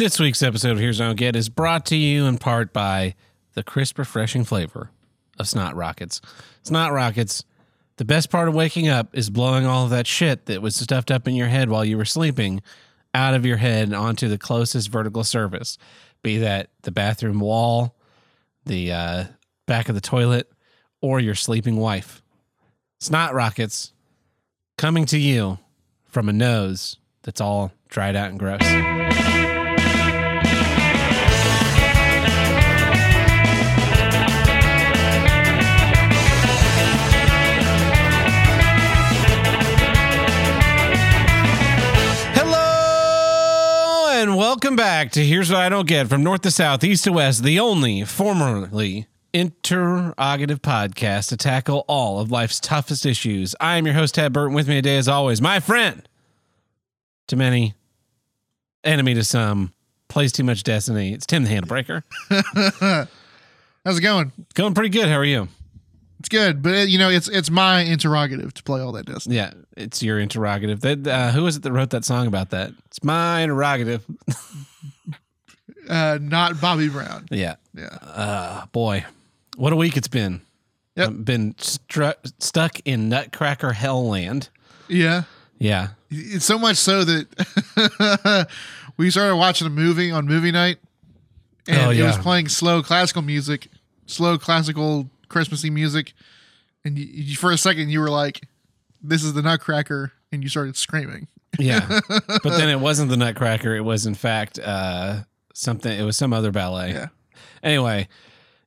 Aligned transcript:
This 0.00 0.18
week's 0.18 0.42
episode 0.42 0.70
of 0.70 0.78
Here's 0.78 0.98
What 0.98 1.04
I 1.04 1.08
Don't 1.08 1.16
Get 1.16 1.36
is 1.36 1.50
brought 1.50 1.84
to 1.86 1.94
you 1.94 2.24
in 2.24 2.38
part 2.38 2.72
by 2.72 3.16
the 3.52 3.62
crisp, 3.62 3.98
refreshing 3.98 4.44
flavor 4.44 4.90
of 5.38 5.46
Snot 5.46 5.76
Rockets. 5.76 6.22
Snot 6.62 6.94
Rockets, 6.94 7.44
the 7.98 8.06
best 8.06 8.30
part 8.30 8.48
of 8.48 8.54
waking 8.54 8.88
up 8.88 9.14
is 9.14 9.28
blowing 9.28 9.66
all 9.66 9.84
of 9.84 9.90
that 9.90 10.06
shit 10.06 10.46
that 10.46 10.62
was 10.62 10.74
stuffed 10.74 11.10
up 11.10 11.28
in 11.28 11.34
your 11.34 11.48
head 11.48 11.68
while 11.68 11.84
you 11.84 11.98
were 11.98 12.06
sleeping 12.06 12.62
out 13.12 13.34
of 13.34 13.44
your 13.44 13.58
head 13.58 13.88
and 13.88 13.94
onto 13.94 14.26
the 14.26 14.38
closest 14.38 14.88
vertical 14.88 15.22
surface, 15.22 15.76
be 16.22 16.38
that 16.38 16.70
the 16.80 16.92
bathroom 16.92 17.38
wall, 17.38 17.94
the 18.64 18.90
uh, 18.90 19.24
back 19.66 19.90
of 19.90 19.94
the 19.94 20.00
toilet, 20.00 20.50
or 21.02 21.20
your 21.20 21.34
sleeping 21.34 21.76
wife. 21.76 22.22
Snot 23.00 23.34
Rockets 23.34 23.92
coming 24.78 25.04
to 25.04 25.18
you 25.18 25.58
from 26.06 26.30
a 26.30 26.32
nose 26.32 26.96
that's 27.20 27.42
all 27.42 27.70
dried 27.90 28.16
out 28.16 28.30
and 28.30 28.38
gross. 28.38 29.49
Welcome 44.40 44.74
back 44.74 45.10
to 45.10 45.22
Here's 45.22 45.50
What 45.50 45.60
I 45.60 45.68
Don't 45.68 45.86
Get 45.86 46.08
from 46.08 46.22
North 46.22 46.40
to 46.40 46.50
South, 46.50 46.82
East 46.82 47.04
to 47.04 47.12
West, 47.12 47.42
the 47.42 47.60
only 47.60 48.04
formerly 48.06 49.06
interrogative 49.34 50.62
podcast 50.62 51.28
to 51.28 51.36
tackle 51.36 51.84
all 51.86 52.18
of 52.18 52.30
life's 52.30 52.58
toughest 52.58 53.04
issues. 53.04 53.54
I 53.60 53.76
am 53.76 53.84
your 53.84 53.94
host, 53.94 54.14
Ted 54.14 54.32
Burton. 54.32 54.54
With 54.54 54.66
me 54.66 54.76
today, 54.76 54.96
as 54.96 55.08
always, 55.08 55.42
my 55.42 55.60
friend, 55.60 56.08
to 57.26 57.36
many, 57.36 57.74
enemy 58.82 59.12
to 59.12 59.24
some, 59.24 59.74
plays 60.08 60.32
too 60.32 60.44
much 60.44 60.62
Destiny. 60.62 61.12
It's 61.12 61.26
Tim 61.26 61.44
the 61.44 61.50
Handbreaker. 61.50 62.02
How's 63.84 63.98
it 63.98 64.00
going? 64.00 64.32
Going 64.54 64.72
pretty 64.72 64.88
good. 64.88 65.10
How 65.10 65.16
are 65.16 65.24
you? 65.24 65.48
It's 66.20 66.28
good, 66.28 66.62
but 66.62 66.72
uh, 66.74 66.76
you 66.82 66.98
know, 66.98 67.08
it's 67.10 67.28
it's 67.28 67.50
my 67.50 67.80
interrogative 67.80 68.54
to 68.54 68.62
play 68.62 68.80
all 68.80 68.92
that 68.92 69.06
Destiny. 69.06 69.36
Yeah, 69.36 69.52
it's 69.76 70.02
your 70.02 70.20
interrogative. 70.20 70.80
That 70.82 71.06
uh, 71.06 71.30
who 71.32 71.42
was 71.44 71.56
it 71.56 71.62
that 71.64 71.72
wrote 71.72 71.90
that 71.90 72.04
song 72.04 72.26
about 72.26 72.50
that? 72.50 72.72
It's 72.86 73.02
my 73.02 73.40
interrogative. 73.40 74.04
Uh, 75.88 76.18
not 76.20 76.60
Bobby 76.60 76.88
Brown. 76.88 77.26
Yeah. 77.32 77.56
Yeah, 77.74 77.88
Uh, 78.02 78.66
boy, 78.66 79.04
what 79.56 79.72
a 79.72 79.76
week 79.76 79.96
it's 79.96 80.06
been. 80.06 80.40
Yep. 80.94 81.08
I've 81.08 81.24
been 81.24 81.54
stru- 81.54 82.32
stuck 82.38 82.78
in 82.84 83.08
Nutcracker 83.08 83.72
Hell 83.72 84.06
Land. 84.08 84.50
yeah. 84.88 85.22
Yeah. 85.58 85.88
It's 86.10 86.44
so 86.44 86.58
much 86.60 86.76
so 86.76 87.02
that 87.04 88.48
we 88.96 89.10
started 89.10 89.34
watching 89.36 89.66
a 89.66 89.70
movie 89.70 90.10
on 90.12 90.26
movie 90.26 90.52
night, 90.52 90.78
and 91.68 91.78
Oh, 91.78 91.90
it 91.90 92.02
was 92.02 92.18
playing 92.18 92.48
slow 92.48 92.82
classical 92.82 93.22
music, 93.22 93.68
slow 94.06 94.38
classical 94.38 95.10
Christmassy 95.30 95.70
music, 95.70 96.12
and 96.84 96.98
you, 96.98 97.06
you, 97.06 97.36
for 97.36 97.50
a 97.50 97.56
second 97.56 97.88
you 97.88 98.00
were 98.00 98.10
like, 98.10 98.42
"This 99.02 99.24
is 99.24 99.32
the 99.32 99.40
Nutcracker," 99.40 100.12
and 100.30 100.42
you 100.42 100.50
started 100.50 100.76
screaming. 100.76 101.28
Yeah. 101.58 102.00
but 102.08 102.42
then 102.44 102.68
it 102.68 102.80
wasn't 102.80 103.10
the 103.10 103.16
Nutcracker. 103.16 103.74
It 103.74 103.80
was, 103.80 104.06
in 104.06 104.14
fact, 104.14 104.58
uh, 104.58 105.22
something, 105.54 105.90
it 105.98 106.04
was 106.04 106.16
some 106.16 106.32
other 106.32 106.50
ballet. 106.52 106.92
Yeah. 106.92 107.08
Anyway, 107.62 108.08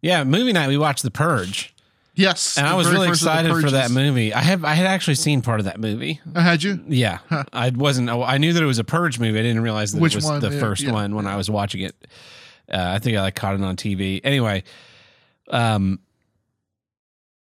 yeah, 0.02 0.24
movie 0.24 0.52
night, 0.54 0.68
we 0.68 0.78
watched 0.78 1.04
The 1.04 1.12
Purge. 1.12 1.74
Yes, 2.16 2.58
And 2.60 2.68
I 2.68 2.76
was 2.76 2.92
really 2.92 3.08
first 3.08 3.22
of 3.22 3.26
the 3.26 3.32
excited 3.40 3.62
for 3.62 3.72
that 3.72 3.90
movie. 3.90 4.34
I 4.36 4.42
have, 4.42 4.64
I 4.64 4.74
had 4.76 4.86
actually 4.86 5.16
seen 5.16 5.42
part 5.42 5.60
of 5.60 5.66
that 5.66 5.80
movie. 5.80 6.22
Oh, 6.36 6.42
had 6.42 6.62
you? 6.62 6.84
Yeah, 6.88 7.20
I 7.52 7.72
wasn't. 7.72 8.08
I 8.10 8.38
knew 8.38 8.54
that 8.54 8.62
it 8.62 8.68
was 8.68 8.78
a 8.78 8.84
Purge 8.84 9.20
movie. 9.20 9.40
I 9.40 9.42
didn't 9.42 9.64
realize 9.64 9.94
that 9.94 10.02
Which 10.02 10.14
it 10.14 10.18
was 10.18 10.26
one? 10.26 10.40
the 10.40 10.52
Yeah, 10.52 10.60
first 10.60 10.84
yeah, 10.84 10.92
one 10.92 11.16
when 11.16 11.26
I 11.26 11.38
was 11.38 11.50
watching 11.50 11.82
it. 11.82 11.96
Uh, 12.72 12.78
I 12.78 13.00
think 13.00 13.18
I 13.18 13.22
like 13.22 13.36
caught 13.36 13.56
it 13.56 13.62
on 13.64 13.76
TV. 13.78 14.22
Anyway, 14.24 14.64
um, 15.50 16.00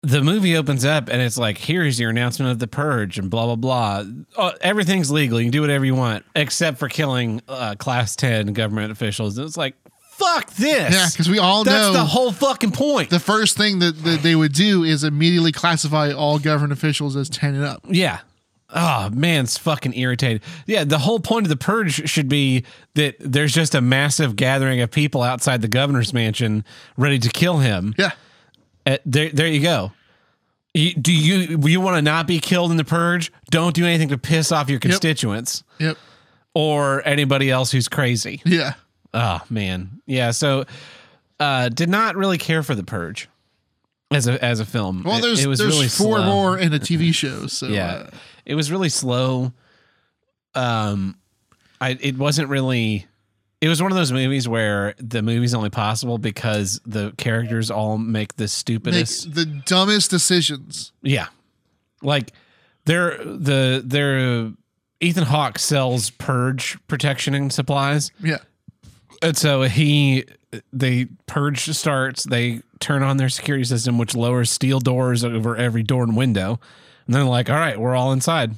the 0.06 0.22
movie 0.22 0.56
opens 0.56 0.86
up 0.86 1.10
and 1.10 1.22
it's 1.22 1.38
like, 1.38 1.58
"Here's 1.58 2.00
your 2.00 2.10
announcement 2.10 2.52
of 2.52 2.60
the 2.60 2.68
Purge," 2.68 3.18
and 3.20 3.30
blah 3.30 3.46
blah 3.46 3.56
blah. 3.56 4.04
Oh, 4.38 4.52
everything's 4.62 5.12
legal. 5.12 5.40
You 5.40 5.46
can 5.46 5.52
do 5.52 5.62
whatever 5.62 5.86
you 5.86 5.96
want, 5.96 6.26
except 6.36 6.78
for 6.78 6.90
killing 6.90 7.42
uh, 7.48 7.76
class 7.78 8.16
ten 8.16 8.54
government 8.54 8.92
officials. 8.92 9.38
And 9.38 9.46
it's 9.48 9.58
like, 9.58 9.76
fuck 10.16 10.50
this. 10.54 10.94
Yeah, 10.94 11.08
because 11.12 11.30
we 11.30 11.40
all 11.40 11.64
know 11.64 11.72
That's 11.72 11.88
know 11.88 11.94
the 11.94 12.06
whole 12.06 12.32
fucking 12.32 12.72
point. 12.72 13.10
the 13.10 13.20
first 13.20 13.58
thing 13.58 13.80
that, 13.80 14.04
that 14.04 14.22
they 14.22 14.36
would 14.36 14.54
do 14.54 14.84
is 14.84 15.04
immediately 15.04 15.52
classify 15.52 16.12
all 16.12 16.40
government 16.40 16.74
officials 16.74 17.16
as 17.16 17.30
10 17.30 17.56
and 17.56 17.64
up. 17.66 17.82
Yeah. 17.88 18.20
Oh 18.70 19.10
man, 19.12 19.44
it's 19.44 19.58
fucking 19.58 19.94
irritated. 19.94 20.42
Yeah, 20.66 20.84
the 20.84 20.98
whole 20.98 21.20
point 21.20 21.46
of 21.46 21.50
the 21.50 21.56
purge 21.56 22.10
should 22.10 22.28
be 22.28 22.66
that 22.96 23.16
there's 23.20 23.54
just 23.54 23.76
a 23.76 23.80
massive 23.82 24.36
gathering 24.36 24.82
of 24.82 24.90
people 24.92 25.22
outside 25.22 25.62
the 25.62 25.68
governor's 25.68 26.14
mansion 26.14 26.66
ready 26.98 27.20
to 27.20 27.30
kill 27.30 27.60
him. 27.60 27.94
Yeah. 27.98 28.12
Uh, 28.86 28.98
there, 29.06 29.30
there 29.30 29.48
you 29.48 29.62
go. 29.62 29.92
You, 30.74 30.94
do 30.94 31.14
you 31.14 31.58
you 31.66 31.80
want 31.82 31.96
to 31.98 32.02
not 32.02 32.28
be 32.28 32.40
killed 32.40 32.70
in 32.72 32.78
the 32.78 32.84
purge? 32.84 33.32
Don't 33.50 33.74
do 33.74 33.86
anything 33.86 34.10
to 34.10 34.18
piss 34.18 34.52
off 34.52 34.70
your 34.70 34.80
constituents 34.80 35.64
Yep. 35.80 35.98
or 36.54 37.02
anybody 37.08 37.50
else 37.50 37.72
who's 37.72 37.88
crazy. 37.88 38.42
Yeah. 38.46 38.74
Oh 39.14 39.40
man, 39.50 40.02
yeah. 40.06 40.32
So, 40.32 40.66
uh, 41.40 41.70
did 41.70 41.88
not 41.90 42.18
really 42.18 42.38
care 42.38 42.62
for 42.62 42.76
the 42.76 42.84
purge 42.84 43.30
as 44.12 44.28
a 44.28 44.44
as 44.44 44.60
a 44.60 44.66
film. 44.66 45.04
Well, 45.04 45.20
It- 45.20 45.22
there's 45.22 45.44
it, 45.46 45.48
was 45.48 45.60
there's 45.60 45.74
really 45.74 45.88
four 45.88 46.18
slow. 46.18 46.26
more 46.26 46.58
in 46.58 46.74
a 46.74 46.80
TV 46.80 47.14
show. 47.16 47.48
So 47.48 47.68
yeah 47.68 47.86
uh, 47.94 48.10
it 48.46 48.56
was 48.56 48.70
really 48.72 48.90
slow 48.90 49.54
um 50.54 51.18
i 51.82 51.98
it 52.00 52.18
wasn't 52.18 52.48
really 52.50 53.06
it 53.62 53.70
was 53.70 53.82
one 53.82 53.92
of 53.92 53.98
those 53.98 54.12
movies 54.12 54.48
where 54.48 54.94
the 54.98 55.22
movie's 55.22 55.54
only 55.54 55.70
possible 55.70 56.18
because 56.18 56.80
the 56.86 57.14
characters 57.18 57.72
all 57.72 57.98
make 57.98 58.36
the 58.36 58.44
make 58.44 58.50
stupidest 58.50 59.34
the 59.34 59.46
dumbest 59.46 60.12
decisions. 60.12 60.92
yeah. 61.02 61.28
Like 62.02 62.32
they're 62.86 63.18
the 63.24 63.82
they're 63.84 64.52
ethan 65.00 65.24
hawke 65.24 65.58
sells 65.58 66.10
purge 66.12 66.78
protection 66.88 67.34
and 67.34 67.52
supplies. 67.52 68.12
Yeah. 68.22 68.38
and 69.22 69.38
so 69.38 69.64
he 69.64 70.26
they 70.72 71.06
purge 71.26 71.66
starts 71.66 72.24
they 72.24 72.62
turn 72.80 73.04
on 73.04 73.18
their 73.18 73.30
security 73.30 73.64
system 73.64 73.98
which 73.98 74.16
lowers 74.16 74.50
steel 74.50 74.80
doors 74.80 75.24
over 75.24 75.56
every 75.56 75.84
door 75.84 76.04
and 76.04 76.16
window. 76.16 76.60
And 77.06 77.16
they're 77.16 77.24
like 77.24 77.50
all 77.50 77.56
right 77.56 77.80
we're 77.80 77.96
all 77.96 78.12
inside. 78.12 78.56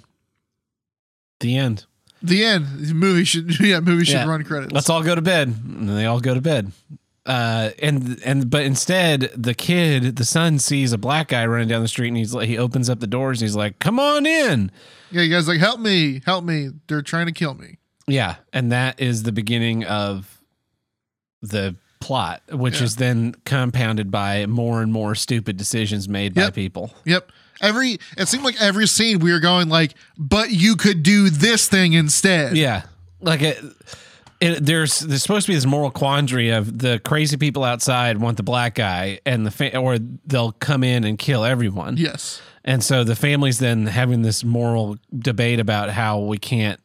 The 1.39 1.55
end 1.55 1.85
The 2.23 2.43
end. 2.45 2.65
The 2.79 2.93
movie 2.93 3.23
should 3.23 3.59
yeah 3.63 3.79
movie 3.79 4.05
should 4.05 4.13
Yeah. 4.15 4.25
run 4.27 4.43
credits. 4.43 4.71
let's 4.73 4.89
all 4.89 5.03
go 5.03 5.15
to 5.15 5.21
bed 5.21 5.47
and 5.47 5.89
they 5.89 6.05
all 6.05 6.19
go 6.19 6.33
to 6.33 6.41
bed 6.41 6.71
uh 7.25 7.71
and 7.81 8.19
and 8.23 8.49
but 8.49 8.63
instead 8.63 9.29
the 9.35 9.53
kid 9.53 10.15
the 10.15 10.23
son 10.23 10.57
sees 10.59 10.93
a 10.93 10.97
black 10.97 11.27
guy 11.27 11.45
running 11.45 11.67
down 11.67 11.81
the 11.81 11.87
street 11.89 12.07
and 12.07 12.15
he's 12.17 12.33
like 12.33 12.47
he 12.47 12.57
opens 12.57 12.89
up 12.89 13.01
the 13.01 13.07
doors 13.07 13.41
and 13.41 13.47
he's 13.49 13.55
like 13.55 13.77
come 13.79 13.99
on 13.99 14.25
in 14.25 14.71
yeah, 15.11 15.21
you 15.21 15.31
guys 15.33 15.47
like 15.47 15.59
help 15.59 15.79
me, 15.79 16.21
help 16.25 16.43
me. 16.43 16.69
They're 16.87 17.01
trying 17.01 17.27
to 17.27 17.31
kill 17.31 17.53
me. 17.53 17.77
Yeah, 18.07 18.35
and 18.51 18.73
that 18.73 18.99
is 18.99 19.23
the 19.23 19.31
beginning 19.31 19.85
of 19.85 20.41
the 21.41 21.75
plot, 22.01 22.41
which 22.51 22.79
Yeah. 22.79 22.83
is 22.83 22.95
then 22.97 23.33
compounded 23.45 24.11
by 24.11 24.45
more 24.47 24.81
and 24.81 24.91
more 24.91 25.15
stupid 25.15 25.55
decisions 25.57 26.09
made 26.09 26.33
by 26.33 26.41
Yep. 26.43 26.53
people. 26.55 26.93
Yep. 27.05 27.31
Every 27.61 27.97
it 28.17 28.27
seemed 28.27 28.43
like 28.43 28.61
every 28.61 28.87
scene 28.87 29.19
we 29.19 29.31
were 29.31 29.39
going 29.39 29.69
like, 29.69 29.93
but 30.17 30.51
you 30.51 30.75
could 30.75 31.03
do 31.03 31.29
this 31.29 31.67
thing 31.67 31.93
instead. 31.93 32.57
Yeah, 32.57 32.83
like 33.19 33.41
it, 33.41 33.63
it, 34.39 34.65
there's 34.65 34.99
there's 34.99 35.21
supposed 35.21 35.45
to 35.47 35.51
be 35.51 35.55
this 35.55 35.65
moral 35.65 35.91
quandary 35.91 36.49
of 36.49 36.77
the 36.79 36.99
crazy 37.03 37.37
people 37.37 37.63
outside 37.63 38.17
want 38.17 38.37
the 38.37 38.43
black 38.43 38.75
guy, 38.75 39.19
and 39.25 39.45
the 39.45 39.51
fa- 39.51 39.77
or 39.77 39.97
they'll 39.99 40.51
come 40.53 40.83
in 40.83 41.03
and 41.03 41.17
kill 41.17 41.43
everyone. 41.43 41.97
Yes. 41.97 42.41
And 42.63 42.83
so 42.83 43.03
the 43.05 43.15
family's 43.15 43.59
then 43.59 43.85
having 43.87 44.23
this 44.23 44.43
moral 44.43 44.97
debate 45.17 45.59
about 45.59 45.89
how 45.89 46.19
we 46.19 46.37
can't. 46.37 46.79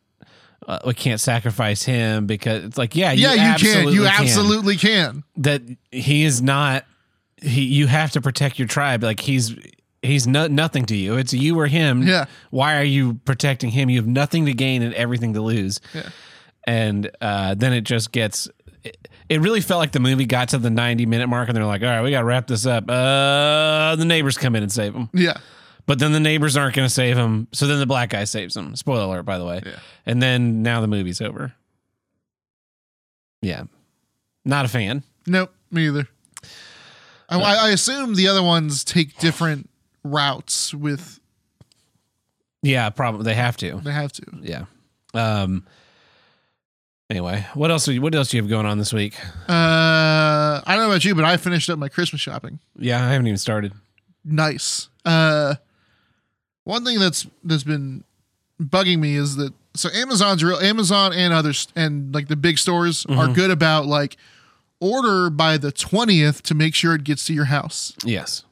Uh, 0.64 0.78
we 0.86 0.94
can't 0.94 1.20
sacrifice 1.20 1.82
him 1.82 2.26
because 2.26 2.64
it's 2.64 2.78
like, 2.78 2.94
yeah, 2.94 3.10
you 3.10 3.22
Yeah, 3.22 3.48
you 3.52 3.58
can. 3.58 3.88
You 3.88 4.06
absolutely 4.06 4.76
can. 4.76 5.24
that 5.38 5.60
he 5.90 6.22
is 6.22 6.40
not 6.40 6.84
he 7.38 7.62
you 7.62 7.88
have 7.88 8.12
to 8.12 8.20
protect 8.20 8.60
your 8.60 8.68
tribe 8.68 9.02
like 9.02 9.18
he's 9.18 9.56
he's 10.02 10.26
no, 10.26 10.46
nothing 10.48 10.84
to 10.86 10.96
you. 10.96 11.16
It's 11.16 11.32
you 11.32 11.58
or 11.58 11.66
him. 11.66 12.02
Yeah. 12.02 12.26
why 12.50 12.76
are 12.78 12.84
you 12.84 13.14
protecting 13.24 13.70
him? 13.70 13.88
You 13.88 13.98
have 13.98 14.06
nothing 14.06 14.46
to 14.46 14.52
gain 14.52 14.82
and 14.82 14.92
everything 14.94 15.34
to 15.34 15.40
lose. 15.40 15.80
Yeah. 15.94 16.08
and 16.66 17.10
uh, 17.20 17.54
then 17.54 17.72
it 17.72 17.82
just 17.82 18.12
gets 18.12 18.48
it, 18.84 19.08
it 19.28 19.40
really 19.40 19.60
felt 19.60 19.78
like 19.78 19.92
the 19.92 20.00
movie 20.00 20.26
got 20.26 20.48
to 20.50 20.58
the 20.58 20.70
90 20.70 21.06
minute 21.06 21.28
mark 21.28 21.48
and 21.48 21.56
they're 21.56 21.64
like 21.64 21.82
all 21.82 21.88
right 21.88 22.02
we 22.02 22.10
gotta 22.10 22.24
wrap 22.24 22.46
this 22.48 22.66
up. 22.66 22.84
Uh 22.90 23.94
the 23.96 24.04
neighbors 24.04 24.36
come 24.36 24.56
in 24.56 24.62
and 24.62 24.72
save 24.72 24.94
him. 24.94 25.08
Yeah. 25.12 25.36
but 25.86 25.98
then 26.00 26.12
the 26.12 26.20
neighbors 26.20 26.56
aren't 26.56 26.74
gonna 26.74 26.88
save 26.88 27.16
him. 27.16 27.46
So 27.52 27.66
then 27.66 27.78
the 27.78 27.86
black 27.86 28.10
guy 28.10 28.24
saves 28.24 28.56
him. 28.56 28.74
Spoiler 28.76 29.04
alert 29.04 29.22
by 29.22 29.38
the 29.38 29.44
way. 29.44 29.62
Yeah. 29.64 29.78
and 30.06 30.20
then 30.22 30.62
now 30.62 30.80
the 30.80 30.88
movie's 30.88 31.20
over. 31.20 31.54
Yeah. 33.40 33.64
Not 34.44 34.64
a 34.64 34.68
fan. 34.68 35.04
Nope, 35.26 35.52
me 35.70 35.86
either. 35.86 36.08
I, 37.28 37.38
I 37.40 37.70
assume 37.70 38.14
the 38.14 38.28
other 38.28 38.42
ones 38.42 38.84
take 38.84 39.16
different 39.18 39.70
routes 40.04 40.72
with 40.74 41.20
Yeah, 42.62 42.90
probably 42.90 43.24
they 43.24 43.34
have 43.34 43.56
to. 43.58 43.80
they 43.82 43.92
have 43.92 44.12
to. 44.12 44.22
Yeah. 44.42 44.64
Um 45.14 45.64
Anyway, 47.10 47.44
what 47.52 47.70
else? 47.70 47.84
Do 47.84 47.92
you, 47.92 48.00
what 48.00 48.14
else 48.14 48.30
do 48.30 48.38
you 48.38 48.42
have 48.42 48.48
going 48.48 48.64
on 48.64 48.78
this 48.78 48.90
week? 48.90 49.18
Uh, 49.46 50.62
I 50.62 50.62
don't 50.68 50.78
know 50.78 50.86
about 50.88 51.04
you, 51.04 51.14
but 51.14 51.26
I 51.26 51.36
finished 51.36 51.68
up 51.68 51.78
my 51.78 51.90
Christmas 51.90 52.22
shopping. 52.22 52.58
Yeah, 52.78 53.04
I 53.04 53.10
haven't 53.12 53.26
even 53.26 53.36
started. 53.36 53.74
Nice. 54.24 54.88
Uh, 55.04 55.56
one 56.64 56.86
thing 56.86 56.98
that's 56.98 57.26
that's 57.44 57.64
been 57.64 58.04
bugging 58.58 58.98
me 58.98 59.16
is 59.16 59.36
that 59.36 59.52
so 59.74 59.90
Amazon's 59.92 60.42
real 60.42 60.56
Amazon 60.56 61.12
and 61.12 61.34
others 61.34 61.68
and 61.76 62.14
like 62.14 62.28
the 62.28 62.36
big 62.36 62.56
stores 62.56 63.04
are 63.10 63.28
good 63.28 63.50
about 63.50 63.84
like 63.84 64.16
order 64.80 65.28
by 65.28 65.58
the 65.58 65.70
twentieth 65.72 66.42
to 66.44 66.54
make 66.54 66.74
sure 66.74 66.94
it 66.94 67.04
gets 67.04 67.26
to 67.26 67.34
your 67.34 67.46
house. 67.46 67.94
Yes. 68.06 68.44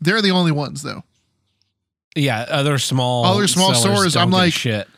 They're 0.00 0.22
the 0.22 0.30
only 0.30 0.52
ones 0.52 0.82
though. 0.82 1.04
Yeah, 2.16 2.46
other 2.48 2.78
small 2.78 3.24
Other 3.26 3.46
small 3.46 3.74
stores, 3.74 4.16
I'm 4.16 4.30
like- 4.30 4.52
shit. 4.52 4.88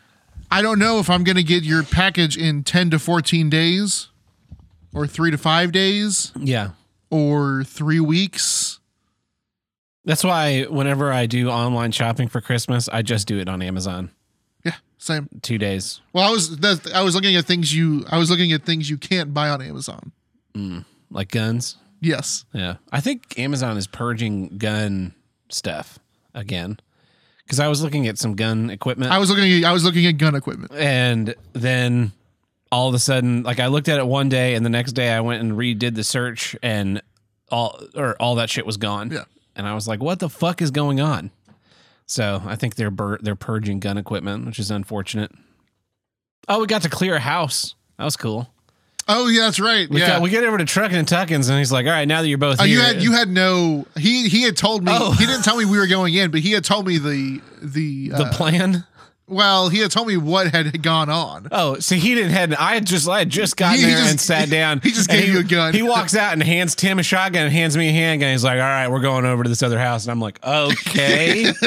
I 0.50 0.62
don't 0.62 0.78
know 0.78 0.98
if 0.98 1.08
I'm 1.08 1.22
gonna 1.22 1.42
get 1.44 1.62
your 1.64 1.82
package 1.84 2.36
in 2.36 2.64
ten 2.64 2.90
to 2.90 2.98
fourteen 2.98 3.48
days, 3.50 4.08
or 4.92 5.06
three 5.06 5.30
to 5.30 5.38
five 5.38 5.70
days, 5.70 6.32
Yeah. 6.36 6.70
or 7.10 7.62
three 7.64 8.00
weeks. 8.00 8.78
That's 10.04 10.24
why 10.24 10.64
whenever 10.64 11.12
I 11.12 11.26
do 11.26 11.48
online 11.50 11.92
shopping 11.92 12.26
for 12.28 12.40
Christmas, 12.40 12.88
I 12.88 13.02
just 13.02 13.28
do 13.28 13.38
it 13.38 13.48
on 13.48 13.62
Amazon. 13.62 14.10
Yeah, 14.64 14.74
same. 14.98 15.28
Two 15.42 15.58
days. 15.58 16.00
Well, 16.12 16.26
I 16.26 16.30
was 16.30 16.58
I 16.92 17.02
was 17.02 17.14
looking 17.14 17.36
at 17.36 17.44
things 17.44 17.72
you 17.74 18.04
I 18.10 18.18
was 18.18 18.28
looking 18.30 18.50
at 18.52 18.64
things 18.64 18.90
you 18.90 18.96
can't 18.96 19.32
buy 19.32 19.50
on 19.50 19.62
Amazon. 19.62 20.10
Mm, 20.54 20.84
like 21.10 21.30
guns. 21.30 21.76
Yes. 22.00 22.44
Yeah. 22.52 22.76
I 22.92 23.00
think 23.00 23.38
Amazon 23.38 23.76
is 23.76 23.86
purging 23.86 24.58
gun 24.58 25.14
stuff 25.48 25.98
again. 26.34 26.78
Because 27.44 27.60
I 27.60 27.68
was 27.68 27.82
looking 27.82 28.06
at 28.06 28.16
some 28.16 28.36
gun 28.36 28.70
equipment 28.70 29.10
I 29.10 29.18
was 29.18 29.28
looking 29.28 29.52
at 29.64 29.68
I 29.68 29.72
was 29.72 29.84
looking 29.84 30.06
at 30.06 30.12
gun 30.18 30.34
equipment. 30.34 30.72
and 30.74 31.34
then 31.52 32.12
all 32.72 32.88
of 32.88 32.94
a 32.94 32.98
sudden, 33.00 33.42
like 33.42 33.58
I 33.58 33.66
looked 33.66 33.88
at 33.88 33.98
it 33.98 34.06
one 34.06 34.28
day 34.28 34.54
and 34.54 34.64
the 34.64 34.70
next 34.70 34.92
day 34.92 35.10
I 35.12 35.20
went 35.20 35.42
and 35.42 35.52
redid 35.52 35.96
the 35.96 36.04
search 36.04 36.54
and 36.62 37.02
all 37.50 37.80
or 37.96 38.14
all 38.20 38.36
that 38.36 38.48
shit 38.50 38.64
was 38.64 38.76
gone. 38.76 39.10
Yeah. 39.10 39.24
And 39.56 39.66
I 39.66 39.74
was 39.74 39.88
like, 39.88 40.00
what 40.00 40.20
the 40.20 40.28
fuck 40.28 40.62
is 40.62 40.70
going 40.70 41.00
on? 41.00 41.32
So 42.06 42.40
I 42.46 42.54
think 42.56 42.76
they're 42.76 42.90
bur- 42.90 43.18
they're 43.20 43.34
purging 43.36 43.80
gun 43.80 43.98
equipment, 43.98 44.46
which 44.46 44.58
is 44.60 44.70
unfortunate. 44.70 45.32
Oh, 46.48 46.60
we 46.60 46.66
got 46.66 46.82
to 46.82 46.88
clear 46.88 47.16
a 47.16 47.20
house. 47.20 47.74
That 47.98 48.04
was 48.04 48.16
cool. 48.16 48.48
Oh 49.12 49.28
yeah, 49.28 49.42
that's 49.42 49.60
right. 49.60 49.88
We 49.90 50.00
yeah. 50.00 50.06
got 50.08 50.22
we 50.22 50.30
get 50.30 50.44
over 50.44 50.56
to 50.58 50.64
Truckin' 50.64 50.94
and 50.98 51.06
Tuckins, 51.08 51.48
and 51.50 51.58
he's 51.58 51.72
like, 51.72 51.86
"All 51.86 51.92
right, 51.92 52.06
now 52.08 52.22
that 52.22 52.28
you're 52.28 52.38
both 52.38 52.60
Oh, 52.60 52.64
here, 52.64 52.76
you 52.76 52.80
had 52.82 53.02
you 53.02 53.12
had 53.12 53.28
no 53.28 53.86
he 53.98 54.28
he 54.28 54.42
had 54.42 54.56
told 54.56 54.84
me 54.84 54.92
Oh. 54.94 55.12
he 55.12 55.26
didn't 55.26 55.42
tell 55.42 55.56
me 55.56 55.64
we 55.64 55.78
were 55.78 55.86
going 55.86 56.14
in, 56.14 56.30
but 56.30 56.40
he 56.40 56.52
had 56.52 56.64
told 56.64 56.86
me 56.86 56.98
the 56.98 57.40
the, 57.62 58.08
the 58.10 58.14
uh, 58.26 58.32
plan." 58.32 58.84
well 59.26 59.68
he 59.68 59.78
had 59.78 59.92
told 59.92 60.08
me 60.08 60.16
what 60.16 60.48
had 60.48 60.82
gone 60.82 61.08
on. 61.08 61.46
Oh, 61.52 61.78
see, 61.78 61.98
he 62.00 62.16
didn't 62.16 62.32
had. 62.32 62.52
I 62.54 62.74
had 62.74 62.84
just 62.84 63.08
I 63.08 63.20
had 63.20 63.30
just 63.30 63.56
gotten 63.56 63.78
He- 63.78 63.84
he 63.84 63.90
there 63.90 63.98
just- 63.98 64.10
and 64.10 64.20
sat 64.20 64.50
down. 64.50 64.80
he 64.80 64.90
just 64.90 65.08
gave 65.08 65.28
you 65.28 65.38
a 65.38 65.44
gun. 65.44 65.72
He 65.72 65.82
walks 65.82 66.16
out 66.16 66.32
and 66.32 66.42
hands 66.42 66.74
Tim 66.74 66.98
a 66.98 67.04
shotgun 67.04 67.44
and 67.44 67.52
hands 67.52 67.76
me 67.76 67.88
a 67.90 67.92
handgun. 67.92 68.32
He's 68.32 68.42
like, 68.42 68.54
"All 68.58 68.66
right, 68.66 68.88
we're 68.88 68.98
going 69.00 69.24
over 69.26 69.44
to 69.44 69.48
this 69.48 69.62
other 69.62 69.78
house," 69.78 70.04
and 70.04 70.10
I'm 70.10 70.20
like, 70.20 70.44
"Okay, 70.44 71.52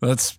let's 0.00 0.38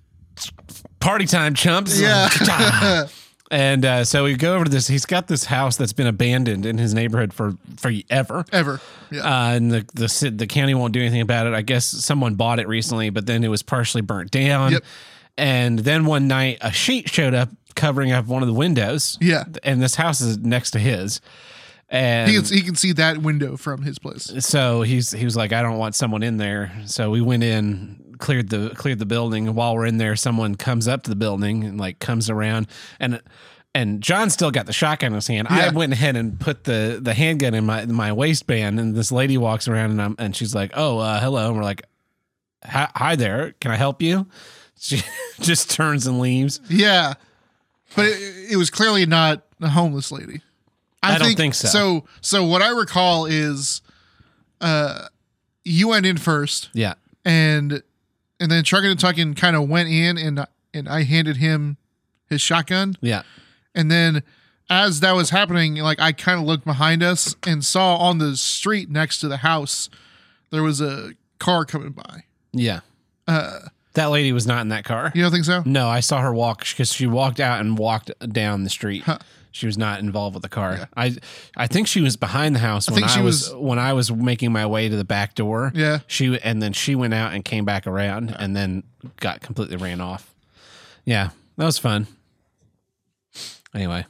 party 1.00 1.26
time, 1.26 1.54
chumps." 1.54 2.00
Yeah. 2.00 3.08
and 3.52 3.86
uh, 3.86 4.04
so 4.04 4.24
we 4.26 4.36
go 4.36 4.56
over 4.56 4.66
to 4.66 4.72
this. 4.72 4.88
He's 4.88 5.06
got 5.06 5.28
this 5.28 5.46
house 5.46 5.78
that's 5.78 5.94
been 5.94 6.08
abandoned 6.08 6.66
in 6.66 6.78
his 6.78 6.94
neighborhood 6.94 7.34
for 7.34 7.54
forever. 7.78 8.46
Ever. 8.52 8.80
Yeah. 9.12 9.22
Uh, 9.22 9.56
and 9.56 9.72
the, 9.72 9.86
the 9.94 10.32
the 10.36 10.48
county 10.48 10.74
won't 10.74 10.94
do 10.94 11.02
anything 11.02 11.22
about 11.22 11.48
it. 11.48 11.54
I 11.54 11.62
guess 11.62 11.86
someone 11.86 12.36
bought 12.36 12.60
it 12.60 12.68
recently, 12.68 13.10
but 13.10 13.26
then 13.26 13.44
it 13.44 13.48
was 13.50 13.64
partially 13.64 14.02
burnt 14.02 14.32
down. 14.32 14.74
Yep. 14.74 14.84
And 15.38 15.80
then 15.80 16.06
one 16.06 16.28
night, 16.28 16.58
a 16.62 16.72
sheet 16.72 17.10
showed 17.10 17.34
up 17.34 17.50
covering 17.76 18.12
up 18.12 18.26
one 18.26 18.44
of 18.44 18.48
the 18.48 18.54
windows. 18.54 19.18
Yeah. 19.22 19.46
And 19.64 19.82
this 19.82 19.96
house 19.96 20.22
is 20.22 20.38
next 20.38 20.72
to 20.72 20.80
his. 20.80 21.22
And 21.90 22.30
he 22.30 22.36
can, 22.36 22.46
he 22.46 22.62
can 22.62 22.76
see 22.76 22.92
that 22.94 23.20
window 23.20 23.58
from 23.58 23.82
his 23.82 23.98
place. 23.98 24.32
so 24.46 24.84
he's 24.84 25.12
he 25.12 25.26
was 25.26 25.36
like, 25.36 25.54
I 25.54 25.64
don't 25.64 25.78
want 25.78 25.96
someone 25.96 26.22
in 26.22 26.38
there. 26.38 26.72
So 26.86 27.10
we 27.10 27.22
went 27.22 27.42
in, 27.42 28.09
cleared 28.20 28.50
the 28.50 28.70
cleared 28.76 29.00
the 29.00 29.06
building. 29.06 29.48
And 29.48 29.56
while 29.56 29.76
we're 29.76 29.88
in 29.88 29.98
there, 29.98 30.16
someone 30.16 30.56
comes 30.56 30.88
up 30.88 31.04
to 31.04 31.10
the 31.10 31.16
building 31.16 31.64
and 31.64 31.80
like 31.80 32.00
comes 32.00 32.30
around 32.30 32.68
and 33.00 33.22
and 33.76 34.02
John 34.02 34.30
still 34.30 34.52
got 34.52 34.66
the 34.66 34.74
shotgun 34.74 35.08
in 35.12 35.16
his 35.16 35.28
hand. 35.28 35.48
I 35.50 35.70
went 35.70 35.94
ahead 35.94 36.16
and 36.16 36.40
put 36.40 36.64
the 36.64 37.00
the 37.02 37.14
handgun 37.14 37.54
in 37.54 37.66
my 37.66 37.86
my 37.86 38.12
waistband, 38.12 38.80
and 38.80 38.96
this 38.96 39.12
lady 39.12 39.38
walks 39.38 39.68
around 39.68 39.92
and 39.92 40.02
I'm 40.02 40.16
and 40.18 40.36
she's 40.36 40.56
like, 40.56 40.72
"Oh, 40.74 41.00
uh, 41.00 41.20
hello," 41.20 41.48
and 41.48 41.58
we're 41.58 41.64
like, 41.64 41.84
"Hi 42.66 42.90
hi 42.96 43.16
there, 43.16 43.54
can 43.62 43.72
I 43.72 43.76
help 43.76 44.02
you?" 44.02 44.28
She 44.80 45.02
just 45.40 45.70
turns 45.70 46.08
and 46.08 46.20
leaves. 46.20 46.60
Yeah. 46.70 47.14
But 47.96 48.08
it, 48.08 48.52
it 48.52 48.56
was 48.56 48.70
clearly 48.70 49.06
not 49.06 49.46
a 49.62 49.70
homeless 49.70 50.12
lady. 50.12 50.42
I 51.02 51.18
don't 51.18 51.36
think 51.36 51.54
so. 51.54 51.68
So 51.68 52.06
so 52.22 52.46
what 52.46 52.62
I 52.62 52.70
recall 52.70 53.26
is 53.26 53.82
uh 54.62 55.08
you 55.64 55.90
went 55.90 56.06
in 56.06 56.18
first 56.18 56.70
Yeah, 56.74 56.96
and 57.24 57.84
and 58.40 58.50
then 58.52 58.64
Truckin' 58.64 58.92
and 58.92 59.00
Tuckin 59.00 59.36
kind 59.36 59.56
of 59.56 59.68
went 59.70 59.90
in 59.90 60.18
and 60.18 60.46
and 60.74 60.88
I 60.90 61.04
handed 61.04 61.38
him 61.38 61.78
his 62.30 62.42
shotgun 62.42 62.96
yeah, 63.02 63.24
and 63.74 63.90
then 63.92 64.24
as 64.70 65.00
that 65.00 65.16
was 65.16 65.32
happening 65.32 65.76
like 65.76 66.00
I 66.00 66.12
kind 66.12 66.40
of 66.40 66.46
looked 66.46 66.66
behind 66.66 67.02
us 67.04 67.36
and 67.48 67.66
saw 67.66 67.96
on 67.98 68.18
the 68.20 68.38
street 68.38 68.90
next 68.90 69.20
to 69.22 69.28
the 69.28 69.38
house 69.38 69.90
there 70.52 70.64
was 70.64 70.80
a 70.82 71.14
car 71.40 71.66
coming 71.66 71.92
by. 71.92 72.24
yeah. 72.54 72.82
Uh 73.28 73.60
That 73.94 74.08
lady 74.12 74.32
was 74.32 74.46
not 74.48 74.62
in 74.62 74.70
that 74.70 74.84
car. 74.86 75.12
you 75.16 75.22
don't 75.24 75.32
think 75.32 75.46
so? 75.46 75.64
No, 75.66 75.88
I 75.88 76.00
saw 76.02 76.22
her 76.22 76.34
walk 76.34 76.60
because 76.68 76.94
she 76.94 77.08
walked 77.08 77.40
out 77.40 77.60
and 77.62 77.78
walked 77.78 78.12
down 78.32 78.64
the 78.64 78.70
street. 78.70 79.04
Huh. 79.04 79.20
She 79.52 79.66
was 79.66 79.78
not 79.78 80.00
involved 80.00 80.36
with 80.36 80.44
the 80.44 80.50
car. 80.50 80.88
I 80.96 81.16
I 81.58 81.68
think 81.68 81.88
she 81.88 82.02
was 82.02 82.16
behind 82.18 82.56
the 82.56 82.60
house 82.60 82.90
when 82.90 83.00
think 83.02 83.18
I 83.18 83.22
was, 83.22 83.50
was- 83.50 83.56
when 83.56 83.80
I 83.80 83.94
was 83.94 84.12
making 84.12 84.52
my 84.52 84.66
way 84.68 84.90
to 84.90 84.96
the 84.96 85.04
back 85.04 85.34
door. 85.36 85.72
Yeah. 85.74 86.00
She 86.08 86.40
and 86.44 86.62
then 86.62 86.74
she 86.74 86.94
went 86.96 87.14
out 87.16 87.34
and 87.34 87.44
came 87.44 87.66
back 87.66 87.88
around 87.88 88.36
and 88.38 88.56
then 88.56 88.84
got 89.18 89.42
completely 89.42 89.78
ran 89.78 90.02
off. 90.02 90.34
Yeah, 91.06 91.30
that 91.58 91.66
was 91.66 91.78
fun. 91.80 92.06
Anyway. 93.74 94.06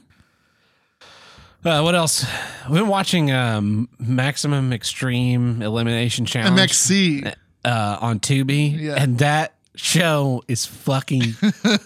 Uh, 1.64 1.82
what 1.82 1.94
else? 1.94 2.24
We've 2.68 2.78
been 2.78 2.88
watching 2.88 3.30
um, 3.30 3.88
Maximum 3.98 4.72
Extreme 4.72 5.60
Elimination 5.60 6.24
Challenge 6.24 6.58
MXC. 6.58 7.34
uh, 7.66 7.98
on 8.00 8.18
Tubi, 8.20 8.78
Yeah. 8.80 8.94
and 8.96 9.18
that 9.18 9.54
show 9.76 10.42
is 10.48 10.66
fucking 10.66 11.34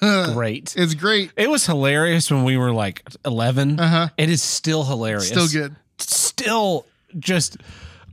great. 0.33 0.75
It's 0.77 0.95
great. 0.95 1.33
It 1.37 1.51
was 1.51 1.67
hilarious 1.67 2.31
when 2.31 2.45
we 2.45 2.57
were 2.57 2.73
like 2.73 3.03
11. 3.25 3.79
Uh-huh. 3.79 4.09
It 4.17 4.31
is 4.31 4.43
still 4.43 4.85
hilarious. 4.85 5.29
Still 5.29 5.49
good. 5.49 5.77
Still 5.99 6.87
just. 7.19 7.57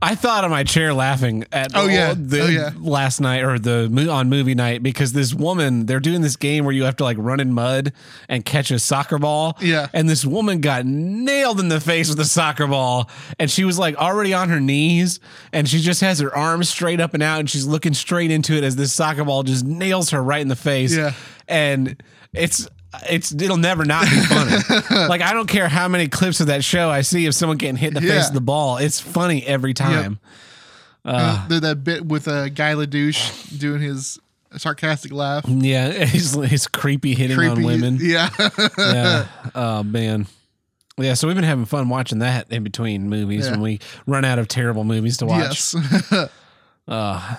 I 0.04 0.16
thought 0.16 0.42
on 0.44 0.50
my 0.50 0.64
chair 0.64 0.92
laughing 0.92 1.44
at 1.52 1.70
Oh, 1.76 1.86
yeah. 1.86 2.12
the 2.16 2.40
Oh, 2.42 2.46
yeah. 2.48 2.70
last 2.76 3.20
night 3.20 3.42
or 3.44 3.58
the 3.58 4.08
on 4.10 4.28
movie 4.28 4.54
night 4.56 4.82
because 4.82 5.12
this 5.12 5.32
woman 5.32 5.86
they're 5.86 6.00
doing 6.00 6.20
this 6.22 6.34
game 6.36 6.64
where 6.64 6.74
you 6.74 6.84
have 6.84 6.96
to 6.96 7.04
like 7.04 7.16
run 7.20 7.38
in 7.38 7.52
mud 7.52 7.92
and 8.28 8.44
catch 8.44 8.70
a 8.72 8.78
soccer 8.80 9.18
ball. 9.18 9.56
Yeah. 9.60 9.86
And 9.92 10.10
this 10.10 10.24
woman 10.24 10.60
got 10.60 10.84
nailed 10.84 11.60
in 11.60 11.68
the 11.68 11.78
face 11.80 12.08
with 12.08 12.18
a 12.18 12.24
soccer 12.24 12.66
ball 12.66 13.08
and 13.38 13.48
she 13.50 13.62
was 13.64 13.78
like 13.78 13.94
already 13.96 14.34
on 14.34 14.48
her 14.48 14.60
knees 14.60 15.20
and 15.52 15.68
she 15.68 15.78
just 15.78 16.00
has 16.00 16.18
her 16.18 16.36
arms 16.36 16.68
straight 16.68 17.00
up 17.00 17.14
and 17.14 17.22
out 17.22 17.38
and 17.40 17.48
she's 17.48 17.64
looking 17.64 17.94
straight 17.94 18.32
into 18.32 18.54
it 18.54 18.64
as 18.64 18.74
this 18.74 18.92
soccer 18.92 19.24
ball 19.24 19.44
just 19.44 19.64
nails 19.64 20.10
her 20.10 20.22
right 20.22 20.40
in 20.42 20.48
the 20.48 20.56
face. 20.56 20.94
Yeah. 20.96 21.12
And 21.46 22.02
it's 22.34 22.66
it's 23.08 23.32
it'll 23.32 23.56
never 23.56 23.84
not 23.84 24.04
be 24.04 24.20
funny. 24.22 24.56
like 25.08 25.20
I 25.22 25.32
don't 25.32 25.48
care 25.48 25.68
how 25.68 25.88
many 25.88 26.08
clips 26.08 26.40
of 26.40 26.48
that 26.48 26.62
show 26.64 26.90
I 26.90 27.00
see 27.02 27.26
of 27.26 27.34
someone 27.34 27.56
getting 27.58 27.76
hit 27.76 27.88
in 27.88 27.94
the 27.94 28.00
face 28.00 28.28
of 28.28 28.34
the 28.34 28.40
ball. 28.40 28.76
It's 28.78 29.00
funny 29.00 29.44
every 29.46 29.74
time. 29.74 30.18
Uh, 31.04 31.48
the- 31.48 31.60
that 31.60 31.84
bit 31.84 32.04
with 32.06 32.28
uh, 32.28 32.48
Guy 32.48 32.74
Ledouche 32.74 33.58
doing 33.58 33.80
his 33.80 34.18
sarcastic 34.56 35.12
laugh. 35.12 35.44
Yeah, 35.48 35.90
he's 36.04 36.34
he's 36.48 36.66
creepy 36.68 37.14
hitting 37.14 37.38
on 37.38 37.62
women. 37.62 37.98
Yeah. 38.00 38.28
yeah. 38.78 39.26
Oh 39.54 39.82
man. 39.82 40.26
Yeah, 40.98 41.14
so 41.14 41.26
we've 41.26 41.34
been 41.34 41.44
having 41.44 41.64
fun 41.64 41.88
watching 41.88 42.18
that 42.18 42.52
in 42.52 42.62
between 42.62 43.08
movies 43.08 43.46
Yeah. 43.46 43.52
when 43.52 43.62
we 43.62 43.80
run 44.06 44.26
out 44.26 44.38
of 44.38 44.46
terrible 44.46 44.84
movies 44.84 45.16
to 45.16 45.26
watch. 45.26 45.74
yes. 45.74 46.28
Uh, 46.86 47.36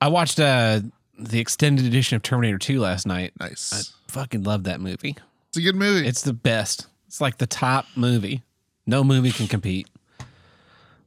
I 0.00 0.08
watched 0.08 0.40
uh, 0.40 0.80
the 1.18 1.38
extended 1.38 1.84
edition 1.86 2.16
of 2.16 2.22
Terminator 2.22 2.58
2 2.58 2.80
last 2.80 3.06
night. 3.06 3.32
I 3.40 3.44
nice. 3.48 3.92
Fucking 4.08 4.42
love 4.44 4.64
that 4.64 4.80
movie. 4.80 5.16
It's 5.48 5.58
a 5.58 5.62
good 5.62 5.76
movie. 5.76 6.06
It's 6.06 6.22
the 6.22 6.32
best. 6.32 6.86
It's 7.06 7.20
like 7.20 7.38
the 7.38 7.46
top 7.46 7.86
movie. 7.96 8.42
No 8.86 9.02
movie 9.04 9.30
can 9.32 9.46
compete. 9.48 9.88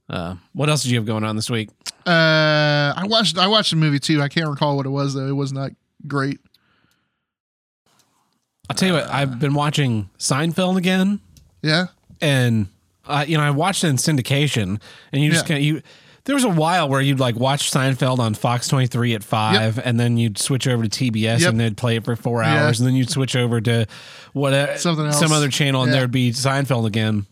Uh, 0.09 0.35
what 0.53 0.69
else 0.69 0.81
did 0.83 0.89
you 0.91 0.97
have 0.97 1.05
going 1.05 1.23
on 1.23 1.35
this 1.35 1.49
week? 1.49 1.69
uh, 2.07 2.09
I 2.95 3.03
watched. 3.05 3.37
I 3.37 3.47
watched 3.47 3.69
the 3.71 3.75
movie 3.77 3.99
too. 3.99 4.21
I 4.21 4.27
can't 4.27 4.49
recall 4.49 4.75
what 4.75 4.85
it 4.85 4.89
was 4.89 5.13
though. 5.13 5.27
It 5.27 5.33
was 5.35 5.53
not 5.53 5.71
great. 6.07 6.39
I'll 8.69 8.75
tell 8.75 8.87
you 8.89 8.93
what, 8.95 9.09
I've 9.09 9.39
been 9.39 9.53
watching 9.53 10.09
Seinfeld 10.19 10.77
again. 10.77 11.19
Yeah. 11.61 11.87
and 12.21 12.67
uh, 13.05 13.25
you 13.27 13.37
know 13.37 13.43
I 13.43 13.51
watched 13.51 13.83
it 13.83 13.87
in 13.87 13.95
syndication, 13.97 14.81
and 15.11 15.23
you 15.23 15.31
just 15.31 15.45
Yeah. 15.45 15.47
kind 15.47 15.57
of 15.59 15.63
you. 15.65 15.81
There 16.25 16.35
was 16.35 16.43
a 16.43 16.49
while 16.49 16.87
where 16.89 17.01
you'd 17.01 17.19
like 17.19 17.35
watch 17.35 17.71
Seinfeld 17.71 18.19
on 18.19 18.33
Fox 18.33 18.67
23 18.67 19.15
at 19.15 19.23
five, 19.23 19.79
and 19.79 19.99
then 19.99 20.17
you'd 20.17 20.37
switch 20.37 20.67
over 20.67 20.85
to 20.85 20.89
TBS 20.89 21.41
Yep. 21.41 21.49
and 21.49 21.59
they'd 21.59 21.77
play 21.77 21.95
it 21.95 22.05
for 22.05 22.15
four 22.15 22.43
Yeah. 22.43 22.65
hours, 22.65 22.79
and 22.79 22.87
then 22.87 22.95
you'd 22.95 23.09
switch 23.09 23.35
over 23.35 23.59
to 23.61 23.85
what 24.33 24.53
uh, 24.53 24.77
Something 24.77 25.07
else. 25.07 25.19
some 25.19 25.31
other 25.31 25.49
channel, 25.49 25.81
and 25.83 25.91
Yeah. 25.91 25.99
there'd 25.99 26.11
be 26.11 26.31
Seinfeld 26.31 26.85
again. 26.85 27.25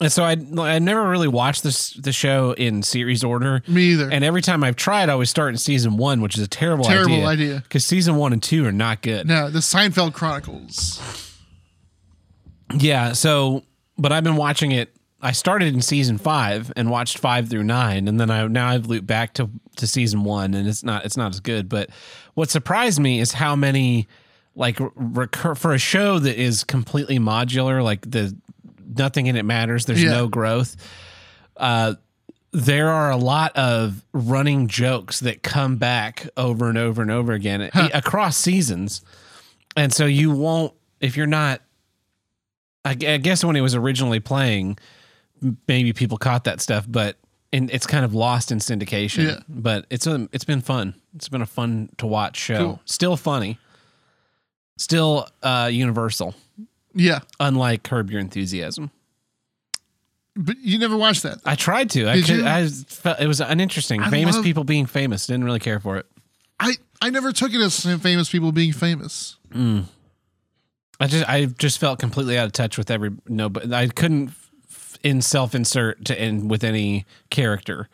And 0.00 0.10
so 0.10 0.24
I 0.24 0.32
I 0.58 0.78
never 0.80 1.08
really 1.08 1.28
watched 1.28 1.62
this 1.62 1.90
the 1.92 2.12
show 2.12 2.52
in 2.52 2.82
series 2.82 3.22
order. 3.22 3.62
Me 3.68 3.92
either. 3.92 4.10
And 4.10 4.24
every 4.24 4.42
time 4.42 4.64
I've 4.64 4.74
tried, 4.74 5.08
I 5.08 5.12
always 5.12 5.30
start 5.30 5.50
in 5.50 5.58
season 5.58 5.96
one, 5.96 6.20
which 6.20 6.36
is 6.36 6.42
a 6.42 6.48
terrible, 6.48 6.84
Terrible 6.84 7.24
idea. 7.26 7.60
because 7.62 7.84
season 7.84 8.16
one 8.16 8.32
and 8.32 8.42
two 8.42 8.66
are 8.66 8.72
not 8.72 9.02
good. 9.02 9.28
no, 9.28 9.48
the 9.48 9.60
Seinfeld 9.60 10.12
Chronicles. 10.12 11.00
Yeah. 12.78 13.12
So, 13.12 13.62
but 13.98 14.12
I've 14.12 14.24
been 14.24 14.36
watching 14.36 14.72
it. 14.72 14.94
I 15.24 15.30
started 15.32 15.72
in 15.72 15.80
season 15.82 16.18
five 16.18 16.72
and 16.74 16.90
watched 16.90 17.18
five 17.18 17.48
through 17.48 17.62
nine, 17.62 18.08
and 18.08 18.18
then 18.18 18.30
I 18.30 18.46
now 18.48 18.68
I've 18.68 18.86
looped 18.86 19.06
back 19.06 19.34
to 19.34 19.48
to 19.76 19.86
season 19.86 20.24
one, 20.24 20.54
and 20.54 20.66
it's 20.68 20.82
not 20.82 21.04
it's 21.04 21.16
not 21.16 21.32
as 21.32 21.40
good. 21.40 21.68
But 21.68 21.90
what 22.34 22.50
surprised 22.50 22.98
me 23.00 23.20
is 23.20 23.32
how 23.32 23.54
many 23.54 24.08
like 24.54 24.78
recur 24.96 25.54
for 25.54 25.72
a 25.72 25.78
show 25.78 26.18
that 26.18 26.36
is 26.38 26.64
completely 26.64 27.18
modular, 27.18 27.82
like 27.82 28.10
the 28.10 28.36
nothing 28.96 29.26
in 29.26 29.36
it 29.36 29.44
matters. 29.44 29.86
There's 29.86 30.02
Yeah. 30.02 30.10
no 30.10 30.28
growth. 30.28 30.76
Uh, 31.56 31.94
there 32.52 32.90
are 32.90 33.10
a 33.10 33.16
lot 33.16 33.56
of 33.56 34.04
running 34.12 34.66
jokes 34.68 35.20
that 35.20 35.42
come 35.42 35.76
back 35.76 36.28
over 36.36 36.68
and 36.68 36.76
over 36.76 37.00
and 37.00 37.10
over 37.10 37.32
again 37.32 37.70
across 37.94 38.36
seasons. 38.36 39.00
And 39.74 39.90
so 39.90 40.04
you 40.04 40.30
won't, 40.32 40.74
if 41.00 41.16
you're 41.16 41.26
not, 41.26 41.62
I, 42.84 42.90
I 42.90 43.16
guess 43.16 43.42
when 43.42 43.56
it 43.56 43.62
was 43.62 43.74
originally 43.74 44.20
playing, 44.20 44.76
maybe 45.68 45.92
people 45.92 46.18
caught 46.18 46.44
that 46.44 46.60
stuff, 46.60 46.86
but 46.88 47.16
and 47.52 47.70
it's 47.70 47.86
kind 47.86 48.04
of 48.04 48.14
lost 48.14 48.50
in 48.52 48.58
syndication. 48.58 49.24
Yeah. 49.28 49.40
But 49.48 49.86
it's 49.90 50.06
a, 50.06 50.28
it's 50.32 50.44
been 50.44 50.60
fun. 50.62 50.94
It's 51.14 51.28
been 51.28 51.42
a 51.42 51.46
fun 51.46 51.90
to 51.98 52.06
watch 52.06 52.36
show. 52.38 52.56
Cool. 52.58 52.80
Still 52.86 53.16
funny. 53.16 53.58
Still 54.78 55.28
uh, 55.42 55.68
universal, 55.72 56.34
Yeah, 56.94 57.20
unlike 57.38 57.82
Curb 57.82 58.10
Your 58.10 58.20
Enthusiasm. 58.20 58.90
but 60.34 60.56
you 60.60 60.78
never 60.78 60.96
watched 60.96 61.22
that. 61.24 61.38
I 61.44 61.54
tried 61.54 61.90
to. 61.90 62.08
I 62.08 62.22
could. 62.22 62.42
I 62.42 62.66
felt 62.66 63.20
it 63.20 63.26
was 63.28 63.40
uninteresting. 63.40 64.00
I 64.02 64.08
famous 64.10 64.36
love- 64.36 64.44
people 64.44 64.64
being 64.64 64.86
famous. 64.86 65.26
Didn't 65.26 65.44
really 65.44 65.60
care 65.60 65.78
for 65.78 65.98
it. 65.98 66.06
I 66.58 66.74
I 67.02 67.10
never 67.10 67.32
took 67.32 67.52
it 67.52 67.60
as 67.60 67.84
famous 68.00 68.30
people 68.30 68.50
being 68.50 68.72
famous. 68.72 69.36
I 69.54 71.06
just 71.06 71.28
I 71.28 71.44
just 71.46 71.78
felt 71.78 71.98
completely 71.98 72.38
out 72.38 72.46
of 72.46 72.52
touch 72.52 72.78
with 72.78 72.90
every 72.90 73.10
no, 73.28 73.48
but 73.50 73.72
I 73.72 73.88
couldn't 73.88 74.30
in 75.02 75.20
self 75.22 75.54
insert 75.54 76.04
to 76.06 76.22
in 76.24 76.48
with 76.48 76.64
any 76.64 77.04
character. 77.30 77.88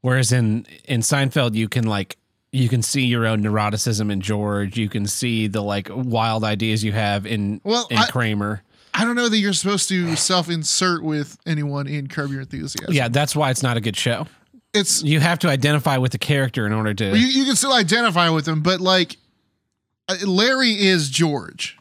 Whereas 0.00 0.32
in 0.32 0.66
in 0.84 1.00
Seinfeld, 1.00 1.54
you 1.54 1.68
can 1.68 1.84
like 1.86 2.16
you 2.52 2.68
can 2.68 2.82
see 2.82 3.04
your 3.04 3.26
own 3.26 3.42
neuroticism 3.42 4.12
in 4.12 4.20
George. 4.20 4.76
You 4.76 4.88
can 4.88 5.06
see 5.06 5.46
the 5.48 5.62
like 5.62 5.88
wild 5.92 6.44
ideas 6.44 6.84
you 6.84 6.92
have 6.92 7.26
in 7.26 7.60
Well, 7.64 7.86
in 7.90 7.98
I- 7.98 8.06
Kramer. 8.06 8.62
I 8.96 9.04
don't 9.04 9.16
know 9.16 9.28
that 9.28 9.38
you're 9.38 9.52
supposed 9.54 9.88
to 9.88 10.14
self-insert 10.14 11.02
with 11.02 11.36
anyone 11.46 11.88
in 11.88 12.06
Curb 12.06 12.30
Your 12.30 12.42
Enthusiasm. 12.42 12.94
Yeah, 12.94 13.08
that's 13.08 13.34
why 13.34 13.50
it's 13.50 13.60
not 13.62 13.76
a 13.76 13.80
good 13.80 13.96
show. 13.96 14.28
it's 14.72 15.02
You 15.02 15.18
have 15.18 15.40
to 15.40 15.48
identify 15.48 15.96
with 15.96 16.12
the 16.12 16.18
character 16.18 16.64
in 16.64 16.72
order 16.72 16.94
to. 16.94 17.06
you, 17.18 17.26
you 17.26 17.44
can 17.44 17.56
still 17.56 17.72
identify 17.72 18.28
with 18.28 18.44
them, 18.44 18.60
but 18.62 18.80
like 18.80 19.16
uh, 20.08 20.14
Larry 20.24 20.70
is 20.80 21.08
George. 21.10 21.76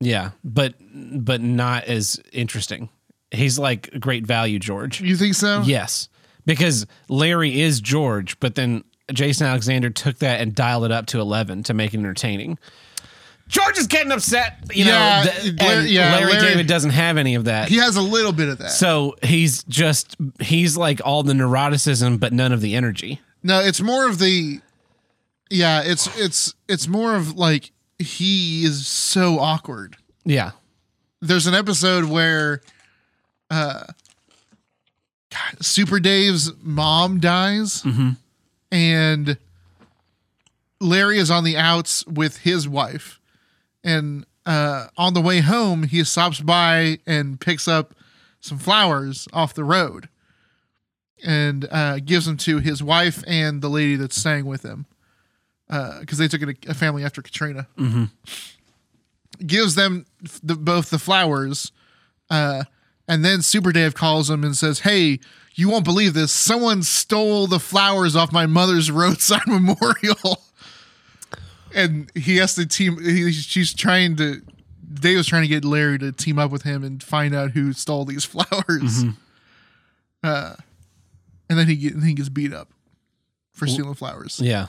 yeah, 0.00 0.30
but 0.44 0.74
but 0.94 1.40
not 1.40 1.84
as 1.86 2.20
interesting. 2.32 2.88
He's 3.30 3.58
like 3.58 3.90
great 4.00 4.26
value, 4.26 4.58
George. 4.58 5.00
You 5.00 5.16
think 5.16 5.34
so? 5.34 5.62
Yes, 5.64 6.08
because 6.46 6.86
Larry 7.08 7.60
is 7.60 7.80
George, 7.80 8.38
but 8.40 8.54
then 8.54 8.84
Jason 9.12 9.46
Alexander 9.46 9.90
took 9.90 10.18
that 10.18 10.40
and 10.40 10.54
dialed 10.54 10.84
it 10.84 10.92
up 10.92 11.06
to 11.06 11.20
eleven 11.20 11.62
to 11.64 11.74
make 11.74 11.92
it 11.94 11.98
entertaining. 11.98 12.58
George 13.48 13.78
is 13.78 13.86
getting 13.86 14.12
upset, 14.12 14.58
you 14.74 14.84
Yeah, 14.84 15.22
know. 15.24 15.30
th- 15.40 15.60
Larry- 15.60 15.88
yeah, 15.88 16.12
Larry, 16.16 16.32
Larry- 16.34 16.48
David 16.48 16.66
doesn't 16.66 16.90
have 16.90 17.16
any 17.16 17.34
of 17.34 17.44
that. 17.46 17.68
He 17.70 17.76
has 17.76 17.96
a 17.96 18.02
little 18.02 18.32
bit 18.32 18.48
of 18.50 18.58
that. 18.58 18.72
so 18.72 19.16
he's 19.22 19.62
just 19.64 20.16
he's 20.40 20.76
like 20.76 21.00
all 21.04 21.22
the 21.22 21.32
neuroticism, 21.32 22.20
but 22.20 22.32
none 22.34 22.52
of 22.52 22.60
the 22.60 22.74
energy. 22.76 23.20
No, 23.42 23.60
it's 23.60 23.80
more 23.80 24.06
of 24.08 24.18
the 24.18 24.60
Yeah, 25.50 25.82
it's 25.82 26.06
it's 26.18 26.54
it's 26.68 26.86
more 26.88 27.14
of 27.14 27.36
like 27.36 27.72
he 27.98 28.64
is 28.64 28.86
so 28.86 29.38
awkward. 29.38 29.96
Yeah, 30.26 30.50
There's 31.22 31.46
an 31.46 31.54
episode 31.54 32.04
where 32.04 32.60
uh 33.50 33.84
God, 35.30 35.64
Super 35.64 36.00
Dave's 36.00 36.52
mom 36.62 37.20
dies 37.20 37.82
and 38.72 39.36
Larry 40.80 41.18
is 41.18 41.30
on 41.30 41.44
the 41.44 41.56
outs 41.56 42.06
with 42.06 42.38
his 42.38 42.68
wife. 42.68 43.20
And 43.84 44.24
uh 44.46 44.86
on 44.96 45.14
the 45.14 45.20
way 45.20 45.40
home 45.40 45.82
he 45.84 46.02
stops 46.04 46.40
by 46.40 46.98
and 47.06 47.38
picks 47.40 47.68
up 47.68 47.94
some 48.40 48.58
flowers 48.58 49.28
off 49.32 49.52
the 49.54 49.64
road 49.64 50.08
and 51.26 51.66
uh, 51.72 51.98
gives 51.98 52.26
them 52.26 52.36
to 52.36 52.58
his 52.58 52.80
wife 52.82 53.24
and 53.26 53.60
the 53.60 53.68
lady 53.68 53.96
that's 53.96 54.14
staying 54.16 54.46
with 54.46 54.62
him 54.64 54.86
Uh, 55.68 55.98
because 56.00 56.16
they 56.18 56.28
took 56.28 56.42
a, 56.42 56.54
a 56.68 56.74
family 56.74 57.04
after 57.04 57.20
Katrina. 57.20 57.66
Gives 59.44 59.74
them 59.74 60.06
the, 60.42 60.54
both 60.54 60.90
the 60.90 60.98
flowers, 60.98 61.72
uh, 62.30 62.64
and 63.08 63.24
then 63.24 63.42
Super 63.42 63.72
Dave 63.72 63.94
calls 63.94 64.28
him 64.30 64.44
and 64.44 64.56
says, 64.56 64.80
"Hey, 64.80 65.18
you 65.54 65.68
won't 65.68 65.84
believe 65.84 66.14
this. 66.14 66.30
Someone 66.30 66.82
stole 66.82 67.46
the 67.46 67.58
flowers 67.58 68.14
off 68.14 68.30
my 68.32 68.46
mother's 68.46 68.90
roadside 68.90 69.40
memorial." 69.46 70.42
and 71.74 72.10
he 72.14 72.36
has 72.36 72.54
to 72.54 72.66
team. 72.66 73.02
He, 73.02 73.32
she's 73.32 73.74
trying 73.74 74.16
to. 74.16 74.42
Dave 74.94 75.18
was 75.18 75.26
trying 75.26 75.42
to 75.42 75.48
get 75.48 75.64
Larry 75.64 75.98
to 75.98 76.12
team 76.12 76.38
up 76.38 76.50
with 76.50 76.62
him 76.62 76.82
and 76.82 77.02
find 77.02 77.34
out 77.34 77.50
who 77.50 77.72
stole 77.74 78.04
these 78.06 78.24
flowers. 78.26 79.04
Uh, 80.22 80.54
and 81.50 81.58
then 81.58 81.66
he 81.68 81.76
get, 81.76 81.94
he 82.02 82.14
gets 82.14 82.28
beat 82.30 82.52
up 82.54 82.68
for 83.52 83.66
stealing 83.66 83.94
flowers. 83.94 84.40
yeah. 84.40 84.66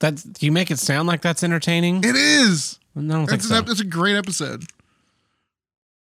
That 0.00 0.22
you 0.40 0.52
make 0.52 0.70
it 0.70 0.78
sound 0.78 1.08
like 1.08 1.20
that's 1.22 1.42
entertaining. 1.42 1.98
It 2.04 2.14
is. 2.16 2.78
I 2.96 3.00
don't 3.00 3.26
think 3.26 3.40
It's, 3.40 3.48
so. 3.48 3.58
an, 3.58 3.64
it's 3.70 3.80
a 3.80 3.84
great 3.84 4.16
episode. 4.16 4.64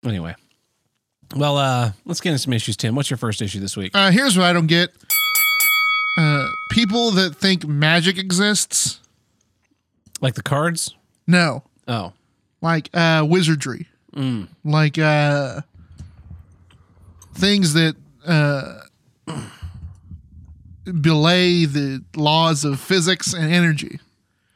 Anyway, 0.06 0.36
well, 1.36 1.58
uh, 1.58 1.92
let's 2.06 2.22
get 2.22 2.30
into 2.30 2.40
some 2.40 2.54
issues. 2.54 2.78
Tim, 2.78 2.96
what's 2.96 3.10
your 3.10 3.18
first 3.18 3.42
issue 3.42 3.60
this 3.60 3.76
week? 3.78 3.92
Uh, 3.96 4.12
here's 4.12 4.38
what 4.38 4.46
I 4.46 4.54
don't 4.54 4.68
get. 4.68 4.92
Uh, 6.18 6.48
people 6.72 7.12
that 7.12 7.36
think 7.36 7.66
magic 7.68 8.18
exists, 8.18 9.00
Like 10.22 10.36
the 10.36 10.44
cards? 10.44 10.94
no, 11.28 11.64
Oh, 11.88 12.14
like 12.62 12.90
uh, 12.94 13.26
wizardry, 13.28 13.88
like 14.64 14.98
uh, 14.98 15.62
things 17.34 17.74
that 17.74 17.96
uh, 18.26 18.80
belay 21.02 21.66
the 21.66 22.04
laws 22.16 22.64
of 22.64 22.80
physics 22.80 23.34
and 23.34 23.52
energy. 23.52 24.00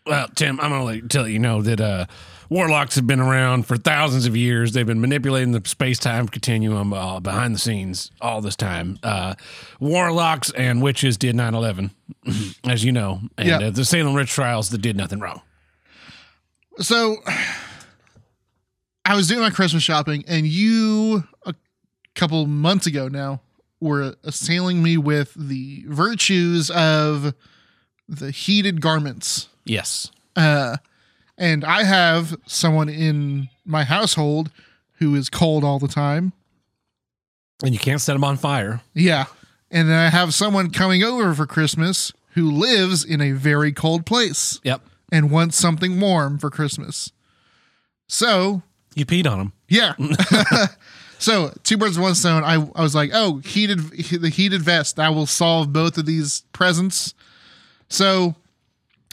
Well, 0.06 0.28
Tim, 0.36 0.60
I'm 0.62 0.70
going 0.72 1.02
to 1.02 1.08
tell 1.08 1.28
you 1.28 1.40
know 1.40 1.62
that 1.64 1.82
uh, 1.82 2.06
warlocks 2.50 2.96
have 2.96 3.06
been 3.08 3.20
around 3.20 3.66
for 3.66 3.78
thousands 3.78 4.26
of 4.26 4.36
years. 4.36 4.74
They've 4.74 4.86
been 4.86 5.02
manipulating 5.02 5.52
the 5.52 5.62
space 5.68 6.00
time 6.00 6.28
continuum 6.28 6.94
uh, 6.94 7.20
behind 7.20 7.54
the 7.56 7.60
scenes 7.60 8.12
all 8.22 8.42
this 8.42 8.56
time. 8.56 8.98
Uh, 9.04 9.36
warlocks 9.80 10.52
and 10.52 10.82
witches 10.82 11.18
did 11.18 11.36
9 11.36 11.54
11, 11.54 11.92
as 12.68 12.84
you 12.84 12.92
know, 12.92 13.22
and 13.38 13.48
Yeah. 13.48 13.58
uh, 13.60 13.70
the 13.72 13.86
Salem 13.86 14.14
witch 14.14 14.30
trials 14.32 14.70
that 14.70 14.80
did 14.82 14.96
nothing 14.96 15.20
wrong. 15.20 15.42
So 16.80 17.18
I 19.06 19.16
was 19.16 19.28
doing 19.28 19.42
my 19.42 19.50
Christmas 19.50 19.84
shopping, 19.84 20.24
and 20.28 20.46
you 20.46 21.24
a 21.46 21.56
couple 22.16 22.46
months 22.46 22.88
ago 22.88 23.08
now 23.08 23.42
were 23.80 24.16
assailing 24.24 24.82
me 24.84 24.98
with 24.98 25.34
the 25.36 25.84
virtues 25.88 26.70
of 26.72 27.34
the 28.08 28.32
heated 28.32 28.82
garments. 28.82 29.50
Yes. 29.66 30.12
Uh, 30.36 30.78
and 31.38 31.64
I 31.66 31.84
have 31.84 32.36
someone 32.46 32.90
in 32.90 33.50
my 33.66 33.84
household 33.84 34.50
who 35.00 35.14
is 35.16 35.30
cold 35.30 35.64
all 35.64 35.80
the 35.80 35.88
time. 35.88 36.34
And 37.64 37.74
you 37.74 37.80
can't 37.80 38.02
set 38.02 38.14
them 38.14 38.24
on 38.24 38.38
fire. 38.38 38.82
Yeah. 38.94 39.26
And 39.72 39.90
then 39.90 39.98
I 39.98 40.10
have 40.10 40.34
someone 40.34 40.70
coming 40.72 41.04
over 41.04 41.34
for 41.34 41.46
Christmas 41.46 42.14
who 42.34 42.50
lives 42.52 43.04
in 43.04 43.20
a 43.22 43.32
very 43.32 43.72
cold 43.72 44.06
place 44.06 44.60
Yep. 44.64 44.82
and 45.12 45.32
wants 45.32 45.58
something 45.58 46.00
warm 46.00 46.38
for 46.38 46.50
Christmas. 46.50 47.12
So 48.08 48.62
You 48.96 49.06
peed 49.06 49.30
on 49.30 49.38
them. 49.40 49.54
Yeah. 49.68 49.94
so 51.20 51.52
two 51.64 51.78
birds 51.78 51.98
with 51.98 52.04
one 52.04 52.16
stone. 52.16 52.44
I 52.44 52.54
I 52.76 52.82
was 52.82 52.96
like, 52.96 53.12
oh, 53.14 53.38
heated 53.40 53.80
the 53.80 54.30
heated 54.30 54.62
vest. 54.62 55.00
I 55.00 55.10
will 55.10 55.26
solve 55.26 55.74
both 55.74 55.98
of 55.98 56.06
these 56.06 56.42
presents. 56.54 57.14
So 57.90 58.36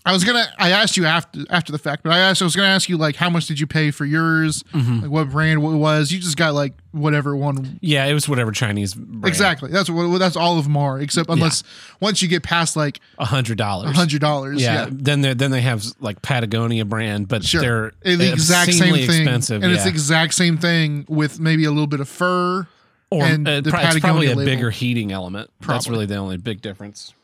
I 0.06 0.12
was 0.12 0.22
gonna. 0.22 0.44
I 0.58 0.70
asked 0.72 0.98
you 0.98 1.06
after 1.06 1.40
after 1.48 1.72
the 1.72 1.78
fact, 1.78 2.02
but 2.02 2.12
I 2.12 2.18
asked. 2.18 2.42
I 2.42 2.44
was 2.44 2.54
gonna 2.54 2.68
ask 2.68 2.90
you 2.90 2.98
like, 2.98 3.16
how 3.16 3.30
much 3.30 3.46
did 3.46 3.58
you 3.58 3.66
pay 3.66 3.90
for 3.90 4.04
yours? 4.04 4.62
Mm-hmm. 4.74 5.00
Like 5.00 5.10
what 5.10 5.30
brand 5.30 5.62
it 5.62 5.66
was? 5.66 6.12
You 6.12 6.18
just 6.18 6.36
got 6.36 6.52
like 6.52 6.74
whatever 6.92 7.34
one. 7.34 7.78
Yeah, 7.80 8.04
it 8.04 8.12
was 8.12 8.28
whatever 8.28 8.52
Chinese 8.52 8.92
brand. 8.92 9.24
Exactly. 9.26 9.70
That's 9.70 9.88
what. 9.88 10.18
That's 10.18 10.36
all 10.36 10.58
of 10.58 10.64
them 10.64 10.76
are, 10.76 11.00
except 11.00 11.30
unless 11.30 11.62
once 12.00 12.20
you 12.20 12.28
get 12.28 12.42
past 12.42 12.76
like 12.76 13.00
a 13.18 13.24
hundred 13.24 13.56
dollars. 13.56 13.92
a 13.92 13.94
hundred 13.94 14.20
dollars. 14.20 14.60
Yeah. 14.60 14.74
Yeah. 14.84 14.88
Then 14.92 15.22
they 15.22 15.32
then 15.32 15.50
they 15.50 15.62
have 15.62 15.82
like 16.00 16.20
Patagonia 16.20 16.84
brand, 16.84 17.26
but 17.26 17.42
Sure. 17.42 17.62
they're 17.62 17.92
It's 18.02 18.18
the 18.18 18.30
exact 18.32 18.74
same 18.74 18.92
thing, 18.94 19.04
expensive. 19.04 19.62
and 19.62 19.70
yeah. 19.72 19.76
it's 19.76 19.84
the 19.84 19.90
exact 19.90 20.34
same 20.34 20.58
thing 20.58 21.06
with 21.08 21.40
maybe 21.40 21.64
a 21.64 21.70
little 21.70 21.86
bit 21.86 22.00
of 22.00 22.10
fur. 22.10 22.66
or 23.10 23.24
and 23.24 23.48
uh, 23.48 23.62
the 23.62 23.70
probably 23.70 24.26
a 24.26 24.30
label. 24.34 24.44
bigger 24.44 24.70
heating 24.70 25.12
element. 25.12 25.48
That's 25.66 25.88
really 25.88 26.04
the 26.04 26.16
only 26.16 26.36
big 26.36 26.60
difference. 26.60 27.14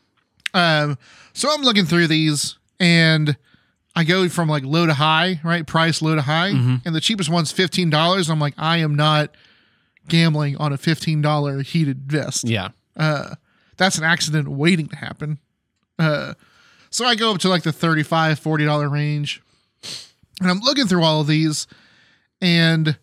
Um, 0.55 0.97
so 1.33 1.47
I'm 1.53 1.61
looking 1.61 1.85
through 1.85 2.07
these 2.07 2.57
and 2.81 3.37
I 3.95 4.03
go 4.03 4.27
from 4.27 4.49
like 4.49 4.63
low 4.63 4.87
to 4.87 4.93
high, 4.93 5.39
right? 5.43 5.65
Price 5.65 6.01
low 6.01 6.15
to 6.15 6.21
high. 6.21 6.51
Mm-hmm. 6.51 6.75
And 6.83 6.95
the 6.95 6.99
cheapest 6.99 7.29
one's 7.29 7.53
$15. 7.53 8.29
I'm 8.29 8.39
like, 8.39 8.55
I 8.57 8.77
am 8.77 8.95
not 8.95 9.35
gambling 10.07 10.57
on 10.57 10.73
a 10.73 10.77
$15 10.77 11.63
heated 11.63 12.11
vest. 12.11 12.43
Yeah. 12.43 12.69
That's 13.77 13.97
an 13.97 14.03
accident 14.03 14.47
waiting 14.47 14.87
to 14.87 14.95
happen. 14.95 15.37
Uh, 15.99 16.33
so 16.89 17.05
I 17.05 17.15
go 17.15 17.31
up 17.31 17.39
to 17.41 17.49
like 17.49 17.63
the 17.63 17.71
$35, 17.71 18.41
$40 18.41 18.91
range. 18.91 19.41
And 20.41 20.49
I'm 20.49 20.59
looking 20.59 20.87
through 20.87 21.03
all 21.03 21.21
of 21.21 21.27
these 21.27 21.67
and 22.41 22.97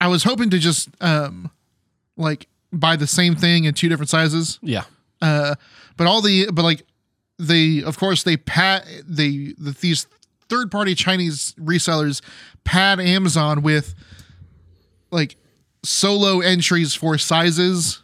I 0.00 0.08
was 0.08 0.22
hoping 0.22 0.50
to 0.50 0.58
just 0.58 0.88
um 1.00 1.50
like 2.16 2.46
buy 2.72 2.94
the 2.94 3.06
same 3.06 3.34
thing 3.34 3.64
in 3.64 3.74
two 3.74 3.88
different 3.88 4.10
sizes. 4.10 4.60
Yeah. 4.62 4.84
Uh, 5.20 5.56
but 5.96 6.06
all 6.06 6.22
the 6.22 6.50
but 6.52 6.62
like 6.62 6.84
they 7.38 7.82
of 7.82 7.98
course 7.98 8.22
they 8.22 8.36
pat 8.36 8.86
they 9.06 9.54
the, 9.58 9.76
these 9.80 10.06
third 10.48 10.70
party 10.70 10.94
Chinese 10.94 11.54
resellers 11.58 12.22
pad 12.64 13.00
Amazon 13.00 13.62
with 13.62 13.94
like 15.10 15.36
solo 15.82 16.40
entries 16.40 16.94
for 16.94 17.18
sizes. 17.18 18.02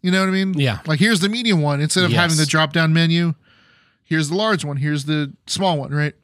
You 0.00 0.10
know 0.10 0.20
what 0.20 0.28
I 0.28 0.32
mean? 0.32 0.54
Yeah. 0.54 0.80
Like 0.86 0.98
here's 0.98 1.20
the 1.20 1.28
medium 1.28 1.62
one 1.62 1.80
instead 1.80 2.04
of 2.04 2.12
having 2.12 2.36
the 2.36 2.46
drop 2.46 2.72
down 2.72 2.92
menu. 2.92 3.34
Here's 4.04 4.28
the 4.28 4.34
large 4.34 4.64
one. 4.64 4.76
Here's 4.76 5.04
the 5.04 5.32
small 5.46 5.78
one. 5.78 5.92
Right. 5.92 6.14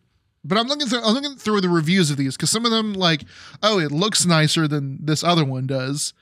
But 0.44 0.58
I'm 0.58 0.66
looking 0.66 0.88
through 0.88 1.02
I'm 1.02 1.14
looking 1.14 1.36
through 1.36 1.60
the 1.60 1.68
reviews 1.68 2.10
of 2.10 2.16
these 2.16 2.36
because 2.36 2.50
some 2.50 2.64
of 2.64 2.70
them 2.70 2.92
like 2.94 3.22
oh 3.62 3.78
it 3.78 3.92
looks 3.92 4.26
nicer 4.26 4.66
than 4.66 5.04
this 5.04 5.22
other 5.22 5.44
one 5.44 5.66
does, 5.66 6.12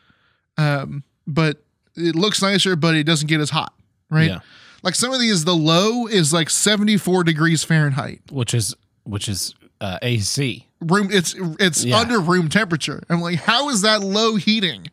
um, 0.59 1.03
but 1.27 1.63
it 1.95 2.15
looks 2.15 2.43
nicer 2.43 2.77
but 2.77 2.95
it 2.95 3.05
doesn't 3.05 3.29
get 3.29 3.41
as 3.41 3.51
hot. 3.51 3.73
Right. 4.11 4.29
Yeah. 4.31 4.41
Like 4.83 4.95
some 4.95 5.13
of 5.13 5.21
these, 5.21 5.45
the 5.45 5.55
low 5.57 6.07
is 6.07 6.33
like 6.33 6.49
74 6.51 7.25
degrees 7.25 7.65
Fahrenheit. 7.65 8.21
Which 8.31 8.55
is 8.55 8.75
which 9.05 9.29
is 9.29 9.55
uh, 9.81 9.99
AC. 10.03 10.67
Room, 10.81 11.09
it's 11.11 11.35
it's 11.59 11.85
Yeah. 11.85 11.99
under 11.99 12.21
room 12.21 12.49
temperature. 12.49 13.03
I'm 13.09 13.21
like, 13.21 13.39
how 13.41 13.69
is 13.71 13.83
that 13.83 14.01
low 14.03 14.37
heating? 14.37 14.89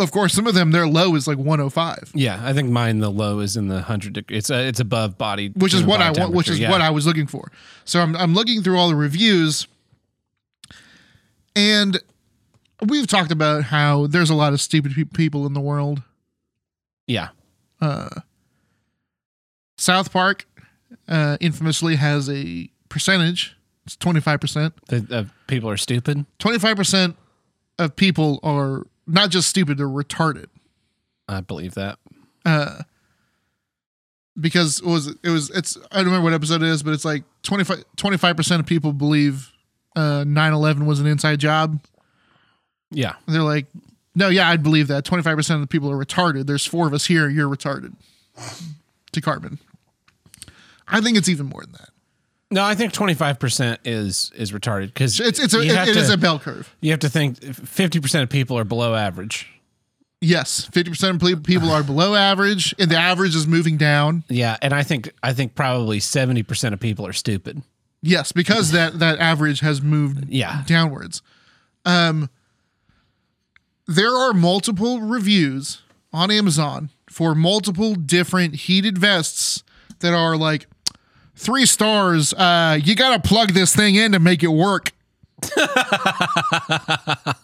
Of 0.00 0.10
course, 0.10 0.34
some 0.34 0.48
of 0.48 0.54
them 0.54 0.72
their 0.72 0.88
low 0.88 1.14
is 1.14 1.28
like 1.28 1.38
105, 1.38 2.10
Yeah, 2.14 2.40
I 2.42 2.52
think 2.52 2.68
mine 2.68 2.98
the 2.98 3.10
low 3.12 3.38
is 3.38 3.56
in 3.56 3.68
the 3.68 3.80
hundred. 3.82 4.14
deg- 4.14 4.24
It's 4.32 4.50
uh, 4.50 4.56
it's 4.56 4.80
above 4.80 5.16
body, 5.16 5.50
which 5.54 5.72
is 5.72 5.84
what 5.84 6.00
I 6.00 6.10
want, 6.10 6.32
which 6.34 6.48
is 6.48 6.56
temperature, 6.58 6.72
what. 6.72 6.80
I 6.80 6.90
was 6.90 7.06
looking 7.06 7.28
for. 7.28 7.52
So 7.84 8.00
I'm 8.00 8.16
I'm 8.16 8.34
looking 8.34 8.62
through 8.62 8.76
all 8.76 8.88
the 8.88 8.96
reviews, 8.96 9.68
and 11.54 12.00
we've 12.84 13.06
talked 13.06 13.30
about 13.30 13.64
how 13.64 14.08
there's 14.08 14.30
a 14.30 14.34
lot 14.34 14.52
of 14.52 14.60
stupid 14.60 14.94
pe- 14.94 15.04
people 15.04 15.46
in 15.46 15.52
the 15.52 15.60
world. 15.60 16.02
yeah. 17.06 17.28
South 19.76 20.12
Park, 20.12 20.46
uh, 21.08 21.36
infamously 21.40 21.96
has 21.96 22.28
a 22.30 22.70
percentage. 22.88 23.56
It's 23.86 23.96
25 23.96 24.40
percent. 24.40 24.74
The, 24.88 25.06
uh, 25.10 25.24
people 25.46 25.68
are 25.68 25.76
stupid. 25.76 26.24
25% 26.38 27.16
of 27.78 27.96
people 27.96 28.40
are 28.42 28.84
not 29.06 29.30
just 29.30 29.48
stupid, 29.48 29.76
they're 29.78 29.86
retarded. 29.86 30.46
I 31.28 31.40
believe 31.40 31.74
that. 31.74 31.98
Uh, 32.46 32.82
Because 34.40 34.80
it 34.80 34.86
was 34.86 35.08
it 35.22 35.28
was 35.30 35.50
it's 35.50 35.76
I 35.92 35.96
don't 35.98 36.06
remember 36.06 36.24
what 36.24 36.32
episode 36.32 36.62
it 36.62 36.68
is, 36.68 36.82
but 36.82 36.92
it's 36.92 37.04
like 37.04 37.24
25 37.42 38.36
percent 38.36 38.60
of 38.60 38.66
people 38.66 38.92
believe 38.92 39.52
uh 39.96 40.24
9-11 40.24 40.86
was 40.86 40.98
an 41.00 41.06
inside 41.06 41.38
job. 41.40 41.80
Yeah, 42.90 43.14
And 43.26 43.34
they're 43.34 43.42
like, 43.42 43.66
no, 44.14 44.28
yeah, 44.28 44.48
I'd 44.48 44.62
believe 44.62 44.88
that. 44.88 45.04
25% 45.04 45.54
of 45.54 45.60
the 45.60 45.66
people 45.66 45.90
are 45.90 45.96
retarded. 46.02 46.46
There's 46.46 46.64
four 46.66 46.86
of 46.86 46.94
us 46.94 47.06
here, 47.06 47.28
you're 47.28 47.48
retarded. 47.48 47.94
To 49.12 49.20
Cartman. 49.20 49.58
I 50.88 51.00
think 51.00 51.16
it's 51.16 51.28
even 51.28 51.46
more 51.46 51.62
than 51.62 51.72
that. 51.72 51.88
no, 52.50 52.62
I 52.64 52.74
think 52.74 52.92
twenty 52.92 53.14
five 53.14 53.38
percent 53.38 53.80
is 53.84 54.30
is 54.34 54.50
retarded 54.52 54.88
because 54.88 55.20
It's 55.20 55.38
it's 55.38 55.54
a, 55.54 55.60
it, 55.60 55.66
it 55.88 55.94
to, 55.94 55.98
is 56.00 56.10
a 56.10 56.16
bell 56.16 56.38
curve. 56.40 56.74
you 56.80 56.90
have 56.90 57.00
to 57.00 57.08
think 57.08 57.40
fifty 57.54 58.00
percent 58.00 58.24
of 58.24 58.28
people 58.30 58.58
are 58.58 58.64
below 58.64 58.94
average. 58.94 59.48
Yes, 60.20 60.66
50% 60.72 61.32
of 61.34 61.42
people 61.42 61.70
are 61.70 61.82
below 61.82 62.14
average 62.14 62.74
and 62.78 62.90
the 62.90 62.96
average 62.96 63.36
is 63.36 63.46
moving 63.46 63.76
down. 63.76 64.24
Yeah, 64.28 64.56
and 64.62 64.72
I 64.72 64.82
think 64.82 65.10
I 65.22 65.32
think 65.34 65.54
probably 65.54 66.00
seventy 66.00 66.42
percent 66.42 66.72
of 66.74 66.80
people 66.80 67.06
are 67.06 67.12
stupid. 67.12 67.62
Yes, 68.02 68.32
because 68.32 68.72
that 68.72 68.98
that 68.98 69.18
average 69.20 69.60
has 69.60 69.80
moved 69.82 70.28
Yeah. 70.28 70.62
downwards. 70.66 71.22
Um 71.84 72.30
there 73.86 74.14
are 74.14 74.32
multiple 74.32 75.00
reviews 75.00 75.82
on 76.12 76.30
Amazon 76.30 76.90
for 77.08 77.34
multiple 77.34 77.94
different 77.94 78.54
heated 78.54 78.98
vests 78.98 79.62
that 80.00 80.12
are 80.14 80.36
like 80.36 80.66
three 81.36 81.66
stars. 81.66 82.32
Uh 82.34 82.78
you 82.82 82.94
got 82.94 83.22
to 83.22 83.28
plug 83.28 83.52
this 83.52 83.74
thing 83.74 83.94
in 83.94 84.12
to 84.12 84.18
make 84.18 84.42
it 84.42 84.48
work. 84.48 84.92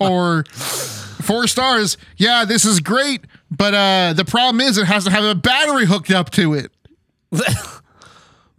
or 0.00 0.44
four 0.44 1.46
stars. 1.46 1.96
Yeah, 2.16 2.44
this 2.44 2.64
is 2.64 2.80
great, 2.80 3.26
but 3.50 3.74
uh 3.74 4.12
the 4.14 4.24
problem 4.24 4.60
is 4.60 4.78
it 4.78 4.86
has 4.86 5.04
to 5.04 5.10
have 5.10 5.24
a 5.24 5.34
battery 5.34 5.86
hooked 5.86 6.10
up 6.10 6.30
to 6.30 6.54
it. 6.54 6.72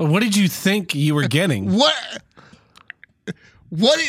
What 0.08 0.22
did 0.22 0.36
you 0.36 0.48
think 0.48 0.96
you 0.96 1.14
were 1.14 1.28
getting? 1.28 1.78
What 1.78 1.94
what 3.70 4.00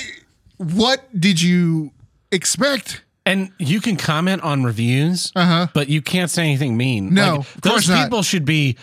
what 0.56 1.20
did 1.20 1.42
you 1.42 1.92
expect? 2.30 3.02
And 3.24 3.52
you 3.58 3.80
can 3.80 3.96
comment 3.96 4.42
on 4.42 4.64
reviews, 4.64 5.30
Uh-huh. 5.36 5.68
but 5.74 5.88
you 5.88 6.02
can't 6.02 6.30
say 6.30 6.42
anything 6.42 6.76
mean. 6.76 7.14
No, 7.14 7.36
Like, 7.36 7.38
of 7.40 7.60
those 7.62 7.72
course 7.72 7.88
not. 7.88 8.04
people 8.04 8.22
should 8.22 8.44
be. 8.44 8.76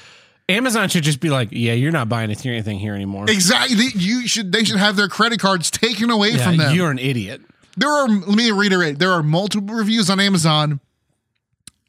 Amazon 0.47 0.89
should 0.89 1.03
just 1.03 1.19
be 1.19 1.29
like, 1.29 1.49
yeah, 1.51 1.73
you're 1.73 1.91
not 1.91 2.09
buying 2.09 2.31
anything 2.31 2.79
here 2.79 2.95
anymore. 2.95 3.25
Exactly. 3.29 3.85
You 3.95 4.27
should 4.27 4.51
they 4.51 4.63
should 4.63 4.77
have 4.77 4.95
their 4.95 5.07
credit 5.09 5.39
cards 5.39 5.69
taken 5.69 6.09
away 6.09 6.31
Yeah, 6.31 6.43
from 6.45 6.57
them. 6.57 6.73
you're 6.75 6.89
an 6.89 6.97
idiot. 6.99 7.41
there 7.77 7.89
are 7.91 8.07
let 8.07 8.35
me 8.35 8.49
reiterate, 8.51 8.97
there 8.97 9.11
are 9.11 9.21
multiple 9.21 9.75
reviews 9.75 10.09
on 10.09 10.19
Amazon 10.19 10.79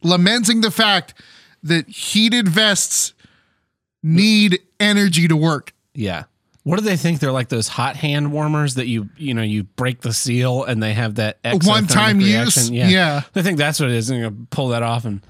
lamenting 0.02 0.60
the 0.60 0.70
fact 0.70 1.14
that 1.62 1.88
heated 1.88 2.48
vests 2.48 3.12
need 4.02 4.58
energy 4.78 5.26
to 5.28 5.36
work. 5.36 5.72
Yeah. 5.94 6.24
What 6.62 6.78
do 6.78 6.84
they 6.84 6.96
think? 6.96 7.20
They're 7.20 7.32
like 7.32 7.48
those 7.48 7.68
hot 7.68 7.96
hand 7.96 8.32
warmers 8.32 8.74
that 8.74 8.86
you 8.86 9.08
you 9.16 9.32
know 9.34 9.42
you 9.42 9.62
break 9.64 10.02
the 10.02 10.12
seal 10.12 10.64
and 10.64 10.82
they 10.82 10.92
have 10.92 11.14
that 11.16 11.38
One-time 11.42 12.20
use? 12.20 12.28
reaction. 12.28 12.74
Yeah. 12.74 12.88
Yeah. 12.88 13.22
They 13.32 13.42
think 13.42 13.56
that's 13.58 13.80
what 13.80 13.88
it 13.88 13.94
is. 13.96 14.10
And 14.10 14.20
you 14.20 14.46
pull 14.50 14.68
that 14.68 14.82
off 14.82 15.04
and 15.06 15.22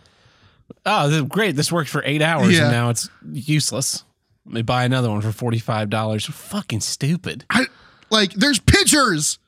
oh, 0.87 1.25
great. 1.25 1.55
This 1.57 1.71
worked 1.71 1.89
for 1.91 2.03
eight 2.05 2.21
hours 2.23 2.57
Yeah. 2.57 2.65
and 2.65 2.73
now 2.73 2.91
it's 2.91 3.09
useless. 3.33 4.05
Let 4.47 4.55
me 4.55 4.63
buy 4.63 4.85
another 4.85 5.09
one 5.11 5.21
for 5.21 5.31
forty 5.33 5.59
five 5.61 5.89
dollars. 5.89 6.25
Fucking 6.27 6.81
stupid. 6.81 7.45
I, 7.51 7.67
like 8.11 8.33
there's 8.33 8.59
pictures. 8.59 9.39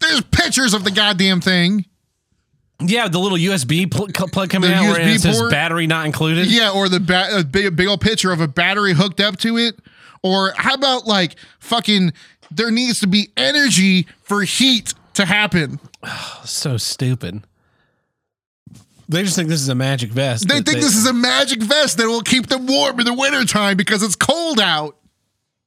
There's 0.00 0.22
pictures 0.22 0.74
of 0.74 0.82
the 0.82 0.90
goddamn 0.90 1.40
thing. 1.40 1.84
Yeah, 2.82 3.08
the 3.08 3.18
little 3.18 3.36
USB 3.36 3.88
pl- 3.90 4.08
plug 4.08 4.48
coming 4.48 4.70
The 4.70 4.76
out 4.76 4.82
where 4.84 4.98
USB 4.98 5.14
it 5.16 5.20
says 5.20 5.38
port? 5.38 5.50
battery 5.50 5.86
not 5.86 6.06
included. 6.06 6.46
Yeah, 6.50 6.70
or 6.70 6.88
the 6.88 6.98
ba- 6.98 7.28
a 7.38 7.44
big 7.44 7.76
big 7.76 7.86
old 7.86 8.00
picture 8.00 8.32
of 8.32 8.40
a 8.40 8.48
battery 8.48 8.94
hooked 8.94 9.20
up 9.20 9.36
to 9.40 9.58
it. 9.58 9.78
Or 10.22 10.52
how 10.56 10.74
about 10.74 11.06
like 11.06 11.36
fucking 11.58 12.12
there 12.50 12.70
needs 12.70 13.00
to 13.00 13.06
be 13.06 13.30
energy 13.36 14.06
for 14.22 14.42
heat 14.42 14.94
to 15.14 15.24
happen. 15.24 15.80
So 16.44 16.78
stupid. 16.78 17.42
They 19.08 19.22
just 19.22 19.36
think 19.36 19.48
this 19.48 19.60
is 19.60 19.68
a 19.68 19.74
magic 19.74 20.10
vest. 20.10 20.48
They 20.48 20.62
think 20.62 20.78
this 20.78 20.96
is 20.96 21.06
a 21.06 21.12
magic 21.12 21.62
vest 21.62 21.98
that 21.98 22.06
will 22.06 22.22
keep 22.22 22.46
them 22.46 22.66
warm 22.66 22.98
in 22.98 23.06
the 23.06 23.12
wintertime 23.12 23.76
because 23.76 24.02
it's 24.02 24.16
cold 24.16 24.58
out. 24.58 24.96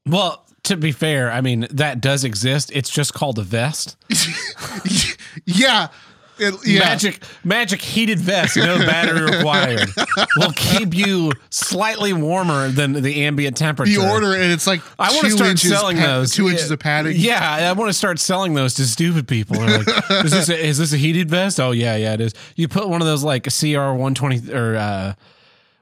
Well, 0.05 0.43
to 0.63 0.77
be 0.77 0.91
fair, 0.91 1.31
I 1.31 1.41
mean 1.41 1.67
that 1.69 2.01
does 2.01 2.23
exist. 2.23 2.71
It's 2.73 2.89
just 2.89 3.13
called 3.13 3.37
a 3.37 3.43
vest. 3.43 3.97
yeah. 5.45 5.89
It- 6.39 6.55
yeah. 6.65 6.79
Magic 6.79 7.23
magic 7.43 7.81
heated 7.81 8.19
vest, 8.19 8.57
no 8.57 8.77
battery 8.79 9.21
required. 9.37 9.87
will 10.37 10.51
keep 10.55 10.93
you 10.95 11.31
slightly 11.49 12.11
warmer 12.13 12.69
than 12.69 12.93
the 12.93 13.23
ambient 13.25 13.55
temperature. 13.57 13.91
You 13.91 14.03
order 14.07 14.33
it 14.33 14.41
and 14.41 14.51
it's 14.51 14.65
like 14.67 14.81
I 14.97 15.11
want 15.11 15.25
to 15.25 15.31
start 15.31 15.59
selling 15.59 15.97
those. 15.97 16.31
Two 16.31 16.45
Yeah. 16.45 16.51
inches 16.53 16.71
of 16.71 16.79
padding. 16.79 17.15
Yeah, 17.17 17.39
I 17.69 17.71
want 17.73 17.89
to 17.89 17.93
start 17.93 18.19
selling 18.19 18.53
those 18.55 18.73
to 18.75 18.85
stupid 18.85 19.27
people. 19.27 19.57
Like, 19.57 19.87
is 20.25 20.31
this 20.31 20.49
a, 20.49 20.59
is 20.65 20.77
this 20.77 20.93
a 20.93 20.97
heated 20.97 21.29
vest? 21.29 21.59
Oh 21.59 21.71
yeah, 21.71 21.95
yeah, 21.95 22.13
it 22.13 22.21
is. 22.21 22.33
You 22.55 22.67
put 22.67 22.89
one 22.89 23.01
of 23.01 23.07
those 23.07 23.23
like 23.23 23.45
a 23.47 23.51
CR 23.51 23.93
one 23.93 24.15
twenty 24.15 24.51
or 24.51 24.75
uh, 24.75 25.13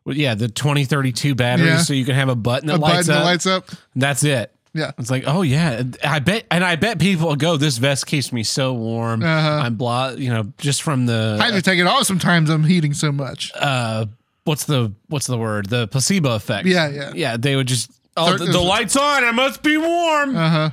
yeah, 0.05 0.33
the 0.35 0.47
2032 0.49 1.35
battery, 1.35 1.67
Yeah. 1.67 1.77
so 1.77 1.93
you 1.93 2.05
can 2.05 2.15
have 2.15 2.27
a 2.29 2.35
button 2.35 2.67
that 2.67 2.77
A 2.77 2.79
lights 2.79 3.07
button 3.07 3.11
up. 3.13 3.19
that 3.19 3.23
lights 3.25 3.45
up. 3.45 3.69
That's 3.95 4.23
it. 4.23 4.53
Yeah. 4.73 4.91
It's 4.97 5.11
like, 5.11 5.23
oh 5.27 5.41
yeah, 5.41 5.83
I 6.03 6.19
bet, 6.19 6.45
and 6.49 6.63
I 6.63 6.75
bet 6.77 6.97
people 6.99 7.35
go. 7.35 7.57
This 7.57 7.77
vest 7.77 8.07
keeps 8.07 8.31
me 8.31 8.43
so 8.43 8.73
warm. 8.73 9.21
Uh-huh. 9.21 9.61
I'm 9.63 9.75
blah, 9.75 10.09
you 10.11 10.29
know, 10.29 10.53
just 10.59 10.81
from 10.81 11.05
the. 11.05 11.37
I 11.41 11.45
have 11.47 11.55
to 11.55 11.61
take 11.61 11.79
it 11.79 11.87
off 11.87 12.03
sometimes. 12.05 12.49
I'm 12.49 12.63
heating 12.63 12.93
so 12.93 13.11
much. 13.11 13.51
uh, 13.55 14.05
what's 14.45 14.63
the 14.65 14.93
what's 15.07 15.27
the 15.27 15.37
word? 15.37 15.67
The 15.69 15.87
placebo 15.87 16.35
effect. 16.35 16.67
Yeah, 16.67 16.87
yeah. 16.89 17.11
yeah. 17.13 17.37
They 17.37 17.55
would 17.57 17.67
just, 17.67 17.91
oh, 18.15 18.37
the, 18.37 18.45
the 18.45 18.61
lights 18.61 18.95
on. 18.95 19.23
I 19.25 19.31
must 19.31 19.61
be 19.61 19.75
warm. 19.77 20.35
Uh 20.37 20.49
huh. 20.49 20.69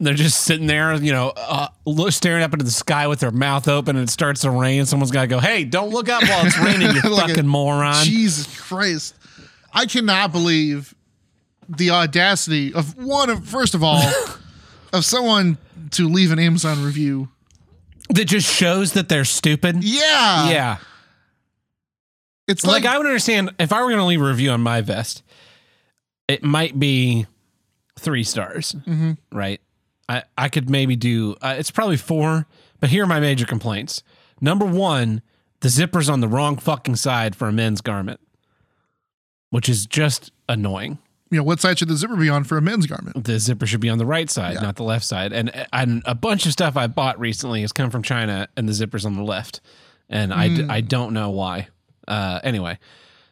They're 0.00 0.14
just 0.14 0.42
sitting 0.42 0.66
there, 0.66 0.94
you 0.96 1.12
know, 1.12 1.32
uh, 1.36 1.68
staring 2.10 2.42
up 2.42 2.52
into 2.52 2.64
the 2.64 2.70
sky 2.72 3.06
with 3.06 3.20
their 3.20 3.30
mouth 3.30 3.68
open, 3.68 3.94
and 3.96 4.08
it 4.08 4.10
starts 4.12 4.40
to 4.40 4.50
rain. 4.50 4.84
Someone's 4.84 5.12
got 5.12 5.20
to 5.22 5.26
go, 5.28 5.38
hey, 5.38 5.64
don't 5.64 5.90
look 5.90 6.08
up 6.08 6.22
while 6.28 6.44
it's 6.44 6.58
raining, 6.58 6.88
you 7.04 7.10
Like 7.10 7.26
a- 7.26 7.28
fucking 7.34 7.46
moron. 7.46 8.04
Jesus 8.04 8.60
Christ. 8.60 9.14
I 9.72 9.86
cannot 9.86 10.32
believe 10.32 10.92
the 11.76 11.90
audacity 11.90 12.72
of 12.74 12.96
one 12.96 13.30
of 13.30 13.46
first 13.46 13.74
of 13.74 13.82
all 13.82 14.02
of 14.92 15.04
someone 15.04 15.58
to 15.92 16.08
leave 16.08 16.32
an 16.32 16.38
Amazon 16.38 16.84
review. 16.84 17.28
that 18.10 18.26
just 18.26 18.46
shows 18.52 18.92
that 18.92 19.08
they're 19.08 19.24
stupid. 19.24 19.82
Yeah. 19.84 20.50
yeah. 20.50 20.76
It's 22.48 22.64
like, 22.64 22.84
like, 22.84 22.94
I 22.94 22.98
would 22.98 23.06
understand 23.06 23.54
if 23.58 23.72
I 23.72 23.80
were 23.82 23.88
going 23.88 24.00
to 24.00 24.04
leave 24.04 24.20
a 24.20 24.24
review 24.26 24.50
on 24.50 24.60
my 24.60 24.80
vest, 24.80 25.22
it 26.28 26.42
might 26.42 26.78
be 26.78 27.26
three 27.98 28.24
stars, 28.24 28.74
Mhm. 28.86 29.16
right? 29.30 29.60
I 30.08 30.24
I 30.36 30.48
could 30.48 30.68
maybe 30.68 30.96
do. 30.96 31.36
Uh, 31.40 31.54
it's 31.56 31.70
probably 31.70 31.96
four, 31.96 32.46
but 32.80 32.90
here 32.90 33.04
are 33.04 33.06
my 33.06 33.20
major 33.20 33.46
complaints. 33.46 34.02
Number 34.40 34.66
one, 34.66 35.22
the 35.60 35.68
zipper's 35.68 36.08
on 36.08 36.20
the 36.20 36.28
wrong 36.28 36.56
fucking 36.58 36.96
side 36.96 37.36
for 37.36 37.46
a 37.48 37.52
men's 37.52 37.80
garment, 37.80 38.20
which 39.50 39.68
is 39.68 39.86
just 39.86 40.32
annoying. 40.48 40.98
You 41.32 41.38
know, 41.38 41.42
what 41.44 41.58
side 41.60 41.78
should 41.78 41.88
the 41.88 41.96
zipper 41.96 42.14
be 42.16 42.28
on 42.28 42.44
for 42.44 42.56
a 42.58 42.62
men's 42.62 42.86
garment? 42.86 43.24
The 43.24 43.38
zipper 43.40 43.66
should 43.66 43.80
be 43.80 43.88
on 43.88 43.98
the 43.98 44.06
right 44.06 44.30
side, 44.30 44.54
Yeah. 44.54 44.60
not 44.60 44.76
the 44.76 44.84
left 44.84 45.04
side. 45.04 45.32
And, 45.32 45.50
and 45.72 46.02
a 46.06 46.14
bunch 46.14 46.46
of 46.46 46.52
stuff 46.52 46.76
I 46.76 46.86
bought 46.86 47.18
recently 47.18 47.62
has 47.62 47.72
come 47.72 47.90
from 47.90 48.02
China, 48.02 48.48
and 48.56 48.68
the 48.68 48.72
zipper's 48.74 49.04
on 49.06 49.14
the 49.14 49.22
left, 49.24 49.60
and 50.08 50.32
I, 50.32 50.48
d- 50.48 50.62
Mm. 50.62 50.70
I 50.70 50.80
don't 50.82 51.12
know 51.12 51.30
why. 51.30 51.68
Uh, 52.06 52.38
anyway, 52.44 52.78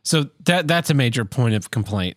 so 0.02 0.30
that 0.46 0.66
that's 0.66 0.90
a 0.90 0.94
major 0.94 1.24
point 1.24 1.54
of 1.54 1.70
complaint. 1.70 2.16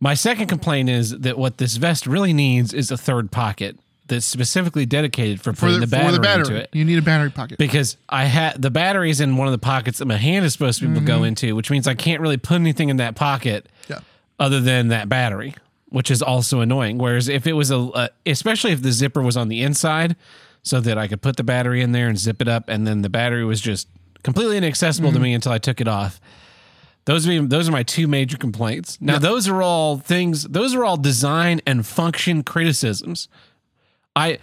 My 0.00 0.14
second 0.14 0.48
complaint 0.48 0.90
is 0.90 1.10
that 1.18 1.38
what 1.38 1.56
this 1.58 1.76
vest 1.76 2.06
really 2.06 2.32
needs 2.34 2.74
is 2.74 2.90
a 2.90 2.96
third 2.96 3.30
pocket 3.32 3.78
that's 4.06 4.26
specifically 4.26 4.84
dedicated 4.84 5.40
for 5.40 5.54
For 5.54 5.60
putting 5.60 5.80
the, 5.80 5.86
the, 5.86 5.90
battery, 5.90 6.06
for 6.08 6.12
the 6.12 6.20
battery. 6.20 6.40
into 6.42 6.56
it. 6.56 6.68
You 6.74 6.84
need 6.84 6.98
a 6.98 7.02
battery 7.02 7.30
pocket. 7.30 7.56
Because 7.56 7.96
I 8.10 8.24
had 8.24 8.60
the 8.60 8.70
batteries 8.70 9.22
in 9.22 9.38
one 9.38 9.48
of 9.48 9.52
the 9.52 9.58
pockets 9.58 9.96
that 10.00 10.04
my 10.04 10.16
hand 10.18 10.44
is 10.44 10.52
supposed 10.52 10.80
to 10.80 10.84
be 10.86 10.90
able 10.92 11.00
to 11.00 11.06
go 11.06 11.24
into, 11.24 11.56
which 11.56 11.70
means 11.70 11.88
I 11.88 11.94
can't 11.94 12.20
really 12.20 12.36
put 12.36 12.56
anything 12.56 12.90
in 12.90 12.98
that 12.98 13.14
pocket 13.14 13.66
Yeah. 13.88 14.00
Other 14.38 14.60
than 14.60 14.88
that 14.88 15.08
battery, 15.08 15.54
which 15.88 16.10
is 16.10 16.22
also 16.22 16.60
annoying. 16.60 16.98
Whereas 16.98 17.28
if 17.28 17.46
it 17.46 17.52
was 17.52 17.70
a, 17.70 17.78
uh, 17.78 18.08
especially 18.26 18.72
if 18.72 18.82
the 18.82 18.92
zipper 18.92 19.22
was 19.22 19.36
on 19.36 19.48
the 19.48 19.62
inside, 19.62 20.16
so 20.62 20.80
that 20.80 20.96
I 20.96 21.08
could 21.08 21.20
put 21.20 21.36
the 21.36 21.44
battery 21.44 21.82
in 21.82 21.92
there 21.92 22.08
and 22.08 22.18
zip 22.18 22.40
it 22.40 22.48
up, 22.48 22.68
and 22.68 22.86
then 22.86 23.02
the 23.02 23.10
battery 23.10 23.44
was 23.44 23.60
just 23.60 23.88
completely 24.22 24.56
inaccessible 24.56 25.12
to 25.12 25.18
me 25.18 25.34
until 25.34 25.52
I 25.52 25.58
took 25.58 25.80
it 25.80 25.88
off. 25.88 26.20
Those 27.04 27.28
are 27.28 27.42
those 27.42 27.68
are 27.68 27.72
my 27.72 27.82
two 27.82 28.08
major 28.08 28.38
complaints. 28.38 28.98
Now 29.00 29.18
those 29.18 29.46
are 29.46 29.62
all 29.62 29.98
things. 29.98 30.44
Those 30.44 30.74
are 30.74 30.84
all 30.84 30.96
design 30.96 31.60
and 31.66 31.86
function 31.86 32.42
criticisms. 32.42 33.28
I. 34.16 34.38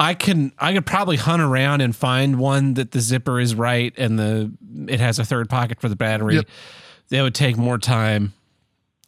I 0.00 0.14
can 0.14 0.50
I 0.58 0.72
could 0.72 0.86
probably 0.86 1.16
hunt 1.16 1.40
around 1.40 1.80
and 1.80 1.94
find 1.94 2.40
one 2.40 2.74
that 2.74 2.90
the 2.90 3.00
zipper 3.00 3.38
is 3.38 3.54
right 3.54 3.94
and 3.96 4.18
the 4.18 4.50
it 4.88 4.98
has 4.98 5.20
a 5.20 5.24
third 5.24 5.48
pocket 5.48 5.80
for 5.80 5.88
the 5.88 5.94
battery. 5.94 6.34
Yep. 6.34 6.48
That 7.10 7.22
would 7.22 7.34
take 7.34 7.56
more 7.56 7.78
time. 7.78 8.32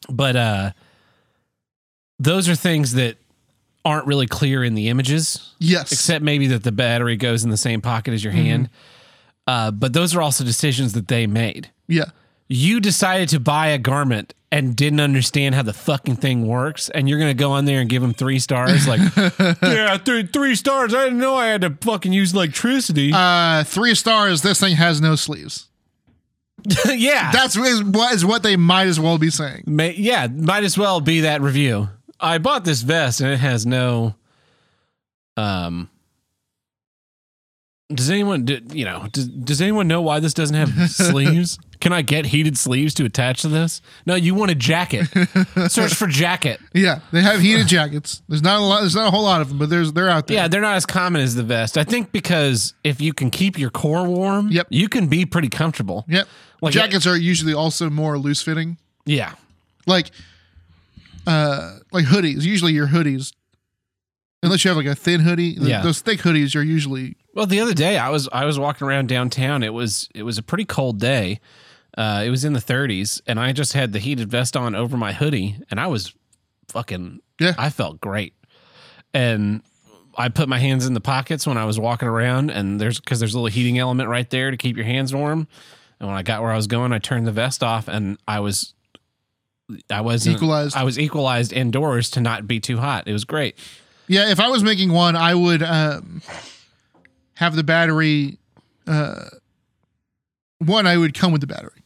But 0.09 0.37
uh 0.37 0.71
those 2.19 2.49
are 2.49 2.55
things 2.55 2.95
that 2.95 3.17
aren't 3.85 4.07
really 4.07 4.27
clear 4.27 4.65
in 4.65 4.75
the 4.75 4.89
images, 4.89 5.53
Yes. 5.59 5.93
except 5.93 6.25
maybe 6.25 6.47
that 6.49 6.63
the 6.65 6.73
battery 6.73 7.17
goes 7.17 7.45
in 7.45 7.51
the 7.51 7.57
same 7.57 7.81
pocket 7.81 8.15
as 8.15 8.25
your 8.25 8.33
hand. 8.33 8.69
Uh, 9.47 9.71
but 9.71 9.93
those 9.93 10.15
are 10.15 10.23
also 10.23 10.43
decisions 10.43 10.93
that 10.95 11.09
they 11.09 11.27
made. 11.27 11.71
yeah. 11.87 12.07
You 12.49 12.79
decided 12.79 13.29
to 13.31 13.41
buy 13.41 13.69
a 13.69 13.79
garment 13.79 14.33
and 14.53 14.77
didn't 14.77 15.01
understand 15.01 15.57
how 15.57 15.63
the 15.63 15.73
fucking 15.73 16.15
thing 16.17 16.47
works, 16.47 16.89
and 16.91 17.09
you're 17.09 17.19
gonna 17.19 17.35
go 17.35 17.51
on 17.51 17.65
there 17.65 17.81
and 17.81 17.91
give 17.91 18.03
them 18.03 18.15
three 18.15 18.39
stars, 18.39 18.87
like, 18.87 19.01
yeah, 19.63 19.99
three 19.99 20.25
three 20.29 20.55
stars. 20.55 20.95
I 20.95 21.05
didn't 21.07 21.19
know 21.19 21.35
I 21.35 21.47
had 21.49 21.63
to 21.63 21.71
fucking 21.81 22.13
use 22.13 22.33
electricity. 22.35 23.11
Uh, 23.13 23.65
three 23.65 23.97
stars. 23.97 24.43
This 24.43 24.61
thing 24.61 24.77
has 24.77 25.01
no 25.01 25.17
sleeves. 25.17 25.67
yeah, 26.87 27.31
That's 27.33 27.57
is 27.57 27.83
what 27.83 28.15
is 28.15 28.25
what 28.25 28.43
they 28.43 28.57
might 28.57 28.87
as 28.87 28.99
well 28.99 29.19
be 29.19 29.31
saying. 29.31 29.65
May, 29.67 29.95
yeah, 29.95 30.27
might 30.27 30.65
as 30.65 30.77
well 30.77 31.01
be 31.01 31.21
that 31.21 31.41
review. 31.41 31.89
I 32.19 32.39
bought 32.39 32.65
this 32.65 32.83
vest 32.83 33.21
and 33.21 33.31
it 33.31 33.39
has 33.39 33.67
no. 33.67 34.15
Um. 35.37 35.91
Does 37.89 38.11
anyone, 38.11 38.45
do, 38.45 38.61
you 38.73 38.85
know, 38.85 39.07
does, 39.13 39.29
does 39.29 39.63
anyone 39.63 39.87
know 39.87 40.03
why 40.03 40.19
this 40.19 40.35
doesn't 40.35 40.57
have 40.57 40.91
sleeves? 40.91 41.57
Can 41.81 41.93
I 41.93 42.03
get 42.03 42.27
heated 42.27 42.57
sleeves 42.59 42.95
to 42.95 43.05
attach 43.05 43.43
to 43.43 43.49
this? 43.49 43.81
No, 44.07 44.15
you 44.15 44.35
want 44.35 44.51
a 44.51 44.55
jacket. 44.55 45.07
Search 45.69 45.95
for 45.95 46.07
jacket. 46.07 46.61
Yeah, 46.73 47.01
they 47.13 47.21
have 47.23 47.41
heated 47.41 47.67
jackets. 47.69 48.23
There's 48.29 48.43
not 48.43 48.61
a 48.61 48.65
lot. 48.65 48.81
There's 48.81 48.95
not 48.95 49.09
a 49.09 49.11
whole 49.11 49.25
lot 49.25 49.41
of 49.41 49.49
them, 49.51 49.59
but 49.59 49.69
there's 49.71 49.93
they're 49.93 50.09
out 50.09 50.27
there. 50.27 50.37
Yeah, 50.37 50.49
they're 50.49 50.61
not 50.61 50.77
as 50.77 50.87
common 50.87 51.21
as 51.23 51.35
the 51.35 51.43
vest. 51.43 51.77
I 51.79 51.85
think 51.85 52.13
because 52.13 52.75
if 52.85 53.01
you 53.01 53.13
can 53.13 53.31
keep 53.31 53.59
your 53.59 53.71
core 53.71 54.07
warm, 54.07 54.49
Yep. 54.51 54.69
you 54.71 54.89
can 54.89 55.07
be 55.09 55.27
pretty 55.27 55.49
comfortable. 55.49 56.05
Yep. 56.09 56.29
Like- 56.63 56.73
Jackets 56.73 57.07
are 57.07 57.17
usually 57.17 57.53
also 57.55 57.91
more 57.91 58.19
loose 58.19 58.43
fitting. 58.43 58.79
Yeah. 59.05 59.33
Like, 59.87 60.11
uh, 61.27 61.79
like 61.93 62.05
hoodies. 62.07 62.43
Usually 62.43 62.73
your 62.73 62.87
hoodies, 62.89 63.33
unless 64.43 64.65
you 64.65 64.69
have 64.71 64.77
like 64.77 64.87
a 64.87 64.95
thin 64.95 65.21
hoodie, 65.21 65.57
Yeah. 65.61 65.83
those 65.83 66.01
thick 66.01 66.21
hoodies 66.21 66.55
are 66.57 66.63
usually 66.63 67.17
Well, 67.35 67.47
the 67.47 67.61
other 67.61 67.75
day 67.75 67.99
I 67.99 68.09
was 68.09 68.29
I 68.33 68.45
was 68.47 68.59
walking 68.59 68.87
around 68.87 69.09
downtown. 69.09 69.63
It 69.63 69.75
was 69.75 70.09
it 70.15 70.23
was 70.23 70.39
a 70.39 70.43
pretty 70.43 70.65
cold 70.65 70.99
day. 70.99 71.41
Uh, 71.97 72.23
it 72.27 72.31
was 72.31 72.45
in 72.45 72.53
the 72.53 72.61
30s, 72.61 73.21
and 73.27 73.41
I 73.41 73.53
just 73.53 73.73
had 73.73 73.93
the 73.93 73.99
heated 73.99 74.31
vest 74.31 74.57
on 74.57 74.75
over 74.75 74.97
my 74.97 75.13
hoodie, 75.13 75.57
and 75.71 75.81
I 75.81 75.87
was 75.87 76.13
fucking 76.69 77.21
Yeah. 77.41 77.55
I 77.57 77.71
felt 77.71 78.01
great. 78.01 78.35
And 79.15 79.63
I 80.19 80.29
put 80.29 80.49
my 80.49 80.59
hands 80.59 80.87
in 80.87 80.95
the 80.95 81.01
pockets 81.01 81.47
when 81.47 81.57
I 81.57 81.65
was 81.65 81.79
walking 81.79 82.09
around, 82.09 82.51
and 82.51 82.81
there's 82.81 83.01
because 83.01 83.19
there's 83.19 83.35
a 83.35 83.39
little 83.39 83.55
heating 83.55 83.79
element 83.79 84.09
right 84.09 84.29
there 84.29 84.51
to 84.51 84.57
keep 84.57 84.77
your 84.77 84.85
hands 84.85 85.15
warm. 85.15 85.49
And 85.99 86.09
when 86.09 86.17
I 86.17 86.23
got 86.23 86.43
where 86.43 86.51
I 86.51 86.57
was 86.57 86.67
going, 86.67 86.93
I 86.93 86.99
turned 86.99 87.27
the 87.27 87.33
vest 87.33 87.63
off, 87.63 87.89
and 87.89 88.19
I 88.29 88.41
was 88.41 88.75
I 89.91 90.01
wasn't 90.01 90.37
Equalized. 90.37 90.77
I 90.77 90.85
was 90.85 90.99
equalized 90.99 91.53
indoors 91.53 92.11
to 92.11 92.21
not 92.21 92.47
be 92.47 92.61
too 92.61 92.77
hot. 92.79 93.09
It 93.09 93.13
was 93.13 93.25
great. 93.25 93.57
Yeah, 94.07 94.31
if 94.31 94.39
I 94.39 94.49
was 94.49 94.63
making 94.63 94.93
one, 94.93 95.17
I 95.17 95.35
would 95.35 95.63
um, 95.63 96.23
have 97.35 97.57
the 97.57 97.65
battery. 97.65 98.39
Uh, 98.87 99.25
one, 100.59 100.87
I 100.87 100.97
would 100.97 101.15
come 101.15 101.33
with 101.33 101.41
the 101.41 101.47
battery. 101.47 101.83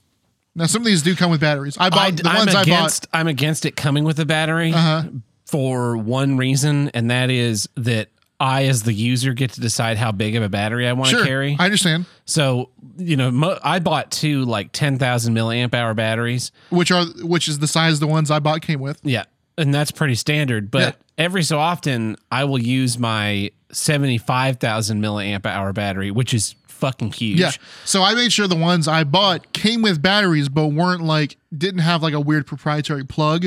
Now, 0.54 0.66
some 0.66 0.82
of 0.82 0.86
these 0.86 1.02
do 1.02 1.14
come 1.14 1.30
with 1.30 1.40
batteries. 1.40 1.76
I 1.78 1.90
bought 1.90 1.98
I, 2.00 2.10
the 2.10 2.28
I'm 2.28 2.36
ones 2.38 2.54
I 2.54 2.64
bought. 2.64 3.00
I'm 3.12 3.28
against 3.28 3.64
it 3.66 3.76
coming 3.76 4.04
with 4.04 4.18
a 4.18 4.26
battery 4.26 4.72
Uh-huh. 4.72 5.04
for 5.46 5.96
one 5.96 6.36
reason, 6.36 6.90
and 6.94 7.10
that 7.10 7.30
is 7.30 7.68
that 7.76 8.08
I, 8.40 8.64
as 8.64 8.82
the 8.84 8.92
user, 8.92 9.32
get 9.34 9.52
to 9.52 9.60
decide 9.60 9.96
how 9.98 10.12
big 10.12 10.34
of 10.34 10.42
a 10.42 10.48
battery 10.48 10.88
I 10.88 10.92
want 10.94 11.10
to 11.10 11.16
Sure, 11.18 11.26
carry. 11.26 11.56
I 11.58 11.64
understand. 11.66 12.06
so 12.24 12.70
you 12.96 13.16
know, 13.16 13.30
mo- 13.30 13.58
I 13.62 13.78
bought 13.78 14.10
two 14.10 14.44
like 14.44 14.72
ten 14.72 14.98
thousand 14.98 15.34
milliamp 15.34 15.74
hour 15.74 15.94
batteries. 15.94 16.50
Which 16.70 16.90
are 16.90 17.04
which 17.22 17.48
is 17.48 17.58
the 17.60 17.68
size 17.68 18.00
the 18.00 18.06
ones 18.06 18.30
I 18.30 18.38
bought 18.40 18.60
came 18.62 18.80
with. 18.80 18.98
Yeah, 19.04 19.24
and 19.56 19.72
that's 19.72 19.90
pretty 19.90 20.14
standard. 20.16 20.70
But 20.70 20.96
every 21.16 21.42
so 21.44 21.58
often, 21.58 22.16
I 22.32 22.44
will 22.44 22.58
use 22.60 22.98
my 22.98 23.52
seventy 23.72 24.18
five 24.18 24.58
thousand 24.58 25.00
milliamp 25.02 25.46
hour 25.46 25.72
battery, 25.72 26.10
which 26.10 26.34
is 26.34 26.54
fucking 26.80 27.12
huge. 27.12 27.38
Yeah. 27.38 27.50
So 27.84 28.02
I 28.02 28.14
made 28.14 28.32
sure 28.32 28.46
the 28.48 28.56
ones 28.56 28.88
I 28.88 29.04
bought 29.04 29.52
came 29.52 29.82
with 29.82 30.02
batteries, 30.02 30.48
but 30.48 30.68
weren't 30.68 31.02
like 31.02 31.36
didn't 31.56 31.80
have 31.80 32.02
like 32.02 32.14
a 32.14 32.20
weird 32.20 32.46
proprietary 32.46 33.04
plug, 33.04 33.46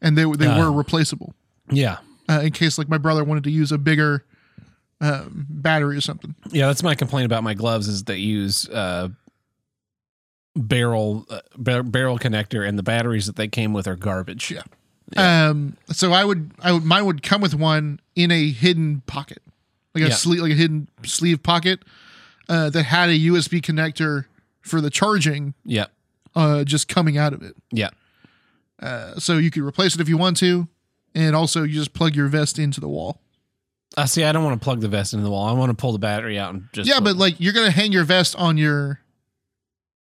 and 0.00 0.16
they 0.16 0.24
they 0.24 0.46
Uh. 0.46 0.58
were 0.58 0.72
replaceable 0.72 1.34
yeah, 1.70 1.98
uh, 2.28 2.40
in 2.42 2.52
case 2.52 2.78
like 2.78 2.88
my 2.88 2.98
brother 2.98 3.24
wanted 3.24 3.44
to 3.44 3.50
use 3.50 3.70
a 3.72 3.78
bigger 3.78 4.24
um, 5.00 5.46
battery 5.50 5.96
or 5.96 6.00
something. 6.00 6.34
yeah. 6.50 6.66
That's 6.66 6.82
my 6.82 6.94
complaint 6.94 7.26
about 7.26 7.44
my 7.44 7.54
gloves 7.54 7.86
is 7.88 8.04
they 8.04 8.16
use 8.16 8.68
uh, 8.70 9.08
barrel 10.56 11.26
uh, 11.30 11.40
bar- 11.56 11.82
barrel 11.82 12.18
connector, 12.18 12.66
and 12.66 12.78
the 12.78 12.82
batteries 12.82 13.26
that 13.26 13.36
they 13.36 13.48
came 13.48 13.72
with 13.72 13.86
are 13.86 13.96
garbage. 13.96 14.50
Yeah. 14.50 14.62
Um. 15.16 15.76
So 15.92 16.12
I 16.12 16.24
would 16.24 16.50
I 16.60 16.72
would 16.72 16.84
mine 16.84 17.06
would 17.06 17.22
come 17.22 17.40
with 17.40 17.54
one 17.54 18.00
in 18.14 18.30
a 18.30 18.50
hidden 18.50 19.02
pocket, 19.06 19.42
like 19.94 20.04
a 20.04 20.08
Yeah. 20.08 20.14
sleeve 20.14 20.40
like 20.42 20.52
a 20.52 20.56
hidden 20.56 20.88
sleeve 21.04 21.42
pocket, 21.42 21.80
uh, 22.48 22.70
that 22.70 22.84
had 22.84 23.08
a 23.10 23.18
USB 23.18 23.60
connector 23.60 24.24
for 24.60 24.80
the 24.80 24.90
charging, 24.90 25.54
Yeah, 25.64 25.86
uh, 26.34 26.64
just 26.64 26.88
coming 26.88 27.16
out 27.18 27.32
of 27.32 27.42
it. 27.42 27.54
yeah. 27.70 27.90
Uh, 28.80 29.18
so 29.18 29.38
you 29.38 29.50
could 29.50 29.62
replace 29.62 29.94
it 29.94 30.00
if 30.00 30.08
you 30.08 30.16
want 30.16 30.36
to, 30.38 30.68
and 31.14 31.34
also 31.34 31.62
you 31.64 31.74
just 31.74 31.92
plug 31.94 32.14
your 32.14 32.28
vest 32.28 32.58
into 32.58 32.80
the 32.80 32.88
wall. 32.88 33.20
Uh, 33.96 34.06
see, 34.06 34.22
I 34.22 34.30
don't 34.32 34.44
want 34.44 34.60
to 34.60 34.64
plug 34.64 34.80
the 34.80 34.88
vest 34.88 35.12
into 35.12 35.24
the 35.24 35.30
wall. 35.30 35.48
I 35.48 35.52
want 35.52 35.70
to 35.70 35.74
pull 35.76 35.92
the 35.92 35.98
battery 35.98 36.38
out 36.38 36.54
and 36.54 36.68
just 36.72 36.88
yeah, 36.88 37.00
but 37.00 37.16
like 37.16 37.40
you're 37.40 37.52
gonna 37.54 37.70
hang 37.70 37.90
your 37.90 38.04
vest 38.04 38.36
on 38.36 38.56
your, 38.56 39.00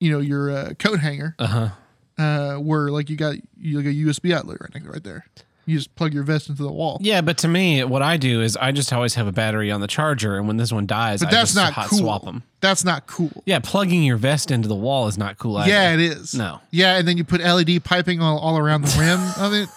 you 0.00 0.10
know, 0.10 0.18
your 0.18 0.50
uh, 0.50 0.72
coat 0.78 0.98
hanger, 1.00 1.36
uh 1.38 1.46
huh. 1.46 2.22
uh, 2.22 2.54
where 2.56 2.90
like 2.90 3.10
you 3.10 3.16
got 3.16 3.36
you 3.56 3.76
like 3.76 3.86
a 3.86 3.94
USB 3.94 4.34
outlet 4.34 4.58
right, 4.60 4.84
right 4.84 5.04
there. 5.04 5.24
You 5.68 5.76
just 5.76 5.94
plug 5.96 6.14
your 6.14 6.22
vest 6.22 6.48
into 6.48 6.62
the 6.62 6.72
wall. 6.72 6.96
Yeah, 7.02 7.20
but 7.20 7.36
to 7.38 7.48
me, 7.48 7.84
what 7.84 8.00
I 8.00 8.16
do 8.16 8.40
is 8.40 8.56
I 8.56 8.72
just 8.72 8.90
always 8.90 9.14
have 9.16 9.26
a 9.26 9.32
battery 9.32 9.70
on 9.70 9.82
the 9.82 9.86
charger, 9.86 10.38
and 10.38 10.48
when 10.48 10.56
this 10.56 10.72
one 10.72 10.86
dies, 10.86 11.20
But 11.20 11.28
I 11.28 11.30
that's 11.32 11.50
just 11.52 11.56
not 11.56 11.74
hot 11.74 11.88
cool. 11.88 11.98
swap 11.98 12.24
them. 12.24 12.42
That's 12.60 12.84
not 12.84 13.06
cool. 13.06 13.42
Yeah, 13.44 13.58
plugging 13.62 14.02
your 14.02 14.16
vest 14.16 14.50
into 14.50 14.66
the 14.66 14.74
wall 14.74 15.08
is 15.08 15.18
not 15.18 15.36
cool 15.36 15.58
either. 15.58 15.68
Yeah, 15.70 15.92
it 15.92 16.00
is. 16.00 16.32
No. 16.34 16.60
Yeah, 16.70 16.96
and 16.96 17.06
then 17.06 17.18
you 17.18 17.24
put 17.24 17.42
LED 17.42 17.84
piping 17.84 18.22
all, 18.22 18.38
all 18.38 18.56
around 18.56 18.82
the 18.86 18.98
rim 18.98 19.20
of 19.46 19.52
it. 19.52 19.68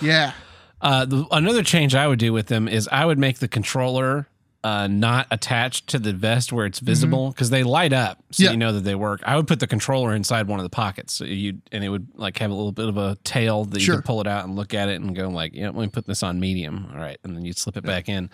Yeah. 0.00 0.32
Uh, 0.80 1.04
the, 1.06 1.26
another 1.32 1.64
change 1.64 1.96
I 1.96 2.06
would 2.06 2.20
do 2.20 2.32
with 2.32 2.46
them 2.46 2.68
is 2.68 2.88
I 2.92 3.04
would 3.04 3.18
make 3.18 3.40
the 3.40 3.48
controller 3.48 4.28
uh, 4.66 4.86
not 4.88 5.26
attached 5.30 5.86
to 5.86 5.98
the 5.98 6.12
vest 6.12 6.52
where 6.52 6.66
it's 6.66 6.80
visible 6.80 7.30
because 7.30 7.50
they 7.50 7.62
light 7.62 7.92
up, 7.92 8.18
so 8.30 8.42
Mm-hmm. 8.42 8.42
Yeah. 8.44 8.50
you 8.52 8.56
know 8.56 8.72
that 8.72 8.80
they 8.80 8.94
work. 8.96 9.20
I 9.24 9.36
would 9.36 9.46
put 9.46 9.60
the 9.60 9.66
controller 9.68 10.12
inside 10.14 10.48
one 10.48 10.58
of 10.58 10.64
the 10.64 10.70
pockets, 10.70 11.12
so 11.12 11.24
you 11.24 11.58
and 11.70 11.84
it 11.84 11.88
would 11.88 12.08
like 12.16 12.38
have 12.38 12.50
a 12.50 12.54
little 12.54 12.72
bit 12.72 12.88
of 12.88 12.96
a 12.96 13.16
tail 13.22 13.64
that 13.66 13.80
you 13.80 13.94
could 13.94 14.04
pull 14.04 14.20
it 14.20 14.26
out 14.26 14.44
and 14.44 14.56
look 14.56 14.74
at 14.74 14.88
it 14.88 15.00
and 15.00 15.14
go 15.14 15.28
like, 15.28 15.54
yeah, 15.54 15.66
let 15.66 15.76
me 15.76 15.86
put 15.88 16.06
this 16.06 16.22
on 16.24 16.40
medium, 16.40 16.88
all 16.92 16.98
right, 16.98 17.18
and 17.22 17.36
then 17.36 17.44
you'd 17.44 17.58
slip 17.58 17.76
it 17.76 17.84
back 17.84 18.08
in. 18.08 18.28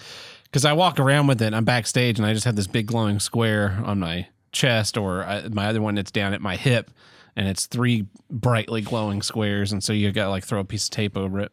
Because 0.45 0.65
I 0.65 0.73
walk 0.73 0.99
around 0.99 1.27
with 1.27 1.43
it, 1.43 1.53
I'm 1.55 1.65
backstage 1.65 2.19
and 2.19 2.27
I 2.27 2.33
just 2.33 2.45
have 2.47 2.57
this 2.57 2.67
big 2.67 2.87
glowing 2.87 3.21
square 3.21 3.79
on 3.85 3.99
my 4.01 4.27
chest, 4.53 4.97
or 4.97 5.25
I, 5.25 5.49
my 5.49 5.67
other 5.67 5.83
one 5.83 5.95
that's 5.97 6.11
down 6.11 6.33
at 6.35 6.41
my 6.41 6.57
hip, 6.57 6.91
and 7.37 7.47
it's 7.49 7.67
three 7.67 8.07
brightly 8.31 8.81
glowing 8.81 9.23
squares, 9.23 9.73
and 9.73 9.83
so 9.85 9.93
you 9.93 10.11
got 10.13 10.25
to 10.25 10.31
like 10.31 10.45
throw 10.45 10.61
a 10.61 10.65
piece 10.65 10.85
of 10.85 10.91
tape 10.91 11.17
over 11.17 11.41
it. 11.41 11.53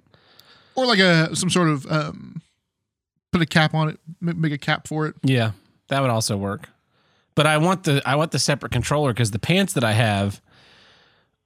Or 0.75 0.85
like 0.85 0.99
a 0.99 1.35
some 1.35 1.49
sort 1.49 1.67
of 1.69 1.85
um 1.91 2.41
put 3.31 3.41
a 3.41 3.45
cap 3.45 3.73
on 3.73 3.89
it, 3.89 3.99
make 4.21 4.51
a 4.51 4.57
cap 4.57 4.87
for 4.87 5.07
it. 5.07 5.15
Yeah, 5.23 5.51
that 5.87 6.01
would 6.01 6.09
also 6.09 6.37
work. 6.37 6.69
But 7.35 7.47
I 7.47 7.57
want 7.57 7.83
the 7.83 8.01
I 8.05 8.15
want 8.15 8.31
the 8.31 8.39
separate 8.39 8.71
controller 8.71 9.13
because 9.13 9.31
the 9.31 9.39
pants 9.39 9.73
that 9.73 9.83
I 9.83 9.93
have 9.93 10.41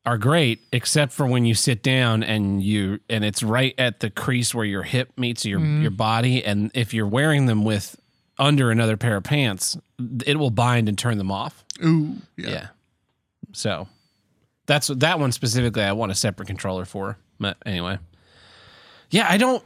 are 0.06 0.17
great, 0.17 0.62
except 0.72 1.13
for 1.13 1.26
when 1.26 1.46
you 1.46 1.54
sit 1.54 1.82
down 1.82 2.24
and 2.24 2.62
you 2.62 3.00
and 3.10 3.24
it's 3.24 3.43
right 3.43 3.74
at 3.78 4.00
the 4.00 4.10
crease 4.10 4.54
where 4.54 4.65
your 4.65 4.84
hip 4.84 5.12
meets 5.17 5.46
your 5.46 5.60
mm-hmm. 5.60 5.82
your 5.82 5.91
body, 5.91 6.43
and 6.43 6.72
if 6.74 6.93
you're 6.93 7.08
wearing 7.08 7.46
them 7.46 7.63
with 7.63 7.96
under 8.38 8.72
another 8.72 8.98
pair 8.98 9.17
of 9.17 9.24
pants, 9.24 9.78
it 10.26 10.38
will 10.38 10.50
bind 10.50 10.89
and 10.89 10.98
turn 10.98 11.17
them 11.17 11.32
off. 11.32 11.63
Ooh, 11.84 12.17
Yeah. 12.36 12.50
yeah. 12.50 12.67
So 13.54 13.88
that's 14.65 14.88
that 14.88 15.19
one 15.19 15.32
specifically. 15.32 15.84
I 15.84 15.91
want 15.91 16.12
a 16.12 16.15
separate 16.15 16.48
controller 16.48 16.86
for. 16.86 17.17
But 17.39 17.58
anyway, 17.65 18.00
yeah, 19.12 19.28
I 19.30 19.38
don't. 19.38 19.63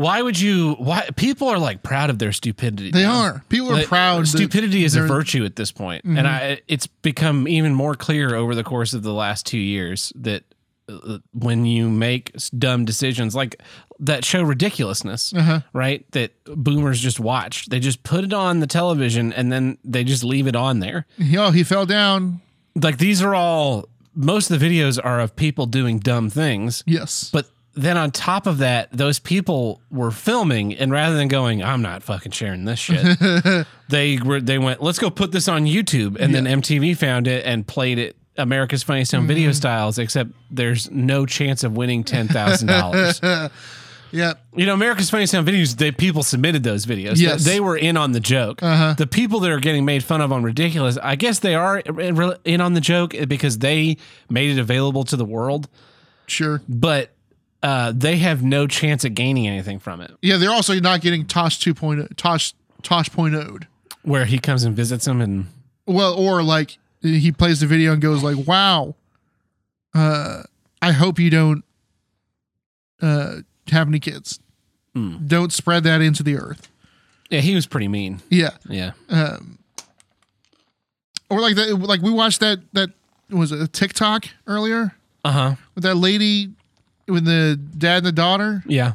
Why 0.00 0.22
would 0.22 0.40
you? 0.40 0.74
Why 0.74 1.08
people 1.16 1.48
are 1.48 1.58
like 1.58 1.82
proud 1.82 2.08
of 2.10 2.18
their 2.18 2.32
stupidity? 2.32 2.90
They 2.90 3.02
now. 3.02 3.20
are. 3.22 3.44
People 3.48 3.70
are 3.70 3.74
Like, 3.74 3.86
proud. 3.86 4.26
Stupidity 4.28 4.84
is 4.84 4.96
a 4.96 5.00
Mm-hmm. 5.00 5.08
virtue 5.08 5.44
at 5.44 5.56
this 5.56 5.72
point, 5.72 6.04
and 6.04 6.26
I 6.26 6.60
it's 6.68 6.86
become 6.86 7.46
even 7.48 7.74
more 7.74 7.94
clear 7.94 8.34
over 8.34 8.54
the 8.54 8.64
course 8.64 8.94
of 8.94 9.02
the 9.02 9.12
last 9.12 9.44
two 9.46 9.58
years 9.58 10.12
that 10.16 10.42
uh, 10.88 11.18
when 11.32 11.66
you 11.66 11.88
make 11.90 12.32
dumb 12.58 12.84
decisions 12.84 13.34
like 13.34 13.62
that 14.00 14.24
show 14.24 14.42
ridiculousness, 14.42 15.32
Uh-huh. 15.34 15.60
right? 15.72 16.04
That 16.12 16.32
boomers 16.46 16.98
just 17.00 17.20
watch. 17.20 17.66
They 17.66 17.78
just 17.78 18.02
put 18.02 18.24
it 18.24 18.32
on 18.32 18.60
the 18.60 18.66
television 18.66 19.32
and 19.34 19.52
then 19.52 19.76
they 19.84 20.02
just 20.04 20.24
leave 20.24 20.46
it 20.46 20.56
on 20.56 20.80
there. 20.80 21.06
Oh, 21.36 21.50
he 21.50 21.62
fell 21.62 21.84
down. 21.86 22.40
Like 22.74 22.96
these 22.98 23.22
are 23.22 23.34
all 23.34 23.88
most 24.14 24.50
of 24.50 24.58
the 24.58 24.66
videos 24.66 24.98
are 25.02 25.20
of 25.20 25.36
people 25.36 25.66
doing 25.66 25.98
dumb 26.00 26.30
things, 26.30 26.82
Yes. 26.86 27.30
but 27.32 27.46
then 27.74 27.96
on 27.96 28.10
top 28.10 28.46
of 28.46 28.58
that, 28.58 28.88
those 28.92 29.18
people 29.18 29.80
were 29.90 30.10
filming, 30.10 30.74
and 30.74 30.90
rather 30.90 31.16
than 31.16 31.28
going, 31.28 31.62
"I'm 31.62 31.82
not 31.82 32.02
fucking 32.02 32.32
sharing 32.32 32.64
this 32.64 32.78
shit," 32.78 33.18
they 33.88 34.18
were 34.18 34.40
they 34.40 34.58
went, 34.58 34.82
"Let's 34.82 34.98
go 34.98 35.10
put 35.10 35.32
this 35.32 35.48
on 35.48 35.64
YouTube," 35.66 36.16
and 36.18 36.34
then 36.34 36.44
MTV 36.44 36.96
found 36.96 37.26
it 37.26 37.44
and 37.46 37.66
played 37.66 37.98
it 37.98 38.16
America's 38.36 38.82
Funniest 38.82 39.12
Home 39.12 39.20
Mm-hmm. 39.22 39.28
Video 39.28 39.52
Styles. 39.52 39.98
Except 39.98 40.30
there's 40.50 40.90
no 40.90 41.26
chance 41.26 41.62
of 41.64 41.76
winning 41.76 42.02
ten 42.04 42.26
thousand 42.28 42.68
dollars. 42.68 43.20
yeah. 44.12 44.34
You 44.56 44.66
know, 44.66 44.74
America's 44.74 45.08
Funniest 45.10 45.32
Home 45.34 45.46
Videos. 45.46 45.76
They 45.76 45.92
people 45.92 46.22
submitted 46.24 46.64
those 46.64 46.86
videos. 46.86 47.18
Yes. 47.18 47.44
they 47.44 47.60
were 47.60 47.76
in 47.76 47.96
on 47.96 48.10
the 48.12 48.20
joke. 48.20 48.62
Uh-huh. 48.62 48.94
The 48.98 49.06
people 49.06 49.38
that 49.40 49.50
are 49.50 49.60
getting 49.60 49.84
made 49.84 50.02
fun 50.02 50.20
of 50.20 50.32
on 50.32 50.42
ridiculous, 50.42 50.98
I 51.00 51.14
guess 51.16 51.38
they 51.38 51.54
are 51.54 51.78
in 51.78 52.60
on 52.60 52.74
the 52.74 52.80
joke 52.80 53.14
because 53.28 53.58
they 53.58 53.96
made 54.28 54.50
it 54.56 54.60
available 54.60 55.04
to 55.04 55.16
the 55.16 55.24
world 55.24 55.68
Sure. 56.26 56.60
but 56.68 57.10
uh, 57.62 57.92
they 57.94 58.16
have 58.18 58.42
no 58.42 58.66
chance 58.66 59.04
at 59.04 59.14
gaining 59.14 59.46
anything 59.46 59.78
from 59.78 60.00
it. 60.00 60.12
Yeah, 60.22 60.36
they're 60.38 60.50
also 60.50 60.74
not 60.80 61.00
getting 61.00 61.26
Tosh 61.26 61.58
2.0, 61.58 62.16
Tosh 62.16 62.54
Tosh 62.82 63.10
point. 63.10 63.34
Where 64.02 64.24
he 64.24 64.38
comes 64.38 64.64
and 64.64 64.74
visits 64.74 65.04
them, 65.04 65.20
and 65.20 65.46
Well, 65.86 66.14
or 66.14 66.42
like 66.42 66.78
he 67.02 67.32
plays 67.32 67.60
the 67.60 67.66
video 67.66 67.92
and 67.92 68.00
goes 68.00 68.22
like, 68.22 68.46
"Wow, 68.46 68.94
uh, 69.94 70.44
I 70.80 70.92
hope 70.92 71.18
you 71.18 71.28
don't 71.30 71.64
uh 73.02 73.36
have 73.70 73.88
any 73.88 74.00
kids. 74.00 74.40
Hmm. 74.94 75.18
Don't 75.26 75.52
spread 75.52 75.84
that 75.84 76.00
into 76.00 76.22
the 76.22 76.36
earth." 76.36 76.68
yeah, 77.30 77.40
he 77.40 77.54
was 77.54 77.66
pretty 77.66 77.86
mean. 77.88 78.20
Yeah. 78.28 78.50
Yeah, 78.68 78.90
Um, 79.08 79.58
or 81.28 81.40
like 81.40 81.54
that, 81.56 81.74
like 81.78 82.02
we 82.02 82.10
watched 82.10 82.40
that 82.40 82.58
that 82.72 82.90
was 83.28 83.52
it 83.52 83.60
a 83.60 83.68
TikTok 83.68 84.26
earlier 84.48 84.96
uh 85.24 85.30
huh, 85.30 85.54
with 85.74 85.84
that 85.84 85.94
lady 85.94 86.50
with 87.10 87.24
the 87.24 87.58
dad 87.76 87.98
and 87.98 88.06
the 88.06 88.12
daughter. 88.12 88.62
yeah. 88.66 88.92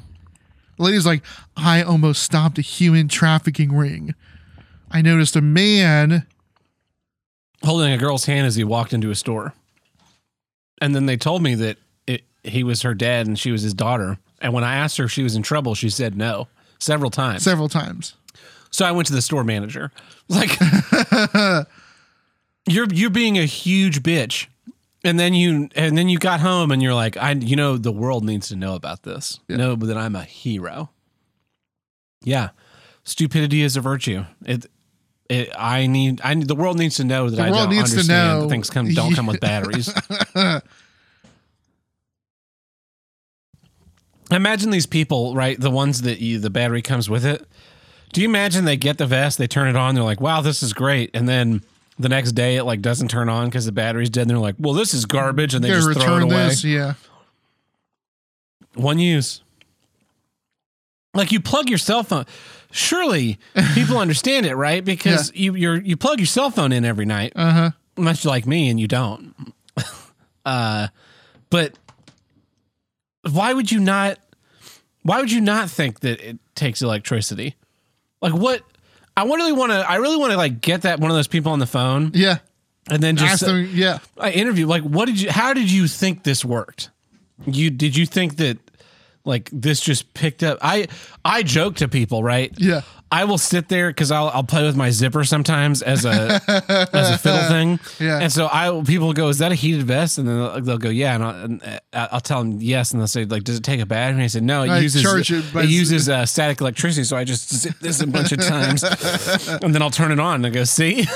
The 0.78 0.84
lady's 0.84 1.06
like, 1.06 1.23
I 1.56 1.84
almost 1.84 2.21
stopped 2.21 2.58
a 2.58 2.62
human 2.62 3.08
trafficking 3.08 3.73
ring. 3.73 4.13
I 4.91 5.01
noticed 5.01 5.38
a 5.38 5.41
man. 5.41 6.28
Holding 7.63 7.93
a 7.93 7.97
girl's 7.97 8.25
hand 8.25 8.45
as 8.45 8.56
he 8.56 8.63
walked 8.65 8.91
into 8.91 9.10
a 9.10 9.15
store, 9.15 9.54
and 10.82 10.93
then 10.93 11.06
they 11.06 11.15
told 11.15 11.41
me 11.41 11.56
that 11.56 11.78
it, 12.06 12.23
he 12.43 12.63
was 12.63 12.82
her 12.82 12.93
dad 12.93 13.25
and 13.25 13.39
she 13.39 13.51
was 13.51 13.62
his 13.62 13.73
daughter. 13.73 14.17
And 14.41 14.51
when 14.54 14.65
I 14.65 14.75
asked 14.75 14.97
her 14.97 15.06
if 15.06 15.12
she 15.12 15.23
was 15.23 15.36
in 15.36 15.41
trouble, 15.43 15.75
she 15.75 15.89
said 15.89 16.17
no 16.17 16.49
several 16.78 17.10
times. 17.10 17.41
several 17.43 17.69
times. 17.69 18.15
So 18.69 18.86
I 18.86 18.91
went 18.91 19.08
to 19.08 19.13
the 19.13 19.21
store 19.21 19.45
manager. 19.45 19.91
Like, 20.28 20.60
you're 22.67 22.88
you're 22.91 23.10
being 23.10 23.38
a 23.38 23.45
huge 23.45 24.04
bitch, 24.04 24.47
and 25.05 25.17
then 25.19 25.33
you 25.33 25.69
and 25.75 25.97
then 25.97 26.09
you 26.09 26.17
got 26.17 26.41
home 26.41 26.71
and 26.71 26.81
you're 26.81 26.93
like, 26.93 27.15
I 27.15 27.31
you 27.31 27.55
know 27.55 27.77
the 27.77 27.91
world 27.93 28.25
needs 28.25 28.49
to 28.49 28.55
know 28.57 28.75
about 28.75 29.03
this. 29.03 29.39
Know 29.47 29.75
that 29.75 29.97
I'm 29.97 30.15
a 30.15 30.23
hero. 30.23 30.89
Yeah, 32.23 32.49
stupidity 33.03 33.61
is 33.61 33.77
a 33.77 33.81
virtue. 33.81 34.25
It. 34.45 34.65
It, 35.27 35.49
I 35.57 35.87
need. 35.87 36.21
I 36.23 36.35
need. 36.35 36.47
The 36.47 36.53
world 36.55 36.77
needs 36.77 36.97
to 36.97 37.03
know 37.03 37.31
that 37.31 37.35
The 37.35 37.41
I 37.41 37.49
world 37.49 37.69
don't 37.69 37.77
needs 37.77 37.89
to 37.91 37.97
understand 37.97 38.37
know. 38.37 38.41
that 38.43 38.49
things 38.49 38.69
come 38.69 38.93
don't 38.93 39.15
come 39.15 39.25
with 39.25 39.39
batteries. 39.49 39.91
Imagine 44.31 44.69
these 44.71 44.85
people, 44.85 45.33
right? 45.35 45.59
The 45.59 45.71
ones 45.71 46.01
that 46.03 46.19
you, 46.19 46.39
the 46.39 46.49
battery 46.49 46.81
comes 46.81 47.09
with 47.09 47.25
it. 47.25 47.43
Do 48.13 48.21
you 48.21 48.27
imagine 48.29 48.65
they 48.65 48.77
get 48.77 48.97
the 48.97 49.05
vest, 49.05 49.37
they 49.37 49.47
turn 49.47 49.67
it 49.67 49.75
on, 49.75 49.93
they're 49.95 50.03
like, 50.03 50.21
"Wow, 50.21 50.41
this 50.41 50.63
is 50.63 50.73
great," 50.73 51.09
and 51.13 51.27
then 51.27 51.63
the 51.97 52.10
next 52.10 52.34
day 52.34 52.58
it 52.58 52.63
like 52.63 52.81
doesn't 52.81 53.08
turn 53.10 53.29
on 53.29 53.45
because 53.45 53.65
the 53.65 53.71
battery's 53.71 54.10
dead. 54.10 54.21
And 54.21 54.29
they're 54.31 54.38
like, 54.38 54.55
"Well, 54.60 54.73
this 54.73 54.93
is 54.93 55.05
garbage," 55.05 55.53
and 55.53 55.63
they 55.63 55.69
Gotta 55.69 55.93
just 55.93 56.05
throw 56.05 56.17
it 56.17 56.23
away. 56.23 56.47
this. 56.47 56.63
Yeah. 56.63 56.93
One 58.75 58.99
use. 58.99 59.41
Like 61.13 61.31
you 61.31 61.39
plug 61.39 61.69
your 61.69 61.77
cell 61.77 62.03
phone. 62.03 62.25
Surely 62.71 63.39
people 63.73 63.97
understand 63.99 64.45
it, 64.45 64.55
right? 64.55 64.84
Because 64.84 65.31
you 65.34 65.55
you're, 65.55 65.79
you 65.81 65.95
plug 65.95 66.19
your 66.19 66.25
cell 66.25 66.51
phone 66.51 66.73
in 66.73 66.84
every 66.84 67.05
night, 67.05 67.31
Uh 67.36 67.51
huh. 67.51 67.71
unless 67.95 68.23
you're 68.23 68.31
like 68.31 68.45
me 68.45 68.69
and 68.69 68.77
you 68.79 68.88
don't. 68.88 69.34
uh, 70.45 70.88
but 71.49 71.73
why 73.31 73.53
would 73.53 73.71
you 73.71 73.79
not? 73.79 74.19
Why 75.03 75.19
would 75.21 75.31
you 75.31 75.39
not 75.39 75.69
think 75.69 76.01
that 76.01 76.19
it 76.19 76.38
takes 76.55 76.81
electricity? 76.81 77.55
Like 78.21 78.34
what? 78.34 78.63
I 79.17 79.23
really 79.23 79.51
want 79.54 79.71
to. 79.71 79.78
I 79.78 79.95
really 79.95 80.17
want 80.17 80.32
to 80.32 80.38
like 80.38 80.62
get 80.62 80.82
that 80.84 80.99
one 80.99 81.10
of 81.12 81.15
those 81.17 81.28
people 81.28 81.51
on 81.51 81.60
the 81.60 81.67
phone 81.67 82.12
Yeah. 82.13 82.38
and 82.89 83.01
then 83.01 83.15
just 83.15 83.43
Ask 83.43 83.45
them. 83.45 83.69
Yeah. 83.73 83.99
I 84.17 84.32
interview 84.32 84.67
like 84.67 84.84
what 84.84 85.06
did 85.06 85.19
you 85.21 85.32
how 85.32 85.54
did 85.54 85.71
you 85.71 85.88
think 85.88 86.23
this 86.23 86.43
worked? 86.43 86.89
You 87.45 87.69
did 87.69 87.95
you 87.95 88.06
think 88.06 88.38
that 88.38 88.58
like 89.23 89.49
this 89.51 89.80
just 89.82 90.13
picked 90.13 90.43
up 90.43 90.58
I 90.62 90.88
I 91.23 91.43
joke 91.43 91.75
to 91.78 91.88
people, 91.88 92.23
right? 92.23 92.54
Yeah. 92.58 92.82
I 93.11 93.23
will 93.25 93.37
sit 93.37 93.69
there 93.69 93.89
because 93.91 94.11
I'll 94.11 94.29
I'll 94.29 94.43
play 94.43 94.63
with 94.63 94.75
my 94.75 94.89
zipper 94.89 95.23
sometimes 95.23 95.81
as 95.81 96.05
a 96.05 96.41
as 96.93 97.11
a 97.11 97.17
fiddle 97.17 97.47
thing. 97.47 97.79
Yeah. 97.99 98.19
And 98.19 98.31
so 98.31 98.49
I 98.51 98.81
people 98.85 99.13
go, 99.13 99.29
is 99.29 99.37
that 99.37 99.51
a 99.51 99.55
heated 99.55 99.83
vest? 99.83 100.17
And 100.17 100.27
then 100.27 100.37
they'll, 100.37 100.61
they'll 100.61 100.77
go, 100.77 100.89
yeah. 100.89 101.15
And 101.15 101.23
I'll, 101.23 101.35
and 101.45 101.63
uh, 101.93 102.07
I'll 102.11 102.19
tell 102.19 102.39
them 102.39 102.57
yes, 102.61 102.91
and 102.91 102.99
they'll 102.99 103.07
say 103.07 103.25
like, 103.25 103.43
does 103.43 103.57
it 103.57 103.63
take 103.63 103.79
a 103.79 103.85
battery? 103.85 104.15
And 104.15 104.23
I 104.23 104.27
said, 104.27 104.43
no, 104.43 104.63
it 104.63 104.69
I 104.69 104.79
uses 104.79 105.05
it, 105.05 105.55
it 105.55 105.69
uses 105.69 106.09
uh, 106.09 106.25
static 106.25 106.59
electricity. 106.61 107.03
So 107.05 107.15
I 107.15 107.23
just 107.23 107.53
zip 107.53 107.75
this 107.79 108.01
a 108.01 108.07
bunch 108.07 108.31
of 108.31 108.39
times, 108.47 108.83
and 108.83 109.73
then 109.73 109.81
I'll 109.81 109.91
turn 109.91 110.11
it 110.11 110.19
on 110.19 110.35
and 110.35 110.47
I 110.47 110.49
go, 110.49 110.63
see. 110.63 111.05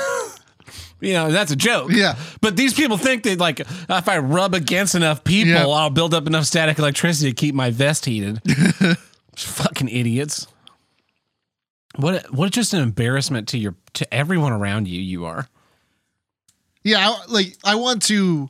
You 1.02 1.14
know, 1.14 1.32
that's 1.32 1.50
a 1.50 1.56
joke. 1.56 1.92
Yeah. 1.92 2.14
But 2.42 2.58
these 2.58 2.74
people 2.74 2.98
think 2.98 3.22
that 3.22 3.38
like 3.38 3.60
if 3.60 4.06
I 4.06 4.18
rub 4.18 4.52
against 4.52 4.94
enough 4.94 5.24
people, 5.24 5.52
Yeah. 5.52 5.66
I'll 5.66 5.88
build 5.88 6.12
up 6.12 6.26
enough 6.26 6.44
static 6.44 6.78
electricity 6.78 7.30
to 7.30 7.34
keep 7.34 7.54
my 7.54 7.70
vest 7.70 8.04
heated. 8.04 8.42
Fucking 9.34 9.88
idiots. 9.88 10.46
What 12.00 12.32
what 12.32 12.52
just 12.52 12.74
an 12.74 12.82
embarrassment 12.82 13.48
to 13.48 13.58
your 13.58 13.74
to 13.94 14.12
everyone 14.12 14.52
around 14.52 14.88
you 14.88 15.00
you 15.00 15.24
are. 15.24 15.48
Yeah. 16.82 16.98
I, 16.98 17.24
like 17.28 17.56
I 17.64 17.74
want 17.74 18.02
to 18.04 18.48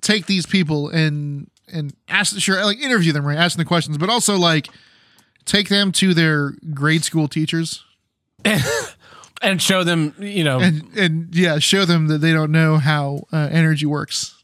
take 0.00 0.26
these 0.26 0.46
people 0.46 0.88
and 0.88 1.50
and 1.72 1.94
ask 2.08 2.38
sure 2.38 2.64
like 2.64 2.78
interview 2.78 3.12
them 3.12 3.26
right 3.26 3.36
asking 3.36 3.58
the 3.58 3.68
questions 3.68 3.98
but 3.98 4.08
also 4.08 4.36
like 4.36 4.68
take 5.44 5.68
them 5.68 5.92
to 5.92 6.14
their 6.14 6.54
grade 6.72 7.04
school 7.04 7.28
teachers 7.28 7.84
and 9.42 9.60
show 9.60 9.84
them, 9.84 10.14
you 10.18 10.44
know, 10.44 10.60
and 10.60 10.96
and 10.96 11.34
yeah 11.34 11.58
show 11.58 11.84
them 11.84 12.08
that 12.08 12.18
they 12.18 12.32
don't 12.32 12.52
know 12.52 12.76
how 12.76 13.24
uh, 13.32 13.48
energy 13.50 13.86
works 13.86 14.37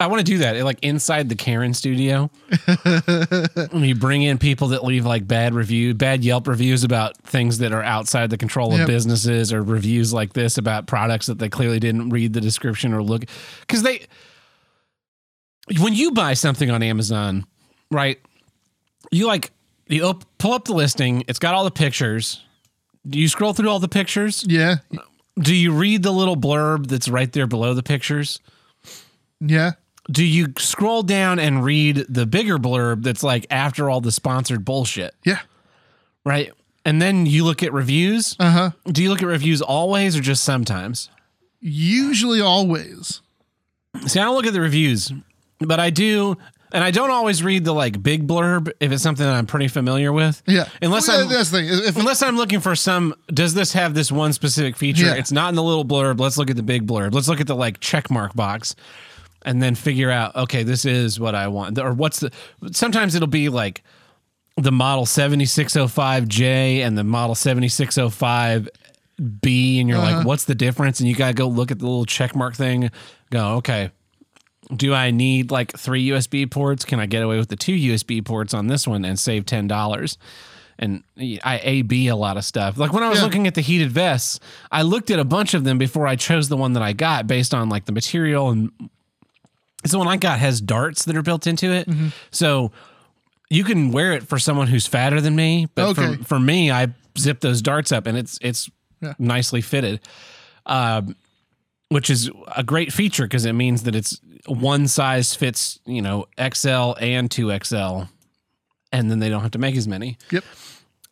I 0.00 0.08
want 0.08 0.20
to 0.20 0.24
do 0.24 0.38
that 0.38 0.60
like 0.64 0.78
inside 0.82 1.28
the 1.28 1.36
Karen 1.36 1.72
studio. 1.72 2.30
you 3.74 3.94
bring 3.94 4.22
in 4.22 4.38
people 4.38 4.68
that 4.68 4.84
leave 4.84 5.06
like 5.06 5.26
bad 5.26 5.54
review, 5.54 5.94
bad 5.94 6.24
Yelp 6.24 6.48
reviews 6.48 6.82
about 6.84 7.16
things 7.18 7.58
that 7.58 7.72
are 7.72 7.82
outside 7.82 8.30
the 8.30 8.36
control 8.36 8.72
of 8.72 8.78
Yep. 8.80 8.86
businesses, 8.88 9.52
or 9.52 9.62
reviews 9.62 10.12
like 10.12 10.32
this 10.32 10.58
about 10.58 10.86
products 10.86 11.26
that 11.26 11.38
they 11.38 11.48
clearly 11.48 11.78
didn't 11.78 12.10
read 12.10 12.32
the 12.32 12.40
description 12.40 12.92
or 12.92 13.02
look 13.02 13.24
because 13.60 13.82
they. 13.82 14.06
When 15.78 15.94
you 15.94 16.10
buy 16.10 16.34
something 16.34 16.70
on 16.70 16.82
Amazon, 16.82 17.46
right? 17.90 18.18
You 19.10 19.26
like 19.26 19.50
you 19.88 20.12
pull 20.38 20.52
up 20.52 20.64
the 20.64 20.74
listing. 20.74 21.24
It's 21.28 21.38
got 21.38 21.54
all 21.54 21.64
the 21.64 21.70
pictures. 21.70 22.42
Do 23.06 23.18
you 23.18 23.28
scroll 23.28 23.52
through 23.52 23.68
all 23.68 23.78
the 23.80 23.88
pictures? 23.88 24.44
yeah 24.48 24.76
Do 25.38 25.54
you 25.54 25.72
read 25.72 26.02
the 26.02 26.10
little 26.10 26.36
blurb 26.36 26.86
that's 26.88 27.06
right 27.08 27.30
there 27.32 27.46
below 27.46 27.74
the 27.74 27.82
pictures? 27.82 28.40
yeah 29.40 29.72
do 30.10 30.24
you 30.24 30.52
scroll 30.58 31.02
down 31.02 31.38
and 31.38 31.64
read 31.64 32.04
the 32.08 32.26
bigger 32.26 32.58
blurb 32.58 33.02
that's 33.02 33.22
like 33.22 33.46
after 33.50 33.88
all 33.88 34.00
the 34.00 34.12
sponsored 34.12 34.64
bullshit, 34.64 35.14
yeah 35.24 35.40
right? 36.24 36.52
And 36.86 37.00
then 37.00 37.24
you 37.26 37.44
look 37.44 37.62
at 37.62 37.72
reviews. 37.72 38.36
uh-huh 38.38 38.70
Do 38.86 39.02
you 39.02 39.08
look 39.10 39.22
at 39.22 39.26
reviews 39.26 39.62
always 39.62 40.16
or 40.16 40.20
just 40.20 40.44
sometimes? 40.44 41.10
usually 41.60 42.40
always 42.42 43.22
See, 44.06 44.18
I 44.20 44.24
don't 44.24 44.34
look 44.34 44.46
at 44.46 44.52
the 44.52 44.60
reviews, 44.60 45.12
but 45.60 45.78
I 45.80 45.90
do, 45.90 46.36
and 46.72 46.82
I 46.82 46.90
don't 46.90 47.10
always 47.10 47.42
read 47.44 47.64
the 47.64 47.72
like 47.72 48.02
big 48.02 48.26
blurb 48.26 48.70
if 48.80 48.90
it's 48.90 49.02
something 49.02 49.24
that 49.24 49.34
I'm 49.34 49.46
pretty 49.46 49.68
familiar 49.68 50.12
with. 50.12 50.42
yeah 50.46 50.68
Unless 50.82 51.08
Well, 51.08 51.22
I'm 51.22 51.28
that's 51.28 51.50
the 51.50 51.58
thing 51.58 51.68
if 51.70 51.96
unless 51.96 52.20
I'm 52.20 52.36
looking 52.36 52.60
for 52.60 52.74
some 52.74 53.14
does 53.28 53.54
this 53.54 53.72
have 53.72 53.94
this 53.94 54.10
one 54.10 54.32
specific 54.32 54.76
feature? 54.76 55.06
Yeah. 55.06 55.14
It's 55.14 55.30
not 55.32 55.50
in 55.50 55.54
the 55.54 55.62
little 55.62 55.84
blurb. 55.84 56.18
Let's 56.18 56.36
look 56.36 56.50
at 56.50 56.56
the 56.56 56.62
big 56.64 56.86
blurb. 56.86 57.14
Let's 57.14 57.28
look 57.28 57.40
at 57.40 57.46
the 57.46 57.54
like 57.56 57.78
check 57.80 58.10
mark 58.10 58.34
box 58.34 58.74
and 59.44 59.62
then 59.62 59.74
figure 59.74 60.10
out 60.10 60.34
okay, 60.36 60.62
this 60.62 60.84
is 60.84 61.18
what 61.20 61.34
I 61.34 61.48
want. 61.48 61.78
Or 61.78 61.92
what's 61.92 62.20
the 62.20 62.30
sometimes 62.72 63.14
it'll 63.14 63.28
be 63.28 63.48
like 63.48 63.82
the 64.56 64.72
model 64.72 65.04
7605J 65.04 66.78
and 66.78 66.96
the 66.96 67.04
model 67.04 67.34
7605B 67.34 68.68
and 69.80 69.88
you're 69.88 69.98
like 69.98 70.14
uh-huh. 70.14 70.22
what's 70.24 70.44
the 70.44 70.54
difference 70.54 71.00
and 71.00 71.08
you 71.08 71.14
got 71.14 71.28
to 71.28 71.34
go 71.34 71.48
look 71.48 71.70
at 71.70 71.78
the 71.78 71.84
little 71.86 72.04
check 72.06 72.34
mark 72.34 72.54
thing. 72.54 72.90
Go, 73.30 73.56
okay. 73.56 73.90
Do 74.74 74.94
I 74.94 75.10
need 75.10 75.50
like 75.50 75.76
three 75.76 76.08
USB 76.08 76.50
ports? 76.50 76.84
Can 76.84 76.98
I 76.98 77.06
get 77.06 77.22
away 77.22 77.36
with 77.36 77.48
the 77.48 77.56
two 77.56 77.74
USB 77.74 78.24
ports 78.24 78.54
on 78.54 78.66
this 78.68 78.86
one 78.86 79.04
and 79.04 79.18
save 79.18 79.44
ten 79.44 79.66
dollars? 79.68 80.16
And 80.78 81.04
I 81.18 81.60
A 81.62 81.82
B 81.82 82.08
a 82.08 82.16
lot 82.16 82.36
of 82.36 82.44
stuff. 82.44 82.78
Like 82.78 82.92
when 82.92 83.02
I 83.02 83.08
was 83.08 83.18
Yeah. 83.18 83.24
looking 83.24 83.46
at 83.46 83.54
the 83.54 83.60
heated 83.60 83.92
vests, 83.92 84.40
I 84.72 84.82
looked 84.82 85.10
at 85.10 85.18
a 85.20 85.24
bunch 85.24 85.54
of 85.54 85.64
them 85.64 85.78
before 85.78 86.06
I 86.06 86.16
chose 86.16 86.48
the 86.48 86.56
one 86.56 86.72
that 86.72 86.82
I 86.82 86.92
got 86.94 87.26
based 87.26 87.54
on 87.54 87.68
like 87.68 87.84
the 87.84 87.92
material 87.92 88.50
and 88.50 88.72
the 89.92 89.98
one 89.98 90.08
I 90.08 90.16
got 90.16 90.38
has 90.38 90.60
darts 90.60 91.04
that 91.04 91.16
are 91.16 91.22
built 91.22 91.46
into 91.46 91.70
it. 91.72 91.88
Mm-hmm. 91.88 92.08
So 92.30 92.72
you 93.50 93.64
can 93.64 93.92
wear 93.92 94.12
it 94.12 94.26
for 94.26 94.38
someone 94.38 94.66
who's 94.66 94.86
fatter 94.86 95.20
than 95.20 95.36
me, 95.36 95.68
but 95.74 95.96
Okay. 95.98 96.16
for, 96.16 96.24
for 96.24 96.40
me, 96.40 96.70
I 96.70 96.88
zip 97.18 97.40
those 97.40 97.62
darts 97.62 97.92
up 97.92 98.06
and 98.06 98.16
it's 98.18 98.38
it's 98.40 98.70
Yeah. 99.00 99.14
nicely 99.18 99.60
fitted. 99.60 100.00
Um, 100.66 101.16
which 101.90 102.08
is 102.10 102.30
a 102.56 102.64
great 102.64 102.92
feature 102.92 103.24
because 103.24 103.44
it 103.44 103.52
means 103.52 103.82
that 103.84 103.94
it's 103.94 104.18
one 104.46 104.88
size 104.88 105.34
fits, 105.34 105.78
you 105.86 106.00
know, 106.02 106.26
XL 106.38 106.94
and 106.98 107.28
2XL, 107.30 108.08
and 108.90 109.10
then 109.10 109.18
they 109.20 109.28
don't 109.28 109.42
have 109.42 109.50
to 109.52 109.58
make 109.58 109.76
as 109.76 109.86
many. 109.86 110.16
Yep. 110.32 110.42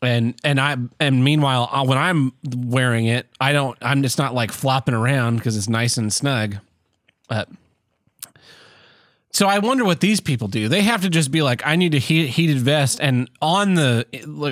And 0.00 0.34
and 0.42 0.58
I 0.60 0.76
and 0.98 1.22
meanwhile, 1.22 1.68
uh, 1.70 1.84
when 1.84 1.98
I'm 1.98 2.32
wearing 2.56 3.06
it, 3.06 3.28
I 3.40 3.52
don't. 3.52 3.76
I'm 3.82 4.02
just 4.02 4.18
not 4.18 4.34
like 4.34 4.50
flopping 4.50 4.94
around 4.94 5.36
because 5.36 5.56
it's 5.56 5.68
nice 5.68 5.96
and 5.98 6.12
snug. 6.12 6.56
Uh, 7.30 7.44
so 9.32 9.46
I 9.46 9.60
wonder 9.60 9.84
what 9.84 10.00
these 10.00 10.20
people 10.20 10.46
do. 10.48 10.68
They 10.68 10.82
have 10.82 11.02
to 11.02 11.08
just 11.08 11.30
be 11.30 11.40
like, 11.40 11.66
I 11.66 11.76
need 11.76 11.94
a 11.94 11.98
heat, 11.98 12.28
heated 12.28 12.58
vest, 12.58 12.98
and 13.00 13.30
on 13.40 13.74
the 13.74 14.06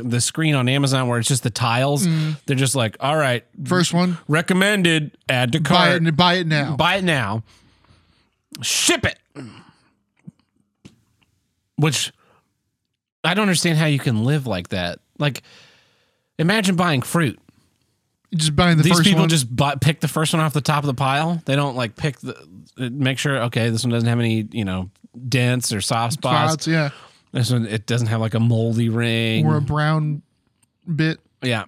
the 0.05 0.21
screen 0.23 0.55
on 0.55 0.69
Amazon 0.69 1.07
where 1.07 1.19
it's 1.19 1.29
just 1.29 1.43
the 1.43 1.51
tiles, 1.51 2.07
mm. 2.07 2.37
they're 2.47 2.57
just 2.57 2.75
like, 2.75 2.97
all 2.99 3.17
right, 3.17 3.45
First 3.65 3.93
one, 3.93 4.17
recommended, 4.27 5.17
add 5.29 5.53
to 5.53 5.61
buy 5.61 5.69
cart, 5.69 6.07
it, 6.07 6.17
buy 6.17 6.35
it 6.35 6.47
now. 6.47 6.77
buy 6.77 6.97
it 6.97 7.05
now, 7.05 7.43
ship 8.63 9.05
it. 9.05 9.19
Which 11.77 12.13
I 13.23 13.35
don't 13.35 13.43
understand 13.43 13.79
how 13.79 13.87
you 13.87 13.99
can 13.99 14.25
live 14.25 14.47
like 14.47 14.69
that. 14.69 14.99
Like, 15.19 15.43
imagine 16.39 16.77
buying 16.77 17.03
fruit. 17.03 17.39
Just 18.35 18.55
buying 18.57 18.77
the 18.77 18.83
These 18.83 18.93
first 18.93 19.05
people 19.05 19.21
one. 19.21 19.29
just 19.29 19.55
buy, 19.55 19.75
pick 19.75 20.01
the 20.01 20.09
first 20.09 20.33
one 20.33 20.41
off 20.41 20.53
the 20.53 20.61
top 20.61 20.83
of 20.83 20.87
the 20.87 20.95
pile. 20.95 21.43
They 21.47 21.57
don't 21.57 21.77
like 21.77 21.97
pick 21.97 22.19
the 22.21 22.37
make 22.77 23.19
sure. 23.19 23.39
Okay, 23.45 23.71
this 23.71 23.83
one 23.85 23.91
doesn't 23.91 24.09
have 24.09 24.19
any 24.21 24.49
you 24.53 24.65
know 24.65 24.91
dents 25.29 25.73
or 25.73 25.81
soft 25.81 26.15
spots. 26.15 26.65
spots, 26.65 26.67
yeah, 26.67 26.91
This 27.33 27.51
one 27.51 27.67
it 27.67 27.87
doesn't 27.87 28.07
have 28.09 28.21
like 28.21 28.35
a 28.35 28.41
moldy 28.41 28.89
ring. 28.89 29.47
or 29.47 29.57
a 29.57 29.61
brown 29.61 30.23
bit. 30.95 31.19
Yeah. 31.43 31.65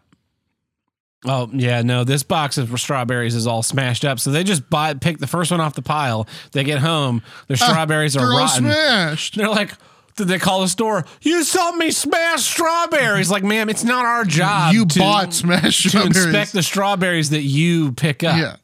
Oh 1.25 1.49
yeah, 1.53 1.83
no. 1.83 2.03
This 2.05 2.25
box 2.25 2.59
of 2.59 2.81
strawberries 2.81 3.35
is 3.37 3.47
all 3.47 3.63
smashed 3.63 4.05
up. 4.05 4.19
So 4.19 4.31
they 4.33 4.43
just 4.43 4.69
buy 4.69 4.95
pick 4.95 5.19
the 5.19 5.27
first 5.29 5.51
one 5.53 5.61
off 5.61 5.75
the 5.75 5.83
pile. 5.83 6.27
They 6.51 6.65
get 6.65 6.79
home, 6.79 7.23
the 7.47 7.55
ah, 7.55 7.69
strawberries 7.69 8.17
are 8.17 8.21
They're 8.21 8.33
all 8.33 8.39
rotten. 8.39 8.65
smashed. 8.65 9.37
They're 9.37 9.49
like, 9.49 9.73
did 10.17 10.29
they 10.29 10.39
call 10.39 10.61
the 10.61 10.69
store? 10.69 11.05
You 11.23 11.43
sold 11.45 11.77
me 11.77 11.91
smashed 11.91 12.45
strawberries. 12.47 13.31
Like, 13.31 13.43
ma'am, 13.45 13.69
it's 13.71 13.85
not 13.85 14.05
our 14.05 14.25
job. 14.25 14.75
You 14.75 14.85
to, 14.87 14.99
bought 14.99 15.33
smashed 15.35 15.83
to 15.85 15.89
strawberries. 15.91 16.25
inspect 16.25 16.53
the 16.53 16.63
strawberries 16.63 17.31
that 17.31 17.43
you 17.43 17.93
pick 17.93 18.23
up. 18.23 18.37
yeah, 18.37 18.57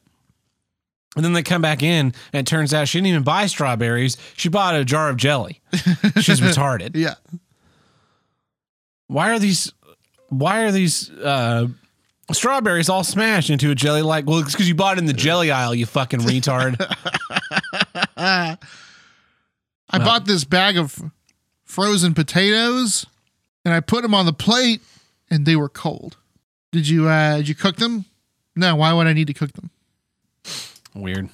And 1.15 1.25
then 1.25 1.33
they 1.33 1.41
come 1.43 1.61
back 1.61 1.81
in, 1.83 2.13
and 2.33 2.47
it 2.47 2.49
turns 2.49 2.73
out 2.73 2.87
she 2.87 2.97
didn't 2.99 3.07
even 3.07 3.23
buy 3.23 3.47
strawberries. 3.47 4.17
She 4.37 4.49
bought 4.49 4.75
a 4.75 4.85
jar 4.85 5.09
of 5.09 5.17
jelly. 5.17 5.61
She's 6.21 6.39
retarded. 6.41 6.91
yeah. 6.95 7.15
why 9.07 9.31
are 9.31 9.39
these 9.39 9.73
why 10.29 10.61
are 10.63 10.71
these 10.71 11.09
uh 11.09 11.65
strawberries 12.31 12.89
all 12.89 13.03
smashed 13.03 13.49
into 13.49 13.71
a 13.71 13.75
jelly 13.75 14.03
like 14.03 14.27
well 14.27 14.37
it's 14.37 14.51
because 14.51 14.67
you 14.67 14.75
bought 14.75 14.97
it 14.97 14.99
in 14.99 15.07
the 15.07 15.13
jelly 15.13 15.49
aisle 15.49 15.73
you 15.73 15.87
fucking 15.87 16.19
retard 16.19 16.75
I 18.17 19.97
bought 19.97 20.25
this 20.25 20.43
bag 20.43 20.77
of 20.77 21.01
frozen 21.69 22.13
potatoes, 22.13 23.05
and 23.63 23.73
I 23.73 23.79
put 23.79 24.01
them 24.01 24.13
on 24.13 24.25
the 24.25 24.33
plate, 24.33 24.81
and 25.29 25.45
they 25.45 25.55
were 25.55 25.69
cold. 25.69 26.17
Did 26.71 26.87
you 26.87 27.07
uh, 27.07 27.37
did 27.37 27.47
you 27.47 27.55
cook 27.55 27.77
them? 27.77 28.05
No. 28.55 28.75
Why 28.75 28.93
would 28.93 29.07
I 29.07 29.13
need 29.13 29.27
to 29.27 29.33
cook 29.33 29.53
them? 29.53 29.69
weird 30.95 31.29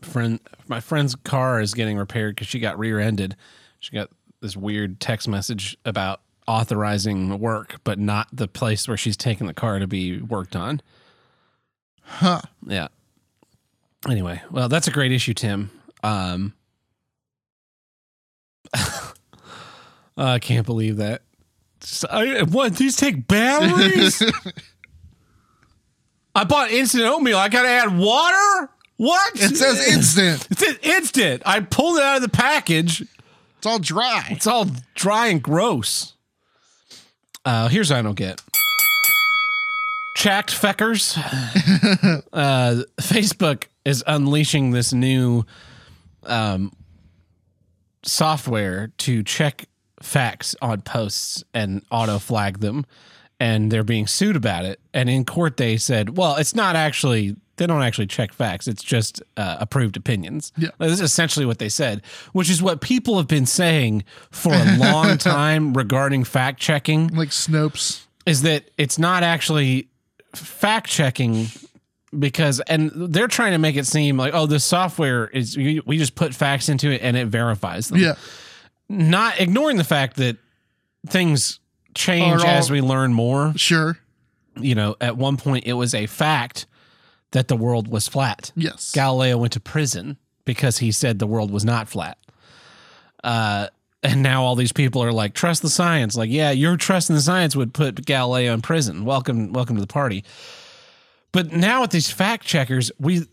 friend 0.00 0.40
my 0.66 0.80
friend's 0.80 1.14
car 1.14 1.60
is 1.60 1.74
getting 1.74 1.96
repaired 1.98 2.34
because 2.34 2.48
she 2.48 2.58
got 2.58 2.78
rear-ended 2.78 3.36
she 3.78 3.92
got 3.94 4.08
this 4.40 4.56
weird 4.56 4.98
text 4.98 5.28
message 5.28 5.76
about 5.84 6.20
authorizing 6.48 7.38
work 7.38 7.76
but 7.84 7.98
not 7.98 8.26
the 8.32 8.48
place 8.48 8.88
where 8.88 8.96
she's 8.96 9.16
taking 9.16 9.46
the 9.46 9.54
car 9.54 9.78
to 9.78 9.86
be 9.86 10.18
worked 10.20 10.56
on 10.56 10.80
Huh? 12.04 12.40
Yeah. 12.66 12.88
Anyway, 14.08 14.42
well, 14.50 14.68
that's 14.68 14.86
a 14.86 14.90
great 14.90 15.12
issue, 15.12 15.34
Tim. 15.34 15.70
Um, 16.02 16.54
I 20.16 20.38
can't 20.38 20.66
believe 20.66 20.98
that. 20.98 21.22
I, 22.10 22.42
what? 22.42 22.76
These 22.76 22.96
take 22.96 23.26
batteries? 23.26 24.22
I 26.34 26.44
bought 26.44 26.70
instant 26.70 27.04
oatmeal. 27.04 27.36
I 27.38 27.48
gotta 27.48 27.68
add 27.68 27.96
water. 27.96 28.70
What? 28.96 29.34
It 29.34 29.56
says 29.56 29.88
instant. 29.88 30.48
It 30.50 30.58
says 30.58 30.78
instant. 30.82 31.42
I 31.44 31.60
pulled 31.60 31.98
it 31.98 32.02
out 32.02 32.16
of 32.16 32.22
the 32.22 32.28
package. 32.28 33.02
It's 33.58 33.66
all 33.66 33.78
dry. 33.78 34.26
It's 34.30 34.46
all 34.46 34.66
dry 34.94 35.28
and 35.28 35.42
gross. 35.42 36.14
Uh, 37.44 37.68
here's 37.68 37.90
what 37.90 37.98
I 37.98 38.02
don't 38.02 38.14
get. 38.14 38.42
Chacked 40.16 40.50
feckers. 40.50 41.16
uh, 42.32 42.82
Facebook 43.00 43.64
is 43.84 44.02
unleashing 44.06 44.70
this 44.70 44.92
new 44.92 45.44
um, 46.24 46.72
software 48.04 48.92
to 48.98 49.22
check 49.22 49.66
facts 50.04 50.54
on 50.62 50.82
posts 50.82 51.42
and 51.54 51.82
auto 51.90 52.18
flag 52.18 52.60
them. 52.60 52.84
And 53.40 53.70
they're 53.72 53.82
being 53.84 54.06
sued 54.06 54.36
about 54.36 54.64
it. 54.64 54.78
And 54.92 55.10
in 55.10 55.24
court, 55.24 55.56
they 55.56 55.76
said, 55.76 56.16
well, 56.16 56.36
it's 56.36 56.54
not 56.54 56.76
actually, 56.76 57.34
they 57.56 57.66
don't 57.66 57.82
actually 57.82 58.06
check 58.06 58.32
facts. 58.32 58.68
It's 58.68 58.82
just 58.82 59.20
uh, 59.36 59.56
approved 59.58 59.96
opinions. 59.96 60.52
Yeah. 60.56 60.68
This 60.78 60.92
is 60.92 61.00
essentially 61.00 61.44
what 61.44 61.58
they 61.58 61.68
said, 61.68 62.02
which 62.32 62.48
is 62.48 62.62
what 62.62 62.80
people 62.80 63.16
have 63.16 63.26
been 63.26 63.44
saying 63.46 64.04
for 64.30 64.52
a 64.54 64.76
long 64.76 65.18
time 65.18 65.74
regarding 65.74 66.22
fact 66.24 66.60
checking 66.60 67.08
Like 67.08 67.30
Snopes. 67.30 68.04
is 68.24 68.42
that 68.42 68.70
it's 68.78 68.98
not 69.00 69.24
actually 69.24 69.88
fact 70.34 70.88
checking 70.88 71.46
because 72.16 72.60
and 72.68 72.92
they're 72.94 73.26
trying 73.28 73.52
to 73.52 73.58
make 73.58 73.74
it 73.76 73.86
seem 73.86 74.16
like 74.16 74.34
oh 74.34 74.46
this 74.46 74.64
software 74.64 75.26
is 75.28 75.56
we 75.56 75.98
just 75.98 76.14
put 76.14 76.32
facts 76.34 76.68
into 76.68 76.90
it 76.90 77.02
and 77.02 77.16
it 77.16 77.26
verifies 77.26 77.88
them. 77.88 77.98
Yeah. 77.98 78.14
Not 78.88 79.40
ignoring 79.40 79.76
the 79.76 79.84
fact 79.84 80.16
that 80.16 80.36
things 81.08 81.60
change 81.94 82.40
all- 82.42 82.46
as 82.46 82.70
we 82.70 82.80
learn 82.80 83.12
more. 83.12 83.52
Sure. 83.56 83.98
You 84.56 84.74
know, 84.74 84.96
at 85.00 85.16
one 85.16 85.36
point 85.36 85.64
it 85.66 85.72
was 85.72 85.94
a 85.94 86.06
fact 86.06 86.66
that 87.32 87.48
the 87.48 87.56
world 87.56 87.88
was 87.88 88.06
flat. 88.06 88.52
Yes. 88.54 88.92
Galileo 88.92 89.36
went 89.38 89.52
to 89.54 89.60
prison 89.60 90.16
because 90.44 90.78
he 90.78 90.92
said 90.92 91.18
the 91.18 91.26
world 91.26 91.50
was 91.50 91.64
not 91.64 91.88
flat. 91.88 92.18
Uh, 93.24 93.68
and 94.02 94.22
now 94.22 94.44
all 94.44 94.54
these 94.54 94.72
people 94.72 95.02
are 95.02 95.12
like, 95.12 95.34
trust 95.34 95.62
the 95.62 95.70
science. 95.70 96.14
Like, 96.14 96.30
yeah, 96.30 96.50
your 96.50 96.76
trust 96.76 97.08
in 97.08 97.16
the 97.16 97.22
science 97.22 97.56
would 97.56 97.72
put 97.72 98.04
Galileo 98.04 98.52
in 98.52 98.60
prison. 98.60 99.04
Welcome, 99.04 99.52
welcome 99.52 99.76
to 99.76 99.80
the 99.80 99.86
party. 99.88 100.24
But 101.32 101.52
now 101.52 101.80
with 101.80 101.90
these 101.90 102.10
fact 102.10 102.44
checkers, 102.46 102.92
we 103.00 103.26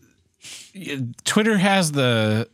Twitter 1.24 1.58
has 1.58 1.92
the 1.92 2.48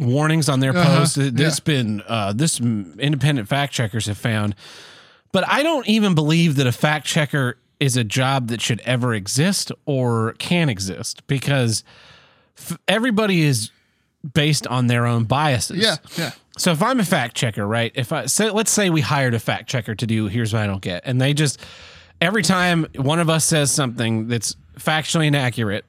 warnings 0.00 0.48
on 0.48 0.60
their 0.60 0.76
Uh-huh, 0.76 0.98
posts. 0.98 1.14
This 1.16 1.60
been 1.60 2.02
uh, 2.08 2.32
this 2.32 2.58
independent 2.60 3.48
fact 3.48 3.72
checkers 3.72 4.06
have 4.06 4.18
found. 4.18 4.54
But 5.32 5.46
I 5.46 5.62
don't 5.62 5.86
even 5.88 6.14
believe 6.16 6.56
that 6.56 6.66
a 6.66 6.72
fact 6.72 7.06
checker 7.06 7.56
is 7.78 7.96
a 7.96 8.02
job 8.04 8.48
that 8.48 8.60
should 8.60 8.80
ever 8.80 9.14
exist 9.14 9.70
or 9.86 10.32
can 10.38 10.68
exist 10.68 11.24
because 11.28 11.84
f- 12.58 12.76
everybody 12.88 13.42
is 13.42 13.70
based 14.34 14.66
on 14.66 14.86
their 14.88 15.06
own 15.06 15.24
biases. 15.24 15.78
Yeah. 15.78 15.96
Yeah. 16.18 16.32
So 16.58 16.72
if 16.72 16.82
I'm 16.82 17.00
a 17.00 17.04
fact 17.04 17.36
checker, 17.36 17.66
right? 17.66 17.90
If 17.94 18.12
I 18.12 18.26
say, 18.26 18.50
let's 18.50 18.70
say 18.70 18.90
we 18.90 19.00
hired 19.00 19.32
a 19.34 19.38
fact 19.38 19.68
checker 19.68 19.94
to 19.94 20.06
do 20.06 20.26
here's 20.26 20.52
what 20.52 20.62
I 20.62 20.66
don't 20.66 20.82
get, 20.82 21.02
and 21.06 21.20
they 21.20 21.32
just 21.32 21.60
every 22.20 22.42
time 22.42 22.86
one 22.96 23.18
of 23.20 23.30
us 23.30 23.44
says 23.44 23.70
something 23.70 24.28
that's 24.28 24.56
factually 24.76 25.26
inaccurate, 25.28 25.84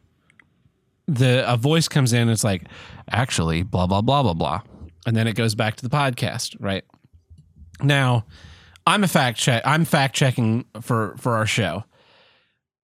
the 1.08 1.52
a 1.52 1.58
voice 1.58 1.88
comes 1.88 2.14
in. 2.14 2.30
It's 2.30 2.44
like, 2.44 2.64
actually, 3.10 3.64
blah 3.64 3.88
blah 3.88 4.02
blah 4.02 4.24
blah 4.24 4.34
blah, 4.34 4.62
and 5.06 5.16
then 5.16 5.28
it 5.28 5.36
goes 5.36 5.56
back 5.56 5.76
to 5.78 5.84
the 5.84 5.96
podcast, 5.96 6.56
right? 6.60 6.84
Now, 7.82 8.26
I'm 8.86 9.04
a 9.04 9.08
fact 9.08 9.38
check. 9.38 9.64
I'm 9.66 9.86
fact 9.86 10.16
checking 10.16 10.66
for 10.82 11.16
for 11.18 11.36
our 11.36 11.46
show. 11.46 11.84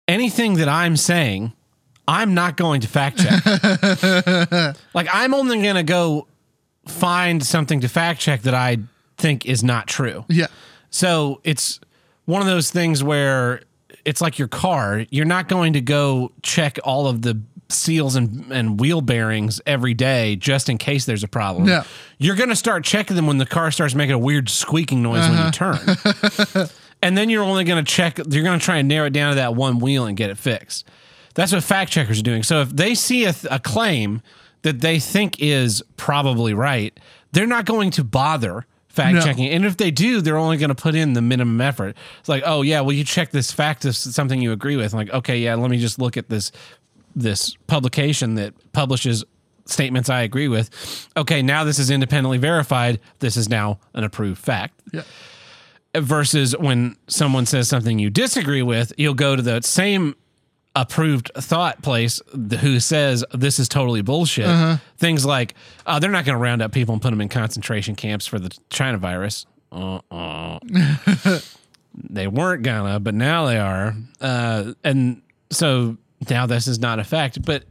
Anything 0.08 0.56
that 0.56 0.68
I'm 0.68 0.98
saying, 0.98 1.54
I'm 2.08 2.34
not 2.34 2.58
going 2.58 2.82
to 2.82 2.88
fact 2.88 3.20
check. 3.20 3.46
like 4.94 5.08
I'm 5.12 5.34
only 5.34 5.62
going 5.62 5.76
to 5.76 5.84
go 5.84 6.28
find 6.88 7.44
something 7.44 7.80
to 7.82 7.88
fact 7.88 8.20
check 8.20 8.42
that 8.42 8.54
I 8.54 8.78
think 9.18 9.46
is 9.46 9.64
not 9.64 9.88
true. 9.88 10.26
Yeah. 10.28 10.48
So 10.90 11.40
it's 11.44 11.80
one 12.26 12.42
of 12.42 12.48
those 12.48 12.70
things 12.72 13.04
where 13.04 13.62
it's 14.06 14.22
like 14.22 14.38
your 14.38 14.48
car. 14.48 15.06
You're 15.10 15.26
not 15.26 15.48
going 15.48 15.74
to 15.74 15.82
go 15.82 16.32
check 16.42 16.78
all 16.84 17.08
of 17.08 17.22
the 17.22 17.42
seals 17.74 18.16
and, 18.16 18.52
and 18.52 18.80
wheel 18.80 19.02
bearings 19.02 19.62
every 19.66 19.94
day 19.94 20.36
just 20.36 20.70
in 20.70 20.78
case 20.78 21.06
there's 21.06 21.24
a 21.24 21.28
problem. 21.28 21.68
Yeah. 21.68 21.84
You're 22.18 22.36
going 22.36 22.50
to 22.50 22.56
start 22.56 22.84
checking 22.84 23.16
them 23.16 23.28
when 23.28 23.38
the 23.38 23.46
car 23.46 23.72
starts 23.72 23.96
making 23.96 24.14
a 24.14 24.20
weird 24.20 24.50
squeaking 24.50 25.02
noise 25.02 25.28
when 25.30 25.38
you 25.38 25.46
uh-huh. 25.46 26.56
turn. 26.56 26.68
and 27.02 27.18
then 27.18 27.30
you're 27.30 27.44
only 27.44 27.64
going 27.64 27.84
to 27.84 27.92
check, 27.92 28.18
you're 28.18 28.44
going 28.44 28.60
to 28.60 28.66
try 28.66 28.78
and 28.78 28.88
narrow 28.88 29.08
it 29.08 29.14
down 29.14 29.32
to 29.32 29.36
that 29.36 29.56
one 29.56 29.80
wheel 29.80 30.06
and 30.06 30.16
get 30.16 30.30
it 30.30 30.38
fixed. 30.38 30.88
That's 31.36 31.52
what 31.52 31.64
fact 31.64 31.92
checkers 31.92 32.20
are 32.20 32.24
doing. 32.24 32.44
So 32.44 32.62
if 32.62 32.70
they 32.70 32.96
see 32.96 33.26
a, 33.26 33.34
a 33.50 33.60
claim 33.60 34.22
that 34.62 34.82
they 34.82 35.00
think 35.00 35.40
is 35.40 35.84
probably 35.98 36.54
right, 36.54 36.98
they're 37.32 37.48
not 37.48 37.66
going 37.66 37.92
to 37.92 38.04
bother 38.04 38.66
fact 38.94 39.16
No. 39.16 39.22
checking. 39.22 39.50
And 39.50 39.66
if 39.66 39.76
they 39.78 39.90
do, 39.90 40.22
they're 40.22 40.38
only 40.38 40.58
going 40.58 40.70
to 40.70 40.76
put 40.76 40.94
in 40.94 41.14
the 41.14 41.22
minimum 41.22 41.60
effort. 41.60 41.98
It's 42.20 42.30
like, 42.30 42.44
oh 42.46 42.62
yeah, 42.62 42.82
well 42.82 42.94
you 42.94 43.04
check 43.04 43.32
this 43.32 43.52
fact 43.52 43.86
is 43.86 43.98
something 43.98 44.40
you 44.40 44.52
agree 44.52 44.76
with. 44.76 44.94
I'm 44.94 45.00
like, 45.00 45.10
okay, 45.10 45.40
yeah, 45.40 45.56
let 45.56 45.72
me 45.72 45.80
just 45.80 45.98
look 45.98 46.16
at 46.16 46.30
this 46.30 46.52
this 47.16 47.56
publication 47.68 48.36
that 48.36 48.54
publishes 48.74 49.24
statements 49.66 50.10
I 50.10 50.22
agree 50.24 50.48
with. 50.48 51.08
Okay, 51.16 51.42
now 51.42 51.64
this 51.64 51.80
is 51.80 51.90
independently 51.90 52.38
verified. 52.38 53.00
This 53.20 53.38
is 53.38 53.48
now 53.50 53.80
an 53.94 54.04
approved 54.04 54.40
fact 54.42 54.82
Yeah. 54.92 55.04
versus 55.96 56.56
when 56.58 56.98
someone 57.08 57.46
says 57.46 57.70
something 57.70 57.98
you 58.00 58.10
disagree 58.10 58.62
with, 58.62 58.92
you'll 58.98 59.14
go 59.14 59.36
to 59.36 59.42
the 59.42 59.62
same 59.62 60.16
approved 60.76 61.32
thought 61.38 61.82
place 61.84 62.20
who 62.62 62.80
says 62.80 63.24
this 63.34 63.60
is 63.60 63.70
totally 63.70 64.02
bullshit. 64.02 64.80
Things 64.98 65.24
like 65.26 65.54
uh, 65.86 66.00
they're 66.00 66.10
not 66.10 66.26
going 66.26 66.36
to 66.36 66.42
round 66.42 66.62
up 66.62 66.72
people 66.72 66.94
and 66.94 67.02
put 67.02 67.12
them 67.12 67.22
in 67.22 67.30
concentration 67.30 67.96
camps 67.96 68.26
for 68.26 68.40
the 68.40 68.50
China 68.70 68.98
virus. 68.98 69.46
Uh-uh. 69.72 70.60
they 72.10 72.28
weren't 72.28 72.64
gonna, 72.64 73.00
but 73.00 73.14
now 73.14 73.46
they 73.46 73.58
are. 73.60 73.96
Uh, 74.20 74.74
and 74.84 75.22
so 75.52 75.98
now 76.30 76.46
this 76.46 76.68
is 76.68 76.80
not 76.80 77.00
a 77.00 77.04
fact. 77.04 77.44
But 77.46 77.64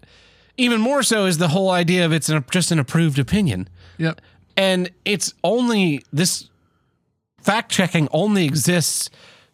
even 0.57 0.81
more 0.81 1.03
so 1.03 1.27
is 1.27 1.39
the 1.39 1.49
whole 1.49 1.71
idea 1.71 2.05
of 2.05 2.13
it's 2.13 2.29
an, 2.29 2.45
just 2.51 2.71
an 2.71 2.79
approved 2.79 3.19
opinion 3.19 3.69
Yep. 3.99 4.21
and 4.57 4.91
it's 5.05 5.33
only 5.43 6.03
this 6.13 6.49
fact 7.41 7.71
checking 7.73 8.07
only 8.13 8.45
exists 8.45 9.09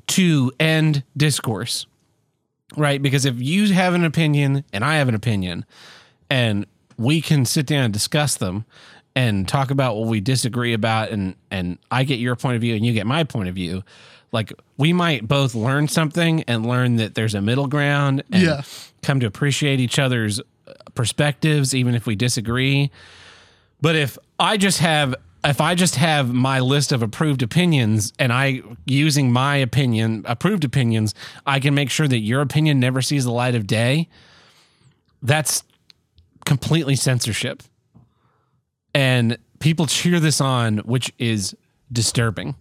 to 0.08 0.50
end 0.58 1.04
discourse 1.16 1.86
right 2.76 3.00
because 3.00 3.24
if 3.24 3.40
you 3.40 3.72
have 3.72 3.94
an 3.94 4.04
opinion 4.04 4.64
and 4.72 4.84
i 4.84 4.96
have 4.96 5.08
an 5.08 5.14
opinion 5.14 5.64
and 6.30 6.66
we 6.96 7.20
can 7.20 7.44
sit 7.44 7.64
down 7.66 7.84
and 7.84 7.92
discuss 7.92 8.34
them 8.36 8.64
and 9.14 9.46
talk 9.48 9.70
about 9.70 9.96
what 9.96 10.08
we 10.08 10.20
disagree 10.20 10.72
about 10.74 11.10
and 11.10 11.34
and 11.50 11.78
i 11.90 12.02
get 12.04 12.18
your 12.18 12.34
point 12.36 12.56
of 12.56 12.60
view 12.60 12.74
and 12.74 12.84
you 12.84 12.92
get 12.92 13.06
my 13.06 13.22
point 13.24 13.48
of 13.48 13.54
view 13.54 13.82
like 14.32 14.52
we 14.76 14.92
might 14.92 15.26
both 15.26 15.54
learn 15.54 15.88
something 15.88 16.42
and 16.46 16.66
learn 16.66 16.96
that 16.96 17.14
there's 17.14 17.34
a 17.34 17.40
middle 17.40 17.66
ground 17.66 18.22
and 18.32 18.42
Yeah. 18.42 18.62
come 19.02 19.20
to 19.20 19.26
appreciate 19.26 19.80
each 19.80 19.98
other's 19.98 20.40
uh, 20.40 20.72
perspectives 20.94 21.74
even 21.74 21.94
if 21.94 22.06
we 22.06 22.14
disagree 22.16 22.90
but 23.80 23.94
if 23.96 24.18
I 24.38 24.56
just 24.56 24.78
have 24.80 25.14
if 25.44 25.60
I 25.60 25.76
just 25.76 25.94
have 25.94 26.32
my 26.34 26.58
list 26.60 26.90
of 26.90 27.00
approved 27.00 27.42
opinions 27.42 28.12
and 28.18 28.32
I 28.32 28.60
using 28.86 29.30
my 29.30 29.54
opinion, 29.56 30.24
approved 30.26 30.64
opinions, 30.64 31.14
I 31.46 31.60
can 31.60 31.74
make 31.76 31.90
sure 31.90 32.08
that 32.08 32.18
your 32.18 32.40
opinion 32.40 32.80
never 32.80 33.00
sees 33.00 33.24
the 33.24 33.30
light 33.30 33.54
of 33.54 33.64
day. 33.68 34.08
That's 35.22 35.62
completely 36.44 36.96
censorship. 36.96 37.62
And 38.94 39.38
people 39.60 39.86
cheer 39.86 40.18
this 40.18 40.40
on, 40.40 40.78
which 40.78 41.12
is 41.18 41.54
disturbing. 41.92 42.56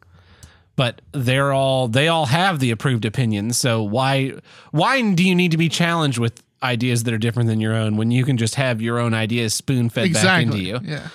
But 0.77 1.01
they're 1.11 1.51
all 1.51 1.89
they 1.89 2.07
all 2.07 2.27
have 2.27 2.59
the 2.59 2.71
approved 2.71 3.03
opinions. 3.03 3.57
So 3.57 3.83
why 3.83 4.33
why 4.71 5.01
do 5.11 5.27
you 5.27 5.35
need 5.35 5.51
to 5.51 5.57
be 5.57 5.67
challenged 5.67 6.19
with 6.19 6.41
ideas 6.63 7.03
that 7.03 7.13
are 7.13 7.17
different 7.17 7.49
than 7.49 7.59
your 7.59 7.73
own 7.73 7.97
when 7.97 8.09
you 8.11 8.23
can 8.23 8.37
just 8.37 8.55
have 8.55 8.81
your 8.81 8.97
own 8.99 9.13
ideas 9.13 9.53
spoon 9.53 9.89
fed 9.89 10.13
back 10.13 10.23
into 10.43 10.59
you? 10.59 10.79
Yeah. 10.83 11.09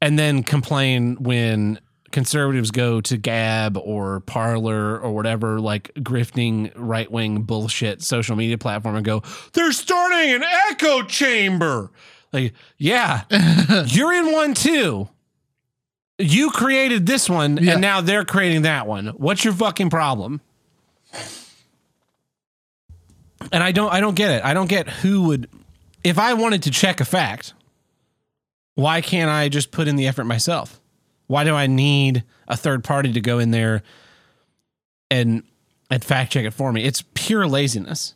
and 0.00 0.18
then 0.18 0.42
complain 0.42 1.16
when 1.20 1.78
conservatives 2.10 2.70
go 2.70 3.00
to 3.00 3.16
Gab 3.16 3.76
or 3.78 4.20
Parler 4.20 4.98
or 4.98 5.12
whatever 5.14 5.60
like 5.60 5.92
grifting 6.00 6.70
right 6.74 7.10
wing 7.10 7.42
bullshit 7.42 8.02
social 8.02 8.36
media 8.36 8.58
platform 8.58 8.96
and 8.96 9.04
go, 9.04 9.22
they're 9.54 9.72
starting 9.72 10.34
an 10.34 10.42
echo 10.70 11.02
chamber. 11.04 11.90
Like, 12.32 12.52
yeah, 12.78 13.22
you're 13.86 14.12
in 14.12 14.32
one 14.32 14.52
too. 14.54 15.08
You 16.18 16.50
created 16.50 17.06
this 17.06 17.28
one 17.28 17.56
Yeah. 17.56 17.72
and 17.72 17.80
now 17.80 18.00
they're 18.00 18.24
creating 18.24 18.62
that 18.62 18.86
one. 18.86 19.08
What's 19.08 19.44
your 19.44 19.54
fucking 19.54 19.90
problem? 19.90 20.40
And 23.50 23.62
I 23.62 23.72
don't 23.72 23.92
I 23.92 24.00
don't 24.00 24.14
get 24.14 24.30
it. 24.30 24.44
I 24.44 24.54
don't 24.54 24.68
get 24.68 24.88
who 24.88 25.24
would 25.24 25.48
if 26.04 26.18
I 26.18 26.34
wanted 26.34 26.62
to 26.64 26.70
check 26.70 27.00
a 27.00 27.04
fact, 27.04 27.54
why 28.74 29.00
can't 29.00 29.30
I 29.30 29.48
just 29.48 29.70
put 29.70 29.88
in 29.88 29.96
the 29.96 30.06
effort 30.06 30.24
myself? 30.24 30.80
Why 31.26 31.44
do 31.44 31.54
I 31.54 31.66
need 31.66 32.24
a 32.48 32.56
third 32.56 32.84
party 32.84 33.12
to 33.12 33.20
go 33.20 33.38
in 33.38 33.50
there 33.50 33.82
and 35.10 35.42
and 35.90 36.04
fact 36.04 36.32
check 36.32 36.44
it 36.44 36.52
for 36.52 36.72
me? 36.72 36.84
It's 36.84 37.02
pure 37.14 37.46
laziness. 37.46 38.14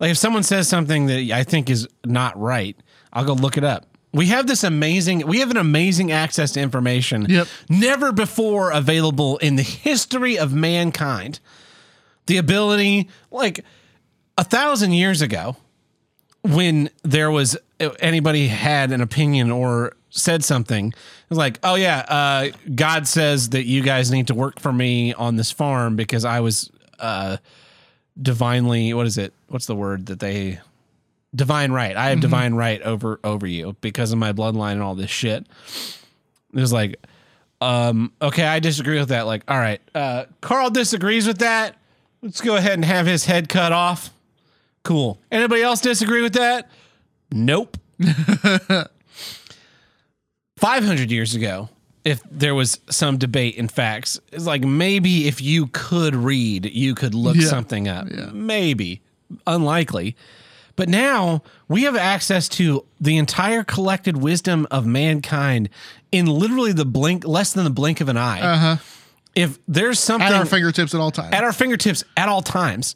Like 0.00 0.10
if 0.10 0.16
someone 0.18 0.42
says 0.42 0.68
something 0.68 1.06
that 1.06 1.18
I 1.32 1.44
think 1.44 1.70
is 1.70 1.86
not 2.04 2.38
right, 2.40 2.76
I'll 3.12 3.24
go 3.24 3.34
look 3.34 3.56
it 3.56 3.64
up. 3.64 3.86
We 4.12 4.26
have 4.26 4.46
this 4.46 4.62
amazing 4.62 5.26
we 5.26 5.40
have 5.40 5.50
an 5.50 5.56
amazing 5.56 6.12
access 6.12 6.52
to 6.52 6.60
information 6.60 7.26
Yep. 7.28 7.48
never 7.68 8.12
before 8.12 8.70
available 8.70 9.38
in 9.38 9.56
the 9.56 9.62
history 9.62 10.38
of 10.38 10.52
mankind. 10.52 11.40
The 12.26 12.36
ability 12.36 13.08
like 13.30 13.64
a 14.38 14.44
thousand 14.44 14.92
years 14.92 15.22
ago, 15.22 15.56
when 16.42 16.90
there 17.02 17.30
was 17.30 17.56
anybody 18.00 18.48
had 18.48 18.92
an 18.92 19.00
opinion 19.00 19.50
or 19.50 19.94
said 20.10 20.44
something, 20.44 20.88
it 20.88 20.94
was 21.30 21.38
like, 21.38 21.58
oh 21.62 21.74
yeah, 21.74 22.00
uh, 22.08 22.48
God 22.74 23.08
says 23.08 23.48
that 23.50 23.64
you 23.64 23.82
guys 23.82 24.10
need 24.10 24.26
to 24.26 24.34
work 24.34 24.60
for 24.60 24.72
me 24.72 25.14
on 25.14 25.36
this 25.36 25.50
farm 25.50 25.96
because 25.96 26.24
I 26.24 26.40
was 26.40 26.70
uh, 27.00 27.38
divinely 28.20 28.92
what 28.94 29.06
is 29.06 29.16
it? 29.18 29.32
What's 29.48 29.66
the 29.66 29.74
word 29.74 30.06
that 30.06 30.20
they 30.20 30.60
divine 31.34 31.72
right? 31.72 31.96
I 31.96 32.10
have 32.10 32.20
divine 32.20 32.54
right 32.54 32.80
over 32.82 33.18
over 33.24 33.46
you 33.46 33.76
because 33.80 34.12
of 34.12 34.18
my 34.18 34.32
bloodline 34.32 34.72
and 34.72 34.82
all 34.82 34.94
this 34.94 35.10
shit. 35.10 35.46
It 36.54 36.60
was 36.60 36.72
like, 36.72 36.96
um, 37.60 38.12
okay, 38.20 38.44
I 38.44 38.58
disagree 38.60 38.98
with 38.98 39.08
that. 39.08 39.22
Like, 39.26 39.42
all 39.48 39.58
right, 39.58 39.80
uh, 39.94 40.24
Carl 40.40 40.70
disagrees 40.70 41.26
with 41.26 41.38
that. 41.38 41.76
Let's 42.20 42.40
go 42.40 42.56
ahead 42.56 42.74
and 42.74 42.84
have 42.84 43.06
his 43.06 43.24
head 43.24 43.48
cut 43.48 43.72
off. 43.72 44.10
Cool. 44.84 45.18
Anybody 45.30 45.62
else 45.62 45.80
disagree 45.80 46.22
with 46.22 46.34
that? 46.34 46.70
Nope. 47.32 47.78
500 50.56 51.10
years 51.10 51.34
ago, 51.34 51.68
if 52.04 52.22
there 52.30 52.54
was 52.54 52.80
some 52.90 53.16
debate 53.18 53.56
in 53.56 53.68
facts, 53.68 54.20
it's 54.32 54.46
like 54.46 54.62
maybe 54.62 55.26
if 55.28 55.40
you 55.40 55.68
could 55.68 56.14
read, 56.14 56.66
you 56.66 56.94
could 56.94 57.14
look 57.14 57.36
Yeah. 57.36 57.46
something 57.48 57.88
up. 57.88 58.08
Yeah. 58.10 58.30
Maybe. 58.32 59.00
Unlikely. 59.46 60.16
But 60.76 60.88
now 60.88 61.42
we 61.68 61.82
have 61.84 61.96
access 61.96 62.48
to 62.50 62.84
the 63.00 63.16
entire 63.18 63.64
collected 63.64 64.16
wisdom 64.16 64.66
of 64.70 64.86
mankind 64.86 65.68
in 66.10 66.26
literally 66.26 66.72
the 66.72 66.84
blink, 66.84 67.26
less 67.26 67.52
than 67.52 67.64
the 67.64 67.70
blink 67.70 68.00
of 68.00 68.08
an 68.08 68.16
eye. 68.16 68.40
Uh-huh. 68.40 68.76
If 69.34 69.58
there's 69.66 69.98
something 69.98 70.28
At 70.28 70.34
our 70.34 70.44
fingertips 70.46 70.94
at 70.94 71.00
all 71.00 71.10
times. 71.10 71.34
at 71.34 71.42
our 71.42 71.52
fingertips 71.52 72.04
at 72.16 72.28
all 72.28 72.42
times 72.42 72.94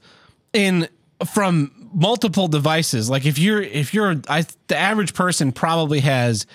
in 0.53 0.89
from 1.25 1.73
multiple 1.95 2.47
devices 2.47 3.09
like 3.09 3.25
if 3.25 3.39
you're 3.39 3.63
if 3.63 3.95
you're 3.95 4.17
I, 4.29 4.45
the 4.67 4.77
average 4.77 5.15
person 5.15 5.51
probably 5.51 6.01
has 6.01 6.47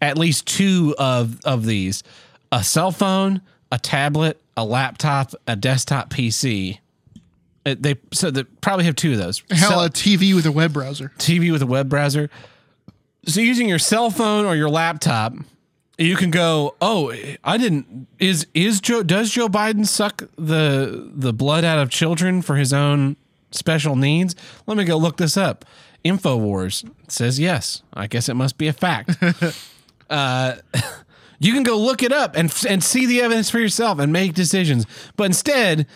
at 0.00 0.16
least 0.16 0.46
two 0.46 0.94
of 0.96 1.40
of 1.44 1.66
these 1.66 2.04
a 2.52 2.62
cell 2.62 2.92
phone 2.92 3.40
a 3.72 3.78
tablet 3.80 4.40
a 4.56 4.64
laptop 4.64 5.34
a 5.48 5.56
desktop 5.56 6.10
pc 6.10 6.78
they 7.64 7.96
so 8.12 8.30
they 8.30 8.44
probably 8.44 8.84
have 8.86 8.96
two 8.96 9.12
of 9.12 9.18
those 9.18 9.42
Hell, 9.50 9.70
Cell- 9.70 9.84
a 9.84 9.90
TV 9.90 10.34
with 10.34 10.46
a 10.46 10.52
web 10.52 10.72
browser. 10.72 11.12
TV 11.18 11.52
with 11.52 11.62
a 11.62 11.66
web 11.66 11.88
browser. 11.88 12.30
So 13.26 13.40
using 13.40 13.68
your 13.68 13.78
cell 13.78 14.10
phone 14.10 14.46
or 14.46 14.56
your 14.56 14.70
laptop, 14.70 15.34
you 15.98 16.16
can 16.16 16.30
go, 16.30 16.74
"Oh, 16.80 17.12
I 17.44 17.58
didn't 17.58 18.06
is 18.18 18.46
is 18.54 18.80
Joe 18.80 19.02
does 19.02 19.30
Joe 19.30 19.48
Biden 19.48 19.86
suck 19.86 20.22
the 20.36 21.10
the 21.14 21.32
blood 21.32 21.64
out 21.64 21.78
of 21.78 21.90
children 21.90 22.40
for 22.40 22.56
his 22.56 22.72
own 22.72 23.16
special 23.50 23.94
needs? 23.96 24.34
Let 24.66 24.76
me 24.76 24.84
go 24.84 24.96
look 24.96 25.18
this 25.18 25.36
up." 25.36 25.64
Infowars 26.02 26.90
says 27.08 27.38
yes. 27.38 27.82
I 27.92 28.06
guess 28.06 28.30
it 28.30 28.34
must 28.34 28.56
be 28.56 28.68
a 28.68 28.72
fact. 28.72 29.16
uh 30.10 30.54
you 31.38 31.52
can 31.52 31.62
go 31.62 31.76
look 31.78 32.02
it 32.02 32.12
up 32.12 32.36
and 32.36 32.50
and 32.66 32.82
see 32.82 33.04
the 33.04 33.20
evidence 33.20 33.50
for 33.50 33.58
yourself 33.58 33.98
and 33.98 34.10
make 34.10 34.32
decisions. 34.32 34.86
But 35.16 35.24
instead, 35.24 35.86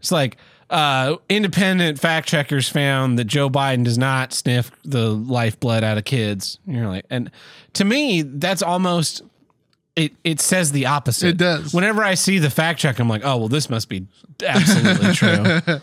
it's 0.00 0.12
like 0.12 0.36
uh, 0.70 1.16
independent 1.28 1.98
fact 1.98 2.28
checkers 2.28 2.68
found 2.68 3.18
that 3.18 3.24
Joe 3.24 3.50
Biden 3.50 3.84
does 3.84 3.98
not 3.98 4.32
sniff 4.32 4.70
the 4.84 5.10
lifeblood 5.10 5.84
out 5.84 5.98
of 5.98 6.04
kids. 6.04 6.58
And 6.66 6.76
you're 6.76 6.88
like, 6.88 7.04
and 7.10 7.30
to 7.74 7.84
me, 7.84 8.22
that's 8.22 8.62
almost 8.62 9.22
it. 9.96 10.12
It 10.24 10.40
says 10.40 10.72
the 10.72 10.86
opposite. 10.86 11.28
It 11.28 11.36
does. 11.36 11.74
Whenever 11.74 12.02
I 12.02 12.14
see 12.14 12.38
the 12.38 12.50
fact 12.50 12.80
check, 12.80 12.98
I'm 12.98 13.08
like, 13.08 13.22
oh 13.24 13.36
well, 13.36 13.48
this 13.48 13.68
must 13.70 13.88
be 13.88 14.06
absolutely 14.44 15.12
true. 15.14 15.80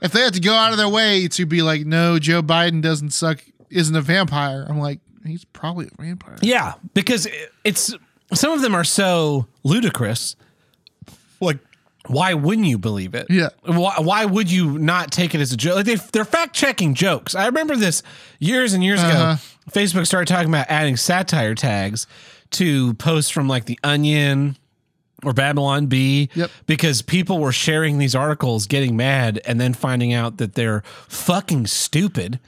If 0.00 0.12
they 0.12 0.20
have 0.20 0.32
to 0.32 0.40
go 0.40 0.54
out 0.54 0.72
of 0.72 0.78
their 0.78 0.88
way 0.88 1.28
to 1.28 1.46
be 1.46 1.62
like, 1.62 1.86
no, 1.86 2.18
Joe 2.18 2.42
Biden 2.42 2.82
doesn't 2.82 3.10
suck, 3.10 3.44
isn't 3.70 3.94
a 3.94 4.00
vampire, 4.00 4.66
I'm 4.68 4.78
like, 4.78 5.00
he's 5.24 5.44
probably 5.44 5.86
a 5.86 6.02
vampire. 6.02 6.36
Yeah, 6.40 6.74
because 6.94 7.28
it's 7.62 7.94
some 8.34 8.52
of 8.52 8.62
them 8.62 8.74
are 8.74 8.84
so 8.84 9.46
ludicrous. 9.62 10.36
Like, 11.40 11.58
why 12.08 12.34
wouldn't 12.34 12.66
you 12.66 12.78
believe 12.78 13.14
it? 13.14 13.26
Yeah. 13.30 13.50
Why, 13.64 13.94
why 13.98 14.24
would 14.24 14.50
you 14.50 14.78
not 14.78 15.10
take 15.12 15.34
it 15.34 15.40
as 15.40 15.52
a 15.52 15.56
joke? 15.56 15.76
Like 15.76 15.86
they, 15.86 15.94
they're 15.96 16.24
fact 16.24 16.54
checking 16.54 16.94
jokes. 16.94 17.34
I 17.34 17.46
remember 17.46 17.76
this 17.76 18.02
years 18.40 18.72
and 18.72 18.82
years 18.82 19.00
Uh-huh. 19.00 19.10
ago. 19.34 19.40
Facebook 19.70 20.06
started 20.06 20.26
talking 20.26 20.48
about 20.48 20.66
adding 20.68 20.96
satire 20.96 21.54
tags 21.54 22.06
to 22.50 22.94
posts 22.94 23.30
from 23.30 23.46
like 23.48 23.66
The 23.66 23.78
Onion 23.84 24.56
or 25.24 25.32
Babylon 25.32 25.86
Bee 25.86 26.28
Yep. 26.34 26.50
because 26.66 27.00
people 27.02 27.38
were 27.38 27.52
sharing 27.52 27.98
these 27.98 28.16
articles, 28.16 28.66
getting 28.66 28.96
mad, 28.96 29.40
and 29.44 29.60
then 29.60 29.72
finding 29.72 30.12
out 30.12 30.38
that 30.38 30.54
they're 30.54 30.82
fucking 31.08 31.68
stupid. 31.68 32.40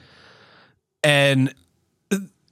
And 1.03 1.53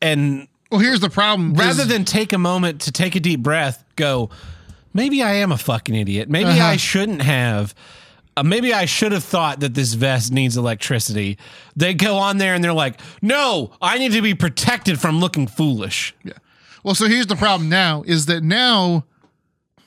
and 0.01 0.47
Well, 0.71 0.79
here's 0.79 0.99
the 1.01 1.09
problem. 1.09 1.53
rather 1.53 1.85
than 1.85 2.05
take 2.05 2.33
a 2.33 2.37
moment 2.37 2.81
to 2.81 2.91
take 2.91 3.15
a 3.15 3.19
deep 3.19 3.41
breath, 3.41 3.83
go, 3.95 4.29
maybe 4.93 5.21
I 5.23 5.33
am 5.33 5.51
a 5.51 5.57
fucking 5.57 5.95
idiot. 5.95 6.29
Maybe 6.29 6.49
Uh-huh. 6.51 6.63
I 6.65 6.77
shouldn't 6.77 7.21
have. 7.21 7.73
Uh, 8.35 8.41
maybe 8.43 8.73
I 8.73 8.85
should 8.85 9.11
have 9.11 9.23
thought 9.23 9.59
that 9.59 9.75
this 9.75 9.93
vest 9.93 10.31
needs 10.31 10.57
electricity. 10.57 11.37
They 11.75 11.93
go 11.93 12.17
on 12.17 12.39
there 12.39 12.55
and 12.55 12.63
they're 12.63 12.73
like, 12.73 12.99
no, 13.21 13.71
I 13.81 13.97
need 13.99 14.11
to 14.13 14.21
be 14.23 14.33
protected 14.33 14.99
from 14.99 15.19
looking 15.19 15.45
foolish. 15.45 16.15
Yeah. 16.23 16.33
Well, 16.83 16.95
so 16.95 17.07
here's 17.07 17.27
the 17.27 17.35
problem 17.35 17.69
now 17.69 18.03
is 18.07 18.25
that 18.25 18.43
now 18.43 19.05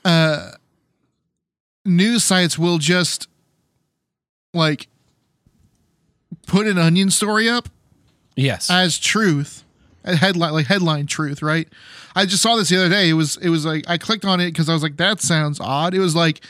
uh 0.04 0.52
news 1.84 2.22
sites 2.24 2.56
will 2.58 2.78
just 2.78 3.26
like 4.54 4.86
put 6.46 6.66
an 6.66 6.78
onion 6.78 7.10
story 7.10 7.48
up 7.48 7.68
Yes. 8.36 8.70
as 8.70 8.98
truth, 8.98 9.64
headline 10.14 10.52
like 10.52 10.66
headline 10.66 11.06
truth, 11.06 11.42
right? 11.42 11.68
I 12.14 12.26
just 12.26 12.42
saw 12.42 12.56
this 12.56 12.68
the 12.68 12.76
other 12.76 12.88
day. 12.88 13.08
It 13.08 13.14
was 13.14 13.36
it 13.38 13.48
was 13.48 13.66
like 13.66 13.88
I 13.88 13.98
clicked 13.98 14.24
on 14.24 14.40
it 14.40 14.46
because 14.46 14.68
I 14.68 14.72
was 14.72 14.82
like, 14.82 14.96
that 14.96 15.20
sounds 15.20 15.60
odd. 15.60 15.94
It 15.94 15.98
was 15.98 16.14
like 16.14 16.40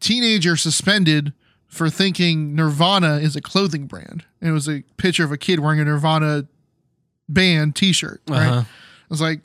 teenager 0.00 0.56
suspended 0.56 1.32
for 1.68 1.88
thinking 1.88 2.54
Nirvana 2.54 3.16
is 3.16 3.34
a 3.36 3.40
clothing 3.40 3.86
brand. 3.86 4.24
And 4.40 4.50
it 4.50 4.52
was 4.52 4.68
a 4.68 4.82
picture 4.96 5.24
of 5.24 5.32
a 5.32 5.38
kid 5.38 5.60
wearing 5.60 5.80
a 5.80 5.84
Nirvana 5.84 6.46
band 7.28 7.76
T-shirt. 7.76 8.20
Right? 8.28 8.46
Uh-huh. 8.46 8.60
I 8.60 8.66
was 9.08 9.20
like, 9.22 9.40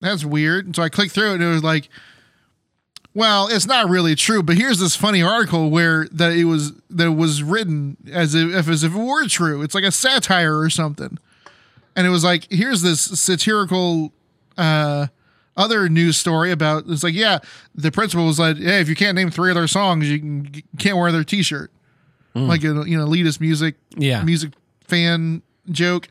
that's 0.00 0.24
weird. 0.24 0.66
And 0.66 0.76
so 0.76 0.82
I 0.82 0.88
clicked 0.88 1.12
through 1.12 1.32
it 1.32 1.34
and 1.34 1.42
it 1.42 1.48
was 1.48 1.64
like, 1.64 1.88
well, 3.14 3.48
it's 3.48 3.66
not 3.66 3.88
really 3.88 4.14
true, 4.14 4.42
but 4.42 4.56
here's 4.56 4.78
this 4.78 4.94
funny 4.94 5.22
article 5.22 5.70
where 5.70 6.06
that 6.12 6.32
it 6.32 6.44
was 6.44 6.72
that 6.90 7.08
it 7.08 7.16
was 7.16 7.42
written 7.42 7.96
as 8.12 8.34
if 8.34 8.68
as 8.68 8.84
if 8.84 8.94
it 8.94 8.98
were 8.98 9.26
true. 9.26 9.62
It's 9.62 9.74
like 9.74 9.84
a 9.84 9.90
satire 9.90 10.58
or 10.58 10.70
something. 10.70 11.18
And 11.98 12.06
it 12.06 12.10
was 12.10 12.22
like, 12.22 12.46
here's 12.48 12.82
this 12.82 13.00
satirical 13.00 14.12
uh 14.56 15.08
other 15.56 15.88
news 15.88 16.16
story 16.16 16.52
about 16.52 16.84
it's 16.86 17.02
like, 17.02 17.14
yeah, 17.14 17.40
the 17.74 17.90
principal 17.90 18.24
was 18.26 18.38
like, 18.38 18.56
hey, 18.58 18.80
if 18.80 18.88
you 18.88 18.94
can't 18.94 19.16
name 19.16 19.28
three 19.28 19.50
of 19.50 19.56
their 19.56 19.66
songs, 19.66 20.08
you 20.08 20.20
can, 20.20 20.62
can't 20.78 20.96
wear 20.96 21.10
their 21.10 21.24
t-shirt. 21.24 21.72
Like 22.34 22.62
a 22.62 22.68
you 22.86 22.96
know, 22.96 23.06
elitist 23.06 23.40
music 23.40 23.74
yeah. 23.96 24.22
music 24.22 24.52
fan 24.82 25.42
joke. 25.70 26.06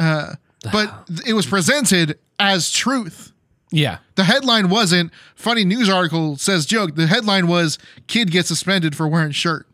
Uh, 0.00 0.36
but 0.72 1.10
it 1.26 1.34
was 1.34 1.44
presented 1.44 2.18
as 2.38 2.70
truth. 2.70 3.32
Yeah. 3.70 3.98
The 4.14 4.24
headline 4.24 4.70
wasn't 4.70 5.12
funny 5.34 5.66
news 5.66 5.90
article 5.90 6.36
says 6.36 6.64
joke. 6.64 6.94
The 6.94 7.06
headline 7.06 7.48
was 7.48 7.78
kid 8.06 8.30
gets 8.30 8.48
suspended 8.48 8.96
for 8.96 9.06
wearing 9.06 9.32
shirt. 9.32 9.66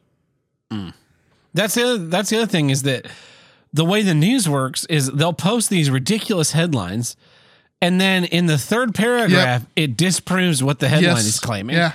That's 1.53 1.75
the 1.75 1.85
other, 1.85 1.99
that's 1.99 2.31
the 2.31 2.39
other 2.39 2.47
thing 2.47 2.71
is 2.71 2.83
that 2.83 3.07
the 3.75 3.85
way 3.85 4.03
the 4.03 4.15
news 4.15 4.49
works 4.49 4.87
is 4.87 5.11
they'll 5.11 5.33
post 5.35 5.69
these 5.69 5.91
ridiculous 5.91 6.53
headlines, 6.53 7.17
and 7.83 8.01
then 8.01 8.25
in 8.25 8.47
the 8.47 8.57
third 8.57 8.95
paragraph, 8.95 9.67
it 9.77 9.97
disproves 9.97 10.63
what 10.63 10.79
the 10.79 10.89
headline 10.89 11.19
is 11.19 11.39
claiming. 11.41 11.77
Yeah. 11.77 11.93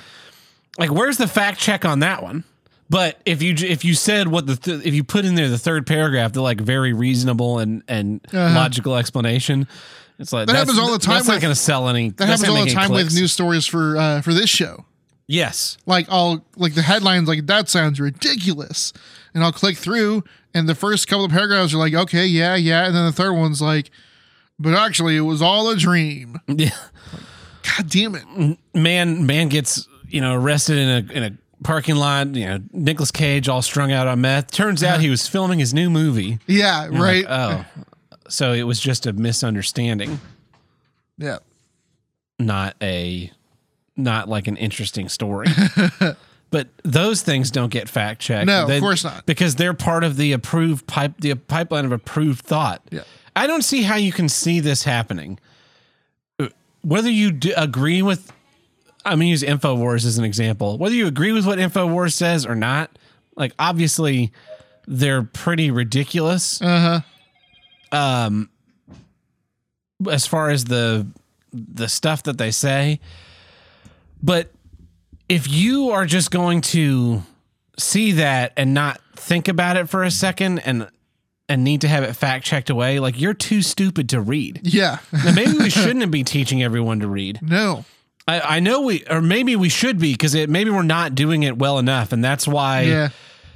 like 0.77 0.91
where's 0.91 1.17
the 1.17 1.27
fact 1.27 1.59
check 1.59 1.83
on 1.85 1.99
that 2.01 2.21
one 2.21 2.43
but 2.91 3.19
if 3.25 3.41
you 3.41 3.53
if 3.57 3.83
you 3.85 3.93
said 3.95 4.27
what 4.27 4.45
the 4.47 4.55
th- 4.55 4.85
if 4.85 4.93
you 4.93 5.03
put 5.03 5.23
in 5.25 5.35
there 5.35 5.49
the 5.49 5.57
third 5.57 5.85
paragraph 5.87 6.31
the 6.33 6.41
like 6.41 6.59
very 6.61 6.93
reasonable 6.93 7.59
and 7.59 7.81
and 7.87 8.21
Uh-huh. 8.33 8.53
logical 8.55 8.95
explanation 8.95 9.67
it's 10.19 10.31
like 10.33 10.47
That 10.47 10.55
happens 10.55 10.77
all 10.79 10.91
the 10.91 10.99
time 10.99 11.15
that's 11.15 11.27
not 11.27 11.39
going 11.41 11.53
to 11.53 11.59
sell 11.59 11.87
any 11.89 12.09
That 12.11 12.27
happens 12.27 12.49
all 12.49 12.63
the 12.65 12.71
time 12.71 12.91
with 12.91 13.13
news 13.13 13.31
stories 13.31 13.65
for 13.65 13.95
uh, 13.97 14.21
for 14.21 14.33
this 14.33 14.49
show. 14.49 14.85
yes 15.27 15.77
Like 15.85 16.07
I'll 16.09 16.43
like 16.55 16.73
the 16.75 16.81
headlines 16.81 17.27
like 17.27 17.45
that 17.47 17.67
sounds 17.69 17.99
ridiculous, 17.99 18.91
and 19.33 19.43
I'll 19.43 19.51
click 19.51 19.77
through, 19.77 20.23
and 20.53 20.67
the 20.67 20.75
first 20.75 21.07
couple 21.07 21.25
of 21.25 21.31
paragraphs 21.31 21.73
are 21.73 21.77
like 21.77 21.93
okay 21.93 22.25
yeah 22.25 22.55
yeah, 22.55 22.85
and 22.85 22.95
then 22.95 23.05
the 23.05 23.11
third 23.11 23.33
one's 23.33 23.61
like, 23.61 23.91
but 24.57 24.73
actually 24.73 25.15
it 25.17 25.21
was 25.21 25.41
all 25.41 25.69
a 25.69 25.75
dream. 25.75 26.39
yeah 26.47 26.71
God 27.77 27.89
damn 27.89 28.15
it! 28.15 28.57
man 28.73 29.25
man 29.25 29.49
gets 29.49 29.87
you 30.07 30.21
know 30.21 30.33
arrested 30.35 30.77
in 30.77 30.89
a 30.89 31.13
in 31.13 31.23
a 31.23 31.37
parking 31.63 31.95
lot 31.95 32.35
you 32.35 32.45
know 32.45 32.59
Nicolas 32.71 33.11
Cage 33.11 33.49
all 33.49 33.61
strung 33.61 33.91
out 33.91 34.07
on 34.07 34.21
meth 34.21 34.51
turns 34.51 34.81
out 34.81 34.93
uh-huh. 34.93 34.99
he 35.01 35.09
was 35.09 35.27
filming 35.27 35.59
his 35.59 35.73
new 35.73 35.89
movie 35.89 36.39
Yeah, 36.47 36.85
You're 36.85 37.01
right. 37.01 37.25
like, 37.25 37.29
oh 37.29 37.65
so 38.29 38.53
it 38.53 38.63
was 38.63 38.79
just 38.79 39.05
a 39.05 39.11
misunderstanding 39.13 40.21
yeah. 41.17 41.39
not 42.39 42.75
a 42.81 43.29
not 43.99 44.29
like 44.29 44.47
an 44.47 44.57
interesting 44.57 45.09
story. 45.09 45.47
but 46.51 46.67
those 46.83 47.21
things 47.21 47.51
don't 47.51 47.69
get 47.69 47.87
fact 47.89 48.21
checked. 48.21 48.47
No, 48.47 48.67
of 48.67 48.81
course 48.81 49.03
not. 49.03 49.25
Because 49.25 49.55
they're 49.55 49.73
part 49.73 50.03
of 50.03 50.17
the 50.17 50.31
approved 50.31 50.87
pipe 50.87 51.13
the 51.19 51.35
pipeline 51.35 51.85
of 51.85 51.91
approved 51.91 52.45
thought. 52.45 52.81
Yeah. 52.91 53.01
I 53.35 53.47
don't 53.47 53.61
see 53.63 53.83
how 53.83 53.95
you 53.95 54.11
can 54.11 54.27
see 54.29 54.59
this 54.59 54.83
happening. 54.83 55.39
Uh, 56.39 56.47
Whether 56.81 57.09
you 57.11 57.31
d- 57.31 57.53
agree 57.55 58.01
with 58.01 58.31
I'm 59.05 59.19
to 59.19 59.25
use 59.25 59.43
InfoWars 59.43 60.05
as 60.05 60.17
an 60.17 60.25
example. 60.25 60.77
Whether 60.77 60.95
you 60.95 61.07
agree 61.07 61.31
with 61.31 61.45
what 61.45 61.57
InfoWars 61.57 62.13
says 62.13 62.45
or 62.45 62.55
not, 62.55 62.97
like 63.35 63.53
obviously 63.57 64.31
they're 64.87 65.23
pretty 65.23 65.69
ridiculous 65.71 66.61
Uh 66.61 67.01
huh. 67.91 67.97
um 67.97 68.49
as 70.09 70.25
far 70.25 70.49
as 70.49 70.65
the 70.65 71.05
the 71.53 71.87
stuff 71.87 72.23
that 72.23 72.37
they 72.37 72.51
say 72.51 72.99
but 74.21 74.51
if 75.29 75.47
you 75.47 75.91
are 75.91 76.05
just 76.05 76.31
going 76.31 76.61
to 76.61 77.21
see 77.77 78.13
that 78.13 78.51
and 78.57 78.73
not 78.73 78.99
think 79.15 79.47
about 79.47 79.77
it 79.77 79.87
for 79.87 80.03
a 80.03 80.11
second 80.11 80.59
and 80.59 80.89
and 81.47 81.63
need 81.63 81.81
to 81.81 81.87
have 81.87 82.03
it 82.03 82.13
fact 82.13 82.45
checked 82.45 82.69
away, 82.69 82.99
like 82.99 83.19
you're 83.19 83.33
too 83.33 83.61
stupid 83.61 84.09
to 84.09 84.21
read. 84.21 84.61
Yeah. 84.63 84.99
Now, 85.11 85.33
maybe 85.33 85.53
we 85.57 85.69
shouldn't 85.69 86.11
be 86.11 86.23
teaching 86.23 86.61
everyone 86.61 86.99
to 86.99 87.07
read. 87.07 87.39
no. 87.41 87.85
I, 88.27 88.57
I 88.57 88.59
know 88.59 88.81
we, 88.81 89.03
or 89.09 89.21
maybe 89.21 89.55
we 89.55 89.69
should 89.69 89.97
be 89.97 90.13
because 90.13 90.35
it 90.35 90.51
maybe 90.51 90.69
we're 90.69 90.83
not 90.83 91.15
doing 91.15 91.41
it 91.41 91.57
well 91.57 91.79
enough, 91.79 92.11
and 92.11 92.23
that's 92.23 92.47
why. 92.47 92.81
Yeah. 92.81 93.09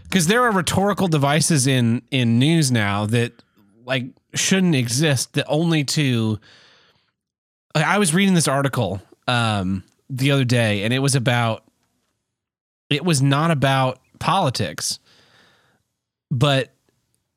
Because 0.03 0.25
there 0.25 0.41
are 0.43 0.51
rhetorical 0.51 1.07
devices 1.07 1.67
in 1.67 2.01
in 2.09 2.39
news 2.39 2.71
now 2.71 3.05
that 3.05 3.33
like 3.85 4.05
shouldn't 4.33 4.73
exist. 4.73 5.33
That 5.33 5.45
only 5.47 5.83
to. 5.83 6.39
like, 7.75 7.85
I 7.85 7.99
was 7.99 8.15
reading 8.15 8.33
this 8.33 8.47
article 8.47 8.99
um, 9.27 9.83
the 10.09 10.31
other 10.31 10.45
day, 10.45 10.83
and 10.83 10.91
it 10.91 10.99
was 10.99 11.13
about. 11.13 11.62
It 12.93 13.03
was 13.03 13.21
not 13.21 13.51
about 13.51 13.99
politics, 14.19 14.99
but 16.31 16.71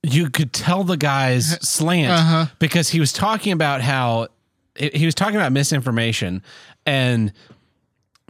you 0.03 0.31
could 0.31 0.53
tell 0.53 0.85
the 0.85 0.97
guy's 0.97 1.47
slant 1.69 2.13
Uh-huh. 2.13 2.47
because 2.59 2.91
he 2.91 3.01
was 3.01 3.13
talking 3.13 3.53
about 3.53 3.81
how 3.81 4.29
he 4.77 5.05
was 5.07 5.15
talking 5.15 5.37
about 5.37 5.53
misinformation 5.53 6.43
and 6.85 7.33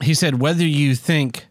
he 0.01 0.15
said 0.15 0.41
whether 0.41 0.65
you 0.65 0.95
think 0.95 1.47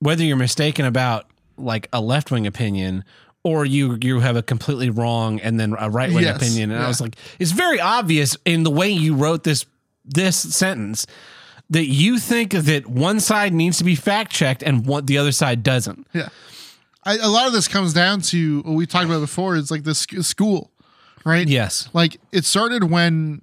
whether 0.00 0.24
you're 0.24 0.36
mistaken 0.36 0.84
about 0.86 1.26
like 1.56 1.86
a 1.92 2.00
left-wing 2.00 2.46
opinion 2.46 3.04
or 3.44 3.64
you 3.66 3.98
you 4.02 4.20
have 4.20 4.34
a 4.36 4.42
completely 4.42 4.88
wrong 4.90 5.38
and 5.40 5.60
then 5.60 5.74
a 5.78 5.88
right-wing 5.90 6.24
Yes, 6.24 6.36
opinion. 6.36 6.70
And 6.72 6.82
I 6.82 6.88
was 6.88 7.00
like 7.00 7.14
it's 7.38 7.52
very 7.52 7.78
obvious 7.78 8.36
in 8.44 8.62
the 8.64 8.70
way 8.70 8.88
you 8.90 9.14
wrote 9.14 9.44
this 9.44 9.64
this 10.04 10.36
sentence 10.36 11.06
that 11.72 11.86
you 11.86 12.18
think 12.18 12.52
that 12.52 12.86
one 12.86 13.18
side 13.18 13.54
needs 13.54 13.78
to 13.78 13.84
be 13.84 13.94
fact 13.94 14.30
checked 14.30 14.62
and 14.62 14.84
what 14.86 15.06
the 15.06 15.16
other 15.16 15.32
side 15.32 15.62
doesn't. 15.62 16.06
Yeah. 16.12 16.28
I, 17.02 17.16
a 17.16 17.28
lot 17.28 17.46
of 17.46 17.54
this 17.54 17.66
comes 17.66 17.94
down 17.94 18.20
to 18.22 18.60
what 18.60 18.74
we 18.74 18.86
talked 18.86 19.06
about 19.06 19.20
before. 19.20 19.56
It's 19.56 19.70
like 19.70 19.82
the 19.82 19.94
sc- 19.94 20.20
school, 20.20 20.70
right? 21.24 21.48
Yes. 21.48 21.88
Like 21.94 22.18
it 22.30 22.44
started 22.44 22.90
when, 22.90 23.42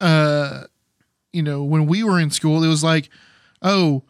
uh, 0.00 0.64
you 1.32 1.42
know, 1.42 1.64
when 1.64 1.86
we 1.86 2.04
were 2.04 2.20
in 2.20 2.30
school, 2.30 2.62
it 2.62 2.68
was 2.68 2.84
like, 2.84 3.08
oh, 3.62 4.02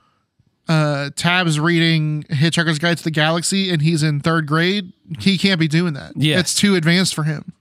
uh, 0.69 1.11
Tab's 1.15 1.61
reading 1.61 2.25
Hitchhiker's 2.25 2.81
Guide 2.81 2.99
to 2.99 3.05
the 3.05 3.11
Galaxy 3.13 3.71
and 3.71 3.83
he's 3.83 4.03
in 4.03 4.19
third 4.19 4.47
grade. 4.47 4.93
He 5.21 5.39
can't 5.39 5.61
be 5.61 5.69
doing 5.69 5.95
that. 5.95 6.15
Yeah. 6.17 6.41
It's 6.41 6.55
too 6.55 6.75
advanced 6.75 7.15
for 7.15 7.23
him. 7.23 7.53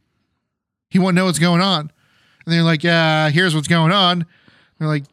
He 0.89 0.97
won't 0.97 1.13
know 1.15 1.25
what's 1.25 1.39
going 1.39 1.61
on. 1.61 1.91
And 2.45 2.53
they're 2.53 2.63
like, 2.63 2.84
yeah, 2.84 3.30
here's 3.30 3.53
what's 3.53 3.67
going 3.67 3.91
on. 3.91 4.25
They're 4.80 4.88
like, 4.88 5.03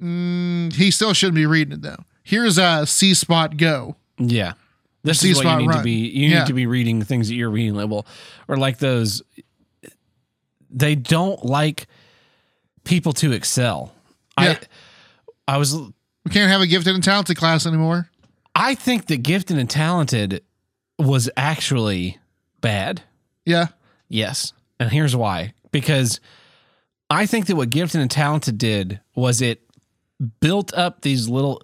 mm, 0.00 0.72
he 0.72 0.90
still 0.90 1.12
shouldn't 1.12 1.34
be 1.36 1.46
reading 1.46 1.74
it 1.74 1.82
though. 1.82 2.04
Here's 2.22 2.58
a 2.58 2.86
C 2.86 3.14
spot 3.14 3.56
go. 3.56 3.96
Yeah. 4.18 4.52
This 5.02 5.20
See 5.20 5.30
is 5.30 5.36
what 5.42 5.60
you 5.60 5.66
need 5.66 5.72
to 5.76 5.82
be. 5.82 5.92
You 6.08 6.28
Yeah. 6.28 6.38
need 6.40 6.46
to 6.48 6.52
be 6.52 6.66
reading 6.66 7.02
things 7.02 7.28
that 7.28 7.34
you're 7.34 7.50
reading 7.50 7.74
label 7.74 8.06
or 8.48 8.56
like 8.56 8.78
those. 8.78 9.22
They 10.70 10.94
don't 10.94 11.44
like 11.44 11.86
people 12.84 13.12
to 13.14 13.32
excel. 13.32 13.92
Yeah. 14.38 14.58
I 15.48 15.54
I 15.54 15.56
was 15.56 15.74
We 15.74 16.30
can't 16.30 16.50
have 16.50 16.60
a 16.60 16.66
gifted 16.66 16.94
and 16.94 17.02
talented 17.02 17.36
class 17.36 17.66
anymore. 17.66 18.08
I 18.54 18.74
think 18.74 19.06
that 19.06 19.22
gifted 19.22 19.58
and 19.58 19.70
talented 19.70 20.42
was 20.98 21.30
actually 21.36 22.18
bad. 22.60 23.02
Yeah. 23.46 23.68
Yes. 24.08 24.52
And 24.78 24.90
here's 24.90 25.16
why. 25.16 25.54
Because 25.72 26.20
I 27.08 27.26
think 27.26 27.46
that 27.46 27.56
what 27.56 27.70
Gifted 27.70 28.00
and 28.00 28.10
Talented 28.10 28.58
did 28.58 29.00
was 29.14 29.40
it 29.40 29.62
built 30.40 30.72
up 30.74 31.02
these 31.02 31.28
little 31.28 31.62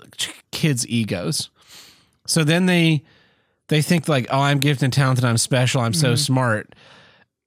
kids' 0.50 0.86
egos. 0.88 1.50
So 2.26 2.44
then 2.44 2.66
they 2.66 3.02
they 3.68 3.82
think 3.82 4.08
like, 4.08 4.26
"Oh, 4.30 4.40
I'm 4.40 4.58
gifted 4.58 4.84
and 4.84 4.92
talented, 4.92 5.24
I'm 5.24 5.38
special, 5.38 5.80
I'm 5.80 5.92
so 5.94 6.14
smart." 6.14 6.74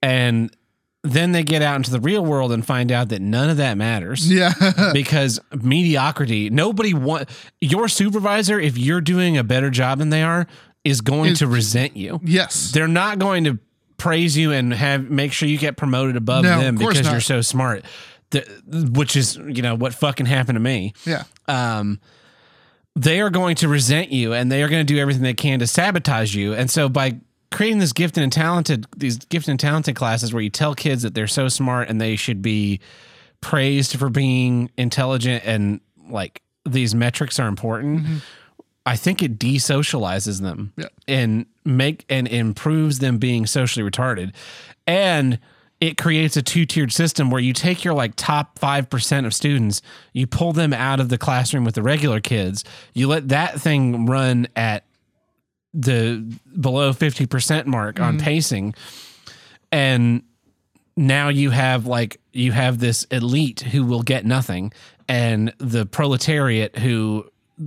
And 0.02 0.54
then 1.02 1.32
they 1.32 1.42
get 1.42 1.62
out 1.62 1.76
into 1.76 1.90
the 1.90 2.00
real 2.00 2.24
world 2.24 2.52
and 2.52 2.64
find 2.64 2.92
out 2.92 3.08
that 3.08 3.22
none 3.22 3.48
of 3.48 3.56
that 3.56 3.78
matters 3.78 4.30
Yeah. 4.30 4.52
because 4.92 5.40
mediocrity, 5.62 6.50
nobody 6.50 6.92
want 6.92 7.28
your 7.60 7.88
supervisor 7.88 8.60
if 8.60 8.76
you're 8.76 9.00
doing 9.00 9.38
a 9.38 9.44
better 9.44 9.70
job 9.70 9.98
than 9.98 10.10
they 10.10 10.22
are 10.22 10.46
is 10.84 11.00
going 11.00 11.34
to 11.34 11.46
resent 11.46 11.94
you 11.96 12.18
yes. 12.24 12.70
they're 12.72 12.88
not 12.88 13.18
going 13.18 13.44
to 13.44 13.58
praise 13.98 14.34
you 14.36 14.50
and 14.52 14.72
have 14.72 15.10
make 15.10 15.30
sure 15.32 15.46
you 15.48 15.58
get 15.58 15.76
promoted 15.76 16.16
above 16.16 16.42
No, 16.44 16.58
them 16.60 16.76
because 16.76 17.02
not. 17.02 17.12
you're 17.12 17.20
so 17.20 17.40
smart. 17.42 17.84
The, 18.30 18.40
which 18.92 19.16
is 19.16 19.36
you 19.36 19.62
know 19.62 19.74
what 19.74 19.92
fucking 19.94 20.26
happened 20.26 20.56
to 20.56 20.60
me. 20.60 20.92
Yeah. 21.04 21.24
Um, 21.48 22.00
they 22.96 23.20
are 23.20 23.30
going 23.30 23.56
to 23.56 23.68
resent 23.68 24.10
you 24.10 24.32
and 24.32 24.50
they 24.50 24.62
are 24.62 24.68
going 24.68 24.84
to 24.86 24.92
do 24.94 24.98
everything 25.00 25.22
they 25.22 25.34
can 25.34 25.58
to 25.60 25.66
sabotage 25.66 26.34
you. 26.34 26.54
And 26.54 26.70
so 26.70 26.88
by 26.88 27.18
creating 27.50 27.78
this 27.78 27.92
gifted 27.92 28.22
and 28.22 28.32
talented 28.32 28.86
these 28.96 29.16
gifted 29.18 29.50
and 29.50 29.60
talented 29.60 29.96
classes 29.96 30.32
where 30.32 30.42
you 30.42 30.50
tell 30.50 30.74
kids 30.74 31.02
that 31.02 31.14
they're 31.14 31.26
so 31.26 31.48
smart 31.48 31.88
and 31.88 32.00
they 32.00 32.14
should 32.16 32.42
be 32.42 32.80
praised 33.40 33.96
for 33.96 34.08
being 34.10 34.70
intelligent 34.76 35.44
and 35.46 35.80
like 36.08 36.42
these 36.64 36.94
metrics 36.94 37.38
are 37.40 37.48
important. 37.48 38.22
I 38.86 38.96
think 38.96 39.22
it 39.22 39.38
desocializes 39.38 40.40
them 40.40 40.72
Yeah. 40.76 40.86
and 41.08 41.46
make 41.64 42.04
and 42.08 42.28
improves 42.28 42.98
them 42.98 43.18
being 43.18 43.46
socially 43.46 43.88
retarded. 43.88 44.32
And 44.86 45.38
it 45.80 45.96
creates 45.96 46.36
a 46.36 46.42
two-tiered 46.42 46.92
system 46.92 47.30
where 47.30 47.40
you 47.40 47.52
take 47.52 47.84
your 47.84 47.94
like 47.94 48.12
top 48.16 48.58
5% 48.58 49.26
of 49.26 49.34
students, 49.34 49.80
you 50.12 50.26
pull 50.26 50.52
them 50.52 50.72
out 50.72 51.00
of 51.00 51.08
the 51.08 51.18
classroom 51.18 51.64
with 51.64 51.74
the 51.74 51.82
regular 51.82 52.20
kids, 52.20 52.64
you 52.92 53.08
let 53.08 53.28
that 53.28 53.60
thing 53.60 54.06
run 54.06 54.46
at 54.54 54.84
the 55.72 56.36
below 56.60 56.92
50% 56.92 57.66
mark 57.66 58.00
on 58.00 58.16
mm-hmm. 58.16 58.24
pacing 58.24 58.74
and 59.72 60.22
now 60.96 61.28
you 61.28 61.50
have 61.50 61.86
like 61.86 62.20
you 62.32 62.52
have 62.52 62.78
this 62.78 63.04
elite 63.04 63.60
who 63.60 63.84
will 63.84 64.02
get 64.02 64.24
nothing 64.24 64.72
and 65.08 65.52
the 65.58 65.86
proletariat 65.86 66.78
who 66.78 67.24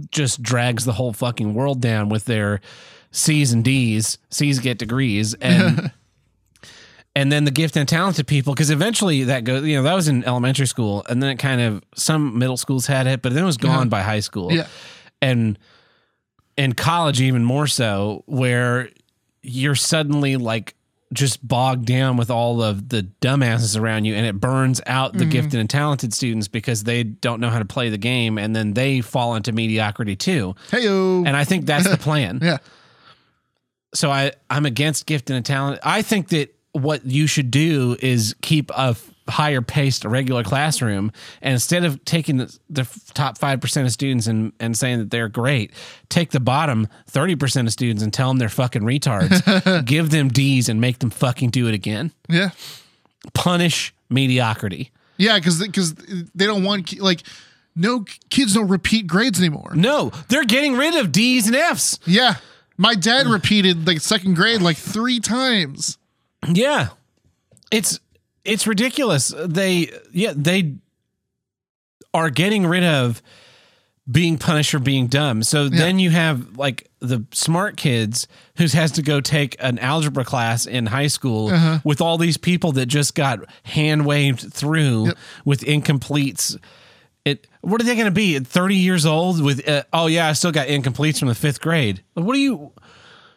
just 0.10 0.42
drags 0.42 0.86
the 0.86 0.94
whole 0.94 1.14
fucking 1.14 1.54
world 1.54 1.82
down 1.82 2.10
with 2.10 2.26
their 2.26 2.62
C's 3.12 3.54
and 3.54 3.64
D's. 3.64 4.18
C's 4.30 4.60
get 4.60 4.80
degrees 4.80 5.34
and 5.36 5.92
and 7.16 7.32
then 7.32 7.44
the 7.44 7.52
gifted 7.52 7.80
and 7.80 7.88
talented 7.90 8.26
people 8.28 8.54
because 8.54 8.70
eventually 8.72 9.24
that 9.26 9.44
goes 9.44 9.64
you 9.66 9.76
know 9.76 9.84
that 9.84 9.94
was 9.94 10.08
in 10.08 10.24
elementary 10.24 10.66
school 10.68 11.06
and 11.10 11.22
then 11.22 11.30
it 11.30 11.38
kind 11.38 11.62
of 11.62 11.84
some 11.96 12.38
middle 12.40 12.58
schools 12.58 12.88
had 12.88 13.06
it 13.08 13.22
but 13.22 13.34
then 13.34 13.44
it 13.44 13.46
was 13.46 13.58
gone 13.58 13.86
Yeah. 13.86 13.90
by 13.90 14.02
high 14.02 14.20
school 14.22 14.52
Yeah. 14.52 14.68
and 15.22 15.58
in 16.58 16.74
college 16.74 17.22
even 17.22 17.44
more 17.44 17.68
so 17.68 18.24
where 18.26 18.90
you're 19.42 19.76
suddenly 19.76 20.38
like 20.38 20.76
just 21.14 21.48
bogged 21.48 21.86
down 21.86 22.18
with 22.18 22.32
all 22.32 22.64
of 22.64 22.90
the 22.90 23.04
dumbasses 23.22 23.80
around 23.80 24.06
you 24.06 24.16
and 24.16 24.26
it 24.26 24.40
burns 24.40 24.82
out 24.88 25.14
the 25.14 25.20
mm-hmm. 25.20 25.30
gifted 25.30 25.60
and 25.60 25.70
talented 25.70 26.12
students 26.14 26.48
because 26.48 26.84
they 26.86 27.04
don't 27.04 27.40
know 27.40 27.50
how 27.52 27.60
to 27.60 27.66
play 27.66 27.90
the 27.90 27.98
game 28.00 28.40
and 28.40 28.56
then 28.56 28.74
they 28.74 29.00
fall 29.02 29.36
into 29.36 29.52
mediocrity 29.52 30.16
too 30.16 30.56
Hey 30.72 30.88
and 30.88 31.30
i 31.38 31.44
think 31.44 31.68
that's 31.68 31.88
the 31.88 31.98
plan 32.10 32.40
Yeah. 32.42 32.58
so 33.94 34.10
I 34.10 34.32
I'm 34.50 34.66
against 34.66 35.06
gifted 35.06 35.36
and 35.36 35.46
talent. 35.46 35.80
I 35.84 36.02
think 36.02 36.30
that 36.30 36.56
what 36.74 37.06
you 37.06 37.28
should 37.28 37.50
do 37.52 37.96
is 38.02 38.36
keep 38.42 38.70
a 38.72 38.96
higher 39.30 39.62
paced 39.62 40.04
regular 40.06 40.44
classroom, 40.44 41.12
and 41.42 41.54
instead 41.54 41.86
of 41.86 42.04
taking 42.04 42.38
the, 42.38 42.58
the 42.70 43.02
top 43.14 43.38
five 43.38 43.62
percent 43.62 43.86
of 43.86 43.94
students 43.94 44.28
and 44.28 44.52
and 44.60 44.78
saying 44.78 45.00
that 45.00 45.12
they're 45.12 45.30
great, 45.30 45.72
take 46.10 46.32
the 46.32 46.40
bottom 46.40 46.88
thirty 47.08 47.36
percent 47.36 47.68
of 47.68 47.74
students 47.74 48.04
and 48.04 48.14
tell 48.14 48.28
them 48.28 48.38
they're 48.38 48.50
fucking 48.50 48.82
retards. 48.82 49.86
Give 49.86 50.10
them 50.10 50.30
D's 50.30 50.68
and 50.68 50.82
make 50.82 51.00
them 51.00 51.10
fucking 51.10 51.52
do 51.52 51.68
it 51.68 51.74
again. 51.74 52.12
Yeah. 52.28 52.50
Punish 53.34 53.94
mediocrity. 54.10 54.92
Yeah. 55.18 55.38
Because 55.38 55.60
because 55.60 55.94
they 55.94 56.46
don't 56.46 56.64
want 56.64 57.00
like 57.00 57.24
no 57.76 58.06
kids 58.30 58.54
don't 58.54 58.68
repeat 58.68 59.08
grades 59.08 59.40
anymore. 59.40 59.72
No, 59.76 60.12
they're 60.28 60.44
getting 60.44 60.76
rid 60.76 60.96
of 60.96 61.12
D's 61.12 61.48
and 61.48 61.56
F's. 61.56 62.00
Yeah. 62.06 62.36
My 62.78 62.96
dad 62.96 63.28
repeated 63.28 63.86
like 63.86 64.02
second 64.02 64.36
grade 64.36 64.62
like 64.62 64.78
three 64.78 65.20
times. 65.20 65.98
Yeah. 66.52 66.90
It's 67.72 68.00
it's 68.46 68.68
ridiculous. 68.68 69.34
They 69.46 69.90
yeah, 70.12 70.34
they 70.36 70.76
are 72.14 72.30
getting 72.30 72.66
rid 72.66 72.84
of 72.84 73.22
being 74.12 74.38
punished 74.38 74.72
for 74.72 74.80
being 74.80 75.08
dumb. 75.08 75.44
So 75.44 75.70
then 75.70 75.98
you 75.98 76.10
have 76.10 76.58
like 76.58 76.90
the 77.00 77.26
smart 77.32 77.78
kids 77.78 78.28
who 78.58 78.66
has 78.68 78.92
to 78.92 79.02
go 79.02 79.22
take 79.22 79.56
an 79.60 79.80
algebra 79.80 80.26
class 80.26 80.66
in 80.66 80.88
high 80.88 81.08
school 81.08 81.48
Uh-huh. 81.50 81.80
with 81.86 82.02
all 82.02 82.18
these 82.18 82.36
people 82.38 82.74
that 82.74 82.88
just 82.88 83.16
got 83.16 83.40
hand 83.64 84.06
waved 84.06 84.52
through 84.54 85.06
Yep. 85.08 85.18
with 85.46 85.62
incompletes. 85.62 86.58
It 87.24 87.48
what 87.62 87.80
are 87.82 87.86
they 87.86 87.96
going 87.96 88.06
to 88.06 88.12
be 88.12 88.36
at 88.36 88.46
30 88.46 88.76
years 88.76 89.06
old 89.06 89.42
with 89.42 89.66
uh, 89.68 89.84
oh 89.94 90.08
yeah, 90.08 90.28
I 90.28 90.34
still 90.34 90.52
got 90.52 90.68
incompletes 90.68 91.20
from 91.20 91.30
the 91.30 91.34
5th 91.34 91.62
grade. 91.62 92.04
What 92.14 92.34
do 92.34 92.40
you 92.40 92.74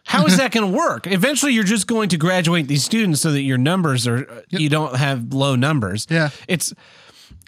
how 0.06 0.24
is 0.24 0.36
that 0.38 0.52
going 0.52 0.70
to 0.70 0.76
work? 0.76 1.06
Eventually, 1.06 1.52
you're 1.52 1.64
just 1.64 1.86
going 1.86 2.08
to 2.10 2.16
graduate 2.16 2.68
these 2.68 2.84
students 2.84 3.20
so 3.20 3.32
that 3.32 3.42
your 3.42 3.58
numbers 3.58 4.06
are 4.06 4.44
you 4.48 4.68
don't 4.68 4.96
have 4.96 5.34
low 5.34 5.56
numbers. 5.56 6.06
Yeah. 6.08 6.30
it's 6.48 6.72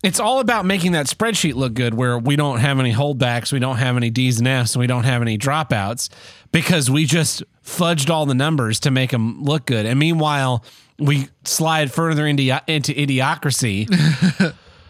it's 0.03 0.21
all 0.21 0.39
about 0.39 0.65
making 0.65 0.93
that 0.93 1.07
spreadsheet 1.07 1.55
look 1.55 1.75
good 1.75 1.95
where 1.95 2.19
we 2.19 2.37
don't 2.37 2.59
have 2.59 2.79
any 2.79 2.93
holdbacks, 2.93 3.53
we 3.53 3.59
don't 3.59 3.79
have 3.79 3.97
any 3.97 4.11
D's 4.11 4.39
and 4.39 4.47
F's, 4.47 4.75
and 4.75 4.81
we 4.81 4.87
don't 4.87 5.05
have 5.05 5.23
any 5.23 5.37
dropouts 5.37 6.09
because 6.53 6.89
we 6.89 7.05
just 7.05 7.43
fudged 7.65 8.09
all 8.09 8.25
the 8.25 8.35
numbers 8.35 8.79
to 8.81 8.91
make 8.93 9.11
them 9.11 9.43
look 9.43 9.67
good. 9.67 9.87
And 9.87 9.99
meanwhile, 9.99 10.65
we 10.99 11.29
slide 11.45 11.93
further 11.93 12.27
into 12.27 12.43
into 12.69 12.93
idiocracy 12.93 13.89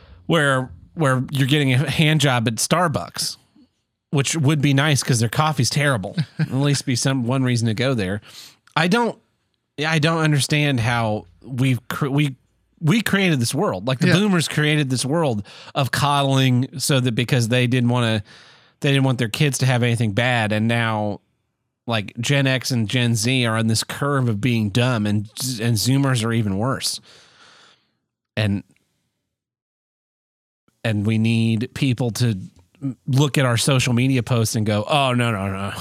where 0.27 0.71
where 0.95 1.25
you're 1.31 1.47
getting 1.47 1.73
a 1.73 1.91
hand 1.91 2.21
job 2.21 2.47
at 2.47 2.57
Starbucks, 2.57 3.38
which 4.11 4.37
would 4.37 4.61
be 4.63 4.73
nice 4.75 5.03
because 5.03 5.21
their 5.21 5.29
coffee's 5.29 5.71
terrible. 5.71 6.17
At 6.39 6.53
least 6.53 6.87
be 6.87 6.97
some 6.97 7.27
one 7.27 7.43
reason 7.43 7.69
to 7.69 7.75
go 7.75 7.95
there. 7.95 8.21
I 8.77 8.89
don't 8.89 9.19
I 9.87 9.99
don't 9.99 10.19
understand 10.19 10.81
how 10.81 11.27
we've 11.43 11.87
cr- 11.89 12.09
we 12.09 12.37
we 12.81 13.03
created 13.03 13.41
this 13.41 13.55
world. 13.55 13.87
Like 13.87 13.99
the 13.99 14.09
Yeah. 14.09 14.15
boomers 14.15 14.49
created 14.49 14.89
this 14.91 15.05
world 15.05 15.45
of 15.75 15.91
coddling 15.91 16.79
so 16.79 17.01
that 17.01 17.13
because 17.13 17.49
they 17.49 17.67
didn't 17.67 17.91
want 17.91 18.05
to 18.25 18.31
they 18.81 18.91
didn't 18.93 19.05
want 19.05 19.19
their 19.19 19.29
kids 19.29 19.59
to 19.59 19.67
have 19.67 19.83
anything 19.83 20.13
bad 20.13 20.53
and 20.53 20.69
now 20.69 21.21
like 21.87 22.17
Gen 22.21 22.47
X 22.47 22.71
and 22.71 22.89
Gen 22.89 23.15
Z 23.15 23.45
are 23.47 23.57
on 23.57 23.67
this 23.67 23.83
curve 23.83 24.29
of 24.29 24.41
being 24.41 24.69
dumb 24.71 25.07
and 25.07 25.27
and 25.61 25.77
zoomers 25.77 26.25
are 26.25 26.33
even 26.33 26.57
worse. 26.59 27.01
And 28.37 28.63
and 30.85 31.05
we 31.07 31.19
need 31.19 31.71
people 31.75 32.11
to 32.13 32.39
look 33.07 33.39
at 33.39 33.45
our 33.45 33.57
social 33.57 33.93
media 33.93 34.23
posts 34.23 34.55
and 34.57 34.65
go, 34.67 34.85
"Oh, 34.89 35.13
no, 35.15 35.31
no, 35.31 35.49
no." 35.51 35.73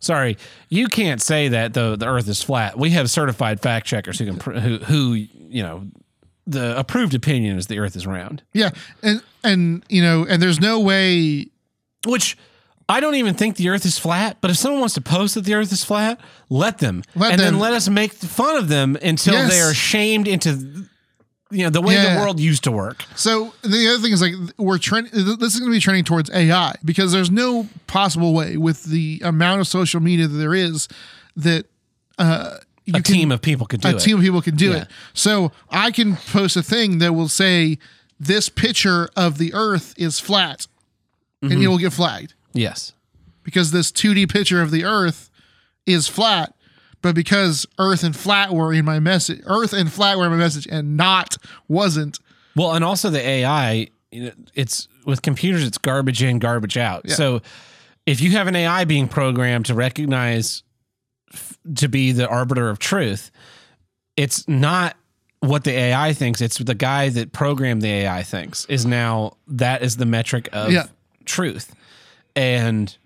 Sorry, 0.00 0.36
you 0.68 0.88
can't 0.88 1.22
say 1.22 1.48
that 1.48 1.74
the 1.74 1.96
the 1.96 2.06
Earth 2.06 2.28
is 2.28 2.42
flat. 2.42 2.76
We 2.78 2.90
have 2.90 3.08
certified 3.10 3.60
fact 3.60 3.86
checkers 3.86 4.18
who 4.18 4.34
can 4.36 4.60
who 4.60 4.78
who 4.78 5.12
you 5.12 5.62
know 5.62 5.86
the 6.46 6.76
approved 6.76 7.14
opinion 7.14 7.56
is 7.56 7.68
the 7.68 7.78
Earth 7.78 7.94
is 7.94 8.04
round. 8.06 8.42
Yeah, 8.52 8.70
and 9.02 9.22
and 9.44 9.84
you 9.88 10.02
know, 10.02 10.26
and 10.28 10.42
there's 10.42 10.60
no 10.60 10.80
way. 10.80 11.46
Which 12.04 12.36
I 12.88 12.98
don't 12.98 13.14
even 13.14 13.34
think 13.34 13.54
the 13.56 13.68
Earth 13.68 13.86
is 13.86 13.96
flat. 13.96 14.38
But 14.40 14.50
if 14.50 14.56
someone 14.56 14.80
wants 14.80 14.94
to 14.94 15.00
post 15.00 15.36
that 15.36 15.44
the 15.44 15.54
Earth 15.54 15.70
is 15.70 15.84
flat, 15.84 16.20
let 16.50 16.78
them, 16.78 17.04
Let 17.14 17.30
and 17.32 17.40
them. 17.40 17.52
then 17.54 17.60
let 17.60 17.72
us 17.72 17.88
make 17.88 18.12
fun 18.12 18.56
of 18.56 18.66
them 18.66 18.96
until 19.00 19.34
Yes. 19.34 19.50
they 19.52 19.60
are 19.60 19.72
shamed 19.72 20.26
into 20.26 20.86
you 21.52 21.64
know 21.64 21.70
the 21.70 21.80
way 21.82 21.94
Yeah. 21.94 22.14
the 22.14 22.20
world 22.20 22.40
used 22.40 22.64
to 22.64 22.70
work. 22.72 23.04
So 23.14 23.52
the 23.62 23.88
other 23.88 24.02
thing 24.02 24.12
is 24.12 24.20
like 24.22 24.34
we're 24.58 24.78
trending. 24.78 25.12
This 25.12 25.54
is 25.54 25.60
going 25.60 25.70
to 25.70 25.76
be 25.76 25.80
trending 25.80 26.04
towards 26.04 26.30
AI 26.30 26.74
because 26.84 27.12
there's 27.12 27.30
no 27.30 27.68
possible 27.86 28.32
way 28.34 28.56
with 28.56 28.84
the 28.84 29.20
amount 29.24 29.60
of 29.60 29.68
social 29.68 30.00
media 30.00 30.26
that 30.26 30.36
there 30.36 30.54
is 30.54 30.88
that 31.36 31.66
uh, 32.18 32.56
A 32.92 33.00
team 33.00 33.30
of 33.32 33.40
people 33.42 33.66
could 33.66 33.80
do 33.80 33.88
a 33.88 33.96
it. 33.96 34.00
team 34.00 34.16
of 34.16 34.22
people 34.22 34.42
can 34.42 34.56
do 34.56 34.70
Yeah. 34.70 34.82
it. 34.82 34.88
So 35.14 35.52
I 35.70 35.90
can 35.90 36.16
post 36.16 36.56
a 36.56 36.62
thing 36.62 36.98
that 36.98 37.12
will 37.14 37.28
say 37.28 37.78
this 38.18 38.48
picture 38.48 39.08
of 39.16 39.38
the 39.38 39.52
Earth 39.54 39.94
is 39.96 40.18
flat, 40.20 40.66
Mm-hmm. 41.42 41.52
and 41.52 41.62
it 41.62 41.68
will 41.68 41.78
get 41.78 41.92
flagged 41.92 42.34
yes. 42.52 42.92
because 43.42 43.72
this 43.72 43.90
2D 43.90 44.28
picture 44.30 44.62
of 44.62 44.70
the 44.70 44.84
Earth 44.84 45.28
is 45.86 46.06
flat. 46.06 46.54
But 47.02 47.14
because 47.14 47.66
Earth 47.78 48.04
and 48.04 48.14
flat 48.16 48.52
were 48.52 48.72
in 48.72 48.84
my 48.84 49.00
message, 49.00 49.40
Earth 49.44 49.72
and 49.72 49.92
flat 49.92 50.16
were 50.18 50.24
in 50.26 50.30
my 50.30 50.36
message, 50.38 50.66
and 50.70 50.96
not 50.96 51.36
wasn't. 51.68 52.18
Well, 52.56 52.72
and 52.72 52.84
also 52.84 53.10
the 53.10 53.20
AI, 53.20 53.88
it's 54.12 54.88
with 55.04 55.20
computers, 55.22 55.66
it's 55.66 55.78
garbage 55.78 56.22
in, 56.22 56.38
garbage 56.38 56.76
out. 56.76 57.10
So 57.10 57.42
if 58.06 58.20
you 58.20 58.30
have 58.32 58.46
an 58.46 58.54
AI 58.56 58.84
being 58.84 59.08
programmed 59.08 59.66
to 59.66 59.74
recognize 59.74 60.62
to 61.76 61.88
be 61.88 62.12
the 62.12 62.28
arbiter 62.28 62.68
of 62.68 62.78
truth, 62.78 63.30
it's 64.16 64.46
not 64.46 64.96
what 65.40 65.64
the 65.64 65.72
AI 65.72 66.12
thinks. 66.12 66.40
It's 66.40 66.58
the 66.58 66.74
guy 66.74 67.08
that 67.08 67.32
programmed 67.32 67.82
the 67.82 67.88
AI 67.90 68.22
thinks 68.22 68.64
is 68.66 68.86
now 68.86 69.36
that 69.48 69.82
is 69.82 69.96
the 69.96 70.06
metric 70.06 70.48
of 70.52 70.70
Yeah. 70.70 70.86
truth. 71.24 71.74
And 72.36 72.96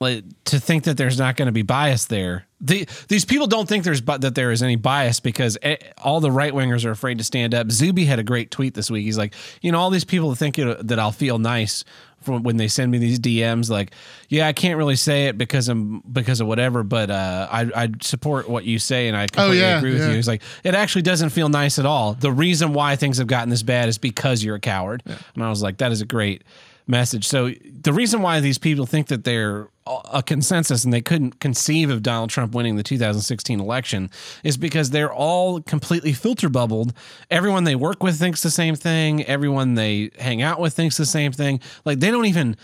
like 0.00 0.24
to 0.44 0.58
think 0.58 0.84
that 0.84 0.96
there's 0.96 1.18
not 1.18 1.36
going 1.36 1.46
to 1.46 1.52
be 1.52 1.62
bias 1.62 2.06
there. 2.06 2.46
The, 2.60 2.88
these 3.08 3.24
people 3.24 3.46
don't 3.46 3.68
think 3.68 3.84
there's 3.84 4.00
bi- 4.00 4.18
that 4.18 4.34
there 4.34 4.50
is 4.50 4.62
any 4.62 4.76
bias 4.76 5.20
because 5.20 5.58
eh, 5.62 5.76
all 6.02 6.20
the 6.20 6.30
right 6.30 6.52
wingers 6.52 6.84
are 6.84 6.90
afraid 6.90 7.18
to 7.18 7.24
stand 7.24 7.54
up. 7.54 7.70
Zuby 7.70 8.04
had 8.04 8.18
a 8.18 8.22
great 8.22 8.50
tweet 8.50 8.74
this 8.74 8.90
week. 8.90 9.04
He's 9.04 9.18
like, 9.18 9.34
you 9.60 9.70
know, 9.70 9.78
all 9.78 9.90
these 9.90 10.04
people 10.04 10.34
think 10.34 10.56
that 10.56 10.98
I'll 10.98 11.12
feel 11.12 11.38
nice 11.38 11.84
from 12.24 12.42
when 12.42 12.56
they 12.56 12.68
send 12.68 12.90
me 12.90 12.98
these 12.98 13.20
DMs. 13.20 13.70
Like, 13.70 13.92
yeah, 14.28 14.48
I 14.48 14.52
can't 14.52 14.78
really 14.78 14.96
say 14.96 15.26
it 15.26 15.38
because 15.38 15.68
I'm 15.68 16.00
because 16.00 16.40
of 16.40 16.46
whatever, 16.46 16.82
but 16.82 17.10
uh, 17.10 17.48
I 17.50 17.70
I 17.74 17.88
support 18.00 18.48
what 18.48 18.64
you 18.64 18.78
say 18.78 19.08
and 19.08 19.16
I 19.16 19.26
completely 19.26 19.60
yeah, 19.60 19.78
agree 19.78 19.92
with 19.92 20.00
yeah. 20.00 20.08
you. 20.10 20.16
He's 20.16 20.28
like, 20.28 20.42
it 20.64 20.74
actually 20.74 21.02
doesn't 21.02 21.30
feel 21.30 21.48
nice 21.48 21.78
at 21.78 21.86
all. 21.86 22.14
The 22.14 22.32
reason 22.32 22.72
why 22.72 22.96
things 22.96 23.18
have 23.18 23.26
gotten 23.26 23.50
this 23.50 23.62
bad 23.62 23.88
is 23.88 23.98
because 23.98 24.42
you're 24.42 24.56
a 24.56 24.60
coward. 24.60 25.02
And 25.34 25.44
I 25.44 25.50
was 25.50 25.62
like, 25.62 25.78
that 25.78 25.92
is 25.92 26.00
a 26.00 26.06
great 26.06 26.42
message. 26.86 27.26
So 27.26 27.50
the 27.80 27.92
reason 27.92 28.20
why 28.22 28.40
these 28.40 28.58
people 28.58 28.84
think 28.86 29.06
that 29.08 29.24
they're 29.24 29.68
a 30.12 30.22
consensus 30.22 30.84
and 30.84 30.92
they 30.92 31.00
couldn't 31.02 31.40
conceive 31.40 31.90
of 31.90 32.02
Donald 32.02 32.30
Trump 32.30 32.54
winning 32.54 32.76
the 32.76 32.82
2016 32.82 33.60
election 33.60 34.10
is 34.42 34.56
because 34.56 34.90
they're 34.90 35.12
all 35.12 35.60
completely 35.60 36.12
filter 36.12 36.48
bubbled. 36.48 36.92
Everyone 37.30 37.64
they 37.64 37.74
work 37.74 38.02
with 38.02 38.18
thinks 38.18 38.42
the 38.42 38.50
same 38.50 38.76
thing. 38.76 39.24
Everyone 39.24 39.74
they 39.74 40.10
hang 40.18 40.40
out 40.42 40.58
with 40.60 40.72
thinks 40.74 40.96
the 40.96 41.06
same 41.06 41.32
thing. 41.32 41.60
Like 41.84 42.00
they 42.00 42.10
don't 42.10 42.26
even 42.26 42.56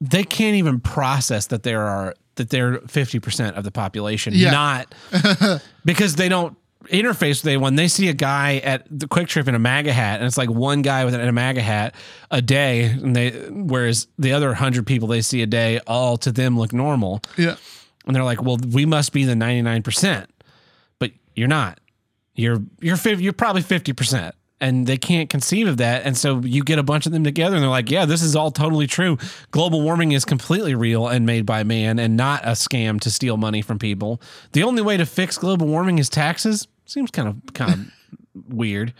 they 0.00 0.24
can't 0.24 0.56
even 0.56 0.78
process 0.80 1.46
that 1.46 1.62
there 1.62 1.82
are 1.82 2.14
that 2.34 2.50
they're 2.50 2.80
50% 2.80 3.52
of 3.56 3.64
the 3.64 3.70
population 3.70 4.34
Yeah. 4.36 4.50
not 4.50 5.62
because 5.86 6.16
they 6.16 6.28
don't 6.28 6.56
interface 6.86 7.42
with 7.42 7.46
anyone. 7.46 7.74
They 7.76 7.88
see 7.88 8.08
a 8.08 8.12
guy 8.12 8.56
at 8.58 8.86
the 8.90 9.06
QuikTrip 9.06 9.48
in 9.48 9.54
a 9.54 9.58
MAGA 9.58 9.92
hat, 9.92 10.20
and 10.20 10.26
it's 10.26 10.38
like 10.38 10.50
one 10.50 10.82
guy 10.82 11.04
with 11.04 11.14
an 11.14 11.20
a 11.20 11.32
MAGA 11.32 11.62
hat 11.62 11.94
a 12.30 12.40
day, 12.42 12.84
and 12.84 13.14
they 13.14 13.30
whereas 13.50 14.06
the 14.18 14.32
other 14.32 14.54
hundred 14.54 14.86
people 14.86 15.08
they 15.08 15.20
see 15.22 15.42
a 15.42 15.46
day 15.46 15.80
all 15.86 16.16
to 16.18 16.32
them 16.32 16.58
look 16.58 16.72
normal, 16.72 17.20
Yeah. 17.36 17.56
and 18.06 18.14
they're 18.16 18.24
like, 18.24 18.42
well, 18.42 18.58
we 18.72 18.86
must 18.86 19.12
be 19.12 19.24
the 19.24 19.36
ninety 19.36 19.62
nine 19.62 19.82
percent, 19.82 20.30
but 20.98 21.10
you're 21.34 21.48
not. 21.48 21.78
You're 22.34 22.58
you're 22.80 22.96
50, 22.96 23.22
you're 23.22 23.32
probably 23.32 23.62
fifty 23.62 23.92
percent. 23.92 24.34
And 24.58 24.86
they 24.86 24.96
can't 24.96 25.28
conceive 25.28 25.68
of 25.68 25.76
that. 25.76 26.06
And 26.06 26.16
so 26.16 26.38
you 26.40 26.64
get 26.64 26.78
a 26.78 26.82
bunch 26.82 27.04
of 27.04 27.12
them 27.12 27.24
together 27.24 27.56
and 27.56 27.62
they're 27.62 27.68
like, 27.68 27.90
yeah, 27.90 28.06
this 28.06 28.22
is 28.22 28.34
all 28.34 28.50
totally 28.50 28.86
true. 28.86 29.18
Global 29.50 29.82
warming 29.82 30.12
is 30.12 30.24
completely 30.24 30.74
real 30.74 31.08
and 31.08 31.26
made 31.26 31.44
by 31.44 31.62
man 31.62 31.98
and 31.98 32.16
not 32.16 32.42
a 32.42 32.52
scam 32.52 32.98
to 33.02 33.10
steal 33.10 33.36
money 33.36 33.60
from 33.60 33.78
people. 33.78 34.18
The 34.52 34.62
only 34.62 34.80
way 34.80 34.96
to 34.96 35.04
fix 35.04 35.36
global 35.36 35.66
warming 35.66 35.98
is 35.98 36.08
taxes. 36.08 36.68
Seems 36.86 37.10
kind 37.10 37.28
of 37.28 37.54
kind 37.54 37.72
of 37.72 38.54
weird. 38.54 38.94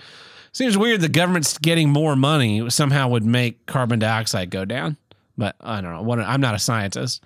Seems 0.52 0.76
weird 0.76 1.00
the 1.00 1.08
government's 1.08 1.56
getting 1.58 1.90
more 1.90 2.16
money 2.16 2.68
somehow 2.70 3.08
would 3.08 3.24
make 3.24 3.64
carbon 3.66 3.98
dioxide 3.98 4.50
go 4.50 4.64
down. 4.64 4.96
But 5.38 5.54
I 5.60 5.80
don't 5.80 5.92
know. 5.92 6.02
What 6.02 6.18
I'm 6.20 6.40
not 6.40 6.54
a 6.54 6.58
scientist. 6.58 7.22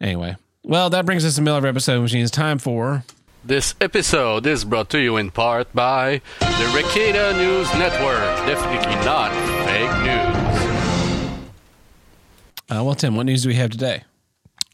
Anyway. 0.00 0.36
Well, 0.64 0.90
that 0.90 1.06
brings 1.06 1.24
us 1.24 1.34
to 1.34 1.40
the 1.40 1.44
middle 1.44 1.56
of 1.58 1.64
our 1.64 1.70
episode, 1.70 2.02
which 2.02 2.12
means 2.12 2.30
time 2.30 2.58
for 2.58 3.04
This 3.44 3.74
episode 3.80 4.46
is 4.46 4.64
brought 4.64 4.90
to 4.90 4.98
you 4.98 5.16
in 5.16 5.30
part 5.30 5.72
by 5.74 6.20
the 6.40 6.70
Ricada 6.74 7.32
News 7.38 7.72
Network. 7.74 8.20
Definitely 8.46 8.94
not 9.06 9.30
fake 9.64 9.90
news. 10.02 11.38
uh, 12.70 12.84
well, 12.84 12.94
Tim, 12.94 13.16
what 13.16 13.24
news 13.26 13.44
do 13.44 13.48
we 13.48 13.54
have 13.54 13.70
today? 13.70 14.02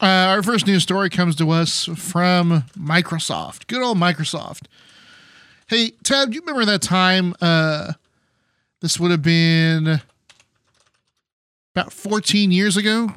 Uh, 0.01 0.05
our 0.05 0.43
first 0.43 0.67
news 0.67 0.83
story 0.83 1.09
comes 1.09 1.35
to 1.37 1.49
us 1.51 1.85
from 1.95 2.63
Microsoft. 2.77 3.67
Good 3.67 3.81
old 3.81 3.97
Microsoft. 3.97 4.63
Hey, 5.67 5.91
Tab, 6.03 6.29
do 6.29 6.35
you 6.35 6.41
remember 6.41 6.65
that 6.65 6.81
time? 6.81 7.33
Uh, 7.41 7.93
this 8.81 8.99
would 8.99 9.09
have 9.11 9.21
been 9.23 10.01
about 11.73 11.93
14 11.93 12.51
years 12.51 12.77
ago. 12.77 13.13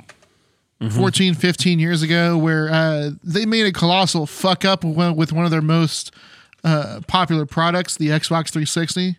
14, 0.91 1.35
15 1.35 1.81
years 1.81 2.03
ago, 2.03 2.39
where 2.39 2.69
uh, 2.71 3.11
they 3.25 3.45
made 3.45 3.67
a 3.67 3.73
colossal 3.73 4.27
fuck 4.27 4.65
up 4.65 4.85
with 4.85 4.97
one- 4.97 5.17
with 5.17 5.33
one 5.33 5.45
of 5.45 5.51
their 5.51 5.61
most 5.61 6.13
uh, 6.63 7.01
popular 7.09 7.45
products, 7.47 7.97
the 7.97 8.11
Xbox 8.11 8.51
360. 8.51 9.17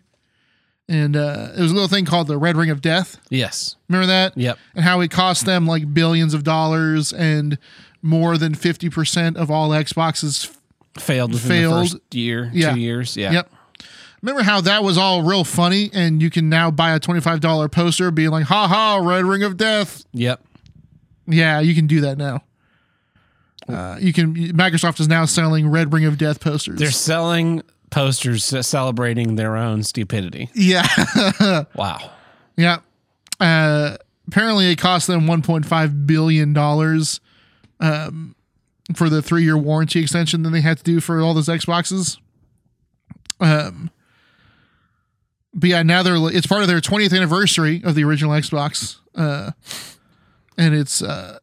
And 0.90 1.14
uh, 1.16 1.52
it 1.56 1.60
was 1.60 1.70
a 1.70 1.74
little 1.74 1.88
thing 1.88 2.04
called 2.04 2.26
the 2.26 2.36
Red 2.36 2.56
Ring 2.56 2.68
of 2.68 2.80
Death. 2.82 3.16
Yes. 3.30 3.76
Remember 3.88 4.08
that? 4.08 4.36
Yep. 4.36 4.58
And 4.74 4.84
how 4.84 5.00
it 5.00 5.10
cost 5.12 5.46
them 5.46 5.64
like 5.64 5.94
billions 5.94 6.34
of 6.34 6.42
dollars 6.42 7.12
and 7.12 7.58
more 8.02 8.36
than 8.36 8.54
50% 8.56 9.36
of 9.36 9.50
all 9.52 9.70
Xboxes. 9.70 10.46
Failed 10.98 11.38
Failed. 11.40 11.86
the 11.86 11.90
first 11.90 12.14
year, 12.14 12.50
Yeah. 12.52 12.74
two 12.74 12.80
years. 12.80 13.16
Yeah. 13.16 13.30
Yep. 13.30 13.52
Remember 14.20 14.42
how 14.42 14.60
that 14.62 14.82
was 14.82 14.98
all 14.98 15.22
real 15.22 15.44
funny 15.44 15.90
and 15.94 16.20
you 16.20 16.28
can 16.28 16.48
now 16.48 16.72
buy 16.72 16.90
a 16.92 16.98
$25 16.98 17.70
poster 17.70 18.10
being 18.10 18.30
like, 18.30 18.46
ha 18.46 18.66
ha, 18.66 18.96
Red 19.00 19.24
Ring 19.24 19.44
of 19.44 19.56
Death. 19.56 20.04
Yep. 20.12 20.44
Yeah, 21.28 21.60
you 21.60 21.76
can 21.76 21.86
do 21.86 22.00
that 22.00 22.18
now. 22.18 22.42
Uh, 23.68 23.96
you 24.00 24.12
can. 24.12 24.34
Microsoft 24.34 24.98
is 24.98 25.06
now 25.06 25.24
selling 25.26 25.68
Red 25.68 25.92
Ring 25.92 26.04
of 26.04 26.18
Death 26.18 26.40
posters. 26.40 26.80
They're 26.80 26.90
selling 26.90 27.62
posters 27.90 28.44
celebrating 28.66 29.34
their 29.36 29.56
own 29.56 29.82
stupidity. 29.82 30.48
yeah, 30.54 30.86
Wow. 31.74 32.10
yeah. 32.56 32.78
Uh, 33.38 33.96
apparently, 34.28 34.70
it 34.70 34.76
cost 34.78 35.06
them 35.06 35.26
1.5 35.26 36.06
billion 36.06 36.52
dollars 36.52 37.20
um, 37.80 38.34
for 38.94 39.08
the 39.08 39.22
three-year 39.22 39.56
warranty 39.56 40.00
extension 40.00 40.42
that 40.42 40.50
they 40.50 40.60
had 40.60 40.78
to 40.78 40.84
do 40.84 41.00
for 41.00 41.20
all 41.20 41.34
those 41.34 41.48
Xboxes. 41.48 42.18
Um, 43.40 43.90
but 45.54 45.70
yeah, 45.70 45.82
now 45.82 46.02
they're 46.02 46.16
it's 46.30 46.46
part 46.46 46.62
of 46.62 46.68
their 46.68 46.80
20th 46.80 47.16
anniversary 47.16 47.80
of 47.84 47.94
the 47.94 48.04
original 48.04 48.32
Xbox, 48.32 48.98
uh, 49.16 49.50
and 50.58 50.74
it's 50.74 51.02
uh, 51.02 51.38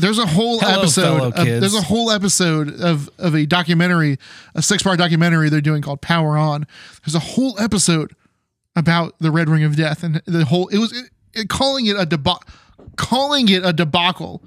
there's 0.00 0.18
a 0.18 0.26
whole 0.26 0.60
Hello, 0.60 0.80
episode. 0.80 1.32
Of, 1.34 1.46
there's 1.46 1.74
a 1.74 1.82
whole 1.82 2.10
episode 2.10 2.80
of 2.80 3.08
of 3.18 3.34
a 3.34 3.46
documentary, 3.46 4.18
a 4.54 4.62
six 4.62 4.82
part 4.82 4.98
documentary 4.98 5.48
they're 5.48 5.60
doing 5.60 5.82
called 5.82 6.00
Power 6.00 6.36
On. 6.36 6.66
There's 7.04 7.14
a 7.14 7.20
whole 7.20 7.58
episode 7.58 8.14
about 8.76 9.14
the 9.18 9.30
Red 9.30 9.48
Ring 9.48 9.64
of 9.64 9.76
Death 9.76 10.02
and 10.02 10.22
the 10.26 10.44
whole. 10.44 10.68
It 10.68 10.78
was 10.78 10.92
it, 10.92 11.10
it, 11.34 11.48
calling 11.48 11.86
it 11.86 11.96
a 11.96 12.06
deba- 12.06 12.42
calling 12.96 13.48
it 13.48 13.64
a 13.64 13.72
debacle. 13.72 14.42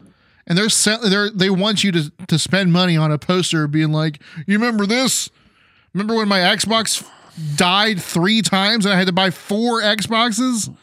And 0.48 0.58
they're, 0.58 0.98
they're 1.08 1.30
they 1.30 1.50
want 1.50 1.84
you 1.84 1.92
to 1.92 2.12
to 2.28 2.40
spend 2.40 2.74
money 2.74 2.98
on 2.98 3.12
a 3.12 3.18
poster 3.18 3.68
being 3.68 3.92
like, 3.92 4.20
you 4.48 4.58
remember 4.58 4.86
this? 4.86 5.30
Remember 5.94 6.16
when 6.16 6.28
my 6.28 6.40
Xbox 6.40 7.08
died 7.56 8.02
three 8.02 8.42
times 8.42 8.86
and 8.86 8.94
I 8.94 8.98
had 8.98 9.08
to 9.08 9.14
buy 9.14 9.30
four 9.30 9.82
Xboxes? 9.82 10.74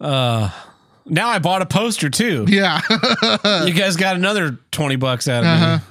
Uh, 0.00 0.50
Now 1.08 1.28
I 1.28 1.38
bought 1.38 1.62
a 1.62 1.66
poster 1.66 2.10
too. 2.10 2.44
Yeah. 2.48 2.80
you 3.64 3.72
guys 3.74 3.96
got 3.96 4.16
another 4.16 4.58
20 4.72 4.96
bucks 4.96 5.28
out 5.28 5.44
of 5.44 5.46
Uh-huh. 5.48 5.76
me. 5.78 5.82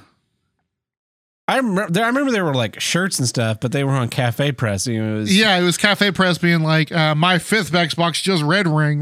I 1.46 1.56
remember, 1.56 2.00
I 2.02 2.06
remember 2.08 2.30
there 2.30 2.44
were 2.44 2.54
like 2.54 2.78
shirts 2.78 3.18
and 3.18 3.26
stuff, 3.26 3.58
but 3.60 3.72
they 3.72 3.82
were 3.82 3.92
on 3.92 4.08
Cafe 4.10 4.52
Press. 4.52 4.86
You 4.86 5.02
know, 5.02 5.16
it 5.16 5.20
was, 5.20 5.36
yeah, 5.38 5.56
it 5.56 5.62
was 5.62 5.78
Cafe 5.78 6.10
Press 6.12 6.36
being 6.36 6.62
like, 6.62 6.92
uh, 6.92 7.14
my 7.14 7.38
fifth 7.38 7.72
Xbox 7.72 8.22
just 8.22 8.42
red 8.42 8.66
ring. 8.68 9.00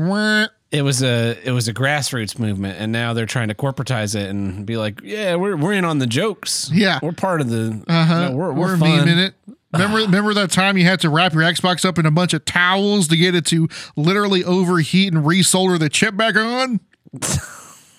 It 0.70 0.82
was 0.82 1.02
a 1.02 1.36
it 1.44 1.50
was 1.52 1.66
a 1.68 1.74
grassroots 1.74 2.38
movement, 2.38 2.78
and 2.80 2.92
now 2.92 3.14
they're 3.14 3.26
trying 3.26 3.48
to 3.48 3.54
corporatize 3.54 4.14
it 4.14 4.28
and 4.30 4.64
be 4.66 4.76
like, 4.76 5.00
yeah, 5.02 5.34
we're 5.36 5.56
we're 5.56 5.72
in 5.72 5.84
on 5.84 5.98
the 5.98 6.06
jokes. 6.06 6.70
Yeah. 6.72 6.98
we're 7.02 7.12
part 7.12 7.40
of 7.40 7.48
the. 7.50 7.82
Uh-huh. 7.88 8.28
no, 8.30 8.36
we're 8.36 8.52
we're 8.52 8.72
we're, 8.72 8.76
fun. 8.76 9.08
it. 9.08 9.34
Remember, 9.79 9.99
remember 9.99 10.35
that 10.35 10.51
time 10.51 10.77
you 10.77 10.85
had 10.85 11.01
to 11.01 11.09
wrap 11.11 11.33
your 11.33 11.43
Xbox 11.43 11.85
up 11.85 11.99
in 11.99 12.07
a 12.07 12.11
bunch 12.11 12.35
of 12.35 12.45
towels 12.45 13.09
to 13.09 13.16
get 13.16 13.35
it 13.35 13.47
to 13.47 13.68
literally 13.97 14.45
overheat 14.45 15.12
and 15.12 15.24
resolder 15.24 15.79
the 15.79 15.89
chip 15.89 16.16
back 16.16 16.37
on, 16.37 16.81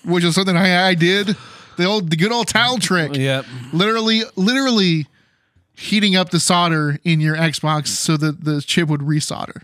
which 0.04 0.24
is 0.24 0.34
something 0.34 0.56
I, 0.56 0.88
I 0.88 0.94
did. 0.94 1.36
The 1.76 1.84
old, 1.84 2.10
the 2.10 2.16
good 2.16 2.32
old 2.32 2.48
towel 2.48 2.78
trick. 2.78 3.14
Yep. 3.14 3.46
Literally, 3.72 4.22
literally 4.36 5.06
heating 5.76 6.16
up 6.16 6.30
the 6.30 6.40
solder 6.40 6.98
in 7.04 7.20
your 7.20 7.36
Xbox 7.36 7.88
so 7.88 8.16
that 8.16 8.44
the 8.44 8.60
chip 8.60 8.88
would 8.88 9.00
resolder. 9.00 9.62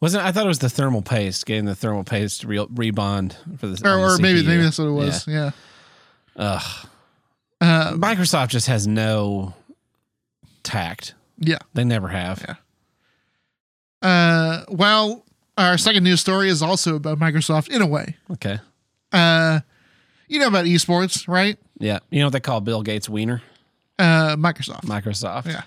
Wasn't 0.00 0.24
I 0.24 0.30
thought 0.32 0.44
it 0.44 0.48
was 0.48 0.60
the 0.60 0.68
thermal 0.68 1.02
paste, 1.02 1.46
getting 1.46 1.64
the 1.64 1.74
thermal 1.74 2.04
paste 2.04 2.44
re- 2.44 2.58
rebond 2.58 3.34
for 3.58 3.66
the 3.66 3.74
Or, 3.88 3.96
the 3.96 4.14
or 4.14 4.18
maybe 4.18 4.44
maybe 4.46 4.62
that's 4.62 4.78
what 4.78 4.88
it 4.88 4.92
was. 4.92 5.26
Yeah. 5.26 5.50
Ugh. 6.36 6.86
Microsoft 7.60 8.48
just 8.48 8.68
has 8.68 8.86
no 8.86 9.54
tact. 10.68 11.14
Yeah. 11.38 11.58
They 11.74 11.84
never 11.84 12.08
have. 12.08 12.44
Yeah. 12.46 12.54
Uh, 14.02 14.64
well, 14.68 15.24
our 15.56 15.76
second 15.78 16.04
news 16.04 16.20
story 16.20 16.48
is 16.48 16.62
also 16.62 16.96
about 16.96 17.18
Microsoft 17.18 17.68
in 17.68 17.82
a 17.82 17.86
way. 17.86 18.16
Okay. 18.32 18.58
Uh, 19.12 19.60
you 20.28 20.38
know 20.38 20.46
about 20.46 20.66
esports, 20.66 21.26
right? 21.26 21.58
Yeah. 21.78 21.98
You 22.10 22.20
know 22.20 22.26
what 22.26 22.32
they 22.32 22.40
call 22.40 22.60
Bill 22.60 22.82
Gates 22.82 23.08
Wiener? 23.08 23.42
Uh, 23.98 24.36
Microsoft. 24.36 24.82
Microsoft. 24.84 25.46
Yeah. 25.46 25.62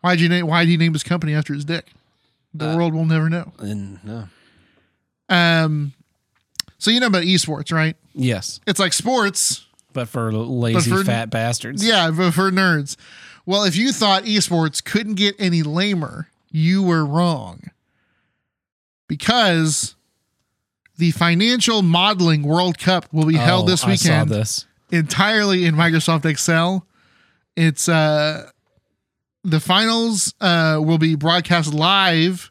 Why'd 0.00 0.20
you 0.20 0.28
name? 0.28 0.46
Why 0.46 0.64
did 0.64 0.70
he 0.70 0.76
name 0.76 0.92
his 0.92 1.02
company 1.04 1.34
after 1.34 1.54
his 1.54 1.64
dick? 1.64 1.86
The 2.54 2.76
world 2.76 2.92
will 2.92 3.06
never 3.06 3.30
know. 3.30 3.52
And 3.60 3.98
no. 4.04 4.24
Um, 5.30 5.94
so 6.76 6.90
you 6.90 7.00
know 7.00 7.06
about 7.06 7.22
esports, 7.22 7.72
right? 7.72 7.96
Yes. 8.12 8.60
It's 8.66 8.78
like 8.78 8.92
sports, 8.92 9.64
But 9.94 10.08
for 10.08 10.30
lazy 10.32 10.90
for- 10.90 11.04
fat 11.04 11.30
bastards. 11.30 11.82
yeah, 11.86 12.10
but 12.10 12.32
for 12.32 12.50
nerds. 12.50 12.96
Well, 13.44 13.64
if 13.64 13.76
you 13.76 13.92
thought 13.92 14.24
esports 14.24 14.82
couldn't 14.84 15.14
get 15.14 15.34
any 15.38 15.62
lamer, 15.62 16.28
you 16.50 16.82
were 16.82 17.04
wrong. 17.04 17.62
Because 19.08 19.94
the 20.96 21.10
financial 21.10 21.82
modeling 21.82 22.42
World 22.42 22.78
Cup 22.78 23.06
will 23.12 23.26
be 23.26 23.34
held 23.36 23.64
Oh, 23.64 23.70
this 23.70 23.84
I 23.84 23.94
saw 23.96 24.08
weekend 24.10 24.30
this. 24.30 24.66
entirely 24.90 25.64
in 25.64 25.74
Microsoft 25.74 26.24
Excel. 26.24 26.86
It's 27.56 27.88
uh 27.88 28.48
the 29.44 29.60
finals 29.60 30.34
uh 30.40 30.80
will 30.82 30.98
be 30.98 31.14
broadcast 31.16 31.74
live 31.74 32.50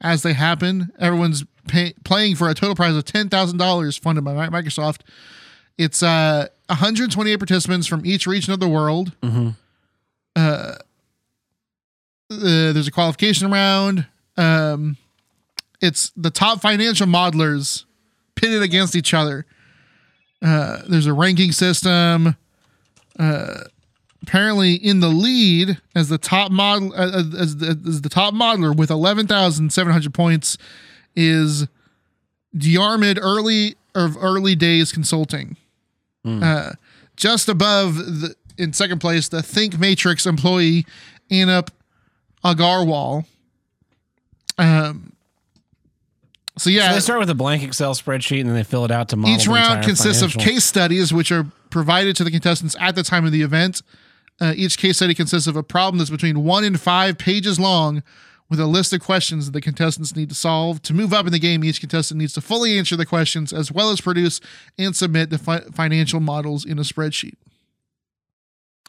as 0.00 0.22
they 0.22 0.34
happen. 0.34 0.92
Everyone's 0.98 1.44
pay- 1.66 1.94
playing 2.04 2.36
for 2.36 2.48
a 2.48 2.54
total 2.54 2.74
prize 2.76 2.94
of 2.94 3.04
ten 3.04 3.28
thousand 3.28 3.58
dollars 3.58 3.96
funded 3.96 4.22
by 4.24 4.34
Microsoft. 4.48 5.00
It's 5.78 6.02
uh 6.02 6.48
128 6.68 7.36
participants 7.38 7.86
from 7.86 8.04
each 8.04 8.26
region 8.26 8.52
of 8.52 8.60
the 8.60 8.68
world. 8.68 9.12
Uh, 10.36 10.76
uh, 12.30 12.72
there's 12.72 12.88
a 12.88 12.92
qualification 12.92 13.50
round. 13.50 14.06
Um, 14.36 14.96
it's 15.80 16.10
the 16.16 16.30
top 16.30 16.60
financial 16.60 17.06
modelers 17.06 17.84
pitted 18.34 18.62
against 18.62 18.94
each 18.94 19.14
other. 19.14 19.46
Uh, 20.42 20.82
there's 20.88 21.06
a 21.06 21.12
ranking 21.12 21.52
system. 21.52 22.36
Uh, 23.18 23.60
apparently, 24.22 24.74
in 24.74 25.00
the 25.00 25.08
lead 25.08 25.80
as 25.94 26.08
the 26.08 26.18
top 26.18 26.52
model 26.52 26.92
uh, 26.94 27.22
as, 27.38 27.56
the, 27.56 27.80
as 27.86 28.02
the 28.02 28.08
top 28.08 28.34
modeler 28.34 28.76
with 28.76 28.90
11,700 28.90 30.12
points 30.12 30.58
is 31.14 31.66
Diarmuid 32.56 33.18
Early 33.20 33.76
of 33.94 34.16
Early 34.18 34.54
Days 34.54 34.92
Consulting. 34.92 35.56
Uh, 36.42 36.72
just 37.16 37.48
above 37.48 37.96
the 37.96 38.34
in 38.58 38.72
second 38.72 39.00
place, 39.00 39.28
the 39.28 39.42
Think 39.42 39.78
Matrix 39.78 40.26
employee 40.26 40.86
Anup 41.30 41.68
Agarwal. 42.44 43.24
Um. 44.58 45.12
So 46.58 46.70
yeah, 46.70 46.88
So 46.88 46.94
they 46.94 47.00
start 47.00 47.18
with 47.18 47.28
a 47.28 47.34
blank 47.34 47.62
Excel 47.62 47.92
spreadsheet 47.94 48.40
and 48.40 48.48
then 48.48 48.56
they 48.56 48.64
fill 48.64 48.86
it 48.86 48.90
out 48.90 49.10
to 49.10 49.16
model 49.16 49.34
each 49.36 49.46
round 49.46 49.84
consists 49.84 50.22
of 50.22 50.32
case 50.32 50.64
studies 50.64 51.12
which 51.12 51.30
are 51.30 51.44
provided 51.68 52.16
to 52.16 52.24
the 52.24 52.30
contestants 52.30 52.74
at 52.80 52.94
the 52.94 53.02
time 53.02 53.26
of 53.26 53.32
the 53.32 53.42
event. 53.42 53.82
Uh, 54.40 54.54
each 54.56 54.78
case 54.78 54.96
study 54.96 55.14
consists 55.14 55.46
of 55.46 55.56
a 55.56 55.62
problem 55.62 55.98
that's 55.98 56.08
between 56.08 56.44
one 56.44 56.64
and 56.64 56.80
five 56.80 57.18
pages 57.18 57.60
long 57.60 58.02
with 58.48 58.60
a 58.60 58.66
list 58.66 58.92
of 58.92 59.00
questions 59.00 59.46
that 59.46 59.52
the 59.52 59.60
contestants 59.60 60.14
need 60.16 60.28
to 60.28 60.34
solve. 60.34 60.80
To 60.82 60.94
move 60.94 61.12
up 61.12 61.26
in 61.26 61.32
the 61.32 61.38
game, 61.38 61.64
each 61.64 61.80
contestant 61.80 62.18
needs 62.18 62.32
to 62.34 62.40
fully 62.40 62.78
answer 62.78 62.96
the 62.96 63.06
questions 63.06 63.52
as 63.52 63.70
well 63.72 63.90
as 63.90 64.00
produce 64.00 64.40
and 64.78 64.94
submit 64.94 65.30
the 65.30 65.38
fi- 65.38 65.60
financial 65.72 66.20
models 66.20 66.64
in 66.64 66.78
a 66.78 66.82
spreadsheet. 66.82 67.34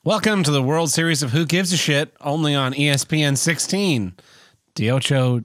Welcome 0.07 0.43
to 0.43 0.51
the 0.51 0.63
World 0.63 0.89
Series 0.89 1.21
of 1.21 1.31
Who 1.31 1.45
Gives 1.45 1.73
a 1.73 1.75
Shit, 1.75 2.15
only 2.21 2.55
on 2.55 2.73
ESPN 2.73 3.37
16. 3.37 4.13
Diocho 4.73 5.43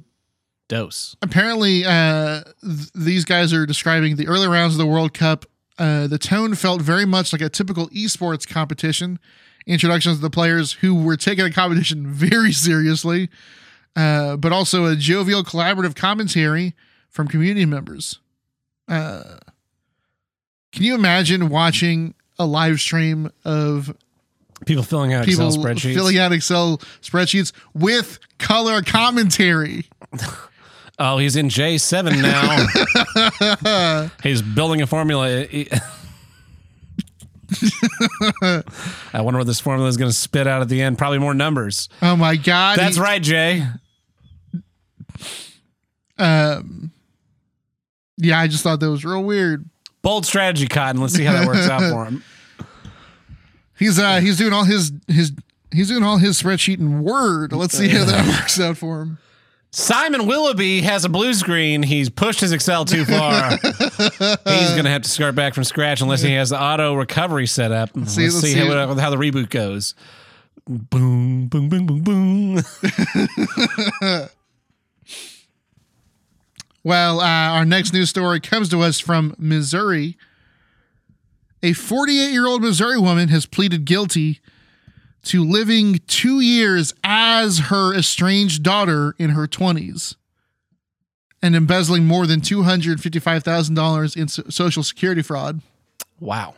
Dos. 0.68 1.16
apparently 1.20 1.84
uh, 1.84 2.44
th- 2.62 2.92
these 2.94 3.24
guys 3.24 3.52
are 3.52 3.66
describing 3.66 4.14
the 4.14 4.28
early 4.28 4.46
rounds 4.46 4.74
of 4.74 4.78
the 4.78 4.86
World 4.86 5.14
Cup. 5.14 5.46
Uh, 5.80 6.06
the 6.06 6.16
tone 6.16 6.54
felt 6.54 6.80
very 6.80 7.04
much 7.04 7.32
like 7.32 7.42
a 7.42 7.48
typical 7.48 7.88
esports 7.88 8.46
competition. 8.48 9.18
Introductions 9.66 10.14
of 10.14 10.20
the 10.20 10.30
players 10.30 10.74
who 10.74 10.94
were 10.94 11.16
taking 11.16 11.44
the 11.44 11.50
competition 11.50 12.06
very 12.12 12.52
seriously, 12.52 13.30
uh, 13.96 14.36
but 14.36 14.52
also 14.52 14.84
a 14.84 14.94
jovial, 14.94 15.42
collaborative 15.42 15.96
commentary 15.96 16.76
from 17.08 17.26
community 17.26 17.66
members. 17.66 18.20
Uh, 18.86 19.38
can 20.70 20.84
you 20.84 20.94
imagine 20.94 21.48
watching 21.48 22.14
a 22.38 22.46
live 22.46 22.78
stream 22.78 23.28
of 23.44 23.92
People 24.66 24.82
filling 24.82 25.12
out 25.12 25.24
people 25.24 25.46
Excel 25.48 25.62
spreadsheets. 25.64 25.94
filling 25.94 26.18
out 26.18 26.32
Excel 26.32 26.78
spreadsheets 27.00 27.52
with 27.74 28.18
color 28.38 28.82
commentary? 28.82 29.86
oh, 30.98 31.18
he's 31.18 31.36
in 31.36 31.48
J7 31.48 32.22
now. 32.22 34.08
he's 34.22 34.40
building 34.42 34.82
a 34.82 34.86
formula. 34.86 35.46
I 39.12 39.20
wonder 39.20 39.38
what 39.38 39.46
this 39.46 39.60
formula 39.60 39.88
is 39.88 39.96
going 39.96 40.10
to 40.10 40.16
spit 40.16 40.46
out 40.46 40.62
at 40.62 40.68
the 40.68 40.80
end. 40.80 40.98
Probably 40.98 41.18
more 41.18 41.34
numbers. 41.34 41.88
Oh 42.00 42.16
my 42.16 42.36
god! 42.36 42.78
That's 42.78 42.96
he- 42.96 43.02
right, 43.02 43.22
Jay. 43.22 43.66
Um, 46.18 46.92
yeah, 48.18 48.38
I 48.38 48.46
just 48.46 48.62
thought 48.62 48.80
that 48.80 48.90
was 48.90 49.04
real 49.04 49.22
weird. 49.22 49.68
Bold 50.02 50.24
strategy, 50.26 50.66
Cotton. 50.66 51.00
Let's 51.00 51.14
see 51.14 51.24
how 51.24 51.32
that 51.32 51.46
works 51.46 51.68
out 51.68 51.80
for 51.90 52.04
him. 52.10 52.22
He's 53.82 53.98
uh 53.98 54.20
he's 54.20 54.36
doing 54.38 54.52
all 54.52 54.62
his 54.64 54.92
his 55.08 55.32
he's 55.72 55.88
doing 55.88 56.04
all 56.04 56.18
his 56.18 56.40
spreadsheet 56.40 56.78
in 56.78 57.02
Word. 57.02 57.52
Let's 57.52 57.76
see 57.76 57.88
how 57.88 58.04
that 58.04 58.26
works 58.40 58.60
out 58.60 58.76
for 58.76 59.02
him. 59.02 59.18
Simon 59.72 60.26
Willoughby 60.26 60.82
has 60.82 61.04
a 61.04 61.08
blue 61.08 61.34
screen. 61.34 61.82
He's 61.82 62.08
pushed 62.10 62.40
his 62.40 62.52
Excel 62.52 62.84
too 62.84 63.04
far. 63.06 63.50
He's 63.56 64.70
going 64.70 64.84
to 64.84 64.90
have 64.90 65.02
to 65.02 65.08
start 65.08 65.34
back 65.34 65.54
from 65.54 65.64
scratch 65.64 66.00
unless 66.02 66.20
he 66.20 66.32
has 66.34 66.50
the 66.50 66.62
auto 66.62 66.94
recovery 66.94 67.46
set 67.46 67.72
up. 67.72 67.88
Let's 67.94 68.12
see- 68.12 68.28
see, 68.28 68.34
let's 68.36 68.52
see. 68.52 68.76
how, 68.76 68.94
how 68.96 69.08
the 69.10 69.16
reboot 69.16 69.48
goes. 69.48 69.94
Boom, 70.68 71.46
boom, 71.48 71.68
boom, 71.70 71.86
boom, 71.86 72.02
boom. 72.02 72.62
Well, 76.84 77.20
uh, 77.20 77.24
our 77.24 77.64
next 77.64 77.92
news 77.92 78.10
story 78.10 78.40
comes 78.40 78.68
to 78.70 78.80
us 78.80 78.98
from 78.98 79.34
Missouri. 79.38 80.16
A 81.62 81.72
48 81.72 82.32
year 82.32 82.46
old 82.46 82.62
Missouri 82.62 82.98
woman 82.98 83.28
has 83.28 83.46
pleaded 83.46 83.84
guilty 83.84 84.40
to 85.24 85.44
living 85.44 86.00
two 86.08 86.40
years 86.40 86.92
as 87.04 87.58
her 87.70 87.94
estranged 87.94 88.62
daughter 88.62 89.14
in 89.18 89.30
her 89.30 89.46
20s 89.46 90.16
and 91.40 91.54
embezzling 91.54 92.04
more 92.04 92.26
than 92.26 92.40
$255,000 92.40 94.16
in 94.16 94.28
social 94.28 94.82
security 94.82 95.22
fraud. 95.22 95.60
Wow. 96.20 96.54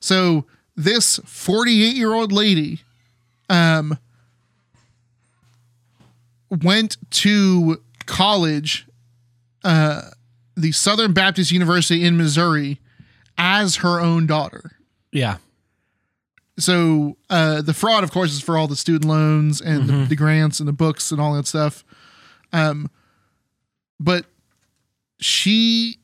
So 0.00 0.44
this 0.76 1.18
48 1.24 1.96
year 1.96 2.12
old 2.12 2.32
lady 2.32 2.80
um, 3.48 3.98
went 6.50 6.96
to 7.10 7.82
college, 8.06 8.86
uh, 9.64 10.02
the 10.56 10.72
Southern 10.72 11.12
Baptist 11.12 11.50
University 11.50 12.04
in 12.04 12.16
Missouri, 12.16 12.80
as 13.38 13.76
her 13.76 14.00
own 14.00 14.26
daughter. 14.26 14.72
Yeah. 15.12 15.38
So 16.58 17.16
uh, 17.30 17.62
the 17.62 17.72
fraud, 17.72 18.02
of 18.02 18.10
course, 18.10 18.32
is 18.32 18.40
for 18.40 18.58
all 18.58 18.66
the 18.66 18.76
student 18.76 19.04
loans 19.04 19.60
and 19.60 19.88
the, 19.88 20.06
the 20.08 20.16
grants 20.16 20.58
and 20.58 20.68
the 20.68 20.72
books 20.72 21.12
and 21.12 21.20
all 21.20 21.34
that 21.34 21.46
stuff. 21.46 21.84
Um, 22.52 22.90
but 24.00 24.26
she 25.20 25.98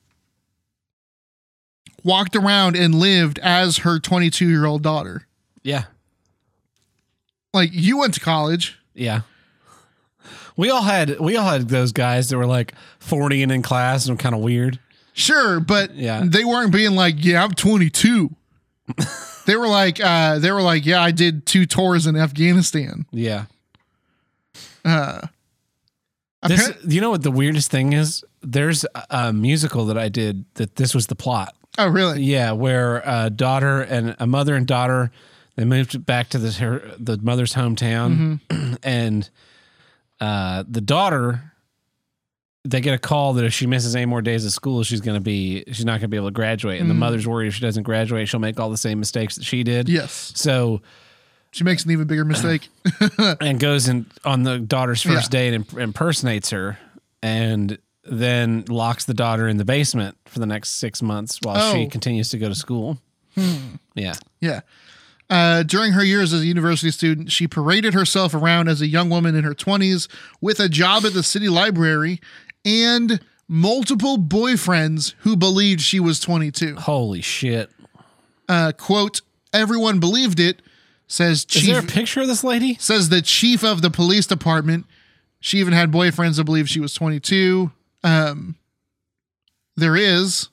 walked 2.04 2.36
around 2.36 2.76
and 2.76 2.94
lived 2.94 3.40
as 3.40 3.78
her 3.78 3.98
22 3.98 4.48
year 4.48 4.64
old 4.64 4.82
daughter. 4.82 5.26
Yeah. 5.62 5.84
Like 7.52 7.70
you 7.72 7.98
went 7.98 8.14
to 8.14 8.20
college. 8.20 8.78
Yeah. 8.94 9.22
We 10.56 10.70
all 10.70 10.82
had 10.82 11.18
we 11.18 11.36
all 11.36 11.50
had 11.50 11.68
those 11.68 11.90
guys 11.90 12.28
that 12.28 12.36
were 12.36 12.46
like 12.46 12.74
40 13.00 13.42
and 13.42 13.50
in 13.50 13.62
class 13.62 14.06
and 14.06 14.18
kind 14.18 14.34
of 14.36 14.40
weird. 14.40 14.78
Sure, 15.16 15.60
but 15.60 15.94
Yeah. 15.94 16.24
they 16.26 16.44
weren't 16.44 16.72
being 16.72 16.94
like, 16.96 17.14
"Yeah, 17.24 17.42
I'm 17.44 17.52
22." 17.52 18.34
they 19.46 19.56
were 19.56 19.68
like, 19.68 19.98
uh, 20.04 20.38
they 20.40 20.50
were 20.50 20.60
like, 20.60 20.84
"Yeah, 20.84 21.00
I 21.00 21.10
did 21.12 21.46
two 21.46 21.64
tours 21.66 22.06
in 22.06 22.16
Afghanistan." 22.16 23.06
Yeah. 23.12 23.44
Uh, 24.84 25.28
This, 26.46 26.72
you 26.86 27.00
know 27.00 27.08
what 27.10 27.22
the 27.22 27.30
weirdest 27.30 27.70
thing 27.70 27.94
is? 27.94 28.22
There's 28.42 28.84
a, 29.08 29.32
musical 29.32 29.86
that 29.86 29.96
I 29.96 30.10
did 30.10 30.44
that 30.54 30.76
this 30.76 30.94
was 30.94 31.06
the 31.06 31.14
plot. 31.14 31.54
oh, 31.78 31.86
really? 31.88 32.22
Yeah, 32.22 32.52
where 32.52 33.02
a 33.06 33.30
daughter 33.30 33.80
and 33.80 34.14
a 34.18 34.26
mother 34.26 34.54
and 34.54 34.66
daughter 34.66 35.10
they 35.56 35.64
moved 35.64 36.04
back 36.04 36.28
to 36.30 36.38
the 36.38 36.50
her, 36.60 36.82
the 36.98 37.16
mother's 37.16 37.54
hometown, 37.54 38.40
and 38.82 39.30
uh, 40.20 40.64
the 40.68 40.80
daughter 40.82 41.52
they 42.66 42.80
get 42.80 42.94
a 42.94 42.98
call 42.98 43.34
that 43.34 43.44
if 43.44 43.52
she 43.52 43.66
misses 43.66 43.94
any 43.94 44.06
more 44.06 44.22
days 44.22 44.44
of 44.46 44.52
school, 44.52 44.82
she's 44.82 45.00
gonna 45.02 45.20
be 45.20 45.64
she's 45.68 45.84
not 45.84 46.00
gonna 46.00 46.08
be 46.08 46.16
able 46.16 46.28
to 46.28 46.32
graduate, 46.32 46.80
and 46.80 46.88
the 46.88 46.94
mother's 46.94 47.26
worried 47.26 47.48
if 47.48 47.54
she 47.54 47.60
doesn't 47.60 47.82
graduate, 47.82 48.28
she'll 48.28 48.40
make 48.40 48.58
all 48.58 48.70
the 48.70 48.76
same 48.76 48.98
mistakes 48.98 49.36
that 49.36 49.44
she 49.44 49.62
did. 49.62 49.88
Yes. 49.88 50.32
So 50.34 50.80
She 51.50 51.62
makes 51.62 51.84
an 51.84 51.90
even 51.92 52.06
bigger 52.06 52.24
mistake. 52.24 52.68
and 53.40 53.60
goes 53.60 53.86
in 53.86 54.06
on 54.24 54.42
the 54.42 54.58
daughter's 54.58 55.02
first 55.02 55.32
Yeah. 55.32 55.50
date 55.50 55.54
and 55.54 55.72
impersonates 55.78 56.50
her, 56.50 56.78
and 57.22 57.78
then 58.06 58.64
locks 58.68 59.04
the 59.04 59.14
daughter 59.14 59.46
in 59.46 59.56
the 59.58 59.64
basement 59.64 60.16
for 60.26 60.38
the 60.40 60.46
next 60.46 60.70
six 60.70 61.00
months 61.00 61.38
while 61.42 61.72
she 61.72 61.84
Oh. 61.84 61.88
continues 61.88 62.28
to 62.30 62.38
go 62.38 62.48
to 62.48 62.54
school. 62.54 62.98
Yeah. 63.94 64.14
Yeah. 64.40 64.60
Uh, 65.30 65.62
during 65.62 65.92
her 65.92 66.04
years 66.04 66.32
as 66.34 66.42
a 66.42 66.46
university 66.46 66.90
student, 66.90 67.32
she 67.32 67.48
paraded 67.48 67.94
herself 67.94 68.34
around 68.34 68.68
as 68.68 68.82
a 68.82 68.86
young 68.86 69.08
woman 69.08 69.34
in 69.34 69.42
her 69.42 69.54
20s 69.54 70.06
with 70.42 70.60
a 70.60 70.68
job 70.68 71.04
at 71.06 71.14
the 71.14 71.22
city 71.22 71.48
library 71.48 72.20
and 72.64 73.20
multiple 73.48 74.18
boyfriends 74.18 75.14
who 75.18 75.36
believed 75.36 75.80
she 75.80 76.00
was 76.00 76.20
22. 76.20 76.76
Holy 76.76 77.20
shit. 77.20 77.70
Uh, 78.48 78.72
quote, 78.76 79.20
everyone 79.52 80.00
believed 80.00 80.40
it, 80.40 80.60
says 81.06 81.46
Is 81.54 81.66
there 81.66 81.80
a 81.80 81.82
picture 81.82 82.20
of 82.22 82.28
this 82.28 82.44
lady? 82.44 82.76
says 82.80 83.08
the 83.08 83.22
chief 83.22 83.62
of 83.64 83.82
the 83.82 83.90
police 83.90 84.26
department. 84.26 84.86
She 85.40 85.58
even 85.58 85.72
had 85.74 85.92
boyfriends 85.92 86.36
that 86.36 86.44
believed 86.44 86.70
she 86.70 86.80
was 86.80 86.94
22. 86.94 87.70
Um, 88.02 88.56
there 89.76 89.96
is. 89.96 90.48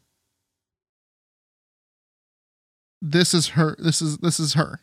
This 3.02 3.34
is 3.34 3.50
her. 3.50 3.76
This 3.80 4.02
is 4.02 4.18
this 4.18 4.40
is 4.40 4.54
her. 4.54 4.80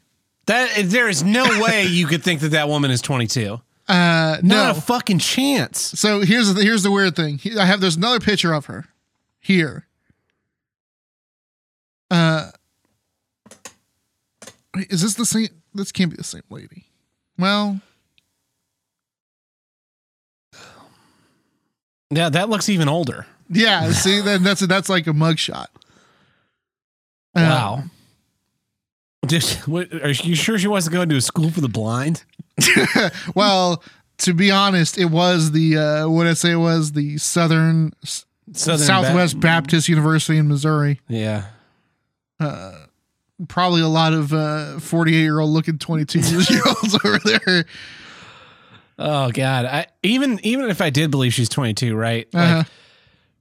That 0.47 0.71
there 0.85 1.09
is 1.09 1.23
no 1.23 1.45
way 1.63 1.85
you 1.85 2.07
could 2.07 2.25
think 2.25 2.41
that 2.41 2.49
that 2.49 2.69
woman 2.69 2.91
is 2.91 3.01
22. 3.03 3.61
Uh, 3.89 4.39
Not 4.43 4.43
no. 4.43 4.71
a 4.73 4.75
fucking 4.75 5.19
chance. 5.19 5.81
so 5.81 6.21
here's 6.21 6.53
the 6.53 6.63
here's 6.63 6.83
the 6.83 6.91
weird 6.91 7.17
thing. 7.17 7.41
I 7.59 7.65
have 7.65 7.81
there's 7.81 7.97
another 7.97 8.21
picture 8.21 8.53
of 8.53 8.67
her 8.67 8.85
here. 9.41 9.87
Uh, 12.11 12.51
is 14.91 15.01
this 15.03 15.15
the 15.15 15.25
same? 15.25 15.49
This 15.75 15.91
can't 15.93 16.11
be 16.11 16.17
the 16.17 16.25
same 16.25 16.43
lady. 16.51 16.85
Well, 17.39 17.81
Yeah, 22.11 22.29
that 22.31 22.49
looks 22.49 22.69
even 22.69 22.89
older. 22.89 23.27
yeah. 23.51 23.91
See, 23.93 24.21
then 24.21 24.43
that's 24.43 24.61
that's 24.63 24.89
like 24.89 25.07
a 25.07 25.11
mugshot. 25.13 25.67
Uh, 27.35 27.41
Wow. 27.41 27.85
Did, 29.27 29.43
what, 29.67 29.93
are 29.93 30.11
you 30.11 30.35
sure 30.35 30.59
she 30.59 30.69
wasn't 30.69 30.95
going 30.95 31.09
to 31.09 31.17
a 31.17 31.21
school 31.21 31.51
for 31.51 31.61
the 31.61 31.69
blind? 31.69 32.25
well, 33.35 33.83
to 34.19 34.33
be 34.33 34.51
honest, 34.51 34.97
it 34.99 35.07
was 35.07 35.53
the 35.53 35.77
uh, 35.77 36.09
what 36.09 36.27
I 36.27 36.35
say 36.35 36.53
it 36.53 36.57
was 36.57 36.93
the 36.93 37.19
Southern 37.19 37.93
Southern 38.05 38.87
Southwest 38.87 39.35
Ba- 39.37 39.41
Baptist 39.41 39.89
University 39.89 40.39
in 40.39 40.49
Missouri. 40.49 41.01
yeah. 41.09 41.47
Uh, 42.41 42.85
Probably 43.47 43.83
a 43.83 43.89
lot 43.89 44.13
of 44.15 44.33
uh, 44.33 44.81
forty-eight 44.81 45.21
year 45.21 45.39
old 45.39 45.51
looking 45.51 45.79
twenty-two 45.79 46.19
year 46.19 46.63
olds 46.67 46.99
over 47.05 47.19
there. 47.21 47.65
Oh 48.99 49.31
god. 49.31 49.65
I 49.65 49.87
even 50.03 50.41
even 50.43 50.69
if 50.71 50.81
I 50.81 50.91
did 50.91 51.13
believe 51.13 51.33
she's 51.33 51.49
22, 51.49 51.95
right? 51.95 52.27
Uh-huh. 52.35 52.65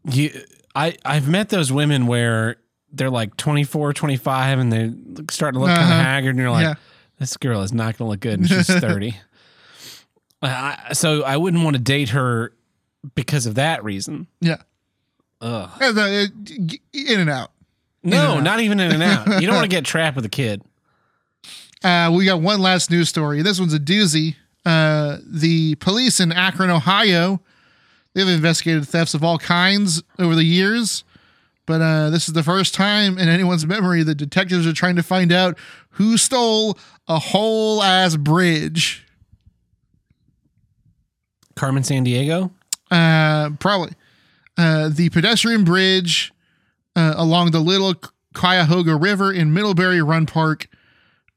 Like 0.05 0.15
you 0.15 0.41
I 0.75 0.95
I've 1.03 1.27
met 1.27 1.49
those 1.49 1.71
women 1.71 2.05
where 2.05 2.57
they're 2.91 3.09
like 3.09 3.35
24, 3.37 3.93
25 3.93 4.59
and 4.59 4.71
they're 4.71 5.25
starting 5.31 5.59
to 5.59 5.65
look 5.65 5.75
kind 5.75 5.81
Uh-huh. 5.91 5.99
of 5.99 6.05
haggard 6.05 6.29
and 6.31 6.39
you're 6.39 6.51
like 6.51 6.63
Yeah. 6.63 6.73
this 7.19 7.35
girl 7.37 7.61
is 7.61 7.73
not 7.73 7.97
going 7.97 8.07
to 8.07 8.11
look 8.11 8.19
good 8.19 8.39
and 8.39 8.47
she's 8.47 8.67
30. 8.79 9.15
I, 10.41 10.89
so 10.93 11.23
I 11.23 11.37
wouldn't 11.37 11.63
want 11.63 11.75
to 11.75 11.81
date 11.81 12.09
her 12.09 12.53
because 13.15 13.45
of 13.45 13.55
that 13.55 13.83
reason. 13.83 14.27
Yeah, 14.39 14.57
Ugh. 15.41 15.69
Uh, 15.81 15.91
the- 15.91 16.31
uh, 16.31 16.75
in 16.93 17.19
and 17.19 17.29
out. 17.29 17.51
No, 18.03 18.39
not 18.39 18.59
even 18.59 18.79
in 18.79 18.91
and 18.91 19.03
out. 19.03 19.41
You 19.41 19.47
don't 19.47 19.55
want 19.55 19.65
to 19.69 19.75
get 19.75 19.83
trapped 19.83 20.15
with 20.15 20.25
a 20.25 20.29
kid. 20.29 20.61
Uh, 21.83 22.11
we 22.15 22.25
got 22.25 22.39
one 22.41 22.61
last 22.61 22.89
news 22.91 23.09
story. 23.09 23.41
This 23.41 23.59
one's 23.59 23.73
a 23.73 23.79
doozy. 23.79 24.35
Uh, 24.65 25.17
the 25.25 25.75
police 25.75 26.19
in 26.19 26.31
Akron, 26.31 26.69
Ohio, 26.69 27.41
they've 28.13 28.27
investigated 28.27 28.87
thefts 28.87 29.13
of 29.13 29.23
all 29.23 29.37
kinds 29.37 30.03
over 30.19 30.35
the 30.35 30.43
years, 30.43 31.03
but 31.67 31.81
uh, 31.81 32.09
this 32.09 32.27
is 32.27 32.33
the 32.33 32.41
first 32.41 32.73
time 32.73 33.19
in 33.19 33.29
anyone's 33.29 33.67
memory 33.67 34.01
that 34.01 34.15
detectives 34.15 34.65
are 34.65 34.73
trying 34.73 34.95
to 34.95 35.03
find 35.03 35.31
out 35.31 35.57
who 35.91 36.17
stole 36.17 36.79
a 37.07 37.19
whole 37.19 37.83
ass 37.83 38.15
bridge. 38.15 39.05
Carmen 41.55 41.83
Sandiego? 41.83 42.51
Uh, 42.89 43.51
probably 43.59 43.93
uh, 44.57 44.89
the 44.89 45.09
pedestrian 45.09 45.63
bridge 45.63 46.33
uh, 46.95 47.13
along 47.17 47.51
the 47.51 47.59
Little 47.59 47.93
Cuyahoga 48.33 48.95
River 48.95 49.31
in 49.31 49.53
Middlebury 49.53 50.01
Run 50.01 50.25
Park 50.25 50.67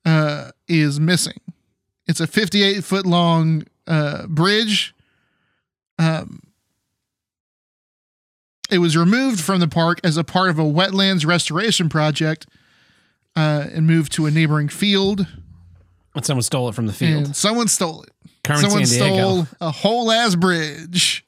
uh, 0.04 0.52
is 0.68 1.00
missing. 1.00 1.40
It's 2.06 2.20
a 2.20 2.26
58 2.26 2.84
foot 2.84 3.04
long 3.04 3.64
uh, 3.86 4.26
bridge. 4.28 4.94
Um, 5.98 6.40
it 8.70 8.78
was 8.78 8.96
removed 8.96 9.40
from 9.40 9.60
the 9.60 9.68
park 9.68 10.00
as 10.04 10.16
a 10.16 10.24
part 10.24 10.50
of 10.50 10.58
a 10.58 10.62
wetlands 10.64 11.26
restoration 11.26 11.88
project 11.88 12.46
uh, 13.36 13.66
and 13.72 13.86
moved 13.86 14.12
to 14.12 14.26
a 14.26 14.30
neighboring 14.30 14.68
field. 14.68 15.26
And 16.14 16.24
someone 16.24 16.42
stole 16.42 16.68
it 16.68 16.74
from 16.74 16.86
the 16.86 16.92
field. 16.92 17.26
And 17.26 17.36
someone 17.36 17.68
stole 17.68 18.02
it. 18.02 18.10
Carmen 18.42 18.62
Someone 18.70 18.86
stole 18.86 19.46
a 19.60 19.70
whole 19.70 20.10
ass 20.10 20.34
bridge. 20.34 21.24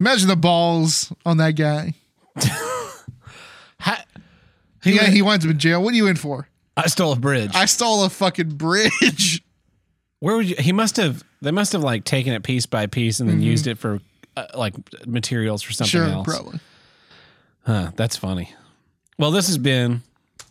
Imagine 0.00 0.28
the 0.28 0.36
balls 0.36 1.12
on 1.24 1.38
that 1.38 1.52
guy. 1.52 1.94
Ha- 3.80 4.04
He, 4.82 4.98
he 4.98 5.22
up 5.22 5.44
in 5.44 5.58
jail. 5.58 5.82
What 5.82 5.94
are 5.94 5.96
you 5.96 6.06
in 6.06 6.16
for? 6.16 6.48
I 6.76 6.88
stole 6.88 7.12
a 7.12 7.16
bridge. 7.16 7.52
I 7.54 7.64
stole 7.64 8.04
a 8.04 8.10
fucking 8.10 8.50
bridge. 8.50 9.42
Where 10.20 10.36
would 10.36 10.48
you? 10.48 10.56
He 10.58 10.72
must 10.72 10.96
have. 10.96 11.24
They 11.42 11.50
must 11.50 11.72
have 11.72 11.82
like 11.82 12.04
taken 12.04 12.32
it 12.32 12.42
piece 12.42 12.66
by 12.66 12.86
piece 12.86 13.20
and 13.20 13.28
then 13.28 13.40
used 13.40 13.66
it 13.66 13.78
for 13.78 14.00
uh, 14.36 14.46
like 14.54 14.74
materials 15.06 15.62
for 15.62 15.72
something 15.72 15.90
sure, 15.90 16.06
else. 16.08 16.26
probably. 16.26 16.60
Huh, 17.64 17.90
that's 17.96 18.16
funny. 18.16 18.52
Well, 19.18 19.30
this 19.30 19.46
has 19.48 19.58
been 19.58 20.02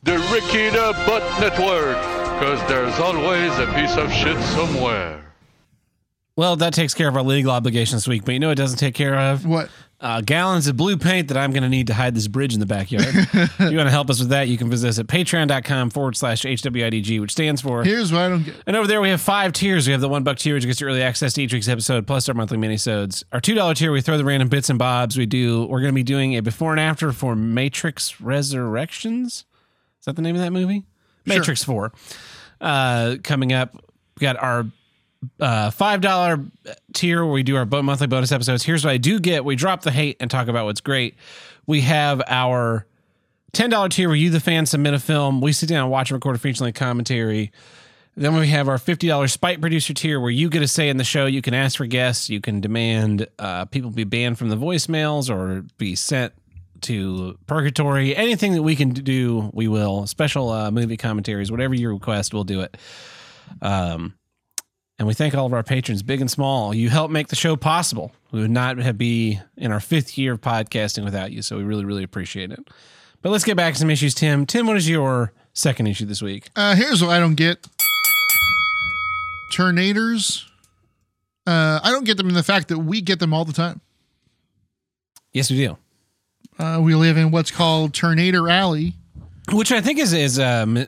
The 0.03 0.17
Rikita 0.17 1.05
Butt 1.05 1.23
Network, 1.39 1.97
because 2.39 2.67
there's 2.67 2.99
always 2.99 3.57
a 3.59 3.67
piece 3.73 3.95
of 3.95 4.11
shit 4.11 4.37
somewhere. 4.55 5.21
Well, 6.35 6.57
that 6.57 6.73
takes 6.73 6.93
care 6.93 7.07
of 7.07 7.15
our 7.15 7.23
legal 7.23 7.51
obligations 7.51 8.01
this 8.03 8.07
week, 8.09 8.25
but 8.25 8.33
you 8.33 8.39
know 8.39 8.49
it 8.49 8.55
doesn't 8.55 8.77
take 8.77 8.93
care 8.93 9.15
of? 9.17 9.45
What? 9.45 9.69
Uh, 10.01 10.21
gallons 10.21 10.67
of 10.67 10.75
blue 10.75 10.97
paint 10.97 11.29
that 11.29 11.37
I'm 11.37 11.51
going 11.51 11.63
to 11.63 11.69
need 11.69 11.87
to 11.87 11.93
hide 11.93 12.15
this 12.15 12.27
bridge 12.27 12.53
in 12.53 12.59
the 12.59 12.65
backyard. 12.65 13.05
if 13.13 13.59
you 13.59 13.77
want 13.77 13.87
to 13.87 13.91
help 13.91 14.09
us 14.09 14.19
with 14.19 14.29
that, 14.29 14.47
you 14.47 14.57
can 14.57 14.69
visit 14.69 14.89
us 14.89 14.99
at 14.99 15.07
patreon.com 15.07 15.89
forward 15.89 16.17
slash 16.17 16.43
HWIDG, 16.43 17.19
which 17.21 17.31
stands 17.31 17.61
for. 17.61 17.83
Here's 17.83 18.11
what 18.11 18.21
I 18.21 18.29
don't 18.29 18.43
get. 18.43 18.55
And 18.67 18.75
over 18.75 18.87
there, 18.87 18.99
we 18.99 19.09
have 19.09 19.21
five 19.21 19.53
tiers. 19.53 19.87
We 19.87 19.93
have 19.93 20.01
the 20.01 20.09
one 20.09 20.23
buck 20.23 20.37
tier, 20.37 20.55
which 20.55 20.65
gets 20.65 20.81
you 20.81 20.87
early 20.87 21.01
access 21.01 21.33
to 21.33 21.43
each 21.43 21.53
week's 21.53 21.69
episode, 21.69 22.05
plus 22.05 22.27
our 22.27 22.35
monthly 22.35 22.57
minisodes. 22.57 23.23
Our 23.31 23.39
two 23.39 23.55
dollar 23.55 23.73
tier, 23.73 23.91
we 23.91 24.01
throw 24.01 24.17
the 24.17 24.25
random 24.25 24.49
bits 24.49 24.69
and 24.69 24.77
bobs. 24.77 25.17
We 25.17 25.25
do. 25.25 25.65
We're 25.65 25.79
going 25.79 25.93
to 25.93 25.95
be 25.95 26.03
doing 26.03 26.35
a 26.35 26.41
before 26.41 26.71
and 26.71 26.79
after 26.79 27.11
for 27.11 27.35
Matrix 27.35 28.19
Resurrections. 28.19 29.45
Is 29.99 30.05
that 30.05 30.15
the 30.15 30.21
name 30.21 30.35
of 30.35 30.41
that 30.41 30.51
movie? 30.51 30.83
Matrix 31.25 31.63
Four. 31.63 31.93
Uh, 32.59 33.15
coming 33.23 33.53
up, 33.53 33.75
we 33.75 34.21
got 34.21 34.37
our 34.37 34.65
uh, 35.39 35.71
five 35.71 36.01
dollar 36.01 36.43
tier 36.93 37.23
where 37.23 37.33
we 37.33 37.43
do 37.43 37.55
our 37.55 37.65
monthly 37.65 38.07
bonus 38.07 38.31
episodes. 38.31 38.63
Here's 38.63 38.83
what 38.83 38.91
I 38.91 38.97
do 38.97 39.19
get: 39.19 39.45
we 39.45 39.55
drop 39.55 39.81
the 39.81 39.91
hate 39.91 40.17
and 40.19 40.29
talk 40.29 40.47
about 40.47 40.65
what's 40.65 40.81
great. 40.81 41.15
We 41.65 41.81
have 41.81 42.21
our 42.27 42.85
ten 43.53 43.69
dollar 43.69 43.89
tier 43.89 44.07
where 44.07 44.15
you, 44.15 44.29
the 44.29 44.39
fan, 44.39 44.65
submit 44.65 44.93
a 44.93 44.99
film. 44.99 45.41
We 45.41 45.51
sit 45.51 45.69
down 45.69 45.83
and 45.83 45.91
watch 45.91 46.11
and 46.11 46.15
record 46.15 46.35
a 46.35 46.39
feature 46.39 46.63
length 46.63 46.77
commentary. 46.77 47.51
Then 48.17 48.35
we 48.35 48.47
have 48.47 48.69
our 48.69 48.77
fifty 48.77 49.07
dollars 49.07 49.33
spite 49.33 49.59
producer 49.59 49.93
tier 49.93 50.19
where 50.19 50.31
you 50.31 50.49
get 50.49 50.61
a 50.61 50.67
say 50.67 50.89
in 50.89 50.97
the 50.97 51.03
show. 51.03 51.25
You 51.25 51.41
can 51.41 51.53
ask 51.53 51.77
for 51.77 51.85
guests. 51.85 52.29
You 52.29 52.39
can 52.39 52.61
demand 52.61 53.27
uh, 53.39 53.65
people 53.65 53.91
be 53.91 54.05
banned 54.05 54.37
from 54.37 54.49
the 54.49 54.57
voicemails 54.57 55.29
or 55.29 55.65
be 55.77 55.95
sent 55.95 56.33
to 56.81 57.37
purgatory. 57.47 58.15
Anything 58.15 58.53
that 58.53 58.61
we 58.61 58.75
can 58.75 58.89
do, 58.89 59.49
we 59.53 59.67
will. 59.67 60.07
Special 60.07 60.49
uh, 60.49 60.71
movie 60.71 60.97
commentaries, 60.97 61.51
whatever 61.51 61.73
you 61.73 61.91
request, 61.91 62.33
we'll 62.33 62.43
do 62.43 62.61
it. 62.61 62.77
Um, 63.61 64.13
and 64.97 65.07
we 65.07 65.13
thank 65.13 65.35
all 65.35 65.45
of 65.45 65.53
our 65.53 65.63
patrons, 65.63 66.03
big 66.03 66.21
and 66.21 66.29
small. 66.31 66.73
You 66.73 66.89
help 66.89 67.11
make 67.11 67.27
the 67.27 67.35
show 67.35 67.55
possible. 67.55 68.11
We 68.31 68.41
would 68.41 68.51
not 68.51 68.77
have 68.77 68.97
be 68.97 69.39
in 69.57 69.71
our 69.71 69.79
fifth 69.79 70.17
year 70.17 70.33
of 70.33 70.41
podcasting 70.41 71.03
without 71.03 71.31
you. 71.31 71.41
So 71.41 71.57
we 71.57 71.63
really, 71.63 71.85
really 71.85 72.03
appreciate 72.03 72.51
it. 72.51 72.59
But 73.21 73.31
let's 73.31 73.43
get 73.43 73.57
back 73.57 73.73
to 73.73 73.79
some 73.79 73.89
issues, 73.89 74.13
Tim. 74.13 74.45
Tim, 74.45 74.67
what 74.67 74.77
is 74.77 74.87
your 74.87 75.33
second 75.53 75.87
issue 75.87 76.05
this 76.05 76.21
week? 76.21 76.49
Uh, 76.55 76.75
here's 76.75 77.01
what 77.01 77.09
I 77.11 77.19
don't 77.19 77.35
get. 77.35 77.65
Tornadoes. 79.53 80.45
Uh, 81.47 81.79
I 81.83 81.91
don't 81.91 82.05
get 82.05 82.17
them 82.17 82.27
in 82.27 82.33
the 82.35 82.43
fact 82.43 82.67
that 82.69 82.79
we 82.79 83.01
get 83.01 83.19
them 83.19 83.33
all 83.33 83.45
the 83.45 83.53
time. 83.53 83.81
Yes, 85.33 85.49
we 85.51 85.57
do. 85.57 85.77
Uh, 86.57 86.79
we 86.81 86.95
live 86.95 87.17
in 87.17 87.31
what's 87.31 87.51
called 87.51 87.93
Tornado 87.93 88.47
Alley. 88.47 88.93
Which 89.51 89.71
I 89.71 89.81
think 89.81 89.99
is 89.99 90.13
is 90.13 90.39
a, 90.39 90.65
mi- 90.65 90.87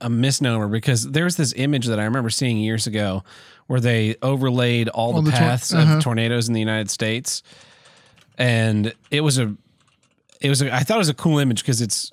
a 0.00 0.10
misnomer 0.10 0.68
because 0.68 1.10
there's 1.10 1.36
this 1.36 1.52
image 1.56 1.86
that 1.86 1.98
I 2.00 2.04
remember 2.04 2.30
seeing 2.30 2.58
years 2.58 2.86
ago 2.86 3.22
where 3.66 3.80
they 3.80 4.16
overlaid 4.22 4.88
all, 4.88 5.14
All 5.14 5.22
the 5.22 5.30
the 5.30 5.36
tor- 5.36 5.46
paths 5.46 5.72
uh-huh. 5.72 5.96
of 5.96 6.02
tornadoes 6.02 6.48
in 6.48 6.54
the 6.54 6.60
United 6.60 6.90
States, 6.90 7.42
and 8.38 8.92
it 9.10 9.20
was 9.20 9.38
a 9.38 9.54
it 10.40 10.48
was 10.48 10.62
a, 10.62 10.74
I 10.74 10.80
thought 10.80 10.96
it 10.96 10.98
was 10.98 11.08
a 11.08 11.14
cool 11.14 11.38
image 11.38 11.62
because 11.62 11.80
it's 11.80 12.12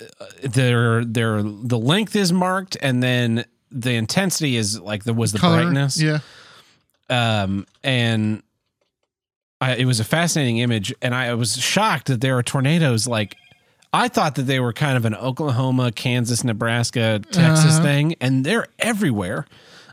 uh, 0.00 0.24
their 0.42 1.04
their 1.04 1.42
the 1.42 1.78
length 1.78 2.16
is 2.16 2.32
marked 2.32 2.76
and 2.80 3.02
then 3.02 3.44
the 3.70 3.92
intensity 3.94 4.56
is 4.56 4.80
like 4.80 5.04
the 5.04 5.12
was 5.12 5.32
the 5.32 5.38
Color. 5.38 5.62
brightness 5.62 6.00
Yeah. 6.00 6.18
um, 7.08 7.66
and 7.84 8.42
I, 9.60 9.74
it 9.76 9.84
was 9.84 10.00
a 10.00 10.04
fascinating 10.04 10.56
image, 10.58 10.94
and 11.02 11.14
I 11.14 11.34
was 11.34 11.54
shocked 11.58 12.06
that 12.06 12.22
there 12.22 12.38
are 12.38 12.42
tornadoes. 12.42 13.06
Like 13.06 13.36
I 13.92 14.08
thought 14.08 14.36
that 14.36 14.42
they 14.42 14.60
were 14.60 14.72
kind 14.72 14.96
of 14.96 15.04
an 15.04 15.14
Oklahoma, 15.14 15.90
Kansas, 15.92 16.44
Nebraska, 16.44 17.20
Texas 17.32 17.74
Uh-huh. 17.74 17.82
thing, 17.82 18.14
and 18.20 18.44
they're 18.44 18.66
everywhere. 18.78 19.46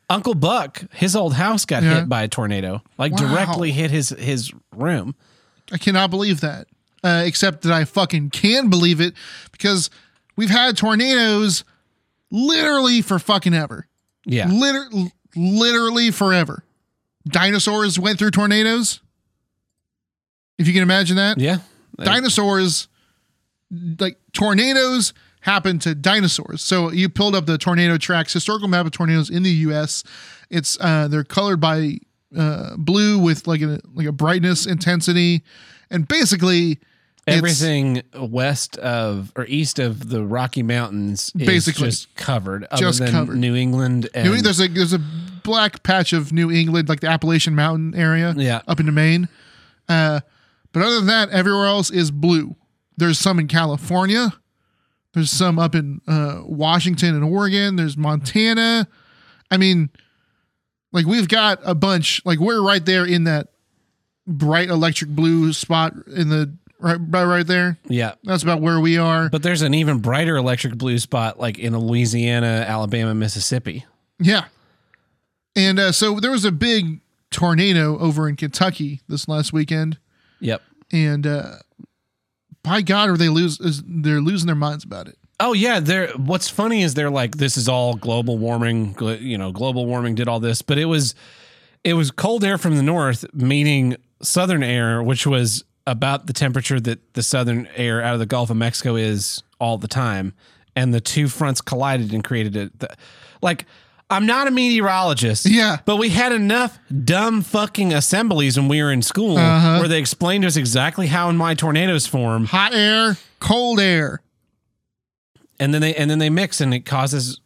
Uncle 0.09 0.35
Buck, 0.35 0.83
his 0.93 1.15
old 1.15 1.33
house 1.33 1.65
got 1.65 1.83
Yeah. 1.83 1.95
hit 1.95 2.09
by 2.09 2.23
a 2.23 2.27
tornado, 2.27 2.81
like 2.97 3.11
Wow. 3.13 3.17
directly 3.27 3.71
hit 3.71 3.91
his 3.91 4.09
his 4.09 4.51
room. 4.75 5.15
I 5.71 5.77
cannot 5.77 6.09
believe 6.11 6.39
that. 6.41 6.67
Uh, 7.03 7.23
except 7.25 7.61
that 7.63 7.71
I 7.73 7.85
fucking 7.85 8.29
can 8.31 8.69
believe 8.69 9.01
it 9.01 9.13
because 9.51 9.89
we've 10.35 10.49
had 10.49 10.77
tornadoes 10.77 11.63
literally 12.31 13.01
for 13.01 13.19
fucking 13.19 13.53
ever. 13.53 13.87
Yeah, 14.25 14.47
Liter- 14.49 14.89
literally 15.35 16.11
forever. 16.11 16.63
Dinosaurs 17.27 17.99
went 17.99 18.19
through 18.19 18.31
tornadoes. 18.31 18.99
If 20.57 20.67
you 20.67 20.73
can 20.73 20.83
imagine 20.83 21.17
that. 21.17 21.37
yeah. 21.39 21.59
Dinosaurs, 22.01 22.87
like 23.99 24.17
tornadoes 24.33 25.13
happen 25.41 25.79
to 25.79 25.95
dinosaurs. 25.95 26.61
So 26.61 26.91
you 26.91 27.09
pulled 27.09 27.35
up 27.35 27.45
the 27.45 27.57
tornado 27.57 27.97
tracks, 27.97 28.33
historical 28.33 28.67
map 28.67 28.85
of 28.85 28.91
tornadoes 28.91 29.29
in 29.29 29.43
the 29.43 29.49
U.S. 29.51 30.03
It's 30.49 30.77
uh, 30.79 31.07
they're 31.07 31.23
colored 31.23 31.59
by 31.59 31.97
uh, 32.37 32.75
blue 32.77 33.19
with 33.19 33.47
like 33.47 33.61
a 33.61 33.79
like 33.93 34.07
a 34.07 34.11
brightness 34.11 34.65
intensity, 34.65 35.43
and 35.89 36.07
basically 36.07 36.79
Everything 37.29 38.03
west 38.15 38.77
of 38.77 39.33
or 39.35 39.45
east 39.47 39.79
of 39.79 40.07
the 40.07 40.23
Rocky 40.25 40.63
Mountains 40.63 41.29
is 41.37 41.45
Basically. 41.45 41.87
just 41.89 42.15
covered, 42.15 42.65
Just 42.77 43.05
covered. 43.05 43.35
New 43.35 43.53
England. 43.53 44.07
And, 44.13 44.31
New, 44.31 44.41
there's 44.41 44.61
a 44.61 44.69
there's 44.69 44.93
a 44.93 45.01
black 45.43 45.83
patch 45.83 46.13
of 46.13 46.31
New 46.31 46.49
England, 46.49 46.87
like 46.87 47.01
the 47.01 47.09
Appalachian 47.09 47.53
Mountain 47.53 47.95
area, 47.95 48.33
Yeah. 48.37 48.61
up 48.65 48.79
into 48.79 48.93
Maine. 48.93 49.27
Uh, 49.89 50.21
but 50.71 50.83
other 50.83 50.95
than 50.99 51.07
that, 51.07 51.29
everywhere 51.31 51.65
else 51.65 51.89
is 51.91 52.11
blue. 52.11 52.55
There's 52.97 53.19
some 53.19 53.39
in 53.39 53.47
California. 53.47 54.33
There's 55.13 55.31
some 55.31 55.57
up 55.59 55.75
in 55.75 56.01
uh, 56.07 56.41
Washington 56.45 57.15
and 57.15 57.23
Oregon. 57.23 57.75
There's 57.75 57.97
Montana. 57.97 58.87
I 59.49 59.57
mean, 59.57 59.89
like 60.91 61.05
we've 61.05 61.27
got 61.27 61.59
a 61.63 61.73
bunch. 61.75 62.21
Like 62.25 62.39
we're 62.39 62.61
right 62.61 62.85
there 62.85 63.05
in 63.05 63.23
that 63.25 63.47
bright 64.25 64.69
electric 64.69 65.09
blue 65.11 65.53
spot 65.53 65.93
in 66.07 66.29
the 66.29 66.53
right 66.79 66.97
right, 67.09 67.23
right 67.23 67.47
there. 67.47 67.77
yeah, 67.87 68.15
That's 68.23 68.43
about 68.43 68.61
where 68.61 68.79
we 68.79 68.97
are. 68.97 69.29
But 69.29 69.41
there's 69.43 69.61
an 69.61 69.73
even 69.73 69.99
brighter 69.99 70.35
electric 70.35 70.75
blue 70.77 70.99
spot 70.99 71.39
like 71.39 71.57
in 71.57 71.75
Louisiana, 71.77 72.65
Alabama, 72.67 73.15
Mississippi. 73.15 73.85
Yeah. 74.19 74.45
And 75.55 75.79
uh, 75.79 75.91
so 75.91 76.19
there 76.19 76.31
was 76.31 76.45
a 76.45 76.51
big 76.51 76.99
tornado 77.31 77.97
over 77.97 78.27
in 78.29 78.35
Kentucky 78.35 79.01
this 79.07 79.27
last 79.27 79.51
weekend, 79.53 79.97
Yep. 80.39 80.61
and 80.91 81.25
uh, 81.25 81.55
by 82.67 82.81
God, 82.81 83.09
are 83.09 83.17
they 83.17 83.29
lose? 83.29 83.59
Is, 83.59 83.81
they're 83.85 84.21
losing 84.21 84.47
their 84.47 84.55
minds 84.55 84.83
about 84.83 85.07
it. 85.07 85.17
Oh 85.39 85.53
yeah, 85.53 85.79
they're 85.79 86.09
what's 86.09 86.49
funny 86.49 86.81
is 86.81 86.95
they're 86.95 87.09
like 87.09 87.37
this 87.37 87.57
is 87.57 87.69
all 87.69 87.93
global 87.93 88.37
warming, 88.37 88.95
you 89.21 89.37
know, 89.37 89.51
global 89.51 89.85
warming 89.85 90.15
did 90.15 90.27
all 90.27 90.39
this, 90.39 90.61
but 90.61 90.77
it 90.77 90.85
was 90.85 91.15
it 91.83 91.93
was 91.93 92.11
cold 92.11 92.43
air 92.43 92.57
from 92.57 92.75
the 92.75 92.83
north 92.83 93.25
meeting 93.33 93.95
southern 94.21 94.63
air 94.63 95.01
which 95.03 95.27
was 95.27 95.63
about 95.85 96.25
the 96.25 96.33
temperature 96.33 96.79
that 96.79 97.13
the 97.13 97.21
southern 97.21 97.67
air 97.75 98.01
out 98.01 98.13
of 98.13 98.19
the 98.19 98.25
Gulf 98.25 98.49
of 98.49 98.57
Mexico 98.57 98.95
is 98.95 99.43
all 99.59 99.77
the 99.77 99.87
time 99.87 100.33
and 100.75 100.93
the 100.93 100.99
two 100.99 101.27
fronts 101.27 101.61
collided 101.61 102.13
and 102.13 102.23
created 102.23 102.55
it 102.55 102.71
like 103.41 103.65
I'm 104.09 104.25
not 104.25 104.47
a 104.47 104.51
meteorologist. 104.51 105.49
Yeah. 105.49 105.77
But 105.85 105.97
we 105.97 106.09
had 106.09 106.31
enough 106.31 106.79
dumb 107.03 107.41
fucking 107.41 107.93
assemblies 107.93 108.57
when 108.57 108.67
we 108.69 108.81
were 108.81 108.91
in 108.91 109.01
school 109.01 109.37
Uh-huh. 109.37 109.79
where 109.79 109.87
they 109.89 109.99
explained 109.99 110.43
to 110.43 110.47
us 110.47 110.55
exactly 110.55 111.07
how 111.07 111.27
and 111.29 111.37
why 111.39 111.53
tornadoes 111.55 112.07
form 112.07 112.45
Hot 112.45 112.73
air, 112.73 113.17
cold 113.39 113.79
air. 113.81 114.21
and 115.59 115.73
then 115.73 115.81
they 115.81 115.93
and 115.95 116.09
then 116.09 116.19
they 116.19 116.29
mix 116.29 116.61
and 116.61 116.73
it 116.73 116.85
causes 116.85 117.41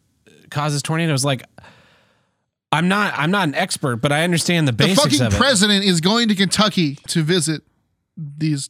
causes 0.50 0.82
tornadoes 0.82 1.24
like 1.24 1.42
i'm 2.70 2.86
not 2.86 3.14
i'm 3.16 3.30
not 3.30 3.48
an 3.48 3.54
expert 3.54 3.96
but 3.96 4.12
i 4.12 4.22
understand 4.22 4.68
the 4.68 4.72
basics 4.72 5.02
The 5.04 5.10
fucking 5.10 5.26
of 5.28 5.32
it 5.34 5.38
president 5.38 5.84
is 5.84 6.00
going 6.02 6.28
to 6.28 6.34
Kentucky 6.34 6.96
to 7.08 7.22
visit 7.22 7.62
these 8.16 8.68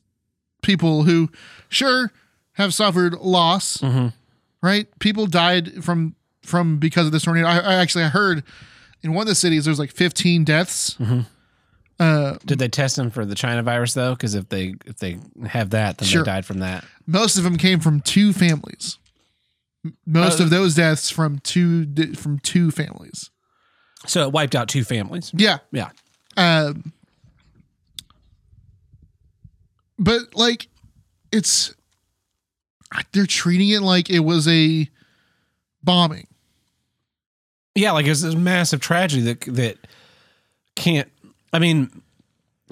people 0.62 1.02
who, 1.02 1.28
sure, 1.68 2.12
have 2.52 2.72
suffered 2.72 3.14
loss. 3.14 3.78
Mm-hmm. 3.78 4.08
Right? 4.62 4.86
People 5.00 5.26
died 5.26 5.82
from 5.84 6.14
from 6.44 6.78
because 6.78 7.06
of 7.06 7.12
this 7.12 7.22
tornado. 7.22 7.46
I, 7.46 7.58
I 7.58 7.74
actually 7.74 8.04
I 8.04 8.08
heard 8.08 8.42
in 9.02 9.12
one 9.14 9.22
of 9.22 9.28
the 9.28 9.34
cities 9.34 9.64
there's 9.64 9.78
like 9.78 9.90
15 9.92 10.44
deaths. 10.44 10.94
Mm-hmm. 10.94 11.20
Uh, 12.00 12.36
did 12.46 12.58
they 12.58 12.68
test 12.68 12.96
them 12.96 13.10
for 13.10 13.24
the 13.24 13.34
china 13.34 13.62
virus 13.62 13.94
though 13.94 14.12
because 14.14 14.34
if 14.34 14.48
they 14.48 14.74
if 14.86 14.96
they 14.98 15.18
have 15.46 15.70
that 15.70 15.98
then 15.98 16.08
Sure. 16.08 16.22
they 16.24 16.30
died 16.32 16.44
from 16.44 16.58
that 16.58 16.84
most 17.06 17.36
of 17.36 17.44
them 17.44 17.56
came 17.56 17.78
from 17.80 18.00
two 18.00 18.32
families. 18.32 18.98
Most 20.06 20.40
Uh, 20.40 20.44
of 20.44 20.50
those 20.50 20.74
deaths 20.74 21.10
from 21.10 21.38
two 21.40 21.86
from 22.16 22.38
two 22.40 22.70
families. 22.72 23.30
so 24.06 24.26
it 24.26 24.32
wiped 24.32 24.56
out 24.56 24.68
two 24.68 24.82
families 24.84 25.30
Yeah. 25.34 25.58
yeah 25.70 25.90
Um, 26.36 26.92
but 29.98 30.34
like, 30.34 30.68
it's 31.30 31.74
they're 33.12 33.26
treating 33.26 33.68
it 33.70 33.80
like 33.82 34.10
it 34.10 34.20
was 34.20 34.48
a 34.48 34.88
bombing. 35.82 36.26
Yeah 37.74 37.92
like 37.92 38.06
it's 38.06 38.22
this 38.22 38.34
massive 38.34 38.80
tragedy 38.80 39.22
that 39.22 39.40
that 39.54 39.76
can't 40.76 41.10
i 41.52 41.58
mean 41.58 41.90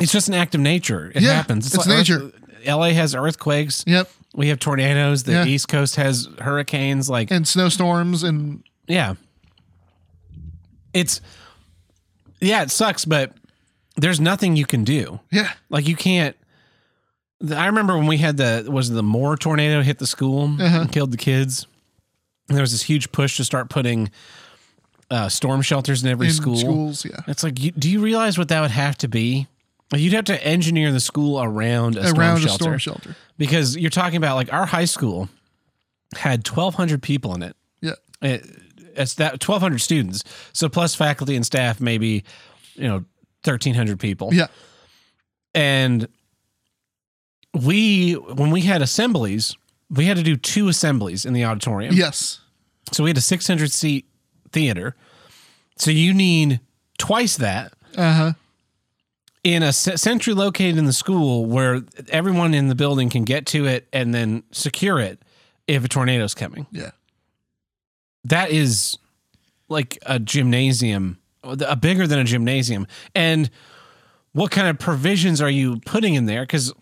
it's 0.01 0.13
just 0.13 0.29
an 0.29 0.35
act 0.35 0.55
of 0.55 0.61
nature 0.61 1.13
it 1.15 1.23
Yeah, 1.23 1.35
happens 1.35 1.67
it's 1.67 1.77
like 1.77 1.87
nature. 1.99 2.23
Earth- 2.25 2.67
la 2.67 2.85
has 2.91 3.15
earthquakes 3.15 3.85
Yep, 3.87 4.11
we 4.35 4.49
have 4.49 4.59
tornadoes 4.59 5.23
the 5.25 5.33
Yeah. 5.33 5.45
east 5.47 5.69
coast 5.69 5.97
has 5.97 6.29
hurricanes 6.41 7.09
like 7.09 7.31
and 7.31 7.47
snowstorms 7.49 8.23
and 8.23 8.63
Yeah. 8.87 9.15
It's 10.93 11.21
yeah, 12.41 12.63
it 12.63 12.71
sucks, 12.71 13.05
but 13.05 13.33
there's 13.97 14.19
nothing 14.19 14.57
you 14.57 14.65
can 14.67 14.83
do. 14.83 15.21
Yeah. 15.31 15.51
Like 15.69 15.87
you 15.87 15.95
can't. 15.95 16.35
the- 17.41 17.57
I 17.57 17.67
remember 17.67 17.97
when 17.97 18.07
we 18.07 18.17
had 18.19 18.37
the 18.39 18.67
was 18.69 18.91
it 18.91 18.95
the 18.95 19.03
Moore 19.03 19.37
tornado 19.37 19.83
hit 19.83 19.99
the 19.99 20.07
school 20.07 20.45
uh-huh. 20.61 20.81
and 20.83 20.93
killed 20.93 21.13
the 21.13 21.17
kids. 21.19 21.67
And 22.49 22.57
there 22.57 22.63
was 22.63 22.73
this 22.73 22.83
huge 22.83 23.13
push 23.13 23.37
to 23.37 23.45
start 23.45 23.69
putting 23.71 24.11
uh, 25.11 25.28
storm 25.28 25.62
shelters 25.62 26.03
in 26.05 26.09
every 26.11 26.28
In 26.28 26.32
school. 26.32 26.57
schools, 26.57 27.05
yeah. 27.05 27.20
It's 27.27 27.43
like, 27.43 27.61
you, 27.61 27.73
do 27.73 27.91
you 27.91 28.01
realize 28.01 28.39
what 28.39 28.49
that 28.49 28.61
would 28.61 28.70
have 28.70 28.97
to 28.99 29.09
be? 29.09 29.49
Like 29.91 30.01
you'd 30.01 30.12
have 30.12 30.27
to 30.27 30.45
engineer 30.47 30.93
the 30.93 31.01
school 31.01 31.43
around 31.43 31.97
a 31.97 32.07
storm 32.07 32.20
a 32.20 32.39
shelter 32.39 32.49
storm 32.49 32.78
shelter. 32.78 33.16
because 33.39 33.77
you're 33.77 33.91
talking 33.91 34.19
about 34.19 34.37
like 34.37 34.53
our 34.53 34.65
high 34.66 34.85
school 34.85 35.28
had 36.15 36.47
1,200 36.49 37.03
people 37.03 37.35
in 37.35 37.43
it. 37.43 37.57
Yeah. 37.81 37.95
It, 38.23 38.47
it's 38.95 39.15
that 39.15 39.32
1,200 39.32 39.81
students. 39.81 40.23
So 40.53 40.69
plus 40.69 40.95
faculty 40.95 41.35
and 41.35 41.45
staff, 41.45 41.81
maybe 41.81 42.24
you 42.74 42.87
know 42.87 43.05
1,300 43.45 43.99
people. 43.99 44.32
Yeah. 44.32 44.47
And 45.55 46.07
we, 47.53 48.12
when 48.12 48.51
we 48.51 48.61
had 48.61 48.82
assemblies, 48.82 49.57
we 49.91 50.05
had 50.05 50.16
to 50.16 50.23
do 50.23 50.37
two 50.37 50.69
assemblies 50.69 51.24
in 51.24 51.32
the 51.32 51.45
auditorium. 51.45 51.95
Yes. 51.95 52.41
So 52.93 53.03
we 53.03 53.11
had 53.11 53.16
a 53.16 53.23
600 53.23 53.73
seat 53.73 54.07
theater. 54.53 54.95
So 55.77 55.91
you 55.91 56.13
need 56.15 56.61
twice 56.99 57.37
that 57.39 57.73
Uh 57.97 58.13
huh. 58.13 58.33
in 59.43 59.63
a 59.63 59.73
centrally 59.73 60.39
located 60.39 60.77
in 60.79 60.85
the 60.85 60.93
school 60.93 61.47
where 61.47 61.81
everyone 62.11 62.53
in 62.55 62.69
the 62.69 62.75
building 62.75 63.09
can 63.09 63.25
get 63.25 63.47
to 63.47 63.67
it 63.67 63.89
and 63.93 64.15
then 64.15 64.43
secure 64.53 64.99
it 65.01 65.21
if 65.67 65.85
a 65.85 65.89
tornado's 65.89 66.35
coming. 66.35 66.67
Yeah. 66.71 66.91
That 68.25 68.51
is 68.51 68.97
like 69.69 69.99
a 70.05 70.19
gymnasium, 70.19 71.19
a 71.43 71.77
bigger 71.77 72.07
than 72.07 72.19
a 72.19 72.25
gymnasium. 72.25 72.87
And 73.15 73.49
what 74.33 74.51
kind 74.51 74.69
of 74.69 74.79
provisions 74.79 75.41
are 75.41 75.49
you 75.51 75.81
putting 75.87 76.15
in 76.15 76.27
there? 76.27 76.43
Because 76.43 76.73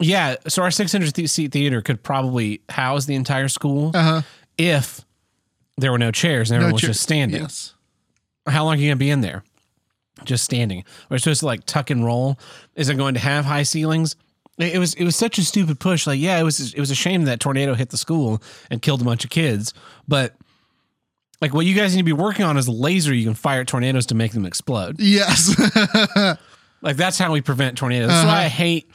yeah, 0.00 0.36
so 0.48 0.62
our 0.62 0.70
600 0.70 1.14
th- 1.14 1.30
seat 1.30 1.52
theater 1.52 1.80
could 1.80 2.02
probably 2.02 2.60
house 2.68 3.06
the 3.06 3.14
entire 3.14 3.48
school 3.48 3.92
Uh 3.94 4.02
huh. 4.02 4.22
if 4.58 5.00
there 5.76 5.90
were 5.90 5.98
no 5.98 6.10
chairs 6.10 6.50
and 6.50 6.56
everyone 6.56 6.74
was 6.74 6.82
just 6.82 7.02
standing. 7.02 7.42
Yes. 7.42 7.74
How 8.46 8.64
long 8.64 8.74
are 8.74 8.78
you 8.78 8.88
going 8.88 8.98
to 8.98 9.04
be 9.04 9.10
in 9.10 9.20
there? 9.20 9.44
Just 10.24 10.44
standing. 10.44 10.84
We're 11.10 11.18
supposed 11.18 11.40
to 11.40 11.46
like 11.46 11.64
tuck 11.64 11.90
and 11.90 12.04
roll. 12.04 12.38
Is 12.74 12.88
it 12.88 12.96
going 12.96 13.14
to 13.14 13.20
have 13.20 13.44
high 13.44 13.62
ceilings? 13.62 14.16
It 14.58 14.78
was 14.78 14.94
it 14.94 15.04
was 15.04 15.16
such 15.16 15.38
a 15.38 15.42
stupid 15.42 15.80
push. 15.80 16.06
Like, 16.06 16.20
yeah, 16.20 16.38
it 16.38 16.42
was 16.42 16.74
it 16.74 16.78
was 16.78 16.90
a 16.90 16.94
shame 16.94 17.24
that 17.24 17.40
tornado 17.40 17.74
hit 17.74 17.90
the 17.90 17.96
school 17.96 18.42
and 18.70 18.82
killed 18.82 19.00
a 19.00 19.04
bunch 19.04 19.24
of 19.24 19.30
kids. 19.30 19.72
But 20.06 20.34
like, 21.40 21.54
what 21.54 21.66
you 21.66 21.74
guys 21.74 21.94
need 21.94 22.02
to 22.02 22.04
be 22.04 22.12
working 22.12 22.44
on 22.44 22.56
is 22.56 22.68
a 22.68 22.72
laser 22.72 23.14
you 23.14 23.24
can 23.24 23.34
fire 23.34 23.62
at 23.62 23.66
tornadoes 23.66 24.06
to 24.06 24.14
make 24.14 24.32
them 24.32 24.44
explode. 24.44 25.00
Yes. 25.00 25.56
Like 26.82 26.96
that's 26.96 27.16
how 27.16 27.32
we 27.32 27.40
prevent 27.40 27.78
tornadoes. 27.78 28.08
That's 28.08 28.26
why 28.26 28.42
I 28.42 28.46
uh-huh. 28.46 28.56
hate. 28.56 28.90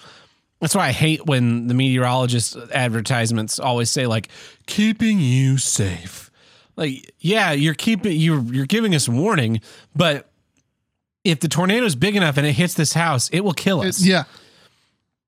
That's 0.59 0.75
why 0.75 0.87
I 0.87 0.91
hate 0.91 1.25
when 1.25 1.67
the 1.67 1.73
meteorologist 1.73 2.57
advertisements 2.73 3.59
always 3.59 3.89
say 3.89 4.07
like 4.07 4.29
keeping 4.65 5.19
you 5.19 5.57
safe. 5.57 6.26
Like, 6.77 7.13
yeah, 7.19 7.51
you're 7.51 7.73
keeping 7.73 8.17
you're 8.17 8.41
you're 8.41 8.65
giving 8.65 8.95
us 8.95 9.09
warning, 9.09 9.59
but 9.95 10.29
if 11.23 11.39
the 11.41 11.49
tornado 11.49 11.85
is 11.85 11.95
big 11.95 12.15
enough 12.15 12.37
and 12.37 12.47
it 12.47 12.53
hits 12.53 12.75
this 12.75 12.93
house, 12.93 13.29
it 13.29 13.41
will 13.41 13.53
kill 13.53 13.81
us. 13.81 14.01
yeah. 14.05 14.23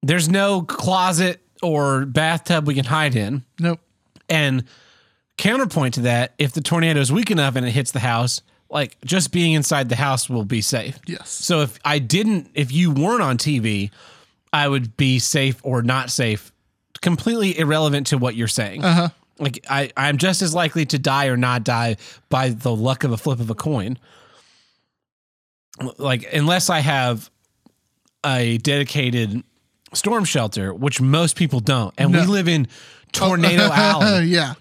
There's 0.02 0.30
no 0.30 0.62
closet 0.62 1.42
or 1.62 2.06
bathtub 2.06 2.66
we 2.68 2.74
can 2.76 2.86
hide 2.86 3.16
in. 3.16 3.44
Nope. 3.60 3.82
And 4.30 4.64
counterpoint 5.38 5.96
to 5.96 6.02
that, 6.02 6.34
if 6.38 6.54
the 6.54 6.62
tornado 6.62 7.02
is 7.02 7.12
weak 7.12 7.32
enough 7.32 7.58
and 7.58 7.66
it 7.66 7.72
hits 7.72 7.92
the 7.92 8.00
house, 8.00 8.42
like 8.70 8.96
just 9.04 9.34
being 9.34 9.54
inside 9.54 9.90
the 9.90 9.98
house 9.98 10.30
will 10.30 10.46
be 10.46 10.62
safe. 10.62 10.98
Yes. 11.06 11.30
So 11.30 11.62
if 11.62 11.78
I 11.84 12.00
didn't, 12.00 12.52
if 12.54 12.72
you 12.72 12.92
weren't 12.92 13.22
on 13.22 13.38
TV, 13.38 13.92
I 14.54 14.68
would 14.68 14.96
be 14.96 15.20
safe 15.20 15.60
or 15.64 15.82
not 15.82 16.12
safe, 16.12 16.54
completely 17.02 17.58
irrelevant 17.60 18.08
to 18.08 18.18
what 18.18 18.36
you're 18.36 18.48
saying. 18.48 18.84
Uh 18.86 18.94
huh. 18.94 19.10
Like 19.40 19.66
I, 19.70 19.91
I'm 19.95 20.18
just 20.18 20.41
as 20.41 20.53
likely 20.53 20.86
to 20.88 20.99
die 20.99 21.28
or 21.28 21.38
not 21.38 21.64
die 21.64 21.95
by 22.30 22.49
the 22.49 22.76
luck 22.76 23.03
of 23.03 23.11
a 23.11 23.18
flip 23.18 23.40
of 23.40 23.49
a 23.49 23.56
coin. 23.56 23.98
Like 25.98 26.28
unless 26.34 26.70
I 26.70 26.80
have 26.80 27.30
a 28.26 28.57
dedicated 28.57 29.44
storm 29.94 30.26
shelter, 30.26 30.74
which 30.74 30.99
most 30.99 31.36
people 31.38 31.61
don't, 31.61 31.94
and 31.98 32.11
we 32.14 32.22
live 32.26 32.48
in 32.49 32.68
Tornado 33.14 33.64
Alley 33.72 34.26
yeah. 34.26 34.56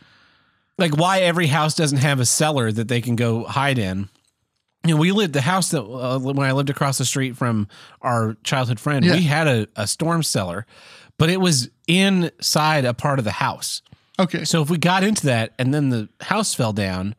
like 0.78 0.96
why 0.96 1.20
every 1.20 1.48
house 1.48 1.74
doesn't 1.74 1.98
have 1.98 2.20
a 2.20 2.24
cellar 2.24 2.70
that 2.70 2.86
they 2.88 3.00
can 3.00 3.16
go 3.16 3.44
hide 3.44 3.78
in. 3.78 4.08
You 4.86 4.94
know, 4.94 5.00
we 5.00 5.10
lived 5.10 5.32
the 5.34 5.40
house 5.40 5.70
that 5.72 5.82
uh, 5.82 6.20
when 6.20 6.38
I 6.38 6.52
lived 6.52 6.70
across 6.70 6.98
the 6.98 7.04
street 7.04 7.36
from 7.36 7.66
our 8.00 8.36
childhood 8.44 8.78
friend, 8.78 9.04
Yeah. 9.04 9.14
we 9.14 9.22
had 9.24 9.48
a, 9.48 9.66
a 9.74 9.88
storm 9.88 10.22
cellar, 10.22 10.66
but 11.18 11.30
it 11.30 11.40
was 11.40 11.68
inside 11.88 12.84
a 12.84 12.94
part 12.94 13.18
of 13.18 13.24
the 13.24 13.32
house. 13.32 13.82
Okay. 14.18 14.44
So 14.44 14.62
if 14.62 14.70
we 14.70 14.78
got 14.78 15.04
into 15.04 15.26
that 15.26 15.52
and 15.58 15.72
then 15.72 15.90
the 15.90 16.08
house 16.20 16.54
fell 16.54 16.72
down, 16.72 17.14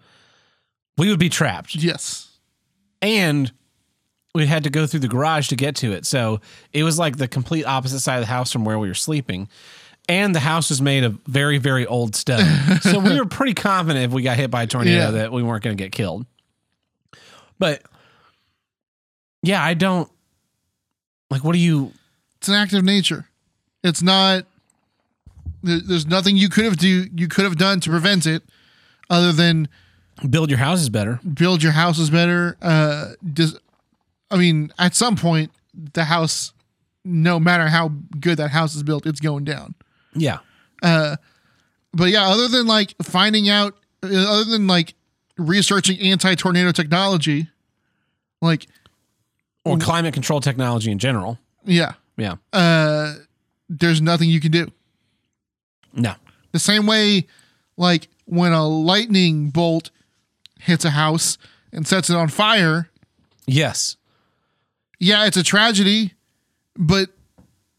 we 0.97 1.09
would 1.09 1.19
be 1.19 1.30
trapped. 1.30 1.76
Yes. 1.76 2.27
And 3.01 3.51
we 4.35 4.45
had 4.45 4.63
to 4.65 4.69
go 4.69 4.85
through 4.85 4.99
the 4.99 5.07
garage 5.07 5.47
to 5.49 5.55
get 5.55 5.76
to 5.77 5.91
it. 5.93 6.05
So 6.05 6.41
it 6.73 6.84
was 6.84 6.99
like 6.99 7.17
the 7.17 7.27
complete 7.27 7.63
opposite 7.65 7.99
side 8.01 8.15
of 8.15 8.21
the 8.21 8.26
house 8.27 8.51
from 8.51 8.65
where 8.65 8.77
we 8.77 8.88
were 8.88 8.93
sleeping. 8.93 9.47
And 10.07 10.34
the 10.35 10.39
house 10.39 10.69
was 10.69 10.81
made 10.81 11.03
of 11.03 11.19
very, 11.27 11.57
very 11.59 11.85
old 11.85 12.15
stone. 12.15 12.45
so 12.81 12.99
we 12.99 13.17
were 13.17 13.26
pretty 13.26 13.53
confident 13.53 14.05
if 14.05 14.11
we 14.11 14.21
got 14.23 14.38
hit 14.38 14.51
by 14.51 14.63
a 14.63 14.67
tornado 14.67 14.97
Yeah. 14.97 15.11
that 15.11 15.31
we 15.31 15.41
weren't 15.43 15.63
going 15.63 15.77
to 15.77 15.81
get 15.84 15.91
killed. 15.91 16.26
But 17.59 17.81
yeah, 19.43 19.63
I 19.63 19.73
don't 19.73 20.09
like 21.30 21.43
what 21.43 21.53
do 21.53 21.59
you 21.59 21.93
It's 22.38 22.47
an 22.49 22.55
act 22.55 22.73
of 22.73 22.84
nature. 22.84 23.26
It's 23.84 24.01
not. 24.01 24.45
There, 25.64 25.80
there's 25.86 26.06
nothing 26.07 26.38
you 26.38 26.49
could 26.49 26.65
have 26.65 26.77
do 26.77 27.07
you 27.15 27.27
could 27.27 27.44
have 27.45 27.57
done 27.57 27.80
to 27.81 27.90
prevent 27.90 28.26
it, 28.26 28.44
other 29.10 29.31
than 29.31 29.68
build 30.30 30.49
your 30.49 30.60
houses 30.60 30.90
better? 30.90 31.19
build 31.34 31.61
your 31.64 31.72
houses 31.73 32.10
better. 32.10 32.57
Uh, 32.61 33.11
just, 33.34 33.57
I 34.31 34.38
mean, 34.38 34.72
at 34.77 34.95
some 34.95 35.15
point, 35.15 35.52
the 35.94 36.03
house, 36.06 36.53
no 37.06 37.40
matter 37.40 37.68
how 37.68 37.90
good 38.19 38.38
that 38.38 38.52
house 38.52 38.76
is 38.76 38.84
built, 38.84 39.06
it's 39.06 39.19
going 39.22 39.44
down. 39.45 39.76
Yeah. 40.14 40.40
Uh, 40.84 41.15
But 41.94 42.10
yeah, 42.10 42.27
other 42.30 42.48
than 42.48 42.68
like 42.68 42.94
finding 43.02 43.49
out, 43.49 43.76
uh, 44.03 44.07
other 44.07 44.44
than 44.45 44.68
like 44.68 44.94
researching 45.38 45.99
anti-tornado 45.99 46.72
technology, 46.72 47.48
like 48.41 48.68
Or 49.65 49.77
climate 49.77 50.14
control 50.14 50.41
technology 50.41 50.91
in 50.91 50.99
general. 50.99 51.38
yeah, 51.65 51.94
Yeah. 52.18 52.36
uh, 52.53 53.15
there's 53.69 54.02
nothing 54.02 54.30
you 54.30 54.40
can 54.40 54.52
do. 54.52 54.72
No. 55.94 56.14
The 56.52 56.60
same 56.60 56.86
way, 56.86 57.28
like 57.78 58.07
when 58.26 58.52
a 58.53 58.68
lightning 58.68 59.49
bolt 59.49 59.91
hits 60.60 60.86
a 60.86 60.90
house 60.91 61.38
and 61.72 61.88
sets 61.88 62.10
it 62.10 62.16
on 62.16 62.28
fire, 62.28 62.90
Yes. 63.48 63.98
yeah, 64.99 65.26
it's 65.26 65.38
a 65.38 65.44
tragedy, 65.44 66.14
but 66.76 67.10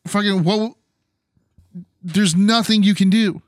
fucking 0.07 0.45
what? 0.45 0.75
There's 2.03 2.35
nothing 2.35 2.83
you 2.83 2.95
can 2.95 3.11
do. 3.11 3.43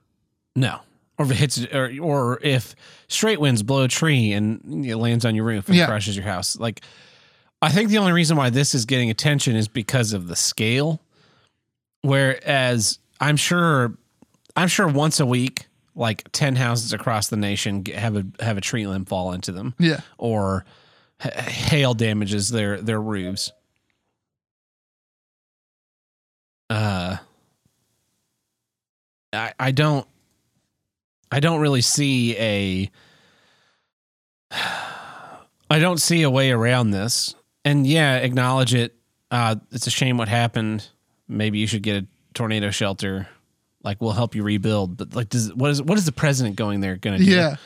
No. 0.55 0.81
Or 1.19 1.25
if 1.25 1.31
it 1.31 1.37
hits, 1.37 1.65
or 1.73 1.91
or 2.01 2.39
if 2.43 2.75
straight 3.09 3.41
winds 3.41 3.63
blow 3.63 3.83
a 3.85 3.89
tree 3.89 4.33
and 4.33 4.85
it 4.85 4.97
lands 4.97 5.25
on 5.25 5.35
your 5.35 5.45
roof 5.45 5.69
and 5.69 5.77
Yeah. 5.77 5.87
crushes 5.87 6.17
your 6.17 6.25
house. 6.27 6.57
Like, 6.57 6.83
I 7.61 7.71
think 7.71 7.91
the 7.91 7.99
only 7.99 8.13
reason 8.13 8.37
why 8.37 8.51
this 8.51 8.75
is 8.75 8.85
getting 8.85 9.09
attention 9.11 9.57
is 9.57 9.69
because 9.69 10.13
of 10.13 10.27
the 10.29 10.37
scale. 10.37 11.01
Whereas 12.03 12.99
I'm 13.21 13.37
sure, 13.37 13.95
I'm 14.57 14.69
sure 14.69 14.87
once 14.89 15.21
a 15.21 15.27
week, 15.27 15.67
like 15.95 16.31
ten 16.33 16.57
houses 16.57 16.93
across 16.93 17.29
the 17.29 17.37
nation 17.37 17.85
have 17.87 18.17
a 18.17 18.25
have 18.41 18.57
a 18.59 18.61
tree 18.61 18.87
limb 18.87 19.05
fall 19.05 19.33
into 19.33 19.53
them, 19.53 19.75
Yeah, 19.79 20.01
or 20.19 20.65
hail 21.21 21.95
damages 21.95 22.49
their 22.49 22.81
their 22.81 23.01
roofs. 23.01 23.53
Uh, 26.71 27.17
I 29.33 29.53
I 29.59 29.71
don't 29.73 30.07
I 31.31 31.41
don't 31.41 31.61
really 31.61 31.83
see 31.83 32.37
a 32.39 32.91
I 35.71 35.79
don't 35.79 35.99
see 35.99 36.23
a 36.23 36.31
way 36.31 36.51
around 36.51 36.91
this. 36.91 37.35
And 37.65 37.87
yeah, 37.87 38.17
acknowledge 38.17 38.75
it. 38.75 38.95
Uh, 39.31 39.57
it's 39.71 39.87
a 39.87 39.91
shame 39.91 40.19
what 40.19 40.29
happened. 40.29 40.87
Maybe 41.29 41.59
you 41.59 41.67
should 41.67 41.83
get 41.83 42.03
a 42.03 42.07
tornado 42.35 42.71
shelter. 42.71 43.29
Like 43.85 44.01
we'll 44.01 44.13
help 44.13 44.35
you 44.35 44.43
rebuild. 44.43 44.97
But 44.97 45.15
like, 45.15 45.29
does 45.29 45.53
what 45.55 45.71
is 45.71 45.83
what 45.83 45.99
is 45.99 46.05
the 46.07 46.13
president 46.13 46.57
going 46.57 46.81
there 46.81 46.97
going 46.97 47.19
to 47.19 47.25
do? 47.25 47.31
yeah, 47.31 47.57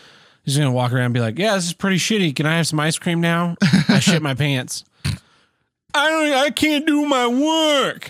He's 0.44 0.56
gonna 0.56 0.72
walk 0.72 0.92
around 0.92 1.06
and 1.06 1.14
be 1.14 1.20
like, 1.20 1.38
"Yeah, 1.38 1.54
this 1.56 1.66
is 1.66 1.72
pretty 1.74 1.96
shitty. 1.98 2.34
Can 2.34 2.46
I 2.46 2.56
have 2.56 2.66
some 2.66 2.78
ice 2.80 2.98
cream 2.98 3.20
now? 3.20 3.56
I 3.88 3.98
shit 3.98 4.22
my 4.22 4.34
pants. 4.34 4.84
I 5.94 6.08
don't. 6.10 6.32
I 6.32 6.50
can't 6.50 6.86
do 6.86 7.06
my 7.06 7.26
work." 7.26 8.08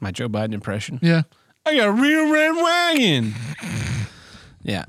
My 0.00 0.10
Joe 0.10 0.28
Biden 0.28 0.54
impression. 0.54 0.98
yeah. 1.02 1.22
I 1.66 1.76
got 1.76 1.88
a 1.88 1.92
real 1.92 2.32
red 2.32 2.52
wagon. 2.56 3.34
yeah, 4.62 4.86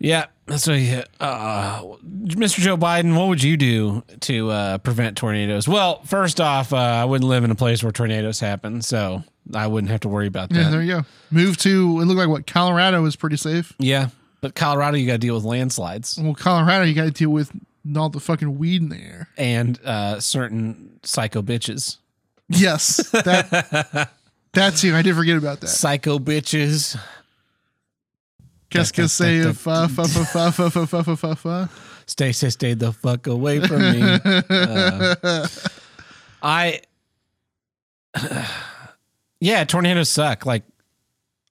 yeah. 0.00 0.26
So 0.56 0.72
yeah, 0.72 1.04
uh, 1.20 1.80
Mr. 2.24 2.58
Joe 2.58 2.76
Biden, 2.76 3.16
what 3.16 3.28
would 3.28 3.40
you 3.42 3.56
do 3.56 4.02
to 4.22 4.50
uh, 4.50 4.78
prevent 4.78 5.16
tornadoes? 5.16 5.68
Well, 5.68 6.02
first 6.02 6.40
off, 6.40 6.72
uh, 6.72 6.76
I 6.76 7.04
wouldn't 7.04 7.28
live 7.28 7.44
in 7.44 7.52
a 7.52 7.54
place 7.54 7.84
where 7.84 7.92
tornadoes 7.92 8.40
happen, 8.40 8.82
so 8.82 9.22
I 9.54 9.68
wouldn't 9.68 9.92
have 9.92 10.00
to 10.00 10.08
worry 10.08 10.26
about 10.26 10.48
that. 10.50 10.56
Yeah, 10.56 10.70
there 10.70 10.82
you 10.82 10.92
go. 10.94 11.02
Move 11.30 11.56
to 11.58 12.00
it 12.00 12.04
looked 12.06 12.18
like 12.18 12.28
what 12.28 12.48
Colorado 12.48 13.04
is 13.04 13.14
pretty 13.14 13.36
safe. 13.36 13.72
Yeah, 13.78 14.08
but 14.40 14.56
Colorado, 14.56 14.96
you 14.96 15.06
got 15.06 15.12
to 15.12 15.18
deal 15.18 15.36
with 15.36 15.44
landslides 15.44 16.18
Well, 16.20 16.34
Colorado, 16.34 16.84
you 16.84 16.94
got 16.94 17.04
to 17.04 17.10
deal 17.12 17.30
with 17.30 17.52
all 17.96 18.08
the 18.08 18.18
fucking 18.20 18.58
weed 18.58 18.82
in 18.82 18.88
the 18.88 18.96
air. 18.98 19.28
and 19.38 19.78
uh, 19.84 20.18
certain 20.18 20.98
psycho 21.04 21.42
bitches. 21.42 21.98
Yes, 22.48 22.96
that 23.10 24.10
that's 24.52 24.82
you. 24.82 24.96
I 24.96 25.02
did 25.02 25.14
forget 25.14 25.36
about 25.36 25.60
that. 25.60 25.68
Psycho 25.68 26.18
bitches. 26.18 26.98
Qu'est-ce 28.70 28.92
que 28.92 29.06
c'est? 29.08 29.52
Fa 29.54 29.88
fa 29.88 30.04
fa 30.06 30.24
fa 30.24 30.50
fa 30.52 30.70
fa 30.70 30.86
fa 30.86 31.02
fa 31.04 31.16
fa 31.16 31.34
fa. 31.34 31.68
Stay, 32.06 32.32
stay, 32.32 32.50
stay 32.50 32.74
the 32.74 32.92
fuck 32.92 33.26
away 33.26 33.60
from 33.60 33.80
me. 33.80 34.00
Uh, 34.02 35.46
I, 36.42 36.80
yeah, 39.40 39.64
tornadoes 39.64 40.08
suck. 40.08 40.46
Like, 40.46 40.62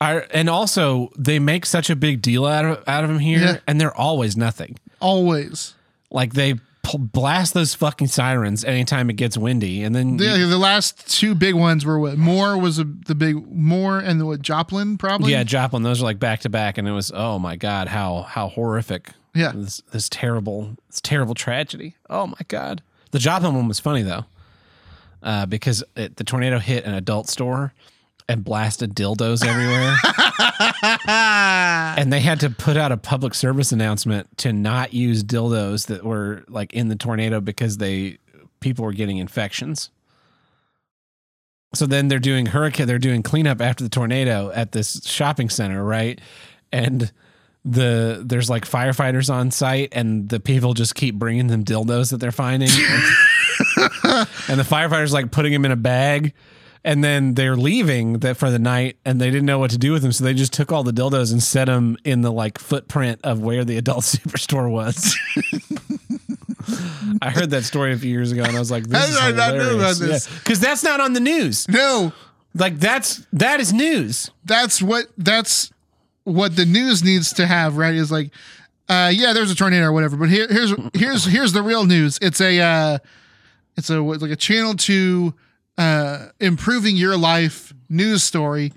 I 0.02 0.20
and 0.32 0.50
also 0.50 1.12
they 1.18 1.40
make 1.40 1.66
such 1.66 1.90
a 1.90 1.96
big 1.96 2.22
deal 2.22 2.46
out 2.46 2.66
of 2.66 2.84
out 2.88 3.04
of 3.04 3.10
them 3.10 3.20
here, 3.20 3.40
Yeah. 3.40 3.58
and 3.68 3.80
they're 3.80 3.96
always 3.96 4.38
nothing. 4.38 4.78
Always. 5.02 5.74
Like 6.12 6.34
they 6.34 6.56
blast 6.98 7.54
those 7.54 7.74
fucking 7.76 8.08
sirens 8.08 8.64
anytime 8.64 9.10
it 9.10 9.16
gets 9.18 9.38
windy, 9.38 9.84
and 9.84 9.94
then 9.96 10.18
The, 10.18 10.46
the 10.50 10.58
last 10.58 11.08
two 11.10 11.36
big 11.36 11.56
ones 11.56 11.86
were 11.86 12.00
what? 12.00 12.18
Moore 12.18 12.58
was 12.58 12.80
a, 12.80 12.84
the 12.84 13.16
big 13.16 13.46
Moore 13.52 14.00
and 14.00 14.20
the 14.20 14.26
what? 14.26 14.42
Joplin 14.42 14.98
probably. 14.98 15.32
yeah, 15.32 15.44
Joplin. 15.44 15.84
Those 15.84 16.02
are 16.02 16.06
like 16.06 16.20
back 16.20 16.40
to 16.42 16.50
back, 16.50 16.78
and 16.78 16.88
it 16.88 16.92
was 16.92 17.12
oh 17.14 17.38
my 17.40 17.56
god, 17.56 17.90
how 17.90 18.24
how 18.24 18.48
horrific. 18.50 19.10
Yeah. 19.36 19.52
this 19.54 19.82
this 19.92 20.10
terrible 20.10 20.76
this 20.90 21.00
terrible 21.02 21.36
tragedy. 21.36 21.96
Oh 22.10 22.26
my 22.28 22.42
god, 22.48 22.82
the 23.12 23.20
Joplin 23.20 23.54
one 23.54 23.68
was 23.68 23.80
funny 23.80 24.02
though, 24.02 24.26
uh, 25.22 25.46
because 25.46 25.84
it, 25.96 26.16
the 26.18 26.24
tornado 26.24 26.58
hit 26.60 26.84
an 26.86 26.94
adult 26.96 27.30
store 27.30 27.74
and 28.30 28.44
blasted 28.44 28.94
dildos 28.94 29.44
everywhere, 29.46 29.96
and 31.98 32.14
they 32.14 32.20
had 32.20 32.40
to 32.40 32.50
put 32.50 32.78
out 32.78 32.92
a 32.92 32.98
public 32.98 33.34
service 33.34 33.72
announcement 33.72 34.38
to 34.38 34.54
not 34.54 34.94
use 34.94 35.24
dildos 35.24 35.88
that 35.88 36.06
were 36.06 36.46
like 36.48 36.72
in 36.72 36.88
the 36.88 36.96
tornado 36.96 37.42
because 37.42 37.78
they 37.78 38.20
people 38.60 38.86
were 38.86 38.94
getting 38.94 39.18
infections. 39.18 39.90
So 41.74 41.86
then 41.86 42.08
they're 42.08 42.20
doing 42.20 42.48
hurricane, 42.48 42.88
they're 42.88 43.00
doing 43.00 43.24
cleanup 43.24 43.62
after 43.62 43.84
the 43.84 43.90
tornado 43.90 44.52
at 44.52 44.72
this 44.72 45.02
shopping 45.06 45.50
center, 45.50 45.84
right? 45.84 46.20
And 46.72 47.12
the 47.66 48.24
there's 48.26 48.50
like 48.50 48.66
firefighters 48.66 49.34
on 49.34 49.52
site, 49.52 49.90
and 49.92 50.30
the 50.30 50.40
people 50.40 50.74
just 50.74 50.96
keep 50.96 51.16
bringing 51.16 51.48
them 51.48 51.66
dildos 51.66 52.12
that 52.12 52.18
they're 52.18 52.32
finding, 52.32 52.70
and 54.04 54.60
the 54.60 54.66
firefighters 54.68 55.12
like 55.12 55.32
putting 55.32 55.52
them 55.52 55.66
in 55.66 55.72
a 55.72 55.76
bag, 55.76 56.34
and 56.84 57.04
then 57.04 57.34
they're 57.34 57.58
leaving 57.58 58.20
that 58.20 58.38
for 58.38 58.50
the 58.50 58.60
night, 58.60 58.98
and 59.06 59.20
they 59.20 59.30
didn't 59.30 59.46
know 59.46 59.60
what 59.60 59.72
to 59.72 59.78
do 59.78 59.92
with 59.92 60.02
them, 60.02 60.12
so 60.12 60.24
they 60.24 60.34
just 60.34 60.54
took 60.54 60.72
all 60.72 60.84
the 60.84 60.92
dildos 60.94 61.32
and 61.32 61.42
set 61.44 61.66
them 61.66 61.98
in 62.04 62.22
the 62.22 62.32
like 62.32 62.58
footprint 62.58 63.20
of 63.24 63.42
where 63.42 63.64
the 63.66 63.78
adult 63.78 64.04
superstore 64.04 64.70
was. 64.72 65.18
I 67.22 67.30
heard 67.32 67.50
that 67.52 67.64
story 67.64 67.94
a 67.94 67.98
few 67.98 68.12
years 68.12 68.32
ago, 68.32 68.44
and 68.44 68.56
I 68.56 68.60
was 68.60 68.72
like, 68.72 68.88
"This 68.88 69.10
is 69.10 69.16
did 69.16 69.24
I 69.24 69.32
not 69.32 69.56
know 69.58 69.76
about 69.78 69.98
this? 69.98 70.28
Because 70.40 70.60
that's 70.60 70.84
not 70.84 71.00
on 71.00 71.14
the 71.14 71.20
news. 71.20 71.68
No, 71.68 72.14
Like 72.54 72.80
that's 72.80 73.26
that 73.34 73.60
is 73.60 73.74
news. 73.74 74.32
that's 74.46 74.82
what 74.82 75.08
that's 75.18 75.72
what 76.24 76.56
the 76.56 76.66
news 76.66 77.04
needs 77.04 77.34
to 77.34 77.48
have. 77.48 77.78
Right? 77.78 77.96
Is 77.96 78.12
like, 78.12 78.32
uh, 78.88 79.12
yeah, 79.14 79.34
there's 79.34 79.52
a 79.52 79.56
tornado 79.56 79.86
or 79.86 79.92
whatever. 79.94 80.16
But 80.18 80.30
here, 80.30 80.48
here's 80.50 80.74
here's 80.94 81.26
here's 81.26 81.54
the 81.54 81.64
real 81.64 81.86
news. 81.86 82.20
It's 82.22 82.40
a 82.40 82.60
uh, 82.60 82.98
it's 83.76 83.90
a 83.90 84.00
like 84.02 84.32
a 84.32 84.36
channel 84.36 84.76
to 84.76 85.34
uh, 85.80 86.28
improving 86.42 86.98
your 86.98 87.18
life 87.18 87.74
news 87.88 88.22
story. 88.22 88.74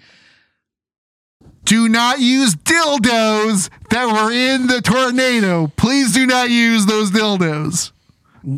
Do 1.65 1.89
not 1.89 2.20
use 2.20 2.55
dildos 2.55 3.70
that 3.91 4.07
were 4.07 4.33
in 4.33 4.69
the 4.69 4.81
tornado. 4.81 5.66
Please 5.77 6.12
do 6.12 6.27
not 6.27 6.49
use 6.51 6.87
those 6.87 7.11
dildos. 7.11 7.91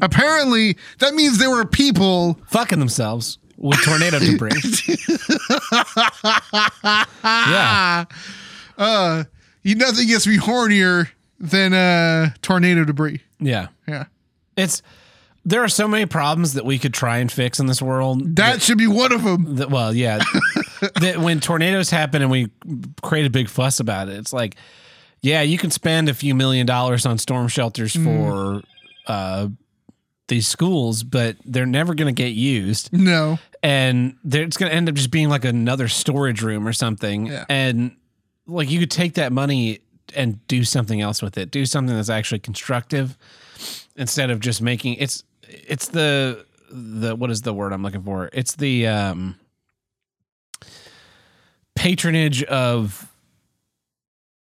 Apparently, 0.02 0.76
that 0.98 1.14
means 1.14 1.38
there 1.38 1.50
were 1.50 1.64
people 1.64 2.38
fucking 2.48 2.78
themselves 2.78 3.38
with 3.56 3.82
tornado 3.82 4.18
debris. 4.18 4.50
yeah. 7.24 8.04
uh 8.76 9.24
you 9.62 9.74
nothing 9.74 10.06
gets 10.06 10.26
me 10.26 10.36
hornier 10.36 11.08
than 11.38 11.72
uh 11.72 12.30
tornado 12.42 12.84
debris. 12.84 13.20
Yeah. 13.38 13.68
Yeah. 13.86 14.04
It's 14.56 14.82
there 15.44 15.62
are 15.62 15.68
so 15.68 15.86
many 15.86 16.06
problems 16.06 16.54
that 16.54 16.64
we 16.64 16.78
could 16.78 16.94
try 16.94 17.18
and 17.18 17.30
fix 17.30 17.60
in 17.60 17.66
this 17.66 17.82
world. 17.82 18.36
That 18.36 18.62
should 18.62 18.78
be 18.78 18.86
one 18.86 19.12
of 19.12 19.22
them. 19.24 19.56
that 19.56 19.70
well, 19.70 19.94
yeah. 19.94 20.20
that 21.00 21.18
when 21.18 21.40
tornadoes 21.40 21.90
happen 21.90 22.22
and 22.22 22.30
we 22.30 22.50
create 23.02 23.26
a 23.26 23.30
big 23.30 23.48
fuss 23.48 23.80
about 23.80 24.08
it, 24.08 24.16
it's 24.16 24.32
like, 24.32 24.56
yeah, 25.20 25.42
you 25.42 25.58
can 25.58 25.70
spend 25.70 26.08
a 26.08 26.14
few 26.14 26.34
million 26.34 26.66
dollars 26.66 27.06
on 27.06 27.18
storm 27.18 27.48
shelters 27.48 27.94
for 27.94 28.62
uh 29.06 29.48
these 30.28 30.48
schools, 30.48 31.02
but 31.02 31.36
they're 31.44 31.66
never 31.66 31.94
going 31.94 32.14
to 32.14 32.22
get 32.22 32.32
used. 32.32 32.90
No. 32.92 33.38
and 33.62 34.16
it's 34.24 34.56
going 34.56 34.70
to 34.70 34.74
end 34.74 34.88
up 34.88 34.94
just 34.94 35.10
being 35.10 35.28
like 35.28 35.44
another 35.44 35.88
storage 35.88 36.40
room 36.42 36.66
or 36.66 36.72
something. 36.72 37.26
Yeah. 37.26 37.44
And 37.50 37.94
like 38.46 38.70
you 38.70 38.80
could 38.80 38.90
take 38.90 39.14
that 39.14 39.32
money 39.32 39.80
and 40.14 40.46
do 40.48 40.64
something 40.64 41.00
else 41.00 41.20
with 41.20 41.36
it. 41.36 41.50
Do 41.50 41.66
something 41.66 41.94
that's 41.94 42.08
actually 42.08 42.38
constructive 42.38 43.18
instead 43.96 44.30
of 44.30 44.40
just 44.40 44.62
making 44.62 44.94
it's 44.94 45.24
it's 45.48 45.88
the 45.88 46.44
the 46.70 47.14
what 47.14 47.30
is 47.30 47.42
the 47.42 47.52
word 47.54 47.72
I'm 47.72 47.82
looking 47.82 48.02
for? 48.02 48.30
It's 48.32 48.56
the 48.56 48.86
um 48.88 49.36
patronage 51.74 52.42
of 52.44 53.10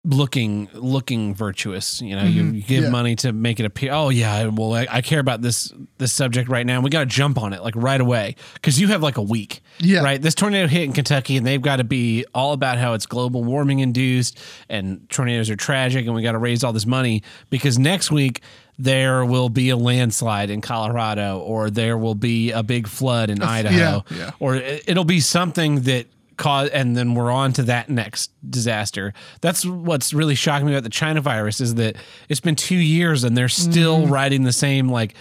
looking 0.04 0.68
looking 0.74 1.36
virtuous 1.36 2.02
you 2.02 2.16
know 2.16 2.24
you, 2.24 2.44
you 2.46 2.64
give 2.64 2.86
Yeah. 2.86 2.90
money 2.90 3.16
to 3.18 3.32
make 3.32 3.60
it 3.60 3.68
appear 3.68 3.92
oh 3.94 4.10
yeah 4.10 4.48
well 4.48 4.74
I, 4.74 4.88
I 4.90 5.02
care 5.02 5.20
about 5.20 5.44
this 5.44 5.72
this 6.00 6.12
subject 6.12 6.50
right 6.50 6.66
now 6.66 6.82
we 6.82 6.90
got 6.90 7.02
to 7.02 7.06
jump 7.06 7.38
on 7.38 7.54
it 7.54 7.62
like 7.62 7.76
right 7.76 8.02
away 8.02 8.36
because 8.56 8.82
you 8.82 8.88
have 8.88 9.04
like 9.04 9.18
a 9.18 9.22
week 9.22 9.62
Yeah. 9.80 10.02
right 10.02 10.20
this 10.20 10.34
tornado 10.34 10.68
hit 10.68 10.86
in 10.86 10.94
kentucky 10.94 11.38
and 11.38 11.46
they've 11.46 11.62
got 11.62 11.76
to 11.76 11.84
be 11.84 12.26
all 12.34 12.54
about 12.54 12.80
how 12.80 12.94
it's 12.94 13.06
global 13.06 13.44
warming 13.44 13.78
induced 13.78 14.40
and 14.70 15.08
tornadoes 15.12 15.52
are 15.52 15.56
tragic 15.56 16.08
and 16.08 16.16
we 16.16 16.24
got 16.24 16.32
to 16.32 16.40
raise 16.40 16.64
all 16.64 16.74
this 16.74 16.88
money 16.88 17.22
because 17.52 17.78
next 17.78 18.10
week 18.10 18.42
there 18.84 19.24
will 19.26 19.50
be 19.50 19.70
a 19.70 19.78
landslide 19.78 20.50
in 20.50 20.62
colorado 20.62 21.40
or 21.40 21.70
there 21.70 21.98
will 21.98 22.16
be 22.16 22.52
a 22.52 22.64
big 22.64 22.88
flood 22.88 23.30
in 23.30 23.42
idaho. 23.58 24.04
yeah. 24.10 24.32
or 24.40 24.56
it- 24.56 24.84
it'll 24.88 25.06
be 25.06 25.20
something 25.20 25.82
that 25.82 26.08
cause 26.38 26.70
and 26.70 26.96
then 26.98 27.14
we're 27.14 27.32
on 27.32 27.54
to 27.54 27.64
that 27.64 27.88
next 27.90 28.32
disaster. 28.50 29.14
That's 29.42 29.64
what's 29.64 30.12
really 30.12 30.34
shocking 30.34 30.66
me 30.66 30.74
about 30.74 30.84
the 30.84 30.90
china 30.90 31.22
virus 31.22 31.62
is 31.62 31.76
that 31.76 31.96
it's 32.30 32.40
been 32.40 32.56
two 32.56 32.76
years 32.76 33.24
and 33.24 33.38
they're 33.38 33.48
still 33.48 34.00
mm-hmm. 34.00 34.12
writing 34.14 34.44
the 34.44 34.54
same 34.54 34.90
like 34.90 35.14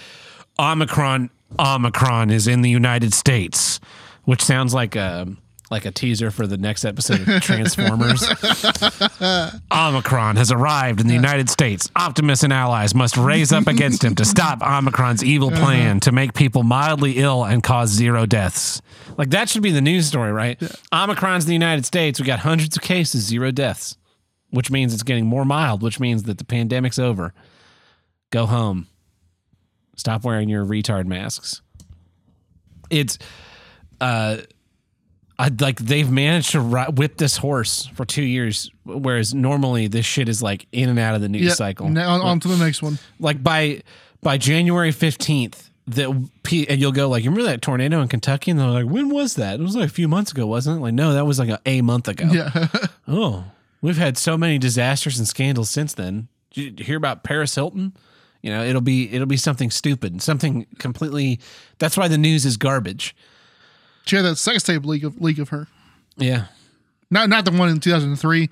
omicron 0.59 1.29
omicron 1.59 2.31
is 2.31 2.47
in 2.47 2.63
the 2.63 2.71
united 2.71 3.13
states 3.13 3.81
which 4.25 4.43
sounds 4.43 4.73
like 4.73 4.95
a 4.95 5.27
like 5.71 5.85
a 5.85 5.91
teaser 5.91 6.31
for 6.31 6.47
the 6.47 6.57
next 6.57 6.85
episode 6.85 7.21
of 7.29 7.43
transformers 7.43 8.23
Omicron 9.73 10.37
has 10.37 10.51
arrived 10.51 11.01
in 11.01 11.07
the 11.07 11.15
United 11.15 11.49
States. 11.49 11.89
Optimus 11.95 12.43
and 12.43 12.53
allies 12.53 12.95
must 12.95 13.17
raise 13.17 13.53
up 13.53 13.69
against 13.69 14.03
him 14.03 14.17
to 14.17 14.25
stop 14.25 14.63
Omicron's 14.63 15.23
evil 15.23 15.51
plan 15.51 16.01
to 16.01 16.13
make 16.13 16.35
people 16.35 16.65
mildly 16.65 17.19
ill 17.19 17.45
and 17.45 17.63
cause 17.63 17.89
zero 17.91 18.27
deaths. 18.27 18.83
Like 19.17 19.31
that 19.31 19.49
should 19.49 19.63
be 19.63 19.71
the 19.71 19.81
news 19.81 20.07
story, 20.07 20.33
right? 20.33 20.61
Omicron's 20.93 21.45
in 21.45 21.49
the 21.49 21.55
United 21.55 21.87
States. 21.87 22.19
We 22.19 22.27
got 22.27 22.41
hundreds 22.41 22.77
of 22.77 22.83
cases, 22.83 23.25
zero 23.25 23.53
deaths, 23.53 23.97
which 24.51 24.71
means 24.71 24.93
it's 24.93 25.05
getting 25.05 25.27
more 25.27 25.45
mild, 25.45 25.83
which 25.83 26.01
means 26.01 26.25
that 26.25 26.39
the 26.39 26.45
pandemic's 26.45 26.99
over. 26.99 27.33
Go 28.31 28.47
home. 28.47 28.89
Stop 29.97 30.25
wearing 30.25 30.49
your 30.49 30.65
retard 30.65 31.07
masks. 31.07 31.63
It's 32.91 33.19
uh 34.01 34.39
I 35.41 35.51
like 35.61 35.79
they've 35.79 36.11
managed 36.11 36.51
to 36.51 36.61
ri- 36.61 36.93
whip 36.95 37.17
this 37.17 37.37
horse 37.39 37.87
for 37.95 38.05
two 38.05 38.23
years, 38.23 38.71
whereas 38.85 39.33
normally 39.33 39.87
this 39.89 40.05
shit 40.05 40.29
is 40.29 40.43
like 40.43 40.67
in 40.73 40.89
and 40.89 40.99
out 40.99 41.15
of 41.15 41.23
the 41.23 41.29
news 41.29 41.57
cycle. 41.57 41.89
Now 41.89 42.11
on, 42.11 42.21
on 42.21 42.41
to 42.41 42.49
the 42.49 42.63
next 42.63 42.83
one. 42.83 42.99
Like 43.19 43.43
by 43.43 43.83
by 44.23 44.37
January 44.37 44.93
fifteenth, 44.93 45.71
that 45.87 46.09
and 46.09 46.81
you'll 46.81 46.93
go 46.93 47.09
like, 47.09 47.25
you 47.25 47.31
remember 47.31 47.51
that 47.51 47.63
tornado 47.63 48.01
in 48.01 48.09
Kentucky? 48.09 48.51
And 48.51 48.61
they're 48.61 48.69
like, 48.69 48.87
when 48.87 49.09
was 49.09 49.35
that? 49.37 49.59
It 49.59 49.63
was 49.63 49.77
like 49.77 49.87
a 49.89 49.93
few 49.93 50.09
months 50.09 50.31
ago, 50.31 50.47
wasn't 50.47 50.79
it? 50.79 50.81
Like, 50.81 50.95
no, 50.95 51.15
that 51.15 51.27
was 51.27 51.39
like 51.39 51.49
a, 51.49 51.61
a 51.67 51.81
month 51.81 52.09
ago. 52.09 52.27
Yeah. 52.31 52.69
Oh, 53.13 53.47
we've 53.83 53.97
had 53.97 54.17
so 54.17 54.39
many 54.39 54.57
disasters 54.57 55.19
and 55.19 55.27
scandals 55.27 55.69
since 55.69 55.95
then. 55.95 56.29
Did 56.53 56.79
you 56.79 56.87
hear 56.87 56.97
about 56.97 57.25
Paris 57.25 57.57
Hilton? 57.57 57.93
You 58.41 58.51
know, 58.53 58.63
it'll 58.65 58.81
be 58.81 59.13
it'll 59.13 59.27
be 59.27 59.37
something 59.37 59.69
stupid, 59.71 60.23
something 60.23 60.67
completely. 60.79 61.41
That's 61.79 61.97
why 61.97 62.07
the 62.07 62.19
news 62.19 62.47
is 62.47 62.57
garbage. 62.57 63.17
She 64.07 64.17
had 64.17 64.25
that 64.25 64.37
sex 64.37 64.63
tape 64.63 64.85
leak 64.85 65.03
of 65.03 65.21
leak 65.21 65.39
of 65.39 65.51
her. 65.51 65.67
Yeah, 66.17 66.47
Not 67.11 67.29
not 67.29 67.45
the 67.45 67.51
one 67.53 67.69
in 67.69 67.81
2003. 67.81 68.51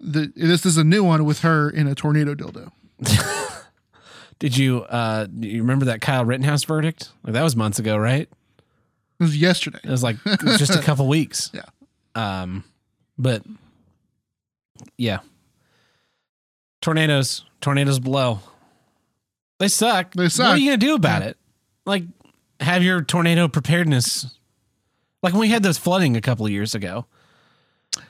The 0.00 0.32
this 0.36 0.66
is 0.66 0.76
a 0.76 0.84
new 0.84 1.02
one 1.04 1.24
with 1.24 1.40
her 1.40 1.70
in 1.70 1.86
a 1.86 1.94
tornado 1.94 2.34
dildo. 2.34 2.70
Did 4.38 4.56
you 4.56 4.82
uh 4.82 5.26
you 5.38 5.60
remember 5.62 5.86
that 5.86 6.00
Kyle 6.02 6.24
Rittenhouse 6.24 6.64
verdict? 6.64 7.10
Like 7.24 7.32
that 7.32 7.42
was 7.42 7.56
months 7.56 7.78
ago, 7.78 7.96
right? 7.96 8.28
It 9.18 9.22
was 9.22 9.36
yesterday. 9.36 9.78
It 9.82 9.90
was 9.90 10.02
like 10.02 10.16
just 10.24 10.74
a 10.74 10.82
couple 10.82 11.08
weeks. 11.08 11.50
Yeah. 11.54 11.62
Um, 12.14 12.64
but 13.16 13.42
yeah, 14.98 15.20
tornadoes, 16.82 17.44
tornadoes 17.60 17.98
blow. 17.98 18.40
They 19.58 19.68
suck. 19.68 20.12
They 20.12 20.28
suck. 20.28 20.48
What 20.48 20.56
are 20.56 20.58
you 20.58 20.66
gonna 20.70 20.76
do 20.76 20.94
about 20.94 21.22
it? 21.22 21.38
Like, 21.86 22.04
have 22.60 22.82
your 22.82 23.02
tornado 23.02 23.48
preparedness. 23.48 24.35
Like 25.22 25.32
when 25.32 25.40
we 25.40 25.48
had 25.48 25.62
those 25.62 25.78
flooding 25.78 26.16
a 26.16 26.20
couple 26.20 26.46
of 26.46 26.52
years 26.52 26.74
ago. 26.74 27.06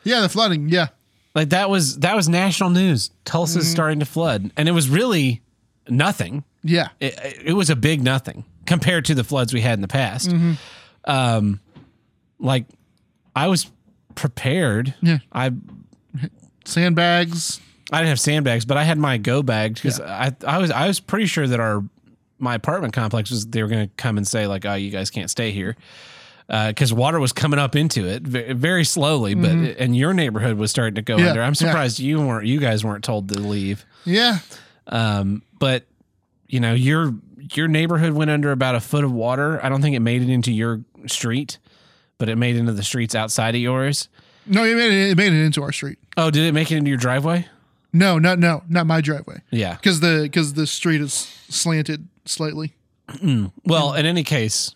Yeah, 0.04 0.20
the 0.20 0.28
flooding. 0.28 0.68
Yeah. 0.68 0.88
Like 1.34 1.50
that 1.50 1.68
was 1.70 1.98
that 2.00 2.16
was 2.16 2.28
national 2.28 2.70
news. 2.70 3.10
Tulsa's 3.24 3.64
Mm-hmm. 3.64 3.72
starting 3.72 3.98
to 4.00 4.06
flood, 4.06 4.50
and 4.56 4.68
it 4.68 4.72
was 4.72 4.88
really 4.88 5.42
nothing. 5.88 6.44
Yeah. 6.64 6.88
It, 6.98 7.14
it 7.44 7.52
was 7.52 7.70
a 7.70 7.76
big 7.76 8.02
nothing 8.02 8.44
compared 8.66 9.04
to 9.06 9.14
the 9.14 9.22
floods 9.22 9.52
we 9.54 9.60
had 9.60 9.74
in 9.74 9.82
the 9.82 9.88
past. 9.88 10.30
Mm-hmm. 10.30 10.52
Um, 11.04 11.60
like 12.38 12.64
I 13.36 13.48
was 13.48 13.70
prepared. 14.14 14.94
Yeah. 15.02 15.18
I 15.32 15.52
Sandbags. 16.64 17.60
I 17.92 17.98
didn't 17.98 18.08
have 18.08 18.20
sandbags, 18.20 18.64
but 18.64 18.76
I 18.76 18.82
had 18.82 18.98
my 18.98 19.16
go 19.18 19.42
bag 19.42 19.74
because 19.74 20.00
I 20.00 20.34
I 20.44 20.58
was 20.58 20.70
I 20.72 20.88
was 20.88 20.98
pretty 20.98 21.26
sure 21.26 21.46
that 21.46 21.60
our 21.60 21.84
my 22.38 22.54
apartment 22.56 22.92
complex 22.92 23.30
was 23.30 23.46
they 23.46 23.62
were 23.62 23.68
going 23.68 23.88
to 23.88 23.94
come 23.96 24.16
and 24.18 24.26
say 24.26 24.46
like 24.48 24.64
oh 24.66 24.74
you 24.74 24.90
guys 24.90 25.10
can't 25.10 25.30
stay 25.30 25.52
here 25.52 25.76
because 26.48 26.92
water 26.92 27.18
was 27.18 27.32
coming 27.32 27.58
up 27.58 27.74
into 27.76 28.06
it 28.06 28.22
very, 28.22 28.84
slowly, 28.84 29.34
but 29.34 29.50
and 29.50 29.96
your 29.96 30.14
neighborhood 30.14 30.56
was 30.56 30.70
starting 30.70 30.94
to 30.96 31.02
go 31.02 31.14
Mm-hmm. 31.16 31.24
Yeah, 31.24 31.30
under. 31.30 31.42
I'm 31.42 31.50
yeah. 31.50 31.54
surprised 31.54 31.98
you 31.98 32.20
weren't 32.20 32.46
you 32.46 32.60
guys 32.60 32.84
weren't 32.84 33.04
told 33.04 33.28
to 33.30 33.40
leave. 33.40 33.84
Yeah. 34.04 34.38
Um, 34.86 35.42
but 35.58 35.84
you 36.48 36.60
know 36.60 36.74
your 36.74 37.14
your 37.52 37.68
neighborhood 37.68 38.12
went 38.12 38.30
under 38.30 38.52
about 38.52 38.74
a 38.74 38.80
foot 38.80 39.02
of 39.04 39.12
water. 39.12 39.64
I 39.64 39.68
don't 39.68 39.82
think 39.82 39.96
it 39.96 40.00
made 40.00 40.22
it 40.22 40.28
into 40.28 40.52
your 40.52 40.82
street, 41.06 41.58
but 42.18 42.28
it 42.28 42.36
made 42.36 42.56
it 42.56 42.60
into 42.60 42.72
the 42.72 42.82
streets 42.84 43.14
outside 43.14 43.54
of 43.54 43.60
yours. 43.60 44.08
No, 44.46 44.62
it 44.62 44.76
made 44.76 44.92
it, 44.92 45.10
it 45.10 45.16
made 45.16 45.32
it 45.32 45.44
into 45.44 45.62
our 45.62 45.72
street. 45.72 45.98
Oh, 46.16 46.30
did 46.30 46.44
it 46.44 46.52
make 46.52 46.70
it 46.70 46.76
into 46.76 46.88
your 46.88 46.98
driveway? 46.98 47.48
No, 47.92 48.18
not 48.20 48.38
no, 48.38 48.62
not 48.68 48.86
my 48.86 49.00
driveway. 49.00 49.42
Yeah. 49.50 49.74
Because 49.74 49.98
the 50.00 50.20
because 50.22 50.54
the 50.54 50.66
street 50.68 51.00
is 51.00 51.12
slanted 51.48 52.06
slightly. 52.26 52.74
Well, 53.64 53.94
in 53.94 54.06
any 54.06 54.22
case, 54.24 54.74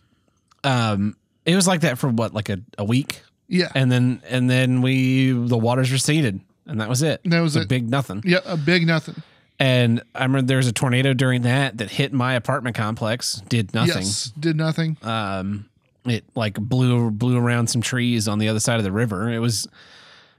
um, 0.65 1.17
it 1.47 1.55
was 1.57 1.67
like 1.67 1.81
that 1.83 1.99
for 1.99 2.09
what, 2.09 2.35
like 2.35 2.49
a, 2.49 2.59
a 2.79 2.85
week, 2.85 3.23
Yeah. 3.49 3.71
and 3.75 3.91
then 3.91 4.23
and 4.29 4.49
then 4.51 4.83
we 4.83 5.33
the 5.33 5.59
waters 5.59 5.91
receded, 5.93 6.41
and 6.67 6.81
that 6.81 6.89
was 6.89 7.03
it. 7.03 7.21
That 7.25 7.41
was 7.41 7.57
a 7.57 7.65
big 7.67 7.89
nothing. 7.91 8.23
yeah, 8.25 8.41
a 8.45 8.57
big 8.57 8.87
nothing. 8.87 9.17
And 9.59 10.03
I 10.15 10.23
remember 10.25 10.47
there 10.47 10.57
was 10.57 10.69
a 10.69 10.73
tornado 10.73 11.13
during 11.13 11.43
that 11.43 11.79
that 11.79 11.91
hit 11.91 12.13
my 12.15 12.35
apartment 12.35 12.77
complex, 12.77 13.43
did 13.49 13.75
nothing. 13.75 13.97
Yes, 14.05 14.33
did 14.39 14.57
nothing. 14.57 14.97
Um, 15.03 15.69
it 16.07 16.25
like 16.35 16.55
blew 16.55 17.11
blew 17.11 17.37
around 17.37 17.67
some 17.69 17.83
trees 17.83 18.27
on 18.27 18.39
the 18.39 18.49
other 18.49 18.61
side 18.61 18.79
of 18.79 18.85
the 18.85 18.93
river. 18.93 19.29
It 19.31 19.39
was 19.39 19.69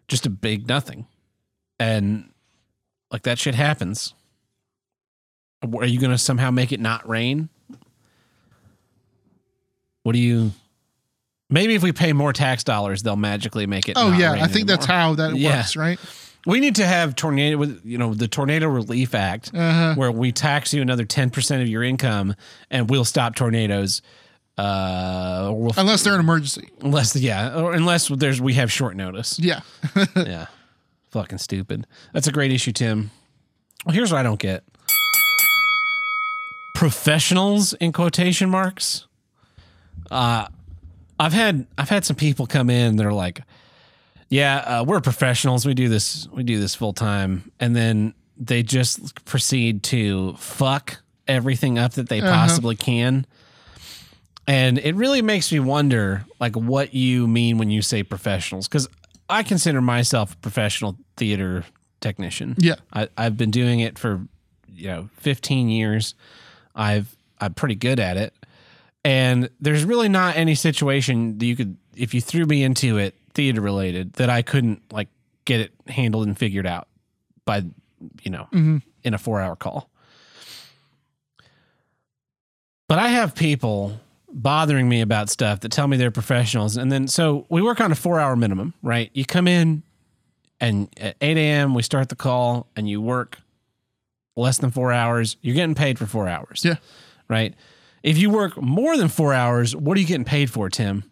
just 0.07 0.25
a 0.25 0.29
big 0.31 0.67
nothing, 0.67 1.05
and 1.79 2.29
like 3.11 3.21
that 3.23 3.37
shit 3.37 3.53
happens. 3.55 4.13
Are 5.61 5.85
you 5.85 5.99
gonna 5.99 6.17
somehow 6.17 6.49
make 6.49 6.71
it 6.71 6.79
not 6.79 7.07
rain? 7.07 7.49
What 10.03 10.13
do 10.13 10.19
you? 10.19 10.51
Maybe 11.51 11.75
if 11.75 11.83
we 11.83 11.91
pay 11.91 12.13
more 12.13 12.33
tax 12.33 12.63
dollars, 12.63 13.03
they'll 13.03 13.15
magically 13.17 13.67
make 13.67 13.89
it. 13.89 13.93
Oh 13.97 14.11
yeah, 14.11 14.31
I 14.33 14.47
think 14.47 14.67
that's 14.67 14.85
how 14.85 15.13
that 15.15 15.35
Yeah. 15.35 15.57
works, 15.57 15.75
right? 15.75 15.99
we 16.47 16.59
need 16.59 16.73
to 16.77 16.85
have 16.87 17.13
tornado 17.15 17.55
with 17.57 17.81
you 17.85 17.99
know 17.99 18.15
the 18.15 18.27
tornado 18.27 18.67
relief 18.67 19.13
act 19.13 19.51
Uh-huh. 19.53 19.93
where 19.95 20.11
we 20.11 20.31
tax 20.31 20.73
you 20.73 20.81
another 20.81 21.05
ten 21.05 21.29
percent 21.29 21.61
of 21.61 21.67
your 21.67 21.83
income 21.83 22.33
and 22.71 22.89
we'll 22.89 23.05
stop 23.05 23.35
tornadoes. 23.35 24.01
Uh, 24.57 25.51
we'll 25.53 25.71
Unless 25.77 26.03
they're 26.03 26.13
an 26.15 26.19
emergency. 26.19 26.69
Unless 26.81 27.15
yeah, 27.17 27.55
or 27.59 27.73
unless 27.73 28.07
there's 28.07 28.41
we 28.41 28.53
have 28.55 28.71
short 28.71 28.95
notice. 28.95 29.37
Yeah. 29.39 29.61
yeah. 30.15 30.47
Fucking 31.11 31.37
stupid. 31.39 31.85
That's 32.13 32.27
a 32.27 32.31
great 32.31 32.51
issue, 32.51 32.71
Tim. 32.71 33.11
Well, 33.85 33.93
here's 33.93 34.11
what 34.11 34.19
I 34.19 34.23
don't 34.23 34.39
get. 34.39 34.63
Professionals 36.75 37.73
in 37.73 37.91
quotation 37.91 38.49
marks. 38.49 39.05
Uh 40.09 40.47
I've 41.21 41.33
had 41.33 41.67
I've 41.77 41.89
had 41.89 42.03
some 42.05 42.15
people 42.15 42.47
come 42.47 42.69
in 42.69 42.95
They're 42.95 43.13
like, 43.13 43.41
"Yeah, 44.29 44.57
uh, 44.57 44.83
we're 44.85 45.01
professionals. 45.01 45.65
We 45.65 45.73
do 45.73 45.87
this 45.89 46.27
we 46.33 46.43
do 46.43 46.59
this 46.59 46.73
full 46.75 46.93
time." 46.93 47.51
And 47.59 47.75
then 47.75 48.13
they 48.37 48.63
just 48.63 49.23
proceed 49.25 49.83
to 49.83 50.33
fuck 50.37 50.97
everything 51.27 51.77
up 51.77 51.93
that 51.93 52.09
they 52.09 52.19
Uh-huh. 52.21 52.31
possibly 52.33 52.75
can. 52.75 53.25
And 54.47 54.79
it 54.79 54.95
really 54.95 55.21
makes 55.21 55.51
me 55.51 55.59
wonder 55.59 56.25
like 56.39 56.55
what 56.55 56.93
you 56.93 57.27
mean 57.27 57.57
when 57.57 57.69
you 57.69 57.81
say 57.81 58.03
professionals 58.03 58.67
cuz 58.67 58.87
I 59.29 59.43
consider 59.43 59.79
myself 59.81 60.33
a 60.33 60.37
professional 60.37 60.97
theater 61.15 61.63
technician. 62.01 62.55
Yeah. 62.57 62.75
I, 62.91 63.07
I've 63.17 63.37
been 63.37 63.51
doing 63.51 63.79
it 63.79 63.97
for 63.99 64.21
you 64.75 64.87
know 64.87 65.09
15 65.17 65.69
years. 65.69 66.15
I've 66.75 67.15
I'm 67.39 67.53
pretty 67.53 67.75
good 67.75 67.99
at 67.99 68.17
it, 68.17 68.33
and 69.03 69.49
there's 69.59 69.83
really 69.83 70.09
not 70.09 70.35
any 70.35 70.55
situation 70.55 71.37
that 71.37 71.45
you 71.45 71.55
could 71.55 71.77
if 71.95 72.13
you 72.13 72.21
threw 72.21 72.45
me 72.45 72.63
into 72.63 72.97
it 72.97 73.15
theater 73.33 73.61
related 73.61 74.13
that 74.13 74.29
I 74.29 74.41
couldn't 74.41 74.81
like 74.91 75.09
get 75.45 75.59
it 75.59 75.71
handled 75.87 76.27
and 76.27 76.37
figured 76.37 76.67
out 76.67 76.87
by 77.45 77.63
you 78.21 78.31
know 78.31 78.47
mm-hmm. 78.51 78.77
in 79.03 79.13
a 79.13 79.17
four 79.17 79.41
hour 79.41 79.55
call. 79.55 79.89
But 82.87 82.99
I 82.99 83.07
have 83.07 83.35
people 83.35 83.99
bothering 84.33 84.87
me 84.87 85.01
about 85.01 85.29
stuff 85.29 85.61
that 85.61 85.71
tell 85.71 85.87
me 85.87 85.97
they're 85.97 86.11
professionals. 86.11 86.77
And 86.77 86.91
then, 86.91 87.07
so 87.07 87.45
we 87.49 87.61
work 87.61 87.79
on 87.79 87.91
a 87.91 87.95
four 87.95 88.19
hour 88.19 88.35
minimum, 88.35 88.73
right? 88.81 89.09
You 89.13 89.25
come 89.25 89.47
in 89.47 89.83
and 90.59 90.89
at 90.99 91.15
8 91.21 91.37
a.m., 91.37 91.73
we 91.73 91.83
start 91.83 92.09
the 92.09 92.15
call 92.15 92.67
and 92.75 92.89
you 92.89 93.01
work 93.01 93.37
less 94.35 94.57
than 94.57 94.71
four 94.71 94.91
hours. 94.91 95.37
You're 95.41 95.55
getting 95.55 95.75
paid 95.75 95.97
for 95.99 96.05
four 96.05 96.27
hours. 96.27 96.63
Yeah. 96.63 96.75
Right. 97.27 97.55
If 98.03 98.17
you 98.17 98.29
work 98.29 98.59
more 98.61 98.97
than 98.97 99.07
four 99.07 99.33
hours, 99.33 99.75
what 99.75 99.97
are 99.97 99.99
you 99.99 100.07
getting 100.07 100.25
paid 100.25 100.49
for, 100.49 100.69
Tim? 100.69 101.03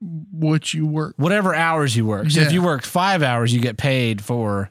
What 0.00 0.74
you 0.74 0.86
work. 0.86 1.14
Whatever 1.16 1.54
hours 1.54 1.96
you 1.96 2.04
work. 2.06 2.30
So 2.30 2.40
if 2.40 2.52
you 2.52 2.62
worked 2.62 2.86
five 2.86 3.22
hours, 3.22 3.54
you 3.54 3.60
get 3.60 3.76
paid 3.76 4.22
for 4.22 4.70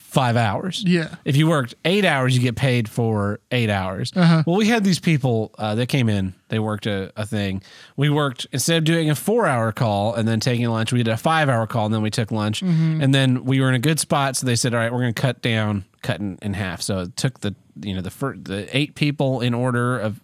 five 0.00 0.36
hours. 0.36 0.84
Yeah. 0.86 1.14
If 1.24 1.36
you 1.36 1.48
worked 1.48 1.74
eight 1.86 2.04
hours, 2.04 2.36
you 2.36 2.42
get 2.42 2.54
paid 2.54 2.86
for 2.86 3.40
eight 3.50 3.70
hours. 3.70 4.12
Uh-huh. 4.14 4.42
Well, 4.46 4.56
we 4.56 4.68
had 4.68 4.84
these 4.84 4.98
people 4.98 5.54
uh, 5.56 5.74
that 5.76 5.86
came 5.86 6.10
in. 6.10 6.34
They 6.48 6.58
worked 6.58 6.84
a, 6.86 7.12
a 7.16 7.24
thing. 7.24 7.62
We 7.96 8.10
worked 8.10 8.46
instead 8.52 8.76
of 8.76 8.84
doing 8.84 9.08
a 9.08 9.14
four-hour 9.14 9.72
call 9.72 10.14
and 10.14 10.28
then 10.28 10.38
taking 10.38 10.68
lunch, 10.68 10.92
we 10.92 11.02
did 11.02 11.08
a 11.08 11.16
five-hour 11.16 11.66
call 11.66 11.86
and 11.86 11.94
then 11.94 12.02
we 12.02 12.10
took 12.10 12.30
lunch. 12.30 12.60
And 12.60 13.14
then 13.14 13.44
we 13.44 13.60
were 13.62 13.70
in 13.70 13.74
a 13.74 13.78
good 13.78 13.98
spot, 14.00 14.36
so 14.36 14.46
they 14.46 14.56
said, 14.56 14.74
"All 14.74 14.80
right, 14.80 14.92
we're 14.92 15.00
going 15.00 15.14
to 15.14 15.22
cut 15.22 15.40
down, 15.40 15.86
cut 16.02 16.20
in, 16.20 16.38
in 16.42 16.52
half." 16.52 16.82
So 16.82 17.00
it 17.00 17.16
took 17.16 17.40
the 17.40 17.54
you 17.80 17.94
know 17.94 18.00
the 18.00 18.10
first 18.10 18.44
the 18.44 18.76
eight 18.76 18.94
people 18.94 19.40
in 19.40 19.54
order 19.54 19.98
of 19.98 20.20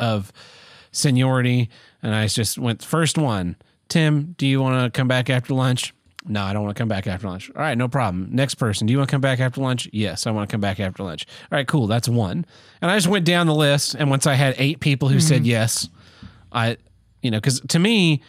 of 0.00 0.32
seniority, 0.92 1.68
and 2.02 2.14
I 2.14 2.26
just 2.26 2.58
went 2.58 2.82
first 2.82 3.18
one. 3.18 3.56
Tim, 3.88 4.34
do 4.36 4.46
you 4.46 4.60
want 4.60 4.92
to 4.92 4.96
come 4.96 5.08
back 5.08 5.30
after 5.30 5.54
lunch? 5.54 5.94
No, 6.28 6.42
I 6.42 6.52
don't 6.52 6.64
want 6.64 6.76
to 6.76 6.80
come 6.80 6.88
back 6.88 7.06
after 7.06 7.28
lunch. 7.28 7.50
All 7.54 7.62
right, 7.62 7.78
no 7.78 7.86
problem. 7.86 8.28
Next 8.32 8.56
person, 8.56 8.86
do 8.86 8.92
you 8.92 8.98
want 8.98 9.08
to 9.08 9.14
come 9.14 9.20
back 9.20 9.38
after 9.38 9.60
lunch? 9.60 9.88
Yes, 9.92 10.26
I 10.26 10.32
want 10.32 10.48
to 10.48 10.52
come 10.52 10.60
back 10.60 10.80
after 10.80 11.04
lunch. 11.04 11.24
All 11.52 11.56
right, 11.56 11.68
cool. 11.68 11.86
That's 11.86 12.08
one. 12.08 12.44
And 12.82 12.90
I 12.90 12.96
just 12.96 13.06
went 13.06 13.24
down 13.24 13.46
the 13.46 13.54
list, 13.54 13.94
and 13.94 14.10
once 14.10 14.26
I 14.26 14.34
had 14.34 14.54
eight 14.58 14.80
people 14.80 15.08
who 15.08 15.20
said 15.20 15.38
mm-hmm. 15.38 15.46
yes, 15.46 15.88
I, 16.50 16.78
you 17.22 17.30
know, 17.30 17.38
because 17.38 17.60
to 17.60 17.78
me, 17.78 18.22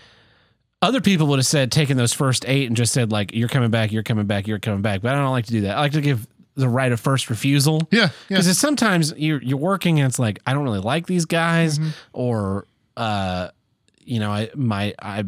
other 0.81 1.01
people 1.01 1.25
would 1.27 1.39
have 1.39 1.45
said 1.45 1.71
taken 1.71 1.97
those 1.97 2.13
first 2.13 2.45
eight 2.47 2.67
and 2.67 2.77
just 2.77 2.93
said 2.93 3.11
like, 3.11 3.33
"You're 3.33 3.49
coming 3.49 3.71
back, 3.71 3.91
you're 3.91 4.03
coming 4.03 4.27
back, 4.27 4.47
you're 4.47 4.59
coming 4.59 4.83
back." 4.83 5.01
But 5.01 5.15
I 5.15 5.15
don't 5.15 5.31
like 5.31 5.45
to 5.45 5.51
do 5.51 5.61
that. 5.61 5.77
I 5.77 5.81
like 5.81 5.93
to 5.93 6.01
give 6.01 6.27
the 6.57 6.67
right 6.69 6.91
of 6.91 6.99
first 6.99 7.29
refusal. 7.29 7.87
Yeah. 7.91 8.01
Yeah. 8.01 8.09
Because 8.27 8.47
it's 8.47 8.59
sometimes 8.59 9.13
you're 9.15 9.41
you're 9.41 9.57
working 9.57 9.99
and 9.99 10.09
it's 10.09 10.19
like 10.19 10.39
I 10.45 10.53
don't 10.53 10.63
really 10.63 10.79
like 10.79 11.07
these 11.07 11.25
guys, 11.25 11.79
Mm-hmm. 11.79 11.89
or 12.13 12.67
uh, 12.97 13.49
you 14.03 14.19
know, 14.19 14.31
I 14.31 14.49
my 14.55 14.93
I 15.01 15.23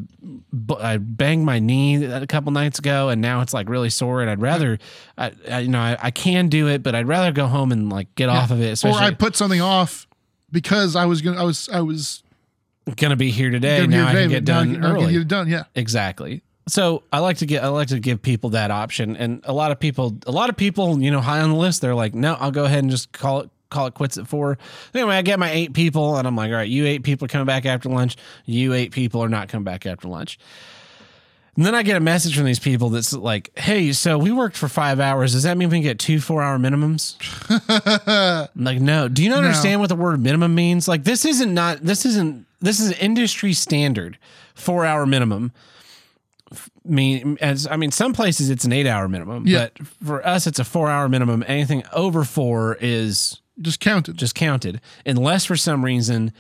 I 0.80 0.98
banged 0.98 1.46
my 1.46 1.60
knee 1.60 2.04
a 2.06 2.26
couple 2.28 2.52
nights 2.52 2.80
ago, 2.80 3.10
and 3.10 3.22
now 3.22 3.42
it's 3.42 3.54
like 3.54 3.68
really 3.70 3.90
sore, 3.90 4.22
and 4.22 4.30
I'd 4.30 4.42
rather, 4.42 4.80
I, 5.18 5.32
I 5.52 5.60
you 5.60 5.68
know, 5.68 5.80
I, 5.80 5.98
I 6.02 6.12
can 6.12 6.48
do 6.48 6.68
it, 6.70 6.82
but 6.82 6.96
I'd 6.96 7.08
rather 7.08 7.32
go 7.34 7.48
home 7.48 7.72
and 7.74 7.90
like 7.90 8.14
get 8.16 8.30
off 8.30 8.52
of 8.52 8.62
it. 8.62 8.84
Or 8.86 8.94
I 8.94 9.12
put 9.12 9.36
something 9.36 9.60
off 9.62 10.08
because 10.52 10.96
I 10.96 11.06
was 11.06 11.22
gonna 11.22 11.40
I 11.42 11.44
was 11.44 11.68
I 11.70 11.82
was 11.82 12.24
gonna 12.96 13.18
be 13.18 13.32
here 13.32 13.50
today. 13.52 13.82
be 13.82 13.88
now 13.88 13.98
here 13.98 14.06
I 14.06 14.12
can 14.14 14.22
today, 14.30 14.34
get 14.36 14.46
but 14.46 14.52
now 14.54 14.60
I 14.60 14.64
done 14.64 14.82
now 14.82 14.88
early. 15.04 15.14
get 15.14 15.28
done. 15.28 15.48
Yeah. 15.50 15.64
Exactly. 15.76 16.42
So 16.70 17.04
I 17.12 17.20
like 17.20 17.38
to 17.38 17.46
get 17.46 17.64
I 17.64 17.68
like 17.70 17.88
to 17.90 18.00
give 18.00 18.22
people 18.22 18.52
that 18.52 18.72
option, 18.72 19.16
and 19.16 19.42
a 19.44 19.54
lot 19.54 19.72
of 19.72 19.80
people, 19.80 20.16
a 20.28 20.32
lot 20.32 20.50
of 20.50 20.58
people, 20.58 21.02
you 21.02 21.12
know, 21.12 21.20
high 21.20 21.42
on 21.42 21.50
the 21.50 21.56
list, 21.56 21.82
they're 21.82 21.96
like, 21.96 22.14
no, 22.14 22.36
I'll 22.36 22.52
go 22.52 22.66
ahead 22.66 22.80
and 22.80 22.92
just 22.92 23.12
call 23.12 23.42
it 23.42 23.50
call 23.70 23.88
it 23.88 23.94
quits 23.94 24.18
at 24.18 24.28
four. 24.28 24.58
Anyway, 24.94 25.16
I 25.16 25.22
get 25.22 25.40
my 25.40 25.52
eight 25.52 25.74
people, 25.74 26.18
and 26.18 26.28
I'm 26.28 26.36
like, 26.36 26.50
all 26.50 26.58
right, 26.58 26.70
you 26.70 26.86
eight 26.86 27.04
people 27.04 27.26
are 27.26 27.30
coming 27.30 27.46
back 27.46 27.66
after 27.66 27.90
lunch. 27.90 28.18
You 28.46 28.74
eight 28.74 28.92
people 28.92 29.24
are 29.24 29.30
not 29.30 29.50
coming 29.50 29.64
back 29.64 29.86
after 29.86 30.08
lunch. 30.08 30.40
And 31.56 31.66
then 31.66 31.76
I 31.76 31.84
get 31.84 31.98
a 31.98 32.00
message 32.00 32.38
from 32.38 32.46
these 32.46 32.60
people 32.60 32.90
that's 32.90 33.12
like, 33.12 33.52
"Hey, 33.58 33.92
so 33.92 34.18
we 34.18 34.32
worked 34.32 34.56
for 34.56 34.70
five 34.70 35.00
hours. 35.00 35.34
Does 35.34 35.44
that 35.44 35.58
mean 35.58 35.70
we 35.70 35.78
can 35.78 35.84
get 35.84 36.00
two 36.00 36.22
four-hour 36.22 36.58
minimums?" 36.58 37.16
I'm 38.56 38.64
like, 38.64 38.80
no. 38.80 39.10
Do 39.10 39.24
you 39.24 39.30
not 39.30 39.44
understand 39.44 39.82
what 39.82 39.90
the 39.90 39.96
word 39.96 40.22
minimum 40.22 40.56
means? 40.56 40.88
Like, 40.88 41.04
this 41.04 41.26
isn't 41.26 41.54
not. 41.54 41.82
This 41.82 42.06
isn't. 42.06 42.46
This 42.62 42.80
is 42.80 42.92
industry 42.94 43.54
standard 43.54 44.18
four-hour 44.56 45.06
minimum. 45.06 45.52
Mean 46.84 47.38
as 47.42 47.68
I 47.68 47.76
mean, 47.76 47.92
some 47.92 48.14
places 48.14 48.50
it's 48.50 48.66
an 48.66 48.74
eight-hour 48.74 49.08
minimum, 49.08 49.46
Yeah. 49.46 49.68
but 49.78 49.88
for 50.04 50.26
us 50.26 50.48
it's 50.48 50.60
a 50.60 50.64
four-hour 50.64 51.08
minimum. 51.10 51.44
Anything 51.48 51.84
over 51.94 52.24
four 52.24 52.78
is 52.82 53.42
Just 53.62 53.80
counted. 53.80 54.18
just 54.18 54.34
counted, 54.36 54.82
unless 55.06 55.46
for 55.46 55.56
some 55.56 55.86
reason 55.86 56.32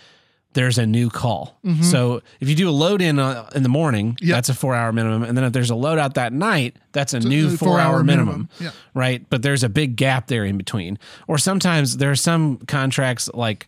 there's 0.53 0.79
a 0.79 0.85
new 0.87 1.11
call. 1.11 1.59
So 1.81 2.21
if 2.39 2.49
you 2.49 2.55
do 2.55 2.67
a 2.67 2.71
load 2.71 3.03
in 3.03 3.19
uh, 3.19 3.47
in 3.53 3.61
the 3.61 3.69
morning, 3.69 4.13
Mm-hmm. 4.13 4.25
Yeah. 4.29 4.35
that's 4.35 4.49
a 4.49 4.55
four 4.55 4.73
hour 4.73 4.91
minimum, 4.91 5.21
and 5.23 5.37
then 5.37 5.43
if 5.45 5.53
there's 5.53 5.69
a 5.69 5.75
load 5.75 5.99
out 5.99 6.15
that 6.15 6.33
night, 6.33 6.77
that's 6.91 7.13
a 7.13 7.19
new 7.19 7.49
a 7.49 7.51
four, 7.51 7.79
hour, 7.79 7.89
four-hour 7.89 8.03
minimum. 8.03 8.27
minimum. 8.27 8.49
Yeah. 8.59 8.71
Right, 8.95 9.23
but 9.29 9.43
there's 9.43 9.63
a 9.63 9.69
big 9.69 9.95
gap 9.95 10.25
there 10.25 10.45
in 10.45 10.57
between. 10.57 10.97
Or 11.27 11.37
sometimes 11.37 11.97
there 11.97 12.09
are 12.09 12.15
some 12.15 12.57
contracts 12.67 13.29
like 13.35 13.67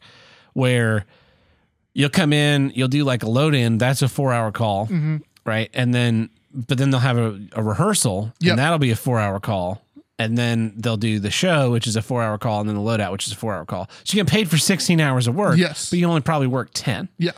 where 0.54 1.06
you'll 1.94 2.10
come 2.10 2.34
in, 2.34 2.72
you'll 2.74 2.88
do 2.88 3.04
like 3.04 3.22
a 3.22 3.30
load 3.30 3.54
in, 3.54 3.78
that's 3.78 4.02
a 4.02 4.08
four 4.08 4.34
hour 4.34 4.52
call, 4.52 4.88
Mm-hmm. 4.88 5.18
Right, 5.46 5.70
and 5.74 5.94
then 5.94 6.30
but 6.54 6.78
then 6.78 6.90
they'll 6.92 7.00
have 7.00 7.18
a, 7.18 7.40
a 7.54 7.64
rehearsal, 7.64 8.34
Yep. 8.42 8.52
and 8.52 8.60
that'll 8.60 8.78
be 8.80 8.92
a 8.92 8.96
four 8.96 9.20
hour 9.20 9.40
call. 9.40 9.82
And 10.20 10.38
then 10.38 10.74
they'll 10.78 10.98
do 10.98 11.18
the 11.18 11.32
show, 11.32 11.72
which 11.72 11.88
is 11.88 11.96
a 11.96 12.02
four 12.04 12.22
hour 12.22 12.38
call, 12.38 12.60
and 12.60 12.70
then 12.70 12.76
the 12.76 12.82
loadout, 12.82 13.12
which 13.12 13.26
is 13.26 13.34
a 13.34 13.36
four 13.36 13.56
hour 13.56 13.66
call. 13.66 13.90
So 14.04 14.16
you 14.16 14.24
get 14.24 14.30
paid 14.32 14.50
for 14.52 14.58
16 14.58 15.00
hours 15.00 15.26
of 15.28 15.34
work. 15.34 15.58
Yes. 15.58 15.90
But 15.90 15.98
you 15.98 16.06
only 16.08 16.22
probably 16.22 16.46
work 16.48 16.70
10. 16.74 17.10
yeah. 17.18 17.32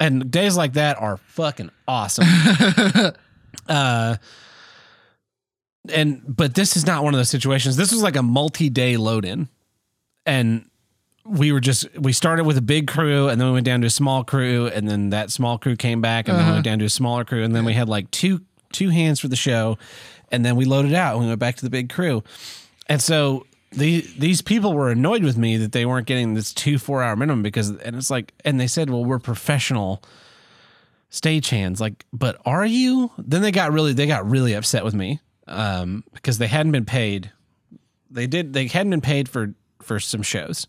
And 0.00 0.30
days 0.30 0.56
like 0.56 0.72
that 0.72 0.96
are 1.00 1.18
fucking 1.18 1.70
awesome. 1.86 2.24
uh, 3.68 4.16
and 5.92 6.22
but 6.26 6.54
this 6.54 6.76
is 6.76 6.86
not 6.86 7.04
one 7.04 7.12
of 7.14 7.18
those 7.18 7.28
situations. 7.28 7.76
This 7.76 7.92
was 7.92 8.02
like 8.02 8.16
a 8.16 8.22
multi-day 8.22 8.96
load 8.96 9.24
in, 9.24 9.48
and 10.24 10.68
we 11.24 11.52
were 11.52 11.60
just 11.60 11.86
we 11.98 12.12
started 12.12 12.44
with 12.44 12.58
a 12.58 12.62
big 12.62 12.86
crew, 12.86 13.28
and 13.28 13.40
then 13.40 13.48
we 13.48 13.54
went 13.54 13.66
down 13.66 13.80
to 13.80 13.86
a 13.86 13.90
small 13.90 14.24
crew, 14.24 14.66
and 14.66 14.88
then 14.88 15.10
that 15.10 15.30
small 15.30 15.58
crew 15.58 15.76
came 15.76 16.00
back, 16.00 16.28
and 16.28 16.38
then 16.38 16.46
we 16.46 16.52
went 16.52 16.64
down 16.64 16.78
to 16.78 16.84
a 16.84 16.90
smaller 16.90 17.24
crew, 17.24 17.42
and 17.42 17.54
then 17.54 17.64
we 17.64 17.72
had 17.72 17.88
like 17.88 18.10
two 18.10 18.42
two 18.72 18.90
hands 18.90 19.20
for 19.20 19.28
the 19.28 19.36
show, 19.36 19.78
and 20.30 20.44
then 20.44 20.56
we 20.56 20.64
loaded 20.64 20.92
out, 20.92 21.14
and 21.14 21.22
we 21.22 21.28
went 21.28 21.40
back 21.40 21.56
to 21.56 21.62
the 21.62 21.70
big 21.70 21.90
crew, 21.90 22.22
and 22.88 23.00
so. 23.00 23.46
The, 23.76 24.02
these 24.16 24.40
people 24.40 24.72
were 24.72 24.92
annoyed 24.92 25.24
with 25.24 25.36
me 25.36 25.56
that 25.56 25.72
they 25.72 25.84
weren't 25.84 26.06
getting 26.06 26.34
this 26.34 26.54
two 26.54 26.78
four 26.78 27.02
hour 27.02 27.16
minimum 27.16 27.42
because 27.42 27.70
and 27.70 27.96
it's 27.96 28.08
like 28.08 28.32
and 28.44 28.60
they 28.60 28.68
said 28.68 28.88
well 28.88 29.04
we're 29.04 29.18
professional 29.18 30.00
stagehands 31.10 31.80
like 31.80 32.06
but 32.12 32.40
are 32.46 32.64
you? 32.64 33.10
Then 33.18 33.42
they 33.42 33.50
got 33.50 33.72
really 33.72 33.92
they 33.92 34.06
got 34.06 34.30
really 34.30 34.52
upset 34.52 34.84
with 34.84 34.94
me 34.94 35.18
um 35.48 36.04
because 36.12 36.38
they 36.38 36.46
hadn't 36.46 36.70
been 36.70 36.84
paid. 36.84 37.32
They 38.12 38.28
did 38.28 38.52
they 38.52 38.68
hadn't 38.68 38.90
been 38.90 39.00
paid 39.00 39.28
for 39.28 39.54
for 39.82 39.98
some 39.98 40.22
shows 40.22 40.68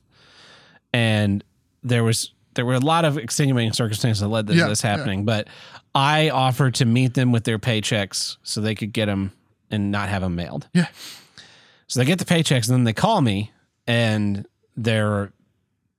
and 0.95 1.43
there 1.83 2.03
was 2.03 2.31
there 2.55 2.65
were 2.65 2.75
a 2.75 2.79
lot 2.79 3.03
of 3.05 3.17
extenuating 3.17 3.73
circumstances 3.73 4.21
that 4.21 4.29
led 4.29 4.47
to 4.47 4.53
Yeah, 4.55 4.67
this 4.67 4.83
yeah. 4.83 4.95
happening 4.95 5.25
but 5.25 5.47
i 5.93 6.29
offered 6.29 6.75
to 6.75 6.85
meet 6.85 7.13
them 7.13 7.31
with 7.31 7.43
their 7.43 7.59
paychecks 7.59 8.37
so 8.43 8.61
they 8.61 8.75
could 8.75 8.93
get 8.93 9.07
them 9.07 9.31
and 9.69 9.91
not 9.91 10.07
have 10.09 10.21
them 10.21 10.35
mailed 10.35 10.67
Yeah. 10.73 10.87
so 11.87 11.99
they 11.99 12.05
get 12.05 12.19
the 12.19 12.25
paychecks 12.25 12.67
and 12.69 12.77
then 12.77 12.83
they 12.85 12.93
call 12.93 13.21
me 13.21 13.51
and 13.87 14.47
they're 14.77 15.31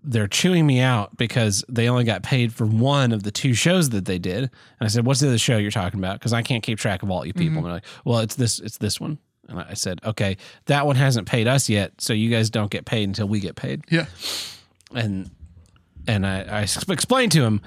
they're 0.08 0.28
chewing 0.28 0.64
me 0.66 0.78
out 0.80 1.16
because 1.16 1.64
they 1.68 1.88
only 1.88 2.04
got 2.04 2.22
paid 2.22 2.52
for 2.54 2.64
one 2.64 3.12
of 3.12 3.24
the 3.24 3.32
two 3.32 3.54
shows 3.54 3.90
that 3.90 4.04
they 4.04 4.20
did. 4.20 4.38
And 4.44 4.50
I 4.82 4.86
said, 4.86 5.04
"What's 5.04 5.18
the 5.18 5.26
other 5.26 5.38
show 5.38 5.56
you're 5.56 5.72
talking 5.72 5.98
about?" 5.98 6.20
Because 6.20 6.32
I 6.32 6.42
can't 6.42 6.62
keep 6.62 6.78
track 6.78 7.02
of 7.02 7.10
all 7.10 7.26
you 7.26 7.32
people. 7.32 7.48
Mm-hmm. 7.48 7.56
And 7.56 7.66
they're 7.66 7.72
like, 7.72 7.84
"Well, 8.04 8.20
it's 8.20 8.36
this, 8.36 8.60
it's 8.60 8.78
this 8.78 9.00
one." 9.00 9.18
And 9.48 9.58
I 9.58 9.74
said, 9.74 9.98
"Okay, 10.04 10.36
that 10.66 10.86
one 10.86 10.94
hasn't 10.94 11.26
paid 11.26 11.48
us 11.48 11.68
yet, 11.68 12.00
so 12.00 12.12
you 12.12 12.30
guys 12.30 12.50
don't 12.50 12.70
get 12.70 12.84
paid 12.84 13.02
until 13.08 13.26
we 13.26 13.40
get 13.40 13.56
paid." 13.56 13.82
Yeah. 13.90 14.06
And 14.96 15.30
and 16.08 16.26
I, 16.26 16.40
I 16.42 16.60
explained 16.62 17.32
to 17.32 17.42
him 17.42 17.60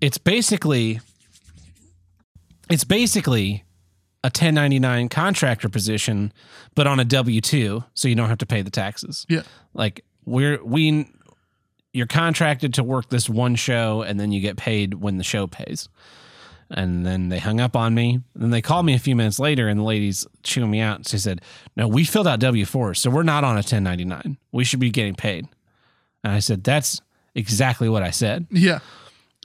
it's 0.00 0.18
basically 0.18 1.00
it's 2.70 2.84
basically 2.84 3.64
a 4.24 4.28
1099 4.28 5.08
contractor 5.08 5.68
position 5.68 6.32
but 6.74 6.86
on 6.86 7.00
a 7.00 7.04
w2 7.04 7.84
so 7.94 8.08
you 8.08 8.14
don't 8.14 8.28
have 8.28 8.38
to 8.38 8.46
pay 8.46 8.62
the 8.62 8.70
taxes. 8.70 9.26
Yeah. 9.28 9.42
like 9.74 10.04
we're 10.24 10.62
we 10.62 11.08
you're 11.92 12.06
contracted 12.06 12.74
to 12.74 12.84
work 12.84 13.08
this 13.08 13.28
one 13.28 13.54
show 13.54 14.02
and 14.02 14.20
then 14.20 14.30
you 14.30 14.40
get 14.40 14.56
paid 14.56 14.94
when 14.94 15.16
the 15.16 15.24
show 15.24 15.46
pays. 15.46 15.88
And 16.70 17.06
then 17.06 17.30
they 17.30 17.38
hung 17.38 17.60
up 17.60 17.74
on 17.74 17.94
me 17.94 18.20
and 18.34 18.42
then 18.42 18.50
they 18.50 18.60
called 18.60 18.84
me 18.84 18.92
a 18.94 18.98
few 18.98 19.16
minutes 19.16 19.38
later 19.38 19.68
and 19.68 19.80
the 19.80 19.84
lady's 19.84 20.26
chewing 20.42 20.70
me 20.70 20.80
out 20.80 21.08
she 21.08 21.16
said 21.16 21.40
no 21.76 21.88
we 21.88 22.04
filled 22.04 22.26
out 22.26 22.40
w4 22.40 22.94
so 22.94 23.08
we're 23.08 23.22
not 23.22 23.42
on 23.42 23.52
a 23.52 23.64
1099 23.64 24.36
we 24.52 24.64
should 24.64 24.78
be 24.78 24.90
getting 24.90 25.14
paid 25.14 25.48
and 26.24 26.32
I 26.32 26.40
said, 26.40 26.64
"That's 26.64 27.00
exactly 27.34 27.88
what 27.88 28.02
I 28.02 28.10
said. 28.10 28.46
Yeah. 28.50 28.80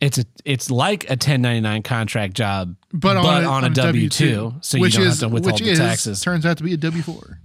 It's 0.02 0.18
a, 0.18 0.26
it's 0.44 0.70
like 0.70 1.06
a 1.06 1.14
1099 1.14 1.84
contract 1.84 2.34
job, 2.34 2.76
But, 2.92 3.16
on, 3.16 3.44
a, 3.44 3.48
on 3.48 3.64
a 3.64 3.70
W 3.70 4.10
two, 4.10 4.56
so 4.62 4.78
you 4.78 4.82
which 4.82 4.96
don't 4.96 5.04
is, 5.04 5.22
have 5.22 5.30
to 5.30 5.34
withhold 5.34 5.62
which 5.62 5.64
the 5.64 5.72
is, 5.72 5.80
taxes. 5.80 6.20
turns 6.20 6.46
out 6.46 6.58
to 6.58 6.64
be 6.64 6.74
a 6.74 6.78
W 6.78 7.04
four. 7.04 7.40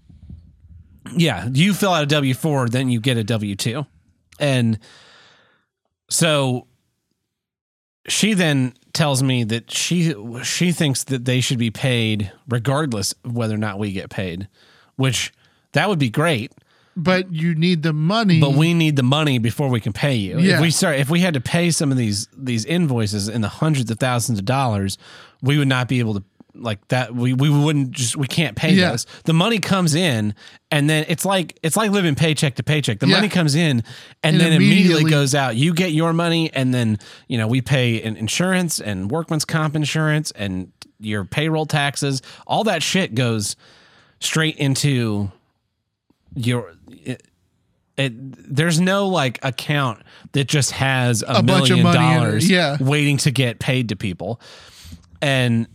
Yeah, 1.15 1.49
you 1.53 1.73
fill 1.73 1.93
out 1.93 2.03
a 2.03 2.07
W 2.07 2.35
four, 2.35 2.69
then 2.69 2.89
you 2.89 3.01
get 3.01 3.17
a 3.17 3.23
W 3.25 3.55
two, 3.55 3.87
and 4.41 4.79
so 6.11 6.67
she 8.09 8.35
then 8.35 8.73
tells 8.93 9.23
me 9.23 9.45
that 9.45 9.71
she 9.71 10.15
she 10.43 10.73
thinks 10.73 11.05
that 11.05 11.27
they 11.27 11.41
should 11.41 11.59
be 11.59 11.71
paid 11.71 12.33
regardless 12.49 13.15
of 13.25 13.37
whether 13.37 13.55
or 13.55 13.59
not 13.59 13.79
we 13.79 13.93
get 13.93 14.11
paid, 14.11 14.49
which 14.97 15.33
that 15.73 15.89
would 15.89 15.99
be 15.99 16.11
great. 16.11 16.53
But 17.01 17.33
you 17.33 17.55
need 17.55 17.85
the 17.85 17.93
money. 17.93 18.41
but 18.41 18.55
we 18.55 18.75
need 18.75 18.97
the 18.97 19.03
money 19.05 19.39
before 19.39 19.69
we 19.69 19.81
can 19.81 19.93
pay 19.93 20.17
you. 20.17 20.39
Yeah. 20.41 20.57
If 20.57 20.61
we 20.63 20.71
start, 20.73 20.97
if 20.99 21.09
we 21.09 21.21
had 21.21 21.35
to 21.35 21.41
pay 21.41 21.71
some 21.71 21.93
of 21.93 21.97
these 21.97 22.27
these 22.37 22.65
invoices 22.65 23.29
in 23.29 23.41
the 23.41 23.49
hundreds 23.49 23.91
of 23.91 23.99
thousands 23.99 24.41
of 24.41 24.45
dollars, 24.45 24.99
we 25.41 25.59
would 25.59 25.69
not 25.69 25.87
be 25.87 26.01
able 26.01 26.15
to 26.15 26.25
like 26.55 26.87
that. 26.89 27.15
We 27.15 27.35
we 27.35 27.51
wouldn't 27.51 27.93
just 27.93 28.17
we 28.17 28.27
can't 28.27 28.57
pay 28.57 28.73
Yeah. 28.73 28.91
those. 28.91 29.07
The 29.27 29.33
money 29.33 29.61
comes 29.61 29.95
in, 29.95 30.35
and 30.73 30.91
then 30.91 31.05
it's 31.09 31.25
like 31.25 31.57
it's 31.63 31.77
like 31.77 31.93
living 31.93 32.17
paycheck 32.17 32.57
to 32.57 32.65
paycheck. 32.65 32.99
The 32.99 33.07
Yeah. 33.07 33.15
money 33.15 33.29
comes 33.29 33.55
in, 33.55 33.79
and, 33.79 33.85
And 34.25 34.41
then 34.41 34.53
immediately, 34.55 34.81
immediately- 34.81 35.11
goes 35.11 35.37
out. 35.37 35.55
You 35.55 35.73
get 35.75 35.93
your 35.93 36.13
money, 36.13 36.51
and 36.53 36.75
then 36.75 36.99
you 37.29 37.39
know 37.39 37.47
we 37.47 37.61
pay 37.61 37.95
in 38.03 38.17
insurance 38.17 38.81
and 38.81 39.09
workman's 39.09 39.45
comp 39.45 39.77
insurance 39.77 40.33
and 40.33 40.73
your 40.99 41.25
payroll 41.25 41.65
taxes. 41.67 42.23
All 42.45 42.65
that 42.65 42.83
shit 42.83 43.15
goes 43.15 43.55
straight 44.19 44.57
into 44.57 45.31
your 46.47 46.75
it, 46.91 47.23
it, 47.97 48.13
there's 48.55 48.79
no 48.81 49.09
like 49.09 49.39
account 49.45 50.03
that 50.33 50.47
just 50.49 50.71
has 50.73 51.23
a, 51.23 51.37
A 51.39 51.43
bunch 51.43 51.71
of 51.71 51.79
million 51.79 51.95
dollars 51.95 52.49
yeah. 52.51 52.77
waiting 52.81 53.17
to 53.19 53.31
get 53.31 53.59
paid 53.59 53.89
to 53.91 53.97
people 53.97 54.41
and 55.21 55.67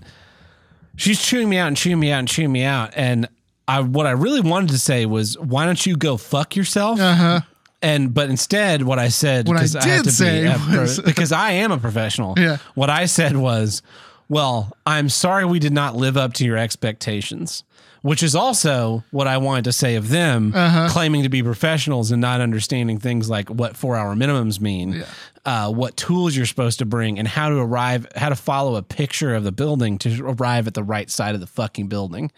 she's 0.96 1.22
chewing 1.22 1.50
me 1.50 1.58
out 1.58 1.68
and 1.68 1.76
chewing 1.78 2.00
me 2.00 2.12
out 2.12 2.20
and 2.20 2.28
chewing 2.28 2.52
me 2.52 2.64
out 2.64 2.92
and 2.96 3.28
I 3.68 3.82
what 3.82 4.06
I 4.08 4.12
really 4.12 4.42
wanted 4.42 4.70
to 4.70 4.80
say 4.80 5.06
was 5.06 5.38
why 5.38 5.66
don't 5.66 5.86
you 5.86 5.96
go 5.98 6.18
fuck 6.18 6.56
yourself 6.56 7.00
Uh 7.00 7.14
huh. 7.16 7.40
and 7.82 8.14
but 8.14 8.30
instead 8.30 8.84
what 8.84 9.00
I 9.00 9.10
said 9.10 9.48
What 9.48 9.58
I 9.58 9.68
did 9.68 10.04
to 10.06 10.12
say 10.12 10.44
be 10.44 10.48
a 10.48 10.56
pro- 10.58 11.04
because 11.04 11.32
I 11.34 11.52
am 11.52 11.72
a 11.72 11.78
professional 11.78 12.36
Yeah. 12.40 12.58
what 12.76 12.90
I 12.90 13.06
said 13.06 13.36
was 13.36 13.82
well 14.30 14.72
I'm 14.86 15.10
sorry 15.10 15.44
we 15.46 15.60
did 15.60 15.74
not 15.74 15.96
live 15.96 16.16
up 16.16 16.34
to 16.36 16.46
your 16.46 16.58
expectations 16.58 17.64
which 18.04 18.22
is 18.22 18.36
also 18.36 19.04
what 19.12 19.28
I 19.28 19.38
wanted 19.38 19.64
to 19.64 19.72
say 19.72 19.96
of 19.96 20.10
them 20.10 20.52
Uh-huh. 20.54 20.90
claiming 20.90 21.24
to 21.24 21.30
be 21.30 21.42
professionals 21.42 22.12
and 22.12 22.22
not 22.22 22.40
understanding 22.42 23.00
things 23.00 23.30
like 23.30 23.50
what 23.50 23.76
four 23.76 23.96
hour 23.96 24.14
minimums 24.16 24.60
mean 24.62 24.94
Yeah. 24.94 25.06
uh, 25.46 25.72
what 25.72 25.98
tools 25.98 26.36
you're 26.36 26.46
supposed 26.46 26.80
to 26.80 26.86
bring 26.86 27.18
and 27.18 27.28
how 27.28 27.50
to 27.50 27.56
arrive 27.56 28.06
how 28.16 28.30
to 28.30 28.36
follow 28.36 28.76
a 28.76 28.82
picture 28.84 29.34
of 29.34 29.44
the 29.44 29.52
building 29.52 29.98
to 30.00 30.24
arrive 30.26 30.68
at 30.68 30.74
the 30.76 30.84
right 30.84 31.10
side 31.10 31.34
of 31.34 31.42
the 31.42 31.48
fucking 31.48 31.88
building 31.88 32.32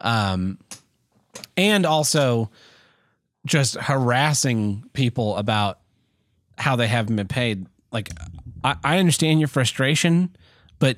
um 0.00 0.58
and 1.56 1.84
also 1.86 2.50
just 3.46 3.74
harassing 3.76 4.84
people 4.92 5.36
about 5.36 5.80
how 6.56 6.76
they 6.76 6.86
haven't 6.86 7.16
been 7.16 7.28
paid. 7.28 7.66
Like, 7.92 8.08
I, 8.62 8.76
I 8.84 8.98
understand 8.98 9.40
your 9.40 9.48
frustration, 9.48 10.34
but 10.78 10.96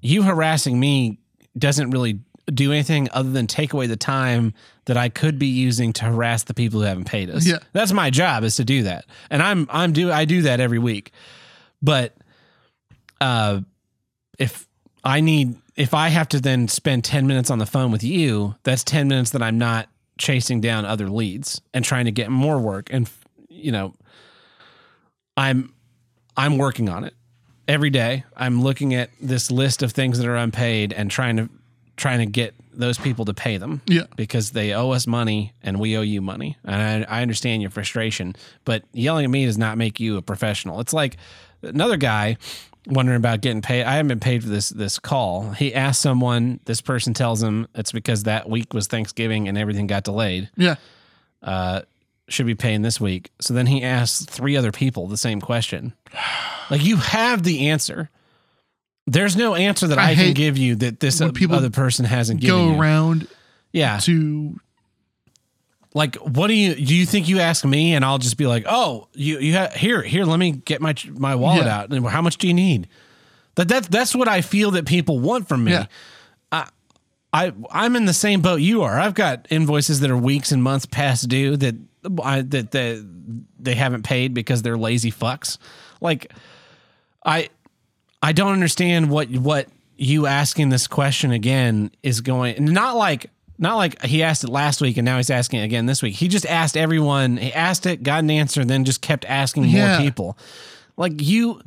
you 0.00 0.22
harassing 0.22 0.78
me 0.78 1.18
doesn't 1.58 1.90
really 1.90 2.20
do 2.54 2.72
anything 2.72 3.08
other 3.12 3.30
than 3.30 3.46
take 3.46 3.72
away 3.72 3.86
the 3.86 3.96
time 3.96 4.54
that 4.86 4.96
I 4.96 5.08
could 5.08 5.38
be 5.38 5.46
using 5.46 5.92
to 5.94 6.04
harass 6.06 6.44
the 6.44 6.54
people 6.54 6.80
who 6.80 6.86
haven't 6.86 7.04
paid 7.04 7.30
us. 7.30 7.46
Yeah. 7.46 7.58
That's 7.72 7.92
my 7.92 8.10
job 8.10 8.44
is 8.44 8.56
to 8.56 8.64
do 8.64 8.82
that. 8.84 9.06
And 9.30 9.42
I'm 9.42 9.66
I'm 9.70 9.92
do 9.92 10.10
I 10.10 10.24
do 10.24 10.42
that 10.42 10.60
every 10.60 10.78
week. 10.78 11.12
But 11.80 12.14
uh 13.20 13.60
if 14.38 14.66
I 15.04 15.20
need 15.20 15.56
if 15.76 15.94
I 15.94 16.08
have 16.08 16.28
to 16.30 16.40
then 16.40 16.68
spend 16.68 17.04
10 17.04 17.26
minutes 17.26 17.50
on 17.50 17.58
the 17.58 17.66
phone 17.66 17.90
with 17.92 18.02
you, 18.04 18.54
that's 18.62 18.84
10 18.84 19.08
minutes 19.08 19.30
that 19.30 19.42
I'm 19.42 19.58
not 19.58 19.88
chasing 20.18 20.60
down 20.60 20.84
other 20.84 21.08
leads 21.08 21.60
and 21.72 21.84
trying 21.84 22.04
to 22.04 22.12
get 22.12 22.30
more 22.30 22.58
work 22.58 22.88
and 22.92 23.08
you 23.48 23.72
know 23.72 23.94
I'm 25.36 25.72
I'm 26.36 26.58
working 26.58 26.88
on 26.88 27.04
it. 27.04 27.14
every 27.68 27.90
day 27.90 28.24
I'm 28.36 28.62
looking 28.62 28.94
at 28.94 29.10
this 29.20 29.50
list 29.50 29.82
of 29.82 29.92
things 29.92 30.18
that 30.18 30.26
are 30.26 30.36
unpaid 30.36 30.92
and 30.92 31.10
trying 31.10 31.36
to 31.38 31.48
trying 32.02 32.18
to 32.18 32.26
get 32.26 32.54
those 32.74 32.98
people 32.98 33.24
to 33.24 33.32
pay 33.32 33.56
them. 33.56 33.80
Yeah. 33.86 34.06
Because 34.16 34.50
they 34.50 34.74
owe 34.74 34.90
us 34.90 35.06
money 35.06 35.52
and 35.62 35.78
we 35.78 35.96
owe 35.96 36.02
you 36.02 36.20
money. 36.20 36.58
And 36.64 37.06
I, 37.06 37.18
I 37.18 37.22
understand 37.22 37.62
your 37.62 37.70
frustration, 37.70 38.34
but 38.64 38.82
yelling 38.92 39.24
at 39.24 39.30
me 39.30 39.46
does 39.46 39.56
not 39.56 39.78
make 39.78 40.00
you 40.00 40.16
a 40.16 40.22
professional. 40.22 40.80
It's 40.80 40.92
like 40.92 41.16
another 41.62 41.96
guy 41.96 42.38
wondering 42.86 43.16
about 43.18 43.40
getting 43.40 43.62
paid. 43.62 43.84
I 43.84 43.92
haven't 43.92 44.08
been 44.08 44.20
paid 44.20 44.42
for 44.42 44.48
this 44.48 44.70
this 44.70 44.98
call. 44.98 45.52
He 45.52 45.72
asked 45.72 46.02
someone, 46.02 46.58
this 46.64 46.80
person 46.80 47.14
tells 47.14 47.40
him 47.40 47.68
it's 47.74 47.92
because 47.92 48.24
that 48.24 48.50
week 48.50 48.74
was 48.74 48.88
Thanksgiving 48.88 49.46
and 49.48 49.56
everything 49.56 49.86
got 49.86 50.02
delayed. 50.04 50.50
Yeah. 50.56 50.74
Uh 51.40 51.82
should 52.28 52.46
be 52.46 52.54
paying 52.54 52.82
this 52.82 53.00
week. 53.00 53.30
So 53.40 53.52
then 53.54 53.66
he 53.66 53.82
asks 53.82 54.24
three 54.24 54.56
other 54.56 54.72
people 54.72 55.06
the 55.06 55.16
same 55.16 55.40
question. 55.40 55.94
Like 56.70 56.84
you 56.84 56.96
have 56.96 57.42
the 57.42 57.68
answer. 57.68 58.08
There's 59.06 59.36
no 59.36 59.54
answer 59.54 59.88
that 59.88 59.98
I, 59.98 60.12
I 60.12 60.14
can 60.14 60.32
give 60.32 60.56
you 60.56 60.76
that 60.76 61.00
this 61.00 61.20
people 61.34 61.56
other 61.56 61.70
person 61.70 62.04
hasn't 62.04 62.40
given 62.40 62.56
you. 62.56 62.64
Go 62.68 62.72
you. 62.74 62.80
around 62.80 63.28
Yeah. 63.72 63.98
to 64.02 64.58
Like, 65.94 66.16
what 66.16 66.46
do 66.46 66.54
you 66.54 66.74
do? 66.74 66.94
You 66.94 67.04
think 67.04 67.28
you 67.28 67.40
ask 67.40 67.64
me, 67.64 67.94
and 67.94 68.04
I'll 68.04 68.18
just 68.18 68.38
be 68.38 68.46
like, 68.46 68.64
"Oh, 68.66 69.08
you 69.12 69.38
you 69.40 69.52
have 69.54 69.74
here 69.74 70.00
here. 70.02 70.24
Let 70.24 70.38
me 70.38 70.52
get 70.52 70.80
my 70.80 70.94
my 71.10 71.34
wallet 71.34 71.66
Yeah. 71.66 71.80
out. 71.80 71.92
And 71.92 72.06
how 72.06 72.22
much 72.22 72.38
do 72.38 72.46
you 72.48 72.54
need?" 72.54 72.88
That 73.56 73.68
that 73.68 73.84
that's 73.90 74.14
what 74.14 74.26
I 74.28 74.40
feel 74.40 74.70
that 74.70 74.86
people 74.86 75.18
want 75.18 75.48
from 75.48 75.64
me. 75.64 75.72
Yeah. 75.72 75.86
I 76.50 76.68
I 77.32 77.52
I'm 77.70 77.94
in 77.96 78.06
the 78.06 78.14
same 78.14 78.40
boat 78.40 78.62
you 78.62 78.82
are. 78.82 78.98
I've 78.98 79.12
got 79.14 79.46
invoices 79.50 80.00
that 80.00 80.10
are 80.10 80.16
weeks 80.16 80.50
and 80.52 80.62
months 80.62 80.86
past 80.86 81.28
due 81.28 81.58
that 81.58 81.74
I 82.22 82.40
that 82.40 82.70
they 82.70 83.02
they 83.58 83.74
haven't 83.74 84.04
paid 84.04 84.32
because 84.32 84.62
they're 84.62 84.78
lazy 84.78 85.12
fucks. 85.12 85.58
Like, 86.00 86.32
I 87.26 87.50
I 88.22 88.32
don't 88.32 88.52
understand 88.52 89.10
what 89.10 89.28
what 89.30 89.68
you 89.96 90.26
asking 90.26 90.68
this 90.70 90.86
question 90.86 91.32
again 91.32 91.90
is 92.02 92.20
going. 92.20 92.64
Not 92.64 92.96
like 92.96 93.30
not 93.58 93.76
like 93.76 94.02
he 94.02 94.22
asked 94.22 94.44
it 94.44 94.48
last 94.50 94.80
week 94.80 94.96
and 94.96 95.04
now 95.04 95.18
he's 95.18 95.30
asking 95.30 95.60
it 95.60 95.64
again 95.64 95.86
this 95.86 96.02
week. 96.02 96.14
He 96.14 96.28
just 96.28 96.46
asked 96.46 96.76
everyone. 96.76 97.36
He 97.36 97.52
asked 97.52 97.86
it, 97.86 98.02
got 98.02 98.20
an 98.20 98.30
answer, 98.30 98.64
then 98.64 98.84
just 98.84 99.02
kept 99.02 99.24
asking 99.26 99.64
Yeah. 99.64 99.96
more 99.98 100.04
people. 100.04 100.38
Like 100.96 101.20
you, 101.20 101.60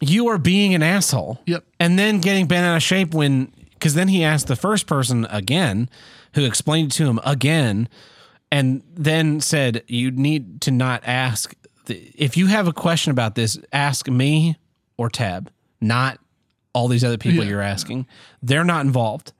you 0.00 0.28
are 0.28 0.38
being 0.38 0.74
an 0.74 0.82
asshole. 0.82 1.40
Yep. 1.46 1.64
And 1.78 1.98
then 1.98 2.20
getting 2.20 2.46
bent 2.46 2.66
out 2.66 2.76
of 2.76 2.82
shape 2.82 3.14
when 3.14 3.52
because 3.74 3.94
then 3.94 4.08
he 4.08 4.24
asked 4.24 4.46
the 4.46 4.56
first 4.56 4.86
person 4.86 5.26
again, 5.30 5.88
who 6.34 6.44
explained 6.44 6.92
it 6.92 6.94
to 6.96 7.06
him 7.06 7.18
again, 7.24 7.88
and 8.52 8.82
then 8.94 9.40
said 9.40 9.82
you 9.86 10.10
need 10.10 10.60
to 10.62 10.70
not 10.70 11.02
ask. 11.06 11.54
The, 11.86 11.96
if 12.14 12.36
you 12.36 12.46
have 12.46 12.68
a 12.68 12.72
question 12.72 13.10
about 13.10 13.36
this, 13.36 13.58
ask 13.72 14.06
me 14.08 14.56
or 15.00 15.08
Tab, 15.08 15.50
not 15.80 16.18
all 16.74 16.86
these 16.88 17.02
other 17.02 17.16
people 17.16 17.42
Yeah. 17.42 17.50
you're 17.50 17.62
asking. 17.62 18.06
They're 18.42 18.64
not 18.64 18.84
involved, 18.84 19.32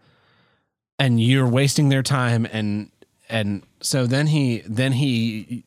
and 0.98 1.20
you're 1.20 1.46
wasting 1.46 1.90
their 1.90 2.02
time. 2.02 2.46
And 2.50 2.90
and 3.28 3.62
so 3.82 4.06
then 4.06 4.26
he 4.28 4.62
then 4.66 4.92
he 4.92 5.64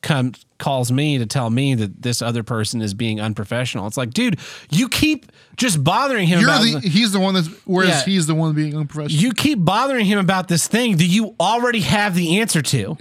comes 0.00 0.44
calls 0.58 0.90
me 0.90 1.18
to 1.18 1.26
tell 1.26 1.50
me 1.50 1.74
that 1.74 2.00
this 2.02 2.22
other 2.22 2.42
person 2.42 2.80
is 2.80 2.94
being 2.94 3.20
unprofessional. 3.20 3.86
It's 3.86 3.96
like, 3.98 4.10
dude, 4.14 4.38
you 4.70 4.88
keep 4.88 5.26
just 5.56 5.84
bothering 5.84 6.26
him 6.26 6.42
the 6.42 6.80
he's 6.80 7.12
the 7.12 7.20
one 7.20 7.34
that's 7.34 7.48
whereas 7.66 7.90
Yeah. 7.90 8.04
he's 8.06 8.26
the 8.26 8.34
one 8.34 8.54
being 8.54 8.74
unprofessional. 8.74 9.22
you 9.22 9.32
keep 9.32 9.58
bothering 9.62 10.06
him 10.06 10.18
about 10.18 10.48
this 10.48 10.66
thing 10.66 10.96
that 10.96 11.04
you 11.06 11.34
already 11.38 11.80
have 11.80 12.14
the 12.14 12.40
answer 12.40 12.62
to. 12.62 12.96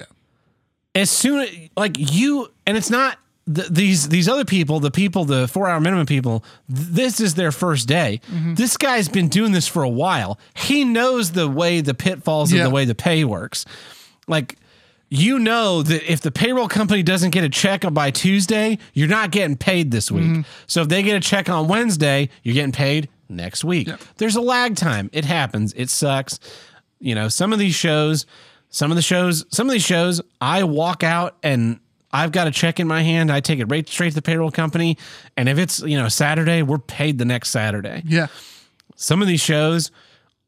As 0.96 1.10
soon 1.10 1.70
like 1.76 1.96
you, 1.98 2.52
and 2.68 2.78
it's 2.78 2.90
not 2.90 3.18
th- 3.52 3.70
these 3.70 4.10
these 4.10 4.28
other 4.30 4.46
people, 4.46 4.80
the 4.80 4.92
people, 4.92 5.26
the 5.26 5.48
four 5.48 5.68
hour 5.70 5.80
minimum 5.80 6.06
people. 6.06 6.44
th- 6.74 6.88
This 6.88 7.20
is 7.20 7.36
their 7.36 7.52
first 7.52 7.88
day. 7.88 8.22
Mm-hmm. 8.32 8.56
This 8.56 8.78
guy's 8.78 9.10
been 9.10 9.28
doing 9.30 9.52
this 9.52 9.68
for 9.68 9.84
a 9.84 9.90
while. 9.90 10.40
He 10.56 10.84
knows 10.86 11.32
the 11.32 11.48
way 11.50 11.82
the 11.82 11.94
pitfalls 11.94 12.52
Yeah. 12.52 12.60
of 12.64 12.70
the 12.70 12.76
way 12.76 12.86
the 12.86 12.96
pay 12.96 13.24
works. 13.24 13.66
Like. 14.28 14.58
You 15.16 15.38
know 15.38 15.84
that 15.84 16.12
if 16.12 16.22
the 16.22 16.32
payroll 16.32 16.68
company 16.68 17.04
doesn't 17.04 17.30
get 17.32 17.44
a 17.44 17.50
check 17.50 17.84
by 17.94 18.10
Tuesday, 18.10 18.80
you're 18.96 19.08
not 19.08 19.30
getting 19.30 19.56
paid 19.56 19.92
this 19.92 20.10
week. 20.10 20.24
Mm-hmm. 20.24 20.42
So 20.66 20.82
if 20.82 20.88
they 20.90 21.04
get 21.04 21.16
a 21.16 21.20
check 21.20 21.50
on 21.50 21.68
Wednesday, 21.68 22.30
you're 22.42 22.56
getting 22.56 22.72
paid 22.72 23.10
next 23.30 23.64
week. 23.64 23.90
There's 24.18 24.36
a 24.36 24.42
lag 24.42 24.76
time. 24.76 25.12
It 25.14 25.24
happens. 25.26 25.72
It 25.78 25.92
sucks. 25.92 26.40
You 27.00 27.14
know, 27.14 27.28
some 27.28 27.54
of 27.54 27.60
these 27.60 27.76
shows, 27.76 28.26
some 28.70 28.90
of 28.92 28.96
the 28.96 29.04
shows, 29.04 29.46
some 29.50 29.68
of 29.68 29.74
these 29.74 29.86
shows, 29.86 30.20
I 30.42 30.64
walk 30.64 31.04
out 31.04 31.38
and 31.44 31.80
I've 32.14 32.32
got 32.32 32.46
a 32.48 32.52
check 32.52 32.80
in 32.80 32.88
my 32.88 33.02
hand. 33.02 33.32
I 33.32 33.40
take 33.40 33.60
it 33.60 33.66
right 33.66 33.88
straight 33.90 34.10
to 34.10 34.16
the 34.16 34.22
payroll 34.22 34.52
company. 34.52 34.98
And 35.36 35.50
if 35.50 35.58
it's, 35.58 35.82
you 35.82 35.98
know, 35.98 36.08
Saturday, 36.10 36.62
we're 36.62 36.78
paid 36.78 37.18
the 37.18 37.26
next 37.26 37.50
Saturday. 37.50 38.04
yeah. 38.06 38.28
Some 38.96 39.22
of 39.24 39.28
these 39.28 39.42
shows, 39.42 39.90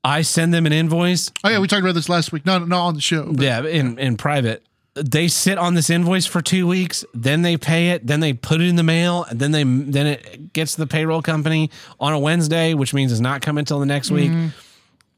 I 0.03 0.21
send 0.21 0.53
them 0.53 0.67
an 0.67 0.71
invoice. 0.71 1.31
Oh 1.43 1.49
yeah, 1.49 1.59
we 1.59 1.67
talked 1.67 1.81
about 1.81 1.95
this 1.95 2.07
last 2.07 2.31
week. 2.31 2.45
Not 2.45 2.67
not 2.67 2.85
on 2.85 2.93
the 2.93 3.01
show. 3.01 3.33
but- 3.33 3.43
Yeah, 3.43 3.63
in, 3.65 3.97
in 3.97 4.15
private. 4.17 4.63
They 4.93 5.27
sit 5.27 5.57
on 5.57 5.73
this 5.73 5.89
invoice 5.89 6.25
for 6.25 6.41
two 6.41 6.67
weeks, 6.67 7.03
then 7.13 7.41
they 7.41 7.57
pay 7.57 7.89
it, 7.89 8.07
then 8.07 8.21
they 8.21 8.31
put 8.31 8.61
it 8.61 8.67
in 8.69 8.77
the 8.77 8.83
mail, 8.83 9.25
and 9.27 9.39
then 9.41 9.51
they 9.51 9.63
then 9.63 10.05
it 10.07 10.53
gets 10.53 10.75
to 10.75 10.77
the 10.81 10.87
payroll 10.87 11.21
company 11.21 11.69
on 11.99 12.13
a 12.13 12.19
Wednesday, 12.19 12.73
which 12.75 12.93
means 12.93 13.11
it's 13.11 13.19
not 13.19 13.41
coming 13.41 13.59
until 13.63 13.79
the 13.79 13.85
next 13.85 14.09
week. 14.11 14.31
Mm-hmm. 14.31 14.47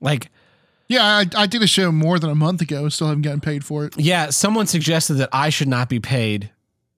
Like, 0.02 0.30
Yeah, 0.88 1.04
I, 1.04 1.26
I 1.36 1.46
did 1.48 1.62
a 1.62 1.68
show 1.68 1.92
more 1.92 2.18
than 2.20 2.30
a 2.30 2.36
month 2.36 2.62
ago. 2.62 2.88
Still 2.90 3.08
haven't 3.08 3.24
gotten 3.24 3.42
paid 3.42 3.66
for 3.66 3.86
it. 3.86 3.98
yeah, 3.98 4.30
someone 4.30 4.68
suggested 4.68 5.16
that 5.16 5.30
I 5.34 5.50
should 5.50 5.68
not 5.68 5.90
be 5.90 6.00
paid 6.00 6.50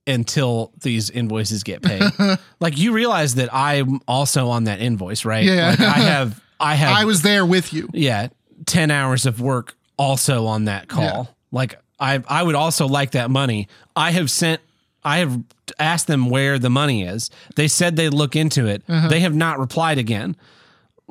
until 0.06 0.72
these 0.82 1.10
invoices 1.10 1.64
get 1.64 1.82
paid. 1.82 2.02
like, 2.60 2.78
you 2.78 2.92
realize 2.94 3.36
that 3.36 3.54
I'm 3.54 4.00
also 4.08 4.48
on 4.50 4.64
that 4.66 4.80
invoice, 4.80 5.26
right? 5.26 5.44
Yeah. 5.44 5.70
Like, 5.72 5.80
I 5.82 6.00
have, 6.00 6.44
I 6.60 6.76
have, 6.76 6.98
I 6.98 7.06
was 7.06 7.22
there 7.22 7.46
with 7.46 7.74
you. 7.74 7.90
yeah, 7.94 8.30
10 8.66 8.92
hours 8.92 9.26
of 9.26 9.40
work 9.42 9.76
also 9.98 10.46
on 10.46 10.66
that 10.66 10.88
call. 10.88 11.04
Yeah. 11.04 11.24
Like 11.52 11.76
I 12.00 12.24
I 12.28 12.44
would 12.44 12.56
also 12.56 12.88
like 12.88 13.12
that 13.12 13.30
money. 13.30 13.68
I 13.96 14.12
have 14.12 14.30
sent 14.32 14.62
I 15.04 15.18
have 15.18 15.42
asked 15.80 16.08
them 16.08 16.30
where 16.30 16.60
the 16.60 16.70
money 16.70 17.04
is. 17.04 17.30
They 17.56 17.68
said 17.68 17.96
they'd 17.96 18.14
look 18.14 18.36
into 18.36 18.66
it. 18.68 18.84
Uh-huh. 18.88 19.08
They 19.10 19.22
have 19.22 19.36
not 19.36 19.60
replied 19.60 19.98
again. 19.98 20.36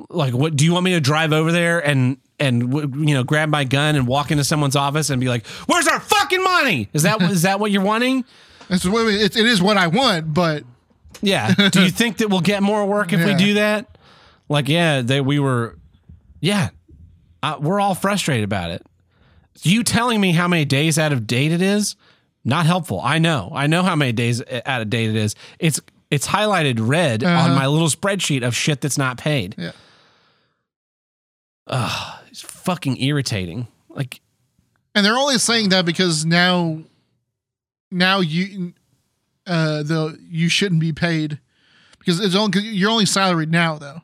Like 0.09 0.33
what 0.33 0.57
do 0.57 0.65
you 0.65 0.73
want 0.73 0.85
me 0.85 0.93
to 0.93 1.01
drive 1.01 1.33
over 1.33 1.51
there 1.53 1.81
and 1.81 2.19
and 2.41 2.73
you 3.09 3.15
know 3.15 3.25
grab 3.25 3.49
my 3.49 3.65
gun 3.65 3.97
and 3.97 4.07
walk 4.07 4.31
into 4.31 4.45
someone's 4.45 4.77
office 4.77 5.11
and 5.11 5.21
be 5.21 5.29
like, 5.29 5.47
"Where's 5.67 5.87
our 5.89 6.01
fucking 6.01 6.43
money?" 6.43 6.89
Is 6.93 7.03
that 7.03 7.21
is 7.23 7.43
that 7.43 7.59
what 7.61 7.71
you're 7.71 7.83
wanting? 7.83 8.25
What 8.69 8.85
it, 8.85 9.37
it 9.37 9.47
is 9.47 9.63
what 9.63 9.77
I 9.77 9.87
want, 9.87 10.33
but 10.35 10.65
Yeah. 11.23 11.53
Do 11.55 11.83
you 11.83 11.91
think 11.91 12.19
that 12.19 12.29
we'll 12.29 12.41
get 12.43 12.63
more 12.63 12.85
work 12.87 13.13
if 13.13 13.25
we 13.25 13.35
do 13.35 13.55
that? 13.55 13.99
Like, 14.49 14.69
yeah, 14.69 15.03
they 15.03 15.21
we 15.21 15.39
were, 15.39 15.77
yeah, 16.41 16.71
uh, 17.43 17.57
we're 17.61 17.81
all 17.81 17.95
frustrated 17.95 18.45
about 18.45 18.71
it. 18.71 18.83
You 19.63 19.83
telling 19.83 20.21
me 20.21 20.33
how 20.33 20.47
many 20.49 20.65
days 20.65 20.99
out 20.99 21.13
of 21.13 21.27
date 21.27 21.51
it 21.53 21.61
is, 21.61 21.97
not 22.45 22.65
helpful. 22.67 23.01
I 23.03 23.19
know, 23.19 23.51
I 23.55 23.67
know 23.67 23.83
how 23.83 23.97
many 23.97 24.13
days 24.13 24.43
out 24.65 24.81
of 24.81 24.89
date 24.91 25.11
it 25.11 25.17
is. 25.17 25.35
It's 25.59 25.81
it's 26.11 26.27
highlighted 26.29 26.77
red 26.79 27.25
on 27.25 27.33
Uh-huh. 27.35 27.55
my 27.55 27.67
little 27.67 27.89
spreadsheet 27.89 28.47
of 28.47 28.55
shit 28.55 28.81
that's 28.81 28.97
not 28.97 29.19
paid. 29.19 29.55
Yeah. 29.59 29.73
Ugh, 31.67 32.15
it's 32.18 32.18
fucking 32.69 33.01
irritating. 33.01 33.67
Like, 33.89 34.21
and 34.95 35.03
they're 35.03 35.17
only 35.17 35.39
saying 35.39 35.71
that 35.71 35.87
because 35.87 36.27
now, 36.27 36.83
now 37.91 38.21
you, 38.21 38.75
uh, 39.47 39.83
the 39.83 40.19
you 40.29 40.51
shouldn't 40.51 40.83
be 40.83 40.93
paid 40.93 41.39
because 41.99 42.21
it's 42.21 42.35
only 42.35 42.61
you're 42.61 42.91
only 42.91 43.07
salaried 43.07 43.51
now 43.51 43.79
though. 43.79 44.03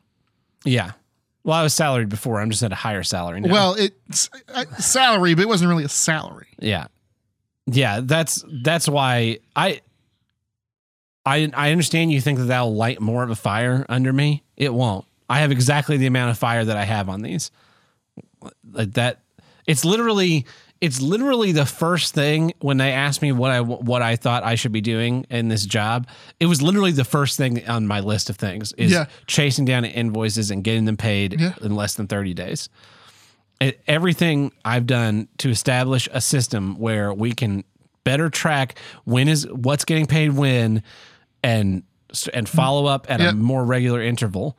yeah. 0.63 0.93
Well, 1.43 1.55
I 1.55 1.61
was 1.61 1.75
salaried 1.75 2.09
before. 2.09 2.41
I'm 2.41 2.49
just 2.49 2.63
at 2.63 2.71
a 2.71 2.75
higher 2.75 3.03
salary 3.03 3.39
now. 3.39 3.53
Well, 3.53 3.75
it's 3.77 4.31
uh, 4.51 4.65
salary, 4.79 5.35
but 5.35 5.43
it 5.43 5.47
wasn't 5.47 5.69
really 5.69 5.83
a 5.83 5.89
salary. 5.89 6.47
Yeah. 6.57 6.87
Yeah, 7.67 7.99
that's 8.01 8.43
that's 8.63 8.89
why 8.89 9.37
I 9.55 9.81
I 11.23 11.51
I 11.53 11.69
understand 11.69 12.11
you 12.11 12.19
think 12.19 12.39
that 12.39 12.45
that'll 12.45 12.73
light 12.73 12.99
more 12.99 13.21
of 13.21 13.29
a 13.29 13.35
fire 13.35 13.85
under 13.89 14.11
me. 14.11 14.41
It 14.57 14.73
won't. 14.73 15.05
I 15.29 15.41
have 15.41 15.51
exactly 15.51 15.97
the 15.97 16.07
amount 16.07 16.31
of 16.31 16.39
fire 16.39 16.65
that 16.65 16.77
I 16.77 16.83
have 16.83 17.09
on 17.09 17.21
these. 17.21 17.51
Like 18.71 18.93
that 18.93 19.21
it's 19.67 19.83
literally 19.85 20.45
it's 20.81 21.01
literally 21.01 21.51
the 21.53 21.65
first 21.65 22.13
thing 22.13 22.53
when 22.59 22.77
they 22.77 22.91
asked 22.91 23.21
me 23.21 23.31
what 23.31 23.51
I 23.51 23.61
what 23.61 24.01
I 24.01 24.15
thought 24.15 24.43
I 24.43 24.55
should 24.55 24.71
be 24.73 24.81
doing 24.81 25.25
in 25.29 25.47
this 25.47 25.65
job. 25.65 26.07
It 26.39 26.45
was 26.47 26.61
literally 26.61 26.91
the 26.91 27.05
first 27.05 27.37
thing 27.37 27.65
on 27.67 27.87
my 27.87 28.01
list 28.01 28.29
of 28.29 28.35
things 28.35 28.73
is 28.73 28.91
Yeah. 28.91 29.05
chasing 29.27 29.65
down 29.65 29.85
invoices 29.85 30.51
and 30.51 30.63
getting 30.63 30.85
them 30.85 30.97
paid 30.97 31.39
Yeah. 31.39 31.53
in 31.61 31.75
less 31.75 31.93
than 31.95 32.07
30 32.07 32.33
days 32.33 32.69
it, 33.61 33.81
everything 33.87 34.51
I've 34.65 34.85
done 34.85 35.29
to 35.37 35.49
establish 35.49 36.09
a 36.11 36.19
system 36.19 36.77
where 36.77 37.13
we 37.13 37.31
can 37.31 37.63
better 38.03 38.29
track 38.29 38.77
when 39.05 39.29
is 39.29 39.47
what's 39.49 39.85
getting 39.85 40.05
paid 40.05 40.33
when 40.33 40.83
and 41.41 41.83
and 42.33 42.47
follow 42.47 42.85
up 42.85 43.07
at 43.09 43.19
Yep. 43.21 43.33
a 43.33 43.35
more 43.35 43.65
regular 43.65 44.01
interval. 44.01 44.57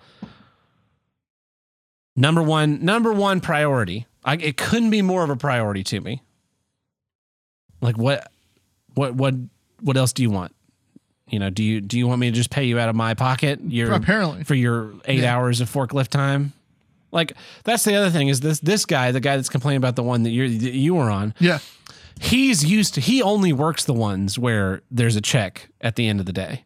Number 2.17 2.43
one, 2.43 2.85
number 2.85 3.13
one 3.13 3.41
priority. 3.41 4.07
I, 4.25 4.35
it 4.37 4.57
couldn't 4.57 4.91
be 4.91 5.03
more 5.03 5.23
of 5.23 5.31
a 5.31 5.37
priority 5.37 5.85
to 5.85 6.01
me. 6.01 6.23
Like 7.81 7.97
what, 7.99 8.31
what, 8.95 9.15
what, 9.15 9.35
what 9.81 9.97
else 9.97 10.13
do 10.13 10.23
you 10.23 10.31
want? 10.31 10.55
You 11.29 11.39
know, 11.41 11.51
do 11.51 11.63
you 11.65 11.81
do 11.81 11.99
you 11.99 12.07
want 12.07 12.21
me 12.21 12.31
to 12.31 12.37
just 12.37 12.51
pay 12.51 12.65
you 12.65 12.79
out 12.79 12.89
of 12.89 12.95
my 12.95 13.15
pocket? 13.15 13.59
Your 13.67 13.93
Apparently. 13.93 14.45
for 14.45 14.55
your 14.55 14.95
eight 15.07 15.21
Yeah. 15.21 15.35
hours 15.37 15.61
of 15.61 15.69
forklift 15.69 16.09
time. 16.09 16.53
Like 17.11 17.33
that's 17.65 17.83
the 17.85 17.97
other 17.97 18.11
thing 18.11 18.29
is 18.29 18.41
this 18.41 18.61
this 18.61 18.87
guy, 18.87 19.11
the 19.11 19.19
guy 19.21 19.35
that's 19.35 19.49
complaining 19.49 19.79
about 19.79 19.97
the 19.97 20.05
one 20.05 20.23
that 20.23 20.31
you're 20.31 20.49
that 20.49 20.73
you 20.73 20.95
were 20.95 21.11
on. 21.11 21.35
Yeah. 21.41 21.59
He's 22.21 22.65
used 22.65 22.95
to 22.95 23.01
he 23.01 23.23
only 23.23 23.53
works 23.53 23.85
the 23.85 23.93
ones 23.93 24.39
where 24.39 24.83
there's 24.89 25.17
a 25.17 25.21
check 25.21 25.69
at 25.81 25.97
the 25.97 26.07
end 26.07 26.21
of 26.21 26.27
the 26.27 26.33
day. 26.33 26.65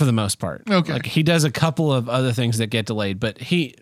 For 0.00 0.06
the 0.06 0.12
most 0.12 0.38
part, 0.38 0.62
Okay. 0.70 0.94
Like 0.94 1.04
he 1.04 1.22
does 1.22 1.44
a 1.44 1.50
couple 1.50 1.92
of 1.92 2.08
other 2.08 2.32
things 2.32 2.56
that 2.56 2.68
get 2.68 2.86
delayed, 2.86 3.20
but 3.20 3.36
he 3.38 3.74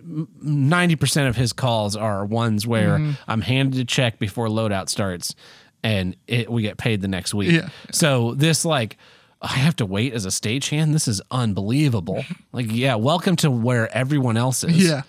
ninety 0.43 0.97
percent 0.97 1.29
of 1.29 1.37
his 1.37 1.53
calls 1.53 1.95
are 1.95 2.25
ones 2.27 2.67
where 2.67 2.99
Mm-hmm. 2.99 3.13
I'm 3.29 3.41
handed 3.41 3.81
a 3.81 3.85
check 3.85 4.19
before 4.19 4.49
loadout 4.49 4.89
starts, 4.89 5.37
and 5.85 6.17
it 6.27 6.51
we 6.51 6.63
get 6.63 6.77
paid 6.77 7.03
the 7.03 7.07
next 7.09 7.35
week. 7.35 7.53
Yeah. 7.53 7.69
So 7.93 8.35
this 8.35 8.65
like 8.65 8.97
I 9.41 9.47
have 9.53 9.77
to 9.77 9.87
wait 9.87 10.13
as 10.13 10.25
a 10.25 10.31
stagehand. 10.31 10.93
This 10.93 11.07
is 11.07 11.23
unbelievable. 11.31 12.25
Like 12.53 12.67
yeah, 12.73 12.97
welcome 12.97 13.37
to 13.37 13.51
where 13.53 13.89
everyone 13.97 14.37
else 14.37 14.65
is. 14.65 14.89
Yeah. 14.89 15.03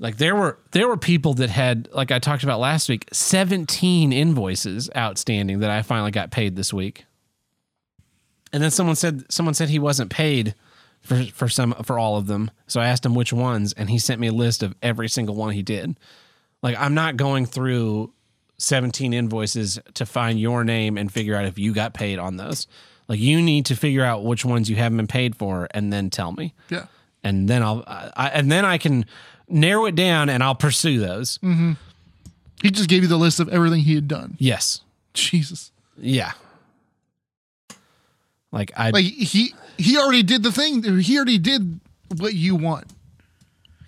Like 0.00 0.16
there 0.16 0.34
were 0.34 0.58
there 0.72 0.88
were 0.88 0.96
people 0.96 1.34
that 1.34 1.50
had 1.50 1.88
like 1.92 2.10
I 2.10 2.18
talked 2.18 2.42
about 2.42 2.58
last 2.58 2.88
week, 2.88 3.06
17 3.12 4.12
invoices 4.12 4.90
outstanding 4.96 5.60
that 5.60 5.70
I 5.70 5.82
finally 5.82 6.10
got 6.10 6.32
paid 6.32 6.56
this 6.56 6.72
week. 6.72 7.04
And 8.54 8.62
then 8.62 8.70
someone 8.70 8.96
said 8.96 9.24
someone 9.30 9.52
said 9.54 9.68
he 9.68 9.78
wasn't 9.78 10.10
paid 10.10 10.54
for 11.02 11.22
for 11.34 11.48
some 11.48 11.74
for 11.82 11.98
all 11.98 12.16
of 12.16 12.26
them. 12.28 12.50
So 12.68 12.80
I 12.80 12.86
asked 12.86 13.04
him 13.04 13.14
which 13.14 13.32
ones 13.32 13.72
and 13.74 13.90
he 13.90 13.98
sent 13.98 14.20
me 14.20 14.28
a 14.28 14.32
list 14.32 14.62
of 14.62 14.74
every 14.80 15.08
single 15.08 15.34
one 15.34 15.52
he 15.52 15.62
did. 15.62 15.98
Like 16.62 16.76
I'm 16.78 16.94
not 16.94 17.16
going 17.16 17.44
through 17.46 18.12
17 18.58 19.12
invoices 19.12 19.78
to 19.94 20.06
find 20.06 20.40
your 20.40 20.62
name 20.64 20.96
and 20.96 21.12
figure 21.12 21.34
out 21.34 21.44
if 21.44 21.58
you 21.58 21.74
got 21.74 21.92
paid 21.92 22.18
on 22.20 22.36
those. 22.36 22.66
Like 23.08 23.18
you 23.18 23.42
need 23.42 23.66
to 23.66 23.74
figure 23.76 24.04
out 24.04 24.24
which 24.24 24.44
ones 24.44 24.70
you 24.70 24.76
haven't 24.76 24.96
been 24.96 25.06
paid 25.08 25.36
for 25.36 25.66
and 25.72 25.92
then 25.92 26.08
tell 26.08 26.32
me 26.32 26.54
Yeah. 26.70 26.86
and 27.24 27.48
then 27.48 27.62
I'll 27.62 27.82
I, 27.86 28.28
and 28.32 28.50
then 28.52 28.64
I 28.64 28.78
can 28.78 29.04
narrow 29.48 29.86
it 29.86 29.96
down 29.96 30.28
and 30.30 30.42
I'll 30.44 30.54
pursue 30.54 31.00
those. 31.00 31.38
Mm-hmm. 31.38 31.72
He 32.62 32.70
just 32.70 32.88
gave 32.88 33.02
you 33.02 33.08
the 33.08 33.18
list 33.18 33.40
of 33.40 33.48
everything 33.48 33.80
he 33.80 33.94
had 33.96 34.06
done. 34.08 34.36
Yes. 34.38 34.80
Jesus. 35.12 35.70
Yeah. 35.98 36.32
Like 38.54 38.70
I 38.76 38.90
Like 38.90 39.04
he 39.04 39.52
he 39.76 39.98
already 39.98 40.22
did 40.22 40.42
the 40.42 40.52
thing. 40.52 40.82
He 41.00 41.16
already 41.16 41.38
did 41.38 41.80
what 42.16 42.32
you 42.34 42.54
want. 42.54 42.86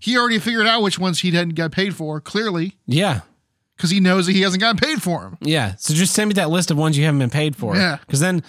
He 0.00 0.16
already 0.18 0.38
figured 0.38 0.66
out 0.66 0.82
which 0.82 0.98
ones 0.98 1.20
he 1.20 1.30
hadn't 1.30 1.54
got 1.54 1.72
paid 1.72 1.94
for, 1.96 2.20
clearly, 2.20 2.76
yeah. 2.86 3.20
because 3.76 3.90
he 3.90 3.98
knows 4.00 4.26
that 4.26 4.32
he 4.32 4.42
hasn't 4.42 4.60
gotten 4.60 4.76
paid 4.78 5.02
for 5.02 5.22
them. 5.22 5.38
Yeah. 5.40 5.74
So 5.78 5.94
just 5.94 6.12
send 6.14 6.28
me 6.28 6.34
that 6.34 6.50
list 6.50 6.70
of 6.70 6.76
ones 6.76 6.98
you 6.98 7.04
haven't 7.04 7.18
been 7.20 7.30
paid 7.30 7.56
for. 7.56 7.74
Yeah. 7.76 7.98
Cuz 8.08 8.20
then 8.20 8.42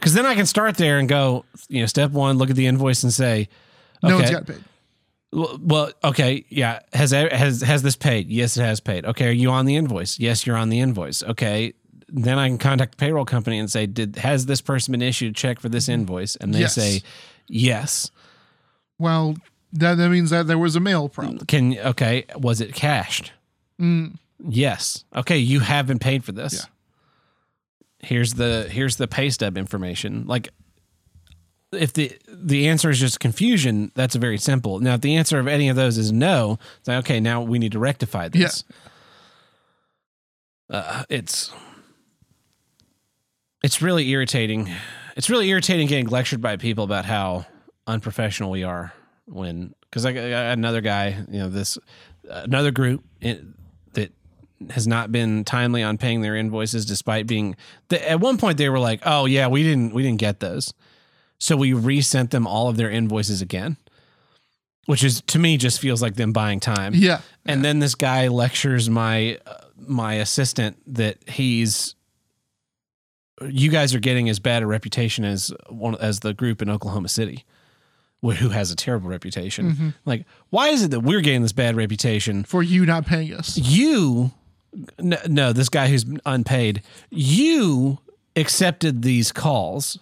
cuz 0.00 0.12
then 0.14 0.26
I 0.26 0.34
can 0.34 0.46
start 0.46 0.76
there 0.76 0.98
and 0.98 1.08
go, 1.08 1.44
you 1.68 1.80
know, 1.80 1.86
step 1.86 2.10
1, 2.10 2.36
look 2.38 2.50
at 2.50 2.56
the 2.56 2.66
invoice 2.66 3.02
and 3.02 3.12
say, 3.12 3.48
No 4.02 4.16
one's 4.16 4.24
Okay. 4.28 4.34
got 4.34 4.46
paid. 4.46 4.64
well, 5.32 5.58
well, 5.62 5.92
okay, 6.04 6.44
yeah. 6.48 6.80
Has 6.92 7.12
has 7.12 7.60
has 7.62 7.82
this 7.82 7.96
paid? 7.96 8.28
Yes, 8.28 8.56
it 8.56 8.62
has 8.62 8.80
paid. 8.80 9.04
Okay, 9.04 9.28
are 9.28 9.32
you 9.32 9.50
on 9.50 9.64
the 9.66 9.76
invoice? 9.76 10.18
Yes, 10.18 10.44
you're 10.46 10.56
on 10.56 10.68
the 10.68 10.80
invoice. 10.80 11.22
Okay. 11.22 11.72
Then 12.12 12.38
I 12.38 12.48
can 12.48 12.58
contact 12.58 12.92
the 12.92 12.96
payroll 12.96 13.24
company 13.24 13.58
and 13.58 13.70
say, 13.70 13.86
"Did 13.86 14.16
has 14.16 14.46
this 14.46 14.60
person 14.60 14.92
been 14.92 15.02
issued 15.02 15.30
a 15.30 15.34
check 15.34 15.60
for 15.60 15.68
this 15.68 15.88
invoice?" 15.88 16.36
And 16.36 16.52
they 16.54 16.60
Yes. 16.60 16.74
say, 16.74 17.02
"Yes." 17.48 18.10
Well, 18.98 19.36
that, 19.72 19.94
that 19.96 20.08
means 20.10 20.30
that 20.30 20.46
there 20.46 20.58
was 20.58 20.76
a 20.76 20.80
mail 20.80 21.08
problem. 21.08 21.46
Can 21.46 21.78
okay, 21.78 22.24
was 22.36 22.60
it 22.60 22.74
cashed? 22.74 23.32
Mm, 23.80 24.16
Yes. 24.48 25.04
Okay, 25.14 25.36
you 25.38 25.60
have 25.60 25.86
been 25.86 25.98
paid 25.98 26.24
for 26.24 26.32
this. 26.32 26.54
Yeah. 26.54 26.60
Here's 28.08 28.34
the 28.34 28.66
here's 28.70 28.96
the 28.96 29.06
pay 29.06 29.28
stub 29.30 29.56
information. 29.58 30.26
Like 30.26 30.48
if 31.72 31.92
the 31.92 32.12
the 32.26 32.66
answer 32.68 32.88
is 32.90 32.98
just 32.98 33.20
confusion, 33.20 33.92
that's 33.94 34.14
very 34.16 34.38
simple. 34.38 34.80
Now 34.80 34.94
if 34.94 35.02
the 35.02 35.14
answer 35.16 35.38
of 35.38 35.46
any 35.46 35.68
of 35.68 35.76
those 35.76 35.98
is 35.98 36.10
no, 36.10 36.58
it's 36.78 36.88
like 36.88 36.98
okay, 37.04 37.20
now 37.20 37.42
we 37.42 37.58
need 37.58 37.72
to 37.72 37.78
rectify 37.78 38.28
this. 38.28 38.64
Uh, 40.68 41.04
it's 41.08 41.52
it's 43.62 43.82
really 43.82 44.08
irritating. 44.10 44.70
It's 45.16 45.28
really 45.28 45.48
irritating 45.48 45.86
getting 45.86 46.08
lectured 46.08 46.40
by 46.40 46.56
people 46.56 46.84
about 46.84 47.04
how 47.04 47.46
unprofessional 47.86 48.50
we 48.50 48.62
are 48.64 48.92
when 49.26 49.74
because 49.82 50.06
I, 50.06 50.10
I 50.10 50.30
got 50.30 50.52
another 50.52 50.80
guy, 50.80 51.24
you 51.28 51.38
know, 51.40 51.48
this 51.48 51.78
another 52.28 52.70
group 52.70 53.04
in, 53.20 53.54
that 53.94 54.12
has 54.70 54.86
not 54.86 55.10
been 55.10 55.44
timely 55.44 55.82
on 55.82 55.98
paying 55.98 56.20
their 56.20 56.36
invoices 56.36 56.86
despite 56.86 57.26
being 57.26 57.56
the, 57.88 58.10
at 58.10 58.20
one 58.20 58.38
point 58.38 58.58
they 58.58 58.68
were 58.68 58.78
like, 58.78 59.00
"Oh 59.04 59.26
yeah, 59.26 59.48
we 59.48 59.62
didn't 59.62 59.92
we 59.92 60.02
didn't 60.02 60.20
get 60.20 60.40
those." 60.40 60.72
So 61.38 61.56
we 61.56 61.72
resent 61.72 62.30
them 62.30 62.46
all 62.46 62.68
of 62.68 62.76
their 62.76 62.90
invoices 62.90 63.42
again. 63.42 63.76
Which 64.86 65.04
is 65.04 65.20
to 65.28 65.38
me 65.38 65.56
just 65.56 65.78
feels 65.78 66.02
like 66.02 66.16
them 66.16 66.32
buying 66.32 66.58
time. 66.58 66.94
yeah. 66.94 67.20
And 67.46 67.64
then 67.64 67.78
this 67.78 67.94
guy 67.94 68.28
lectures 68.28 68.90
my 68.90 69.38
uh, 69.46 69.66
my 69.76 70.14
assistant 70.14 70.78
that 70.94 71.28
he's 71.28 71.94
you 73.48 73.70
guys 73.70 73.94
are 73.94 74.00
getting 74.00 74.28
as 74.28 74.38
bad 74.38 74.62
a 74.62 74.66
reputation 74.66 75.24
as 75.24 75.52
one 75.68 75.96
as 75.96 76.20
the 76.20 76.34
group 76.34 76.60
in 76.60 76.68
Oklahoma 76.70 77.08
City 77.08 77.44
who 78.22 78.50
has 78.50 78.70
a 78.70 78.76
terrible 78.76 79.08
reputation. 79.08 79.94
Like 80.04 80.26
why 80.50 80.68
is 80.68 80.82
it 80.84 80.90
that 80.90 81.00
we're 81.00 81.22
getting 81.22 81.42
this 81.42 81.52
bad 81.52 81.74
reputation? 81.76 82.44
For 82.44 82.62
you 82.62 82.84
not 82.84 83.06
paying 83.06 83.32
us. 83.32 83.56
You 83.56 84.32
no, 84.98 85.16
no 85.26 85.52
this 85.52 85.68
guy 85.68 85.88
who's 85.88 86.04
unpaid, 86.26 86.82
you 87.10 87.98
accepted 88.36 89.02
these 89.02 89.32
calls. 89.32 89.98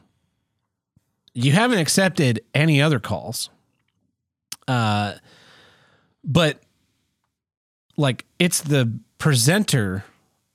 You 1.32 1.52
haven't 1.52 1.78
accepted 1.78 2.40
any 2.54 2.82
other 2.82 2.98
calls. 2.98 3.50
Uh 4.66 5.14
but 6.24 6.60
like 7.96 8.24
it's 8.38 8.60
the 8.60 8.98
presenter 9.18 10.04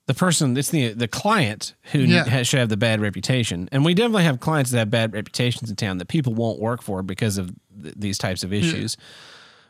the 0.06 0.14
person 0.14 0.56
it's 0.58 0.70
the 0.70 0.90
the 0.94 1.08
client 1.08 1.76
who 1.92 2.00
Yeah. 2.00 2.26
ha- 2.26 2.44
should 2.44 2.60
have 2.60 2.70
the 2.70 2.78
bad 2.78 3.00
reputation 3.00 3.70
and 3.72 3.86
we 3.86 3.94
definitely 3.94 4.24
have 4.26 4.40
clients 4.40 4.72
that 4.72 4.80
have 4.80 4.90
bad 4.90 5.14
reputations 5.14 5.70
in 5.70 5.76
town 5.76 5.98
that 6.00 6.08
people 6.08 6.34
won't 6.34 6.60
work 6.60 6.82
for 6.82 7.02
because 7.04 7.38
of 7.38 7.52
th- 7.82 7.96
these 7.98 8.18
types 8.18 8.44
of 8.44 8.50
hmm. 8.50 8.56
issues 8.56 8.98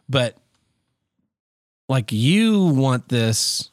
but 0.10 0.38
like 1.88 2.12
you 2.12 2.66
want 2.66 3.10
this 3.10 3.70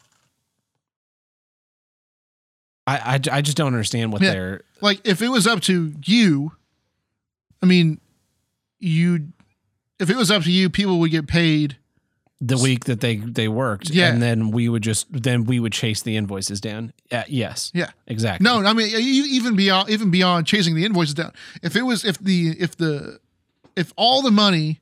I, 2.86 2.96
I 3.30 3.38
I 3.38 3.40
just 3.40 3.56
don't 3.56 3.68
understand 3.68 4.12
what 4.12 4.20
Yeah. 4.22 4.32
they're 4.32 4.60
Like 4.80 5.00
if 5.06 5.22
it 5.22 5.28
was 5.28 5.46
up 5.46 5.60
to 5.62 5.94
you, 6.04 6.52
I 7.62 7.66
mean, 7.66 8.00
you. 8.78 9.28
If 9.98 10.08
it 10.10 10.16
was 10.16 10.30
up 10.30 10.42
to 10.44 10.50
you, 10.50 10.70
people 10.70 10.98
would 11.00 11.10
get 11.10 11.26
paid. 11.28 11.76
The 12.42 12.56
week 12.56 12.84
that 12.86 13.00
they 13.00 13.16
they 13.16 13.48
worked 13.48 13.90
Yeah. 13.90 14.08
and 14.10 14.22
then 14.22 14.50
we 14.50 14.68
would 14.68 14.82
just 14.82 15.06
then 15.12 15.44
we 15.44 15.60
would 15.60 15.72
chase 15.72 16.00
the 16.02 16.16
invoices 16.16 16.60
down 16.60 16.92
uh, 17.12 17.22
yes 17.28 17.70
Yeah. 17.74 17.90
exactly 18.06 18.44
No, 18.44 18.64
I 18.64 18.72
mean 18.72 18.88
even 18.96 19.56
beyond 19.56 19.90
even 19.90 20.10
beyond 20.10 20.46
chasing 20.46 20.74
the 20.74 20.84
invoices 20.86 21.14
down. 21.14 21.32
If 21.62 21.76
it 21.76 21.82
was 21.82 22.04
if 22.04 22.18
the 22.18 22.56
if 22.58 22.76
the 22.76 23.20
if 23.76 23.92
all 23.96 24.22
the 24.22 24.30
money 24.30 24.80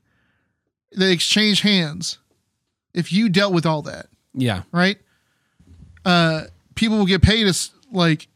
they 0.95 1.11
exchange 1.11 1.61
hands, 1.61 2.17
if 2.93 3.11
you 3.11 3.27
dealt 3.29 3.53
with 3.53 3.65
all 3.65 3.81
that, 3.83 4.07
yeah 4.33 4.63
right? 4.71 4.97
Uh, 6.05 6.43
people 6.75 6.97
will 6.97 7.05
get 7.05 7.21
paid 7.21 7.45
as 7.45 7.71
like, 7.91 8.27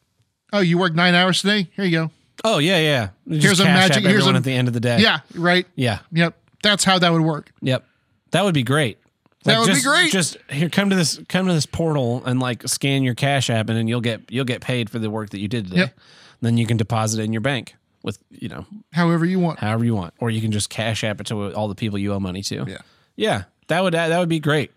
oh, 0.52 0.60
you 0.60 0.78
worked 0.78 0.96
nine 0.96 1.16
hours 1.16 1.42
today. 1.42 1.70
Here 1.76 1.86
you 1.86 1.92
go. 1.92 2.12
Oh 2.44 2.58
yeah, 2.58 2.78
yeah. 2.80 3.10
Just 3.30 3.44
Here's 3.46 3.60
a 3.62 3.64
magic- 3.66 4.04
here's 4.04 4.28
a- 4.28 4.32
at 4.34 4.44
the 4.44 4.52
end 4.52 4.68
of 4.68 4.74
the 4.74 4.80
day. 4.82 5.00
Yeah, 5.00 5.20
right. 5.34 5.66
yeah, 5.76 6.00
Yep. 6.12 6.36
That's 6.62 6.84
how 6.84 7.00
that 7.00 7.12
would 7.12 7.22
work. 7.22 7.52
yep. 7.62 7.86
That 8.32 8.44
would 8.44 8.54
be 8.54 8.64
great. 8.64 8.98
That 9.44 9.60
would 9.60 9.68
be 9.68 9.74
just, 9.74 9.86
great. 9.86 10.12
Just 10.12 10.38
here, 10.50 10.70
come 10.70 10.90
to 10.90 10.96
this, 10.96 11.20
come 11.28 11.48
to 11.48 11.54
this 11.54 11.66
portal 11.66 12.24
and 12.26 12.40
like 12.40 12.68
scan 12.68 13.04
your 13.04 13.16
cash 13.16 13.50
app, 13.50 13.70
and 13.70 13.78
then 13.78 13.88
you'll 13.88 14.02
get 14.02 14.22
you'll 14.30 14.46
get 14.46 14.62
paid 14.62 14.90
for 14.90 15.00
the 15.00 15.10
work 15.10 15.32
that 15.32 15.40
you 15.40 15.48
did 15.48 15.66
today. 15.66 15.80
Yep. 15.80 16.00
Then 16.42 16.58
you 16.58 16.66
can 16.66 16.78
deposit 16.78 17.20
it 17.20 17.24
in 17.24 17.34
your 17.34 17.42
bank 17.42 17.76
with 18.04 18.20
you 18.30 18.50
know 18.50 18.66
However 18.92 19.26
you 19.26 19.40
want. 19.40 19.60
however 19.60 19.84
you 19.84 19.96
want, 19.96 20.14
or 20.20 20.30
you 20.30 20.42
can 20.42 20.52
just 20.52 20.70
cash 20.70 21.04
app 21.04 21.20
it 21.22 21.28
to 21.28 21.54
all 21.54 21.68
the 21.68 21.76
people 21.76 21.98
you 22.00 22.14
owe 22.14 22.20
money 22.20 22.42
to. 22.44 22.66
Yeah. 22.68 22.78
yeah. 23.16 23.44
That 23.68 23.84
would 23.84 23.94
that 23.94 24.18
would 24.18 24.30
be 24.30 24.40
great. 24.40 24.72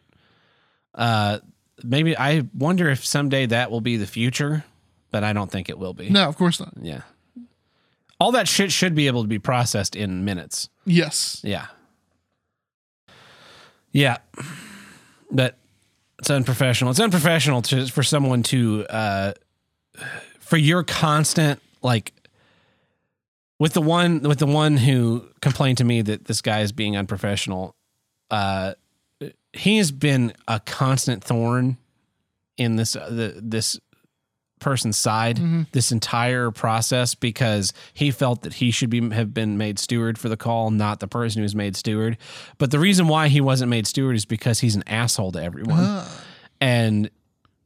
Uh, 0.95 1.39
maybe 1.85 2.17
I 2.17 2.45
wonder 2.55 2.89
if 2.89 3.05
someday 3.05 3.47
that 3.47 3.71
will 3.71 3.81
be 3.81 3.97
the 3.97 4.07
future, 4.07 4.65
but 5.11 5.25
I 5.25 5.33
don't 5.33 5.51
think 5.51 5.69
it 5.69 5.79
will 5.79 5.95
be. 5.95 6.09
No, 6.09 6.29
of 6.29 6.37
course 6.37 6.59
not. 6.61 6.73
Yeah. 6.81 7.03
All 8.19 8.33
that 8.33 8.49
shit 8.49 8.73
should 8.73 8.95
be 8.95 9.09
able 9.09 9.23
to 9.23 9.29
be 9.29 9.39
processed 9.39 9.95
in 9.95 10.25
minutes. 10.25 10.71
Yes. 10.87 11.41
Yeah. 11.45 11.67
Yeah. 13.97 14.19
But 15.31 15.57
it's 16.19 16.29
unprofessional. 16.29 16.91
It's 16.91 17.01
unprofessional 17.01 17.63
to 17.63 17.87
for 17.87 18.03
someone 18.03 18.43
to 18.45 18.87
uh 18.91 19.33
for 20.39 20.59
your 20.59 20.85
constant 20.85 21.61
like 21.83 22.13
with 23.59 23.73
the 23.73 23.81
one 23.81 24.21
with 24.21 24.39
the 24.39 24.47
one 24.47 24.77
who 24.77 25.27
complained 25.41 25.79
to 25.79 25.85
me 25.85 26.03
that 26.03 26.27
this 26.27 26.43
guy 26.43 26.61
is 26.61 26.73
being 26.73 26.97
unprofessional 26.97 27.75
uh 28.31 28.75
he 29.55 29.79
has 29.79 29.91
been 29.91 30.35
a 30.47 30.61
constant 30.61 31.25
thorn 31.25 31.79
in 32.59 32.77
this 32.77 32.97
uh, 32.97 33.09
the, 33.09 33.41
this 33.43 33.81
person's 34.67 34.97
side 34.97 35.37
Mm-hmm. 35.37 35.63
this 35.73 35.93
entire 35.93 36.51
process 36.51 37.15
because 37.15 37.73
he 37.95 38.11
felt 38.11 38.43
that 38.43 38.55
he 38.55 38.71
should 38.73 38.91
be 38.91 39.01
have 39.11 39.33
been 39.33 39.57
made 39.57 39.79
steward 39.79 40.19
for 40.19 40.29
the 40.29 40.37
call, 40.37 40.71
not 40.73 40.99
the 40.99 41.07
person 41.07 41.39
who 41.41 41.43
was 41.45 41.55
made 41.55 41.77
steward. 41.77 42.19
But 42.59 42.73
the 42.73 42.79
reason 42.81 43.07
why 43.07 43.29
he 43.29 43.41
wasn't 43.41 43.71
made 43.71 43.87
steward 43.87 44.17
is 44.17 44.25
because 44.25 44.59
he's 44.61 44.75
an 44.75 44.83
asshole 44.89 45.31
to 45.33 45.43
everyone, 45.43 46.03
and 46.61 47.11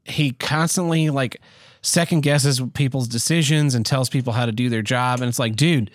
he 0.04 0.32
constantly 0.32 1.08
like 1.10 1.40
second 1.80 2.20
guesses 2.22 2.60
people's 2.74 3.08
decisions 3.08 3.74
and 3.74 3.86
tells 3.86 4.10
people 4.10 4.32
how 4.34 4.44
to 4.44 4.52
do 4.52 4.68
their 4.68 4.82
job. 4.82 5.20
And 5.20 5.28
it's 5.30 5.38
like, 5.38 5.56
dude, 5.56 5.90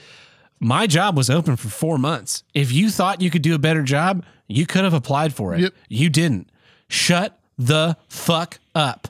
my 0.60 0.88
job 0.88 1.15
was 1.15 1.30
open 1.30 1.56
for 1.56 1.69
four 1.69 1.98
months. 1.99 2.44
If 2.56 2.72
you 2.72 2.90
thought 2.90 3.22
you 3.22 3.30
could 3.30 3.44
do 3.44 3.53
a 3.53 3.60
better 3.60 3.84
job, 3.84 4.26
you 4.48 4.65
could 4.65 4.84
have 4.84 4.94
applied 4.95 5.34
for 5.34 5.53
it. 5.53 5.60
Yep. 5.61 5.73
You 5.90 6.10
didn't. 6.10 6.49
Shut 6.88 7.38
the 7.57 7.98
fuck 8.07 8.57
up. 8.73 9.07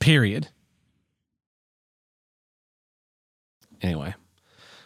Period. 0.00 0.48
Anyway, 3.84 4.14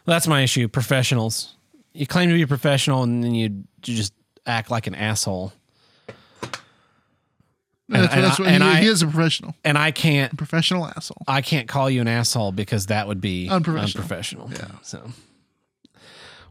that's 0.07 0.27
my 0.27 0.43
issue. 0.43 0.67
Professionals. 0.67 1.55
You 1.93 2.05
claim 2.07 2.29
to 2.31 2.35
be 2.35 2.43
a 2.43 2.47
professional 2.49 3.05
and 3.05 3.23
then 3.23 3.33
you, 3.35 3.45
you 3.85 3.95
just 3.95 4.13
act 4.45 4.71
like 4.73 4.89
an 4.89 4.95
asshole. 4.97 5.53
And- 7.91 8.03
That's, 8.03 8.15
and 8.15 8.25
that's 8.25 8.39
what 8.39 8.51
he, 8.51 8.57
I- 8.57 8.81
he 8.81 8.87
is 8.89 9.03
a 9.03 9.07
professional, 9.07 9.55
And 9.65 9.79
I 9.79 9.93
can't 9.93 10.37
professional 10.37 10.87
asshole. 10.87 11.23
I 11.29 11.41
can't 11.43 11.69
call 11.69 11.89
you 11.89 12.01
an 12.01 12.09
asshole 12.09 12.53
because 12.53 12.87
that 12.87 13.07
would 13.07 13.21
be 13.21 13.49
Unprofessional. 13.49 14.03
unprofessional. 14.05 14.51
Yeah. 14.53 14.79
So, 14.83 15.11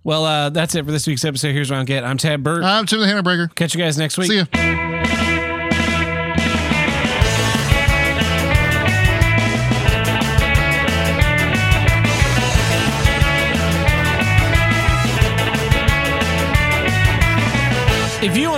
well, 0.03 0.23
uh, 0.25 0.49
that's 0.49 0.73
it 0.73 0.85
for 0.85 0.91
this 0.91 1.05
week's 1.05 1.25
episode. 1.25 1.51
Here's 1.51 1.69
what 1.69 1.77
I'm 1.77 1.85
get. 1.85 2.03
I'm 2.05 2.17
Tab 2.17 2.41
Burt. 2.43 2.63
I'm 2.63 2.85
Tim 2.85 2.99
the 3.01 3.07
Hammer 3.07 3.21
Breaker. 3.23 3.49
Catch 3.53 3.75
you 3.75 3.81
guys 3.81 3.97
next 3.97 4.17
week. 4.17 4.31
See 4.31 4.37
ya. 4.37 4.45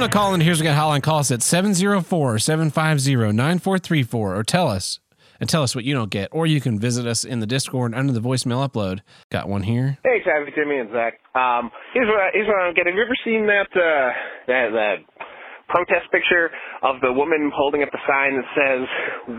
To 0.09 0.17
call 0.17 0.33
in, 0.33 0.41
here's 0.41 0.59
a 0.59 0.63
good 0.63 0.73
hotline. 0.75 1.01
Call 1.03 1.19
us 1.19 1.29
at 1.31 1.39
704-750-9434 1.41 4.13
or 4.15 4.43
tell 4.43 4.67
us 4.67 4.99
and 5.39 5.47
tell 5.49 5.61
us 5.63 5.73
what 5.75 5.83
you 5.85 5.93
don't 5.93 6.09
get. 6.09 6.27
Or 6.31 6.45
you 6.47 6.59
can 6.61 6.79
visit 6.79 7.05
us 7.05 7.23
in 7.23 7.39
the 7.39 7.45
Discord 7.47 7.93
under 7.93 8.11
the 8.11 8.19
voicemail 8.19 8.67
upload. 8.67 9.01
Got 9.31 9.47
one 9.47 9.61
here. 9.63 9.97
Hey, 10.03 10.21
Savvy 10.25 10.51
Jimmy 10.55 10.79
and 10.79 10.89
Zach. 10.91 11.19
Um, 11.35 11.69
here's 11.93 12.07
what 12.07 12.19
I, 12.19 12.29
here's 12.33 12.47
what 12.47 12.59
I 12.61 12.65
don't 12.65 12.75
get. 12.75 12.87
Have 12.87 12.95
you 12.95 13.01
ever 13.01 13.15
seen 13.23 13.45
that 13.47 13.69
uh, 13.75 14.11
that 14.47 14.69
that 14.73 14.95
protest 15.69 16.11
picture 16.11 16.49
of 16.81 16.99
the 17.01 17.13
woman 17.13 17.51
holding 17.55 17.83
up 17.83 17.89
the 17.91 17.99
sign 18.07 18.41
that 18.41 18.47
says, 18.57 18.87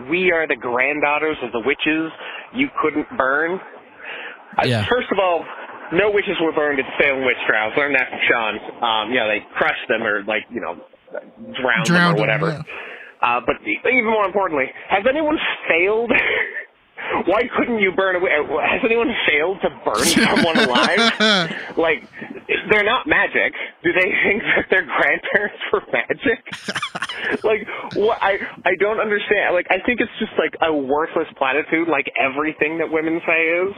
"We 0.09 0.31
are 0.31 0.47
the 0.47 0.55
granddaughters 0.55 1.35
of 1.43 1.51
the 1.51 1.59
witches 1.65 2.11
you 2.55 2.69
couldn't 2.81 3.07
burn"? 3.17 3.59
Uh, 4.57 4.63
Yeah. 4.65 4.85
First 4.89 5.11
of 5.11 5.19
all, 5.19 5.43
no 5.93 6.11
witches 6.11 6.37
were 6.41 6.51
burned 6.53 6.79
at 6.79 6.85
the 6.85 6.95
Salem 7.03 7.25
witch 7.25 7.37
trials. 7.47 7.73
Learned 7.77 7.95
that 7.95 8.07
from 8.09 8.19
Sean. 8.27 8.53
Um, 8.83 9.13
yeah, 9.13 9.27
they 9.27 9.43
crushed 9.57 9.87
them 9.89 10.03
or 10.03 10.23
like 10.23 10.43
you 10.49 10.61
know 10.61 10.75
drowned, 11.59 11.85
Drowned 11.85 11.87
them 11.87 11.95
or 11.95 12.13
them, 12.13 12.19
whatever. 12.19 12.47
yeah. 12.51 12.63
Uh, 13.21 13.39
but 13.45 13.55
even 13.65 14.09
more 14.09 14.25
importantly, 14.25 14.65
has 14.89 15.03
anyone 15.07 15.37
failed? 15.69 16.11
Why 17.25 17.43
couldn't 17.57 17.79
you 17.79 17.91
burn 17.91 18.15
away? 18.15 18.31
Has 18.31 18.81
anyone 18.83 19.11
failed 19.27 19.57
to 19.61 19.69
burn 19.83 20.05
someone 20.27 20.57
alive? 20.57 20.97
like, 21.77 22.03
they're 22.69 22.83
not 22.83 23.07
magic. 23.07 23.53
Do 23.83 23.91
they 23.93 24.11
think 24.23 24.43
that 24.55 24.65
their 24.69 24.85
grandparents 24.85 25.61
were 25.71 25.83
magic? 25.91 26.39
like, 27.43 27.67
what? 27.95 28.17
I 28.21 28.37
I 28.65 28.75
don't 28.79 28.99
understand. 28.99 29.55
Like, 29.55 29.67
I 29.69 29.79
think 29.85 30.01
it's 30.01 30.11
just 30.19 30.33
like 30.37 30.55
a 30.61 30.73
worthless 30.73 31.27
platitude, 31.37 31.87
like 31.87 32.11
everything 32.19 32.77
that 32.79 32.91
women 32.91 33.21
say 33.25 33.41
is, 33.65 33.73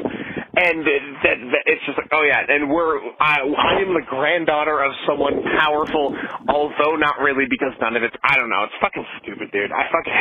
and 0.55 0.85
that, 0.85 1.01
that 1.23 1.63
it's 1.65 1.81
just 1.85 1.97
like, 1.97 2.09
oh 2.13 2.23
yeah, 2.23 2.45
and 2.47 2.69
we're 2.69 3.01
I, 3.19 3.41
I 3.41 3.81
am 3.81 3.93
the 3.93 4.05
granddaughter 4.09 4.81
of 4.83 4.91
someone 5.07 5.41
powerful, 5.57 6.15
although 6.49 6.95
not 6.95 7.19
really 7.19 7.45
because 7.49 7.73
none 7.81 7.95
of 7.95 8.03
it's 8.03 8.15
I 8.23 8.37
don't 8.37 8.49
know. 8.49 8.63
It's 8.63 8.77
fucking 8.81 9.05
stupid, 9.21 9.51
dude. 9.51 9.71
I 9.71 9.89
fucking. 9.89 10.13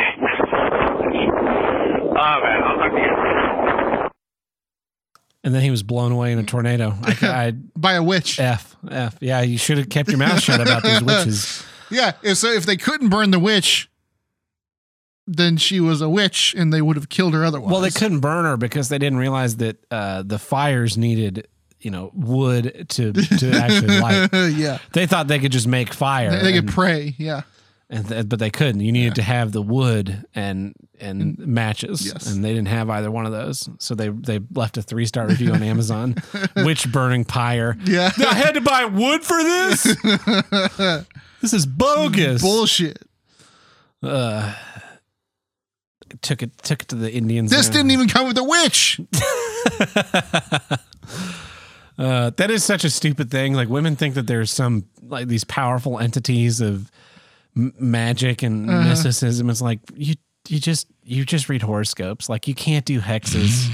Oh 2.15 2.41
man, 2.43 2.63
I'll 2.63 2.77
talk 2.77 2.91
to 2.91 2.97
you. 2.97 4.09
And 5.45 5.53
then 5.53 5.61
he 5.61 5.71
was 5.71 5.83
blown 5.83 6.11
away 6.13 6.31
in 6.31 6.39
a 6.39 6.43
tornado. 6.43 6.93
I, 7.01 7.17
I 7.21 7.51
By 7.75 7.93
a 7.93 8.03
witch. 8.03 8.39
F 8.39 8.75
F. 8.89 9.17
Yeah, 9.19 9.41
you 9.41 9.57
should 9.57 9.77
have 9.77 9.89
kept 9.89 10.09
your 10.09 10.17
mouth 10.17 10.39
shut 10.41 10.61
about 10.61 10.83
these 10.83 11.01
witches. 11.03 11.63
Yeah. 11.89 12.13
If 12.23 12.37
so, 12.37 12.47
if 12.51 12.65
they 12.65 12.77
couldn't 12.77 13.09
burn 13.09 13.31
the 13.31 13.39
witch, 13.39 13.89
then 15.27 15.57
she 15.57 15.79
was 15.79 16.01
a 16.01 16.09
witch, 16.09 16.53
and 16.57 16.71
they 16.73 16.81
would 16.81 16.95
have 16.95 17.09
killed 17.09 17.33
her 17.33 17.43
otherwise. 17.43 17.71
Well, 17.71 17.81
they 17.81 17.89
couldn't 17.91 18.19
burn 18.21 18.45
her 18.45 18.57
because 18.57 18.89
they 18.89 18.97
didn't 18.97 19.19
realize 19.19 19.57
that 19.57 19.77
uh, 19.91 20.23
the 20.23 20.39
fires 20.39 20.97
needed, 20.97 21.47
you 21.79 21.91
know, 21.91 22.11
wood 22.13 22.85
to 22.89 23.11
to 23.13 23.51
actually 23.53 23.99
light. 23.99 24.29
yeah. 24.53 24.79
They 24.93 25.07
thought 25.07 25.27
they 25.27 25.39
could 25.39 25.51
just 25.51 25.67
make 25.67 25.93
fire, 25.93 26.31
They, 26.31 26.43
they 26.43 26.53
could 26.53 26.67
pray. 26.69 27.15
Yeah. 27.17 27.41
And 27.93 28.07
th- 28.07 28.27
but 28.27 28.39
they 28.39 28.49
couldn't. 28.49 28.81
You 28.81 28.91
needed 28.91 29.15
to 29.15 29.21
have 29.21 29.51
the 29.51 29.61
wood 29.61 30.25
and 30.33 30.73
and 30.99 31.37
matches, 31.37 32.05
Yes. 32.05 32.25
and 32.31 32.43
they 32.43 32.49
didn't 32.53 32.69
have 32.69 32.89
either 32.89 33.11
one 33.11 33.25
of 33.27 33.31
those. 33.31 33.69
So 33.79 33.93
they 33.93 34.09
they 34.09 34.39
left 34.53 34.77
a 34.77 34.81
three 34.81 35.05
star 35.05 35.27
review 35.27 35.51
on 35.53 35.61
Amazon. 35.61 36.15
Witch 36.57 36.91
burning 36.91 37.23
pyre. 37.23 37.77
Yeah. 37.85 38.11
I 38.17 38.33
had 38.33 38.55
to 38.55 38.61
buy 38.61 38.85
wood 38.85 39.23
for 39.23 39.41
this. 39.43 39.83
this 41.41 41.53
is 41.53 41.65
bogus. 41.67 42.41
Bullshit. 42.41 42.99
Uh, 44.01 44.53
took 46.21 46.41
it 46.41 46.57
took 46.63 46.81
it 46.81 46.87
to 46.89 46.95
the 46.95 47.11
Indians. 47.13 47.51
This 47.51 47.69
didn't 47.69 47.91
even 47.91 48.07
come 48.07 48.27
with 48.27 48.37
a 48.37 48.43
witch. 48.43 48.99
Uh, 51.95 52.31
that 52.37 52.49
is 52.49 52.63
such 52.63 52.83
a 52.83 52.89
stupid 52.89 53.29
thing. 53.29 53.53
Like 53.53 53.69
women 53.69 53.95
think 53.95 54.15
that 54.15 54.25
there's 54.25 54.49
some 54.51 54.85
like 55.03 55.27
these 55.27 55.43
powerful 55.43 55.99
entities 55.99 56.59
of 56.59 56.91
m- 57.55 57.73
magic 57.79 58.43
and 58.43 58.69
Uh-huh. 58.69 58.87
mysticism. 58.89 59.49
It's 59.49 59.61
like 59.61 59.79
you 59.95 60.15
you 60.49 60.59
just 60.59 60.87
you 61.03 61.25
just 61.25 61.49
read 61.49 61.61
horoscopes. 61.61 62.29
Like 62.29 62.47
you 62.47 62.53
can't 62.55 62.85
do 62.85 62.99
hexes. 62.99 63.69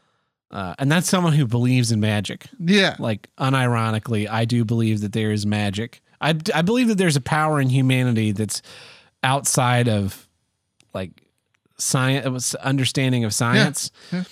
uh, 0.50 0.74
and 0.78 0.90
that's 0.90 1.08
someone 1.08 1.32
who 1.32 1.46
believes 1.46 1.92
in 1.92 2.00
magic. 2.00 2.46
Yeah. 2.58 2.96
Like 2.98 3.28
unironically, 3.38 4.28
I 4.28 4.44
do 4.44 4.64
believe 4.64 5.00
that 5.00 5.12
there 5.12 5.32
is 5.32 5.46
magic. 5.46 6.00
I 6.20 6.30
I 6.54 6.62
believe 6.62 6.88
that 6.88 6.98
there's 6.98 7.16
a 7.16 7.20
power 7.20 7.60
in 7.60 7.70
humanity 7.70 8.32
that's 8.32 8.60
outside 9.22 9.88
of 9.88 10.26
like 10.92 11.10
science 11.78 12.54
understanding 12.56 13.24
of 13.24 13.32
science. 13.32 13.90
yeah. 14.12 14.24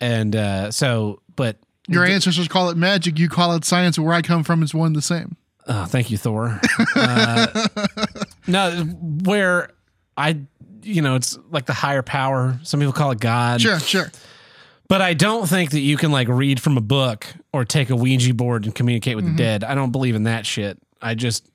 And 0.00 0.36
uh, 0.36 0.70
so, 0.70 1.20
but 1.34 1.56
Your 1.88 2.04
ancestors 2.04 2.46
call 2.48 2.68
it 2.70 2.76
magic. 2.76 3.18
You 3.18 3.28
call 3.28 3.54
it 3.54 3.64
science. 3.64 3.98
Where 3.98 4.12
I 4.12 4.22
come 4.22 4.44
from, 4.44 4.62
it's 4.62 4.74
one 4.74 4.88
and 4.88 4.96
the 4.96 5.02
same. 5.02 5.36
Oh, 5.66 5.86
thank 5.86 6.10
you, 6.10 6.18
Thor. 6.18 6.60
Uh, 6.96 7.46
no, 8.46 8.70
where 9.24 9.70
I, 10.16 10.40
you 10.82 11.02
know, 11.02 11.16
it's 11.16 11.38
like 11.50 11.66
the 11.66 11.72
higher 11.72 12.02
power. 12.02 12.58
Some 12.62 12.80
people 12.80 12.92
call 12.92 13.10
it 13.10 13.20
God. 13.20 13.60
Sure, 13.60 13.78
sure. 13.80 14.12
But 14.88 15.00
I 15.00 15.14
don't 15.14 15.48
think 15.48 15.70
that 15.70 15.80
you 15.80 15.96
can 15.96 16.12
like 16.12 16.28
read 16.28 16.60
from 16.60 16.76
a 16.76 16.80
book 16.82 17.26
or 17.52 17.64
take 17.64 17.90
a 17.90 17.96
Ouija 17.96 18.34
board 18.34 18.64
and 18.64 18.74
communicate 18.74 19.16
with 19.16 19.24
the 19.24 19.32
dead. 19.32 19.64
I 19.64 19.74
don't 19.74 19.92
believe 19.92 20.14
in 20.14 20.24
that 20.24 20.44
shit. 20.44 20.78
I 21.00 21.14
just, 21.14 21.48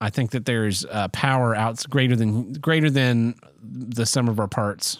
I 0.00 0.10
think 0.10 0.32
that 0.32 0.46
there's 0.46 0.84
uh, 0.84 1.08
power 1.08 1.54
out 1.54 1.82
greater 1.88 2.16
than 2.16 2.54
greater 2.54 2.90
than 2.90 3.36
the 3.62 4.04
sum 4.04 4.28
of 4.28 4.40
our 4.40 4.48
parts, 4.48 4.98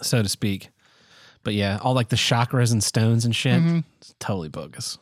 so 0.00 0.22
to 0.22 0.28
speak. 0.28 0.70
But 1.44 1.54
yeah, 1.54 1.78
all 1.80 1.94
like 1.94 2.08
the 2.08 2.16
chakras 2.16 2.72
and 2.72 2.82
stones 2.82 3.24
and 3.24 3.34
shit, 3.34 3.62
it's 4.00 4.14
totally 4.18 4.48
bogus. 4.48 4.98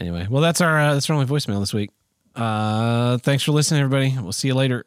Anyway, 0.00 0.26
well, 0.30 0.42
that's 0.42 0.60
our 0.60 0.78
uh, 0.80 0.94
that's 0.94 1.08
our 1.08 1.14
only 1.14 1.26
voicemail 1.26 1.60
this 1.60 1.74
week. 1.74 1.90
Uh, 2.38 3.18
thanks 3.18 3.42
for 3.42 3.52
listening, 3.52 3.82
everybody. 3.82 4.16
We'll 4.20 4.32
see 4.32 4.48
you 4.48 4.54
later. 4.54 4.84